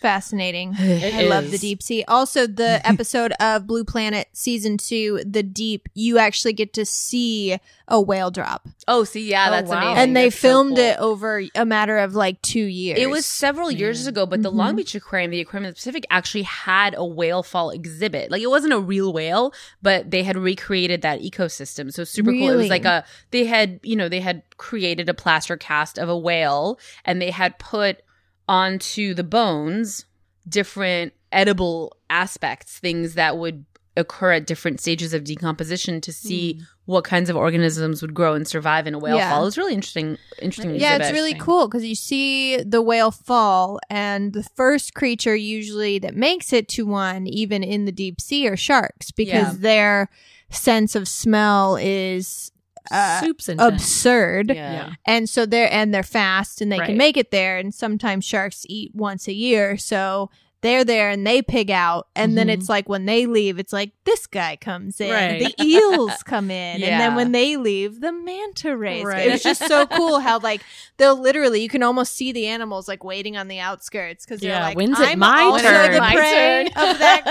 Fascinating. 0.00 0.74
It 0.78 1.14
I 1.14 1.22
love 1.22 1.50
the 1.50 1.58
deep 1.58 1.82
sea. 1.82 2.04
Also, 2.08 2.46
the 2.46 2.80
episode 2.88 3.32
of 3.40 3.66
Blue 3.66 3.84
Planet 3.84 4.28
season 4.32 4.76
two, 4.78 5.20
The 5.24 5.42
Deep, 5.42 5.88
you 5.94 6.18
actually 6.18 6.52
get 6.52 6.72
to 6.74 6.84
see 6.84 7.58
a 7.90 7.98
whale 8.00 8.30
drop, 8.30 8.68
Oh, 8.86 9.04
see, 9.04 9.30
yeah, 9.30 9.46
Oh, 9.48 9.50
that's 9.50 9.70
wow. 9.70 9.78
amazing. 9.78 9.96
and 10.02 10.16
they 10.16 10.24
That's 10.24 10.36
so 10.36 10.48
filmed 10.48 10.76
cool. 10.76 10.84
it 10.84 10.98
over 10.98 11.42
a 11.54 11.64
matter 11.64 11.96
of 11.98 12.14
like 12.14 12.40
two 12.42 12.64
years. 12.64 12.98
It 12.98 13.08
was 13.08 13.24
several 13.24 13.70
years 13.70 14.06
ago, 14.06 14.26
but 14.26 14.42
the. 14.42 14.50
Long 14.50 14.68
mm-hmm. 14.70 14.76
Beach 14.78 14.94
Aquarium, 14.94 15.30
the 15.30 15.40
Aquarium 15.40 15.68
of 15.68 15.74
the 15.74 15.76
Pacific, 15.76 16.04
actually 16.10 16.42
had 16.42 16.94
a 16.96 17.04
whale 17.04 17.42
fall 17.42 17.70
exhibit. 17.70 18.30
Like 18.30 18.42
it 18.42 18.50
wasn't 18.50 18.72
a 18.72 18.78
real 18.80 19.12
whale, 19.12 19.52
but 19.80 20.10
they 20.10 20.22
had 20.22 20.36
recreated 20.36 21.00
that 21.02 21.20
ecosystem. 21.20 21.92
So 21.92 22.02
super 22.04 22.30
cool. 22.32 22.40
It 22.40 22.46
Really? 22.48 22.56
was 22.56 22.68
like 22.68 22.84
a 22.84 23.04
they 23.30 23.44
had 23.46 23.78
you 23.82 23.94
know 23.96 24.08
they 24.08 24.20
had 24.20 24.42
created 24.56 25.08
a 25.08 25.14
plaster 25.14 25.56
cast 25.56 25.96
of 25.98 26.08
a 26.08 26.18
whale, 26.18 26.78
and 27.04 27.22
they 27.22 27.30
had 27.30 27.58
put 27.58 28.02
onto 28.48 29.14
the 29.14 29.24
bones 29.24 30.04
different 30.48 31.12
edible 31.30 31.96
aspects, 32.08 32.78
things 32.78 33.14
that 33.14 33.36
would 33.36 33.64
occur 33.98 34.32
at 34.32 34.46
different 34.46 34.80
stages 34.80 35.12
of 35.12 35.24
decomposition 35.24 36.00
to 36.00 36.12
see 36.12 36.54
hmm. 36.54 36.62
what 36.86 37.04
kinds 37.04 37.28
of 37.28 37.36
organisms 37.36 38.00
would 38.00 38.14
grow 38.14 38.34
and 38.34 38.46
survive 38.46 38.86
in 38.86 38.94
a 38.94 38.98
whale 38.98 39.16
Yeah. 39.16 39.30
fall. 39.30 39.42
It 39.42 39.46
was 39.46 39.58
really 39.58 39.74
interesting. 39.74 40.16
Interesting. 40.40 40.76
yeah, 40.76 40.96
it's 40.96 41.12
really 41.12 41.34
cool 41.34 41.66
because 41.66 41.84
you 41.84 41.96
see 41.96 42.62
the 42.62 42.80
whale 42.80 43.10
fall, 43.10 43.80
and 43.90 44.32
the 44.32 44.44
first 44.54 44.94
creature 44.94 45.34
usually 45.34 45.98
that 45.98 46.14
makes 46.14 46.52
it 46.52 46.68
to 46.68 46.86
one, 46.86 47.26
even 47.26 47.62
in 47.64 47.84
the 47.84 47.92
deep 47.92 48.20
sea, 48.20 48.46
are 48.48 48.56
sharks 48.56 49.10
because 49.10 49.54
Yeah. 49.54 49.58
their 49.58 50.10
sense 50.50 50.94
of 50.94 51.08
smell 51.08 51.76
is 51.76 52.52
uh, 52.90 53.20
Soup's 53.20 53.48
intense. 53.48 53.72
absurd. 53.82 54.48
Yeah. 54.48 54.72
Yeah. 54.72 54.92
and 55.06 55.28
so 55.28 55.46
they're 55.46 55.72
and 55.72 55.92
they're 55.92 56.02
fast 56.02 56.60
and 56.60 56.70
they 56.72 56.78
Right. 56.78 56.86
can 56.88 56.96
make 56.96 57.16
it 57.16 57.30
there 57.30 57.58
and 57.58 57.74
sometimes 57.74 58.24
sharks 58.24 58.64
eat 58.68 58.92
once 58.94 59.28
a 59.28 59.32
year 59.32 59.76
so 59.76 60.30
they're 60.60 60.84
there 60.84 61.08
and 61.10 61.24
they 61.26 61.40
pig 61.40 61.70
out 61.70 62.08
and 62.16 62.36
then 62.36 62.48
Mhm. 62.48 62.54
it's 62.54 62.68
like 62.68 62.88
when 62.88 63.06
they 63.06 63.26
leave 63.26 63.58
it's 63.60 63.72
like 63.72 63.92
this 64.04 64.26
guy 64.26 64.56
comes 64.56 65.00
in 65.00 65.10
Right. 65.12 65.38
the 65.56 65.64
eels 65.64 66.22
come 66.24 66.50
in 66.50 66.82
and 66.82 67.00
then 67.00 67.14
when 67.14 67.30
they 67.30 67.56
leave 67.56 68.00
the 68.00 68.10
manta 68.10 68.76
rays 68.76 69.04
Right. 69.04 69.28
it's 69.28 69.44
just 69.44 69.64
so 69.68 69.86
cool 69.86 70.18
how 70.18 70.40
like 70.40 70.62
they'll 70.96 71.14
literally 71.20 71.62
you 71.62 71.68
can 71.68 71.84
almost 71.84 72.16
see 72.16 72.32
the 72.32 72.46
animals 72.48 72.88
like 72.88 73.04
waiting 73.04 73.36
on 73.36 73.46
the 73.46 73.60
outskirts 73.60 74.24
because 74.24 74.40
they're 74.40 74.50
Yeah, 74.50 74.62
like 74.64 74.76
when's 74.76 74.98
it 74.98 75.08
I'm 75.10 75.18
my 75.20 75.42
also 75.42 75.62
turn?" 75.62 75.92
the 75.92 75.98
My 76.00 76.14
prey 76.14 76.70
turn. 76.74 76.90
of 76.90 76.98
that 76.98 77.24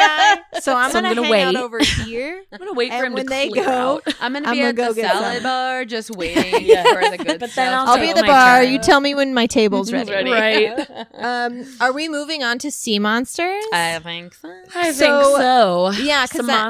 guy 0.53 0.59
so 0.61 0.73
I'm 0.75 0.91
So 0.91 0.97
I'm 0.99 1.03
gonna, 1.03 1.15
gonna 1.15 1.27
hang 1.27 1.43
out 1.47 1.53
wait. 1.55 1.61
over 1.63 1.79
here 1.79 2.43
I'm 2.53 2.59
gonna 2.59 2.73
wait 2.73 2.93
for 2.93 3.03
him 3.05 3.13
when 3.13 3.25
to 3.25 3.29
they 3.29 3.49
clear 3.49 3.65
go, 3.65 3.69
out. 3.71 4.03
I'm 4.21 4.31
gonna 4.33 4.47
I'm 4.47 4.53
be 4.53 4.59
gonna 4.59 4.69
at 4.69 4.75
go 4.75 4.93
the 4.93 5.01
salad 5.01 5.33
some. 5.35 5.43
bar 5.43 5.83
just 5.83 6.11
waiting 6.15 6.65
Yeah. 6.65 6.83
for 6.83 7.01
the 7.17 7.17
good 7.23 7.39
But 7.41 7.49
stuff. 7.49 7.55
then 7.55 7.73
I'll 7.73 7.97
be 7.99 8.09
at 8.09 8.15
the 8.15 8.23
bar 8.23 8.61
turn. 8.63 8.71
you 8.71 8.79
tell 8.79 9.01
me 9.01 9.13
when 9.15 9.33
my 9.33 9.47
table's 9.47 9.91
ready, 9.91 10.11
Ready. 10.11 10.67
Right. 10.67 11.07
um 11.15 11.65
are 11.81 11.91
we 11.91 12.07
moving 12.07 12.41
on 12.41 12.57
to 12.59 12.71
sea 12.71 12.99
monsters 13.17 13.63
I 13.73 13.99
think 13.99 14.33
so. 14.35 14.53
I 14.75 14.91
So- 14.91 14.99
think 14.99 15.37
so. 15.37 15.91
Yeah, 16.03 16.21
'cause 16.27 16.37
Some 16.37 16.47
that- 16.47 16.63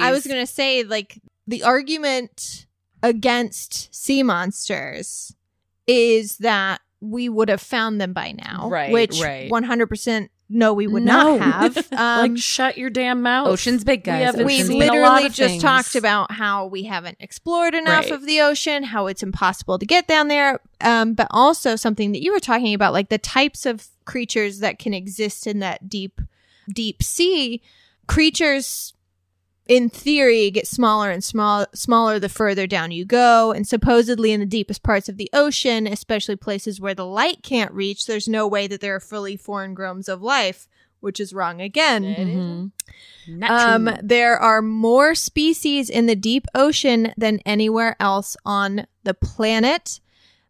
I 0.00 0.10
was 0.10 0.26
gonna 0.26 0.46
say 0.46 0.82
like 0.82 1.20
the 1.46 1.62
argument 1.62 2.66
against 3.02 3.94
sea 3.94 4.22
monsters 4.22 5.34
is 5.86 6.36
that 6.38 6.80
we 7.00 7.28
would 7.28 7.48
have 7.48 7.60
found 7.60 8.00
them 8.00 8.12
by 8.12 8.32
now, 8.32 8.68
Right, 8.68 8.92
Which 8.92 9.20
right. 9.20 9.50
one 9.50 9.64
hundred 9.64 9.88
percent 9.88 10.30
no, 10.52 10.72
we 10.72 10.86
would 10.86 11.02
No. 11.02 11.36
not 11.38 11.40
have. 11.40 11.88
Um, 11.92 12.32
like, 12.32 12.38
shut 12.38 12.76
your 12.78 12.90
damn 12.90 13.22
mouth. 13.22 13.48
Ocean's 13.48 13.84
big, 13.84 14.04
guys. 14.04 14.34
we 14.36 14.44
Ocean's 14.44 14.68
seen 14.68 14.78
big. 14.80 14.90
a 14.90 14.92
lot 14.94 15.14
literally 15.14 15.28
just 15.28 15.38
things. 15.38 15.62
talked 15.62 15.94
about 15.94 16.30
how 16.32 16.66
we 16.66 16.84
haven't 16.84 17.16
explored 17.20 17.74
enough 17.74 18.04
Right. 18.04 18.10
of 18.12 18.26
the 18.26 18.40
ocean, 18.40 18.82
how 18.84 19.06
it's 19.06 19.22
impossible 19.22 19.78
to 19.78 19.86
get 19.86 20.06
down 20.06 20.28
there, 20.28 20.60
um, 20.80 21.14
but 21.14 21.26
also 21.30 21.76
something 21.76 22.12
that 22.12 22.22
you 22.22 22.32
were 22.32 22.40
talking 22.40 22.74
about, 22.74 22.92
like 22.92 23.08
the 23.08 23.18
types 23.18 23.66
of 23.66 23.88
creatures 24.04 24.58
that 24.60 24.78
can 24.78 24.92
exist 24.94 25.46
in 25.46 25.58
that 25.60 25.88
deep, 25.88 26.20
deep 26.72 27.02
sea. 27.02 27.62
Creatures, 28.06 28.94
in 29.72 29.88
theory, 29.88 30.50
get 30.50 30.66
smaller 30.66 31.10
and 31.10 31.24
small, 31.24 31.64
smaller 31.74 32.18
the 32.18 32.28
further 32.28 32.66
down 32.66 32.90
you 32.90 33.06
go, 33.06 33.52
and 33.52 33.66
supposedly 33.66 34.30
in 34.30 34.38
the 34.40 34.44
deepest 34.44 34.82
parts 34.82 35.08
of 35.08 35.16
the 35.16 35.30
ocean, 35.32 35.86
especially 35.86 36.36
places 36.36 36.78
where 36.78 36.92
the 36.92 37.06
light 37.06 37.42
can't 37.42 37.72
reach, 37.72 38.04
there's 38.04 38.28
no 38.28 38.46
way 38.46 38.66
that 38.66 38.82
there 38.82 38.94
are 38.94 39.00
fully 39.00 39.34
formed 39.34 39.74
grooms 39.74 40.10
of 40.10 40.20
life, 40.20 40.68
which 41.00 41.18
is 41.18 41.32
wrong 41.32 41.62
again. 41.62 42.72
Mhm. 43.26 43.50
Um, 43.50 43.96
there 44.02 44.36
are 44.36 44.60
more 44.60 45.14
species 45.14 45.88
in 45.88 46.04
the 46.04 46.16
deep 46.16 46.46
ocean 46.54 47.14
than 47.16 47.40
anywhere 47.46 47.96
else 47.98 48.36
on 48.44 48.86
the 49.04 49.14
planet. 49.14 50.00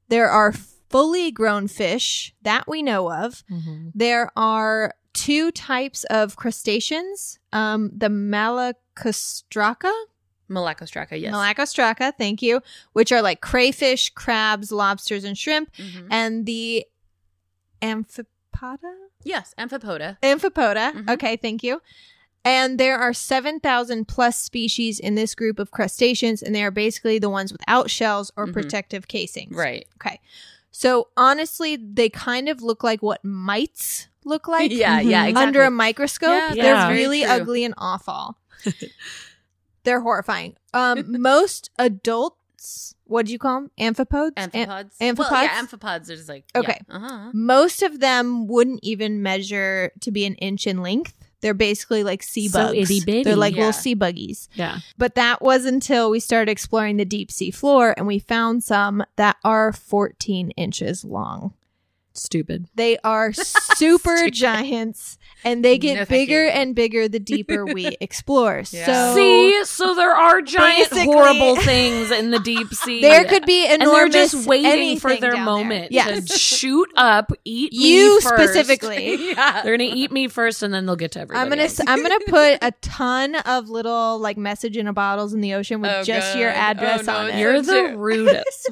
There 0.09 0.29
are 0.29 0.53
fully 0.53 1.31
grown 1.31 1.69
fish 1.69 2.35
that 2.43 2.67
we 2.67 2.83
know 2.83 3.13
of. 3.13 3.45
Mhm. 3.49 3.93
There 3.95 4.33
are 4.37 4.95
two 5.15 5.53
types 5.53 6.05
of 6.05 6.35
crustaceans 6.37 7.39
um, 7.53 7.91
the 7.95 8.09
Malacostraca. 8.97 9.93
Malacostraca, 10.51 11.19
yes. 11.21 11.33
Malacostraca, 11.35 12.13
thank 12.17 12.43
you, 12.43 12.61
which 12.93 13.11
are 13.13 13.23
like 13.23 13.41
crayfish, 13.41 14.11
crabs, 14.11 14.71
lobsters, 14.71 15.25
and 15.25 15.37
shrimp, 15.39 15.73
Mhm. 15.77 16.09
and 16.11 16.47
the 16.47 16.85
amphipoda. 17.81 18.95
Yes, 19.25 19.55
amphipoda. 19.59 20.19
Amphipoda. 20.23 20.93
Mhm. 20.93 21.11
Okay, 21.11 21.37
thank 21.37 21.63
you. 21.63 21.81
And 22.45 22.79
there 22.79 22.99
are 22.99 23.15
7,000 23.15 24.07
plus 24.09 24.37
species 24.37 24.99
in 24.99 25.15
this 25.15 25.35
group 25.35 25.59
of 25.61 25.71
crustaceans, 25.71 26.43
and 26.43 26.55
they 26.55 26.65
are 26.65 26.73
basically 26.73 27.19
the 27.21 27.31
ones 27.31 27.53
without 27.53 27.89
shells 27.89 28.33
or 28.37 28.47
Mhm. 28.49 28.53
protective 28.53 29.07
casings. 29.07 29.55
Right. 29.57 29.87
Okay. 29.97 30.21
So 30.73 31.09
honestly, 31.17 31.77
they 31.77 32.09
kind 32.09 32.49
of 32.49 32.61
look 32.63 32.83
like 32.83 33.01
what 33.03 33.25
mites 33.25 34.09
look 34.25 34.49
like 34.49 34.71
yeah, 34.73 35.01
yeah, 35.01 35.27
exactly. 35.27 35.35
under 35.47 35.63
a 35.63 35.71
microscope. 35.71 36.31
Yeah, 36.31 36.55
They're 36.55 36.75
that's 36.75 36.93
really 36.93 37.23
true. 37.23 37.31
ugly 37.31 37.65
and 37.65 37.75
awful. 37.79 38.37
They're 39.85 40.01
horrifying. 40.01 40.57
Um, 40.73 41.21
most 41.21 41.71
adults, 41.79 42.95
what 43.05 43.27
do 43.27 43.33
you 43.33 43.39
call 43.39 43.63
them? 43.63 43.71
Amphipods? 43.79 44.33
Am- 44.37 44.51
Amphipods. 44.51 44.97
amphipods? 44.99 45.19
Well, 45.31 45.43
yeah, 45.45 45.63
amphipods 45.63 46.11
are 46.11 46.17
just 46.17 46.29
like 46.29 46.45
Okay. 46.55 46.81
Yeah. 46.89 46.97
Uh-huh. 46.97 47.31
most 47.35 47.83
of 47.83 48.01
them 48.01 48.47
wouldn't 48.47 48.81
even 48.83 49.23
measure 49.23 49.91
to 50.01 50.11
be 50.11 50.25
an 50.25 50.35
inch 50.37 50.67
in 50.67 50.83
length. 50.83 51.15
They're 51.41 51.55
basically 51.55 52.05
like 52.05 52.23
sea 52.23 52.47
So 52.47 52.67
bugs. 52.69 52.79
itty-bitty. 52.89 53.25
They're 53.25 53.35
like 53.35 53.55
Yeah. 53.57 53.63
little 53.67 53.73
sea 53.73 53.95
buggies. 53.95 54.49
Yeah. 54.55 54.79
But 54.97 55.17
that 55.17 55.43
was 55.43 55.65
until 55.65 56.09
we 56.09 56.21
started 56.21 56.49
exploring 56.53 56.99
the 56.99 57.05
deep 57.05 57.33
sea 57.33 57.51
floor 57.51 57.95
and 57.97 58.07
we 58.07 58.21
found 58.21 58.63
some 58.63 59.03
that 59.17 59.37
are 59.43 59.73
14 59.73 60.51
inches 60.53 61.05
long. 61.05 61.53
Stupid. 62.15 62.67
They 62.75 62.99
are 63.05 63.33
super 63.77 64.29
giants 64.31 65.19
and 65.45 65.65
they 65.65 65.77
get 65.79 65.97
No, 65.99 66.05
bigger 66.05 66.45
you. 66.45 66.51
and 66.51 66.75
bigger 66.75 67.09
the 67.09 67.19
deeper 67.19 67.65
we 67.75 67.97
explore. 68.01 68.63
Yeah. 68.71 68.87
So 68.87 69.15
See, 69.17 69.65
so 69.65 69.95
there 69.95 70.15
are 70.15 70.41
giant, 70.43 70.93
horrible 70.93 71.57
things 71.57 72.11
in 72.11 72.31
the 72.31 72.39
deep 72.39 72.69
sea. 72.75 73.01
there 73.01 73.25
could 73.25 73.45
be 73.47 73.65
enormous 73.65 73.73
and 73.73 73.83
enormous 73.83 74.13
they're 74.15 74.23
just 74.23 74.47
waiting 74.47 74.99
for 75.01 75.11
their 75.17 75.33
down 75.33 75.35
there. 75.35 75.45
moment 75.45 75.93
Yes. 75.93 76.27
to 76.31 76.39
shoot 76.39 76.89
up, 76.97 77.33
eat 77.45 77.73
You 77.73 78.17
me 78.17 78.21
first. 78.21 78.35
specifically. 78.53 79.31
yeah. 79.31 79.63
They're 79.63 79.77
gonna 79.77 79.91
eat 79.93 80.13
me 80.13 80.29
first, 80.29 80.63
and 80.63 80.73
then 80.73 80.87
they'll 80.87 80.97
get 80.97 81.13
to 81.13 81.21
everybody. 81.21 81.43
I'm 81.43 81.49
gonna 81.49 81.63
else. 81.63 81.81
s- 81.81 81.87
I'm 81.89 82.03
gonna 82.03 82.21
put 82.29 82.59
a 82.63 82.73
ton 82.83 83.35
of 83.37 83.69
little 83.69 84.19
like 84.19 84.37
message 84.37 84.77
in 84.77 84.87
a 84.87 84.93
bottles 84.93 85.33
in 85.35 85.41
the 85.41 85.55
ocean 85.55 85.81
with 85.81 85.91
Oh, 85.93 86.03
just 86.05 86.37
your 86.37 86.51
address 86.51 87.01
Oh, 87.09 87.13
no, 87.13 87.19
on 87.19 87.31
it. 87.31 87.39
You're 87.41 87.63
the 87.63 87.97
rudest. 87.97 88.69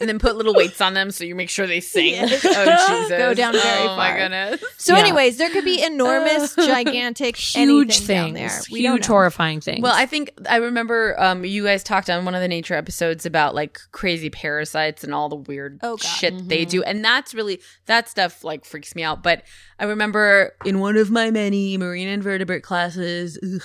and 0.00 0.08
then 0.08 0.18
put 0.18 0.36
little 0.36 0.54
weights 0.54 0.80
on 0.80 0.94
them 0.94 1.10
so 1.10 1.24
you 1.24 1.34
make 1.34 1.50
sure 1.50 1.66
they 1.66 1.80
sing. 1.80 2.12
Yes. 2.14 2.44
Oh 2.44 2.73
Jesus. 2.88 3.08
Go 3.18 3.34
down 3.34 3.52
very 3.52 3.88
oh, 3.88 3.96
my 3.96 4.10
far. 4.10 4.18
goodness. 4.18 4.64
so, 4.78 4.94
Yeah. 4.94 5.00
anyways, 5.00 5.36
there 5.38 5.50
could 5.50 5.64
be 5.64 5.82
enormous, 5.82 6.54
gigantic, 6.56 7.36
huge 7.36 7.96
anything 7.96 8.06
down 8.16 8.34
things, 8.34 8.66
there. 8.66 8.72
We 8.72 8.80
huge 8.80 9.06
horrifying 9.06 9.60
things. 9.60 9.82
Well, 9.82 9.94
I 9.94 10.06
think 10.06 10.32
I 10.48 10.56
remember 10.56 11.14
um, 11.20 11.44
you 11.44 11.64
guys 11.64 11.82
talked 11.82 12.10
on 12.10 12.24
one 12.24 12.34
of 12.34 12.40
the 12.40 12.48
nature 12.48 12.74
episodes 12.74 13.26
about 13.26 13.54
like 13.54 13.78
crazy 13.92 14.30
parasites 14.30 15.04
and 15.04 15.14
all 15.14 15.28
the 15.28 15.36
weird 15.36 15.78
Oh, 15.82 15.96
God. 15.96 16.02
shit 16.02 16.48
they 16.48 16.64
do, 16.64 16.82
and 16.82 17.04
that's 17.04 17.34
really 17.34 17.60
that 17.86 18.08
stuff 18.08 18.44
like 18.44 18.64
freaks 18.64 18.94
me 18.94 19.02
out. 19.02 19.22
But 19.22 19.42
I 19.78 19.84
remember 19.84 20.52
in 20.64 20.78
one 20.80 20.96
of 20.96 21.10
my 21.10 21.30
many 21.30 21.76
marine 21.76 22.08
invertebrate 22.08 22.62
classes, 22.62 23.38
ugh, 23.42 23.60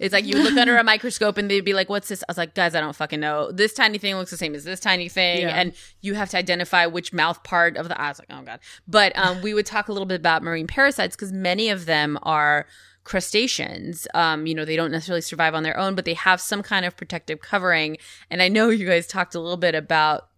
it's 0.00 0.12
like 0.12 0.24
you 0.24 0.42
look 0.42 0.56
under 0.56 0.76
a 0.76 0.82
microscope 0.92 1.38
and 1.38 1.48
they'd 1.50 1.60
be 1.60 1.74
like, 1.74 1.88
"What's 1.88 2.08
this?" 2.08 2.22
I 2.22 2.30
was 2.30 2.38
like, 2.38 2.54
"Guys, 2.54 2.74
I 2.74 2.80
don't 2.80 2.96
fucking 2.96 3.20
know. 3.20 3.52
This 3.52 3.72
tiny 3.72 3.98
thing 3.98 4.16
looks 4.16 4.32
the 4.32 4.36
same 4.36 4.54
as 4.56 4.64
this 4.64 4.80
tiny 4.80 5.08
thing," 5.08 5.42
Yeah. 5.42 5.50
and 5.50 5.72
you 6.00 6.14
have 6.14 6.30
to 6.30 6.36
identify 6.38 6.86
which 6.86 7.12
mouth 7.12 7.42
part 7.44 7.76
of 7.76 7.88
the. 7.88 8.00
I 8.00 8.08
was 8.08 8.18
like, 8.18 8.28
"Oh 8.30 8.42
god!" 8.42 8.58
But 8.88 9.16
um, 9.16 9.42
we 9.42 9.54
would 9.54 9.66
talk 9.66 9.88
a 9.88 9.92
little 9.92 10.06
bit 10.06 10.18
about 10.18 10.42
marine 10.42 10.66
parasites 10.66 11.14
because 11.14 11.32
many 11.32 11.68
of 11.68 11.86
them 11.86 12.18
are 12.22 12.66
crustaceans. 13.04 14.06
Um, 14.14 14.46
you 14.46 14.54
know, 14.54 14.64
they 14.64 14.76
don't 14.76 14.90
necessarily 14.92 15.20
survive 15.20 15.54
on 15.54 15.62
their 15.62 15.76
own, 15.76 15.94
but 15.94 16.04
they 16.04 16.14
have 16.14 16.40
some 16.40 16.62
kind 16.62 16.84
of 16.84 16.96
protective 16.96 17.40
covering. 17.40 17.96
And 18.30 18.40
I 18.40 18.48
know 18.48 18.68
you 18.70 18.86
guys 18.86 19.06
talked 19.06 19.34
a 19.34 19.40
little 19.40 19.56
bit 19.56 19.74
about 19.74 20.28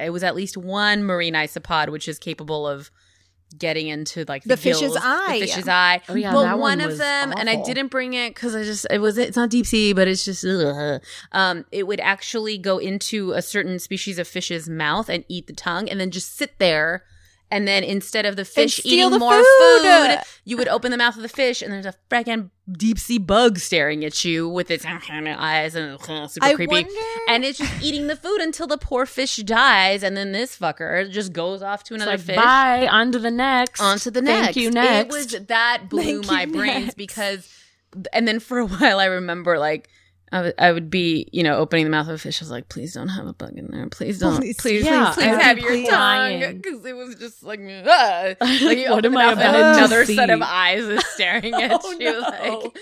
it 0.00 0.10
was 0.10 0.22
at 0.24 0.34
least 0.34 0.56
one 0.56 1.04
marine 1.04 1.34
isopod 1.34 1.90
which 1.90 2.08
is 2.08 2.18
capable 2.18 2.66
of 2.66 2.90
getting 3.56 3.88
into 3.88 4.24
like 4.28 4.42
the, 4.42 4.50
The 4.50 4.56
fish's 4.56 4.80
gills, 4.80 4.98
eye. 5.00 5.38
the 5.40 5.46
fish's 5.46 5.68
eye. 5.68 6.00
Oh, 6.08 6.14
yeah, 6.14 6.32
but 6.32 6.42
that 6.42 6.58
one, 6.58 6.78
one 6.78 6.80
of 6.80 6.88
was 6.88 6.98
them, 6.98 7.32
and 7.36 7.48
I 7.48 7.62
didn't 7.62 7.88
bring 7.88 8.14
it 8.14 8.34
because 8.34 8.54
I 8.54 8.62
just 8.64 8.86
it 8.90 8.98
was 8.98 9.18
it's 9.18 9.36
not 9.36 9.50
deep 9.50 9.66
sea, 9.66 9.92
but 9.92 10.08
it's 10.08 10.24
just 10.24 10.44
ugh. 10.44 11.00
um, 11.32 11.64
it 11.70 11.86
would 11.86 12.00
actually 12.00 12.58
go 12.58 12.78
into 12.78 13.32
a 13.32 13.42
certain 13.42 13.78
species 13.78 14.18
of 14.18 14.26
fish's 14.26 14.68
mouth 14.68 15.08
and 15.08 15.24
eat 15.28 15.46
the 15.46 15.52
tongue, 15.52 15.88
and 15.88 16.00
then 16.00 16.10
just 16.10 16.36
sit 16.36 16.58
there. 16.58 17.04
And 17.54 17.68
then 17.68 17.84
instead 17.84 18.26
of 18.26 18.34
the 18.34 18.44
fish 18.44 18.80
eating 18.84 19.10
the 19.10 19.18
more 19.18 19.32
food. 19.36 19.82
food, 19.82 20.18
you 20.44 20.56
would 20.56 20.66
open 20.68 20.90
the 20.90 20.96
mouth 20.98 21.14
of 21.16 21.22
the 21.22 21.28
fish, 21.28 21.62
and 21.62 21.72
there's 21.72 21.86
a 21.86 21.94
freaking 22.10 22.50
deep 22.70 22.98
sea 22.98 23.18
bug 23.18 23.58
staring 23.58 24.04
at 24.04 24.24
you 24.24 24.48
with 24.48 24.70
its 24.70 24.84
eyes 24.86 25.74
and 25.76 26.00
super 26.02 26.28
I 26.42 26.54
creepy. 26.54 26.72
wonder- 26.72 26.90
And 27.28 27.44
it's 27.44 27.58
just 27.58 27.82
eating 27.82 28.08
the 28.08 28.16
food 28.16 28.40
until 28.40 28.66
the 28.66 28.76
poor 28.78 29.06
fish 29.06 29.36
dies, 29.36 30.02
and 30.02 30.16
then 30.16 30.32
this 30.32 30.58
fucker 30.58 31.08
just 31.10 31.32
goes 31.32 31.62
off 31.62 31.84
to 31.84 31.94
another 31.94 32.12
like, 32.12 32.20
fish. 32.20 32.36
bye, 32.36 32.88
on 32.90 33.12
to 33.12 33.18
the 33.20 33.30
next. 33.30 33.80
On 33.80 33.98
to 33.98 34.10
the 34.10 34.20
Thank 34.20 34.56
you, 34.56 34.70
next. 34.72 35.14
It 35.14 35.16
was 35.16 35.46
that 35.46 35.88
blew 35.88 36.22
Thank 36.22 36.26
my 36.26 36.46
brains 36.46 36.84
next. 36.86 36.96
because, 36.96 37.48
and 38.12 38.26
then 38.26 38.40
for 38.40 38.58
a 38.58 38.66
while 38.74 38.98
I 38.98 39.06
remember 39.06 39.58
like. 39.58 39.88
I 40.32 40.72
would- 40.72 40.90
be, 40.90 41.28
you 41.32 41.42
know, 41.42 41.56
opening 41.56 41.84
the 41.84 41.90
mouth 41.90 42.08
of 42.08 42.14
a 42.14 42.18
fish. 42.18 42.42
I 42.42 42.44
was 42.44 42.50
like, 42.50 42.68
please 42.68 42.92
don't 42.94 43.08
have 43.08 43.26
a 43.26 43.32
bug 43.32 43.52
in 43.56 43.68
there. 43.70 43.88
Please 43.88 44.18
don't. 44.18 44.36
Please. 44.36 44.56
Please, 44.56 44.84
Yeah, 44.84 45.12
please, 45.14 45.24
please 45.26 45.36
have 45.42 45.58
your 45.58 45.90
tongue. 45.90 46.56
Because 46.60 46.84
it 46.84 46.94
was 46.96 47.14
just 47.16 47.42
like, 47.42 47.60
ah. 47.86 48.34
like 48.40 48.78
you 48.78 48.90
What 48.90 49.04
open 49.04 49.12
am 49.12 49.16
I 49.18 49.24
mouth 49.26 49.38
and 49.38 49.56
about 49.56 49.72
to 49.72 49.78
another 49.78 50.04
set 50.04 50.30
of 50.30 50.42
eyes 50.42 50.82
is 50.84 51.04
staring 51.14 51.54
at 51.62 51.80
Oh, 51.82 51.90
you. 51.92 51.98
no. 52.12 52.20
Like, 52.20 52.72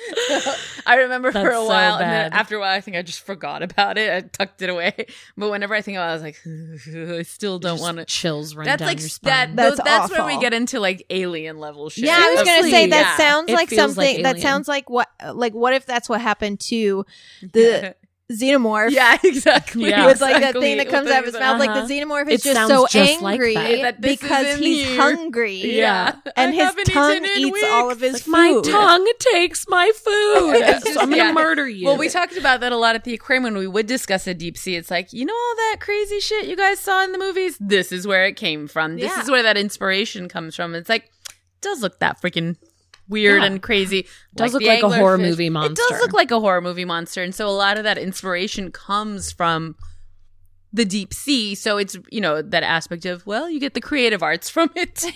I 0.87 0.97
remember 0.97 1.31
for 1.31 1.35
That's 1.43 1.49
a 1.55 1.59
so 1.59 1.67
while, 1.69 1.95
and 1.97 2.11
then 2.11 2.33
after 2.33 2.57
a 2.57 2.61
while, 2.61 2.75
I 2.77 2.81
think 2.81 2.97
I 2.97 3.03
just 3.03 3.21
forgot 3.25 3.63
about 3.63 3.99
it. 3.99 4.11
I 4.13 4.21
tucked 4.29 4.63
it 4.63 4.71
away. 4.71 4.93
But 5.37 5.51
whenever 5.51 5.75
I 5.75 5.83
think 5.83 5.97
about 5.97 6.09
it, 6.09 6.11
I 6.11 6.15
was 6.15 6.23
like, 6.23 7.19
I 7.19 7.23
still 7.23 7.59
don't 7.59 7.81
want 7.81 7.99
to. 7.99 8.05
chills 8.05 8.55
run 8.57 8.65
That's 8.67 8.81
down 8.81 8.89
like 8.89 8.99
your 8.99 9.05
that. 9.09 9.11
spine. 9.13 9.57
That's 9.57 9.77
That's, 9.77 10.09
that's 10.09 10.13
where 10.13 10.27
we 10.27 10.39
get 10.41 10.53
into 10.55 10.81
like 10.81 11.05
alien 11.11 11.59
level 11.59 11.89
shit. 11.91 12.05
Yeah, 12.05 12.17
I 12.19 12.35
was 12.35 12.43
gonna 12.45 12.63
say 12.71 12.87
that 12.89 13.01
Yeah. 13.01 13.17
sounds 13.17 13.51
It 13.51 13.55
like 13.55 13.69
feels 13.69 13.97
like 13.97 14.07
something. 14.09 14.23
that 14.25 14.41
sounds 14.41 14.69
like 14.69 14.91
what? 14.91 15.09
Like 15.35 15.55
what 15.55 15.73
if 15.75 15.87
that's 15.87 16.09
what 16.09 16.21
happened 16.21 16.61
to 16.61 17.05
the 17.53 17.95
xenomorph? 18.33 18.91
yeah, 18.93 19.19
exactly. 19.25 19.91
Yeah. 19.91 20.07
With 20.07 20.21
like 20.23 20.33
that 20.35 20.37
Exactly. 20.39 20.61
thing 20.63 20.77
that 20.79 20.89
comes 20.89 21.11
out 21.11 21.19
of 21.21 21.25
his 21.27 21.35
mouth, 21.35 21.59
like 21.61 21.69
Uh-huh. 21.71 21.87
the 21.87 21.95
xenomorph 21.95 22.29
It 22.29 22.35
is 22.35 22.43
just 22.45 22.69
so 22.69 22.87
just 22.89 23.21
like 23.21 23.35
angry 23.35 23.55
that. 23.55 23.83
That 23.83 24.01
because 24.01 24.59
he's 24.59 24.87
here. 24.87 24.97
hungry. 25.01 25.77
Yeah. 25.79 26.15
and 26.37 26.51
I 26.59 26.73
his 26.75 26.75
tongue 26.89 27.13
eaten 27.25 27.25
in 27.43 27.49
eats 27.49 27.65
all 27.65 27.91
of 27.91 28.01
his 28.01 28.13
Like, 28.15 28.23
food. 28.23 28.33
my 28.33 28.71
tongue 28.73 29.13
takes 29.19 29.67
my 29.69 29.91
food. 29.95 30.81
So 30.95 31.01
I'm 31.01 31.11
gonna 31.11 31.17
yeah. 31.17 31.33
murder 31.33 31.69
you. 31.69 31.87
Well, 31.87 31.97
we 31.99 32.09
talked 32.09 32.37
about 32.37 32.61
that 32.61 32.73
a 32.73 32.77
lot 32.77 32.95
at 32.95 33.05
the 33.05 33.13
aquarium 33.15 33.45
when 33.45 33.57
we 33.59 33.67
would 33.67 33.87
discuss 33.87 34.25
the 34.25 34.35
deep 34.35 34.57
sea. 34.57 34.77
It's 34.77 34.91
like, 34.91 35.13
you 35.13 35.25
know, 35.27 35.35
all 35.35 35.55
that 35.57 35.77
crazy 35.81 36.21
shit 36.21 36.47
you 36.47 36.57
guys 36.57 36.81
saw 36.81 37.05
in 37.05 37.13
the 37.13 37.19
movies? 37.19 37.57
This 37.61 37.93
is 37.93 38.07
where 38.07 38.25
it 38.25 38.37
came 38.37 38.67
from. 38.67 38.97
This 38.97 39.13
Yeah. 39.15 39.23
is 39.23 39.31
where 39.31 39.43
that 39.43 39.57
inspiration 39.59 40.29
comes 40.29 40.55
from. 40.57 40.75
It's 40.75 40.89
like, 40.89 41.11
does 41.61 41.83
look 41.83 41.99
that 42.01 42.21
freaking 42.21 42.57
weird 43.13 43.43
Yeah. 43.43 43.47
and 43.49 43.63
crazy. 43.63 43.99
It 44.01 44.07
Does 44.35 44.53
like 44.55 44.63
look 44.63 44.69
like 44.69 44.83
a 44.83 44.97
horror 44.99 45.19
anglerfish. 45.19 45.21
movie 45.21 45.51
monster. 45.51 45.73
It 45.73 45.89
does 45.91 46.01
look 46.01 46.13
like 46.13 46.31
a 46.33 46.41
horror 46.41 46.61
movie 46.61 46.85
monster. 46.85 47.23
And 47.23 47.33
so 47.35 47.47
a 47.49 47.51
lot 47.51 47.77
of 47.79 47.85
that 47.85 47.99
inspiration 47.99 48.73
comes 48.73 49.31
from 49.31 49.77
the 50.73 50.85
deep 50.87 51.13
sea. 51.13 51.55
So 51.55 51.77
it's, 51.77 51.97
you 52.11 52.21
know, 52.21 52.41
that 52.43 52.63
aspect 52.63 53.05
of, 53.05 53.27
well, 53.27 53.49
you 53.51 53.61
get 53.61 53.75
the 53.75 53.81
creative 53.81 54.23
arts 54.23 54.49
from 54.49 54.71
it 54.75 54.95
too. 54.97 55.11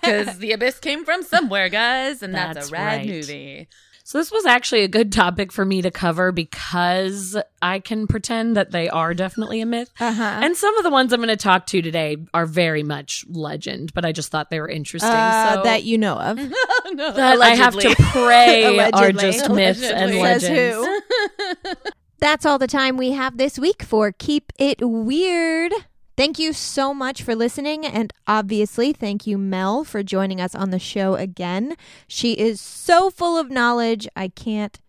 Because 0.00 0.38
the 0.38 0.52
abyss 0.52 0.78
came 0.78 1.04
from 1.04 1.22
somewhere, 1.24 1.68
guys. 1.68 2.22
And 2.22 2.32
that's, 2.34 2.54
That's 2.54 2.68
a 2.70 2.72
rad 2.72 2.98
right. 2.98 3.06
movie. 3.08 3.68
So 4.08 4.16
this 4.16 4.32
was 4.32 4.46
actually 4.46 4.84
a 4.84 4.88
good 4.88 5.12
topic 5.12 5.52
for 5.52 5.66
me 5.66 5.82
to 5.82 5.90
cover 5.90 6.32
because 6.32 7.36
I 7.60 7.78
can 7.78 8.06
pretend 8.06 8.56
that 8.56 8.70
they 8.70 8.88
are 8.88 9.12
definitely 9.12 9.60
a 9.60 9.66
myth. 9.66 9.92
Uh-huh. 10.00 10.22
And 10.22 10.56
some 10.56 10.74
of 10.78 10.84
the 10.84 10.88
ones 10.88 11.12
I'm 11.12 11.20
going 11.20 11.28
to 11.28 11.36
talk 11.36 11.66
to 11.66 11.82
today 11.82 12.16
are 12.32 12.46
very 12.46 12.82
much 12.82 13.26
legend, 13.28 13.92
but 13.92 14.06
I 14.06 14.12
just 14.12 14.30
thought 14.30 14.48
they 14.48 14.60
were 14.60 14.68
interesting. 14.70 15.10
Uh, 15.10 15.56
so 15.56 15.62
that 15.64 15.84
you 15.84 15.98
know 15.98 16.18
of. 16.18 16.38
no, 16.94 17.12
that 17.12 17.38
I 17.38 17.50
have 17.50 17.78
to 17.78 17.94
pray 17.98 18.64
are 18.94 19.10
Allegedly. 19.10 19.20
just 19.20 19.50
myths 19.50 19.82
and 19.82 20.10
Allegedly. 20.10 20.56
Says 20.56 20.78
legends. 20.78 21.66
who? 21.66 21.74
That's 22.18 22.46
all 22.46 22.58
the 22.58 22.66
time 22.66 22.96
we 22.96 23.10
have 23.10 23.36
this 23.36 23.58
week 23.58 23.82
for 23.82 24.12
Keep 24.12 24.54
It 24.58 24.78
Weird. 24.80 25.74
Thank 26.18 26.40
you 26.40 26.52
so 26.52 26.92
much 26.92 27.22
for 27.22 27.36
listening, 27.36 27.86
and 27.86 28.12
obviously, 28.26 28.92
thank 28.92 29.24
you, 29.24 29.38
Mel, 29.38 29.84
for 29.84 30.02
joining 30.02 30.40
us 30.40 30.52
on 30.52 30.70
the 30.70 30.80
show 30.80 31.14
again. 31.14 31.76
She 32.08 32.32
is 32.32 32.60
so 32.60 33.08
full 33.08 33.38
of 33.38 33.52
knowledge, 33.52 34.08
I 34.16 34.26
can't 34.26 34.80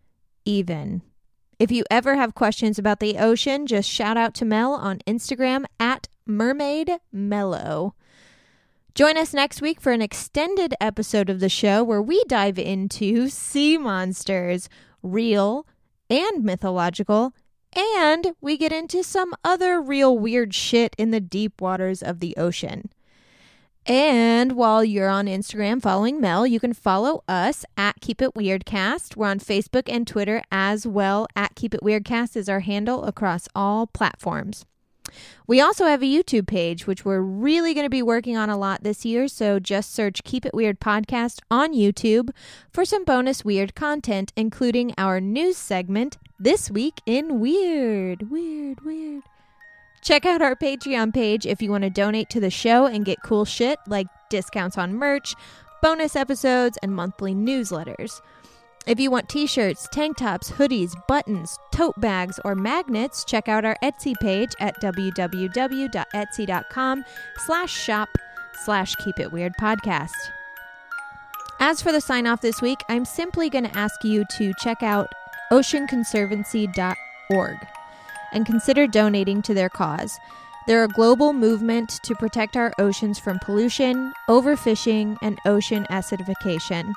even. 0.44 1.04
If 1.60 1.70
you 1.70 1.84
ever 1.92 2.16
have 2.16 2.34
questions 2.34 2.80
about 2.80 3.00
the 3.00 3.20
ocean, 3.20 3.68
just 3.68 3.88
shout 3.88 4.18
out 4.18 4.34
to 4.34 4.44
Mel 4.44 4.74
on 4.74 5.02
Instagram 5.06 5.66
at 5.80 6.08
Mermaid 6.26 6.94
Mellow. 7.12 7.94
Join 8.96 9.16
us 9.16 9.32
next 9.32 9.62
week 9.62 9.80
for 9.80 9.92
an 9.92 10.02
extended 10.02 10.74
episode 10.82 11.30
of 11.30 11.42
the 11.42 11.48
show 11.48 11.84
where 11.84 12.02
we 12.02 12.24
dive 12.24 12.58
into 12.58 13.30
sea 13.30 13.78
monsters, 13.78 14.68
real 15.04 15.68
and 16.10 16.44
mythological, 16.44 17.36
and 17.74 18.34
we 18.42 18.58
get 18.58 18.72
into 18.72 19.04
some 19.04 19.34
other 19.44 19.82
real 19.82 20.18
weird 20.18 20.54
shit 20.54 20.96
in 20.98 21.12
the 21.12 21.20
deep 21.20 21.62
waters 21.62 22.02
of 22.02 22.20
the 22.20 22.36
ocean. 22.38 22.90
And 23.86 24.52
while 24.52 24.84
you're 24.84 25.10
on 25.10 25.26
Instagram 25.26 25.82
following 25.82 26.22
Mel, 26.22 26.46
you 26.46 26.60
can 26.60 26.74
follow 26.74 27.24
us 27.28 27.66
at 27.76 28.02
Keep 28.02 28.22
It 28.22 28.34
Weirdcast. 28.36 29.16
We're 29.16 29.28
on 29.28 29.40
Facebook 29.40 29.92
and 29.92 30.06
Twitter 30.06 30.44
as 30.52 30.86
well. 30.86 31.28
At 31.36 31.56
Keep 31.56 31.74
It 31.74 31.82
Weirdcast 31.82 32.36
is 32.36 32.48
our 32.50 32.60
handle 32.60 33.04
across 33.06 33.48
all 33.56 33.88
platforms. 33.88 34.66
We 35.48 35.60
also 35.60 35.86
have 35.86 36.04
a 36.04 36.06
YouTube 36.06 36.46
page, 36.46 36.86
which 36.86 37.04
we're 37.04 37.22
really 37.22 37.74
going 37.74 37.86
to 37.86 37.90
be 37.90 38.04
working 38.04 38.38
on 38.38 38.50
a 38.50 38.58
lot 38.58 38.84
this 38.84 39.06
year. 39.06 39.28
So 39.28 39.60
just 39.60 39.92
search 39.92 40.24
Keep 40.24 40.46
It 40.46 40.54
Weird 40.54 40.80
Podcast 40.80 41.40
on 41.50 41.74
YouTube 41.74 42.30
for 42.72 42.86
some 42.86 43.06
bonus 43.06 43.44
weird 43.44 43.74
content, 43.74 44.32
including 44.36 44.94
our 45.00 45.20
news 45.20 45.58
segment, 45.58 46.18
This 46.42 46.72
Week 46.72 47.02
in 47.06 47.42
Weird. 47.42 48.32
Weird, 48.32 48.86
weird. 48.86 49.24
Check 50.02 50.26
out 50.26 50.42
our 50.42 50.56
Patreon 50.56 51.14
page 51.14 51.46
if 51.46 51.62
you 51.62 51.70
want 51.70 51.84
to 51.84 51.90
donate 51.90 52.30
to 52.30 52.40
the 52.40 52.50
show 52.50 52.86
and 52.86 53.04
get 53.04 53.22
cool 53.22 53.44
shit 53.44 53.78
like 53.88 54.08
discounts 54.30 54.78
on 54.78 54.94
merch, 54.94 55.36
bonus 55.82 56.16
episodes, 56.16 56.78
and 56.82 56.96
monthly 56.96 57.36
newsletters. 57.36 58.22
If 58.88 59.02
you 59.02 59.12
want 59.12 59.28
t-shirts, 59.28 59.90
tank 59.92 60.16
tops, 60.16 60.50
hoodies, 60.50 60.94
buttons, 61.10 61.60
tote 61.74 62.00
bags, 62.00 62.40
or 62.46 62.56
magnets, 62.56 63.26
check 63.26 63.50
out 63.50 63.66
our 63.66 63.76
Etsy 63.84 64.16
page 64.22 64.54
at 64.62 64.82
www.etsy.com 64.82 65.44
slash 67.46 67.72
shop 67.72 68.08
slash 68.64 68.96
keep 68.96 69.20
it 69.20 69.34
weird 69.34 69.52
podcast. 69.60 70.16
As 71.60 71.82
for 71.82 71.92
the 71.92 72.00
sign 72.00 72.26
off 72.26 72.40
this 72.40 72.62
week, 72.62 72.80
I'm 72.88 73.04
simply 73.04 73.50
going 73.50 73.66
to 73.66 73.78
ask 73.78 74.02
you 74.06 74.24
to 74.38 74.54
check 74.62 74.82
out 74.82 75.12
oceanconservancy.org 75.52 77.58
and 78.32 78.46
consider 78.46 78.88
donating 78.88 79.42
to 79.42 79.54
their 79.54 79.70
cause. 79.70 80.20
They're 80.68 80.84
a 80.84 80.90
global 80.90 81.34
movement 81.34 82.00
to 82.04 82.16
protect 82.16 82.56
our 82.56 82.74
oceans 82.78 83.18
from 83.18 83.40
pollution, 83.40 84.14
overfishing, 84.30 85.18
and 85.22 85.40
ocean 85.46 85.88
acidification. 85.90 86.94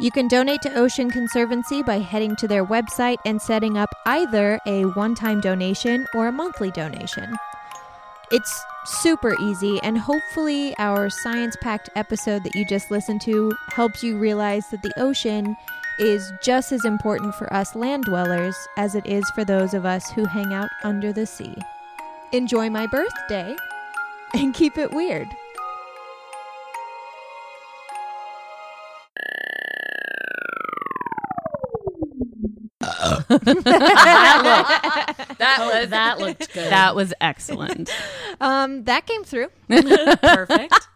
You 0.00 0.10
can 0.10 0.28
donate 0.28 0.62
to 0.62 0.74
Ocean 0.74 1.10
Conservancy 1.10 1.82
by 1.82 1.98
heading 1.98 2.36
to 2.36 2.48
their 2.48 2.64
website 2.64 3.18
and 3.24 3.40
setting 3.40 3.76
up 3.76 3.90
either 4.06 4.58
a 4.66 4.84
one 4.84 5.14
time 5.14 5.40
donation 5.40 6.06
or 6.14 6.28
a 6.28 6.32
monthly 6.32 6.70
donation. 6.70 7.34
It's 8.30 8.64
super 8.84 9.36
easy, 9.40 9.78
and 9.82 9.98
hopefully, 9.98 10.74
our 10.78 11.10
science 11.10 11.56
packed 11.60 11.90
episode 11.94 12.44
that 12.44 12.54
you 12.54 12.64
just 12.64 12.90
listened 12.90 13.20
to 13.22 13.52
helps 13.68 14.02
you 14.02 14.16
realize 14.16 14.68
that 14.70 14.82
the 14.82 14.98
ocean 14.98 15.56
is 16.02 16.32
just 16.42 16.72
as 16.72 16.84
important 16.84 17.34
for 17.34 17.52
us 17.52 17.74
land 17.74 18.04
dwellers 18.04 18.56
as 18.76 18.94
it 18.94 19.06
is 19.06 19.28
for 19.30 19.44
those 19.44 19.72
of 19.74 19.86
us 19.86 20.10
who 20.10 20.24
hang 20.24 20.52
out 20.52 20.68
under 20.84 21.12
the 21.12 21.26
sea. 21.26 21.54
Enjoy 22.32 22.68
my 22.68 22.86
birthday 22.86 23.56
and 24.34 24.52
keep 24.54 24.76
it 24.78 24.90
weird. 24.92 25.28
That 35.38 35.58
was 35.72 35.88
that 35.90 36.18
looked 36.20 36.52
good. 36.52 36.70
that 36.70 36.94
was 36.94 37.12
excellent. 37.20 37.90
Um, 38.40 38.84
that 38.84 39.06
came 39.06 39.22
through. 39.22 39.48
perfect. 39.68 40.88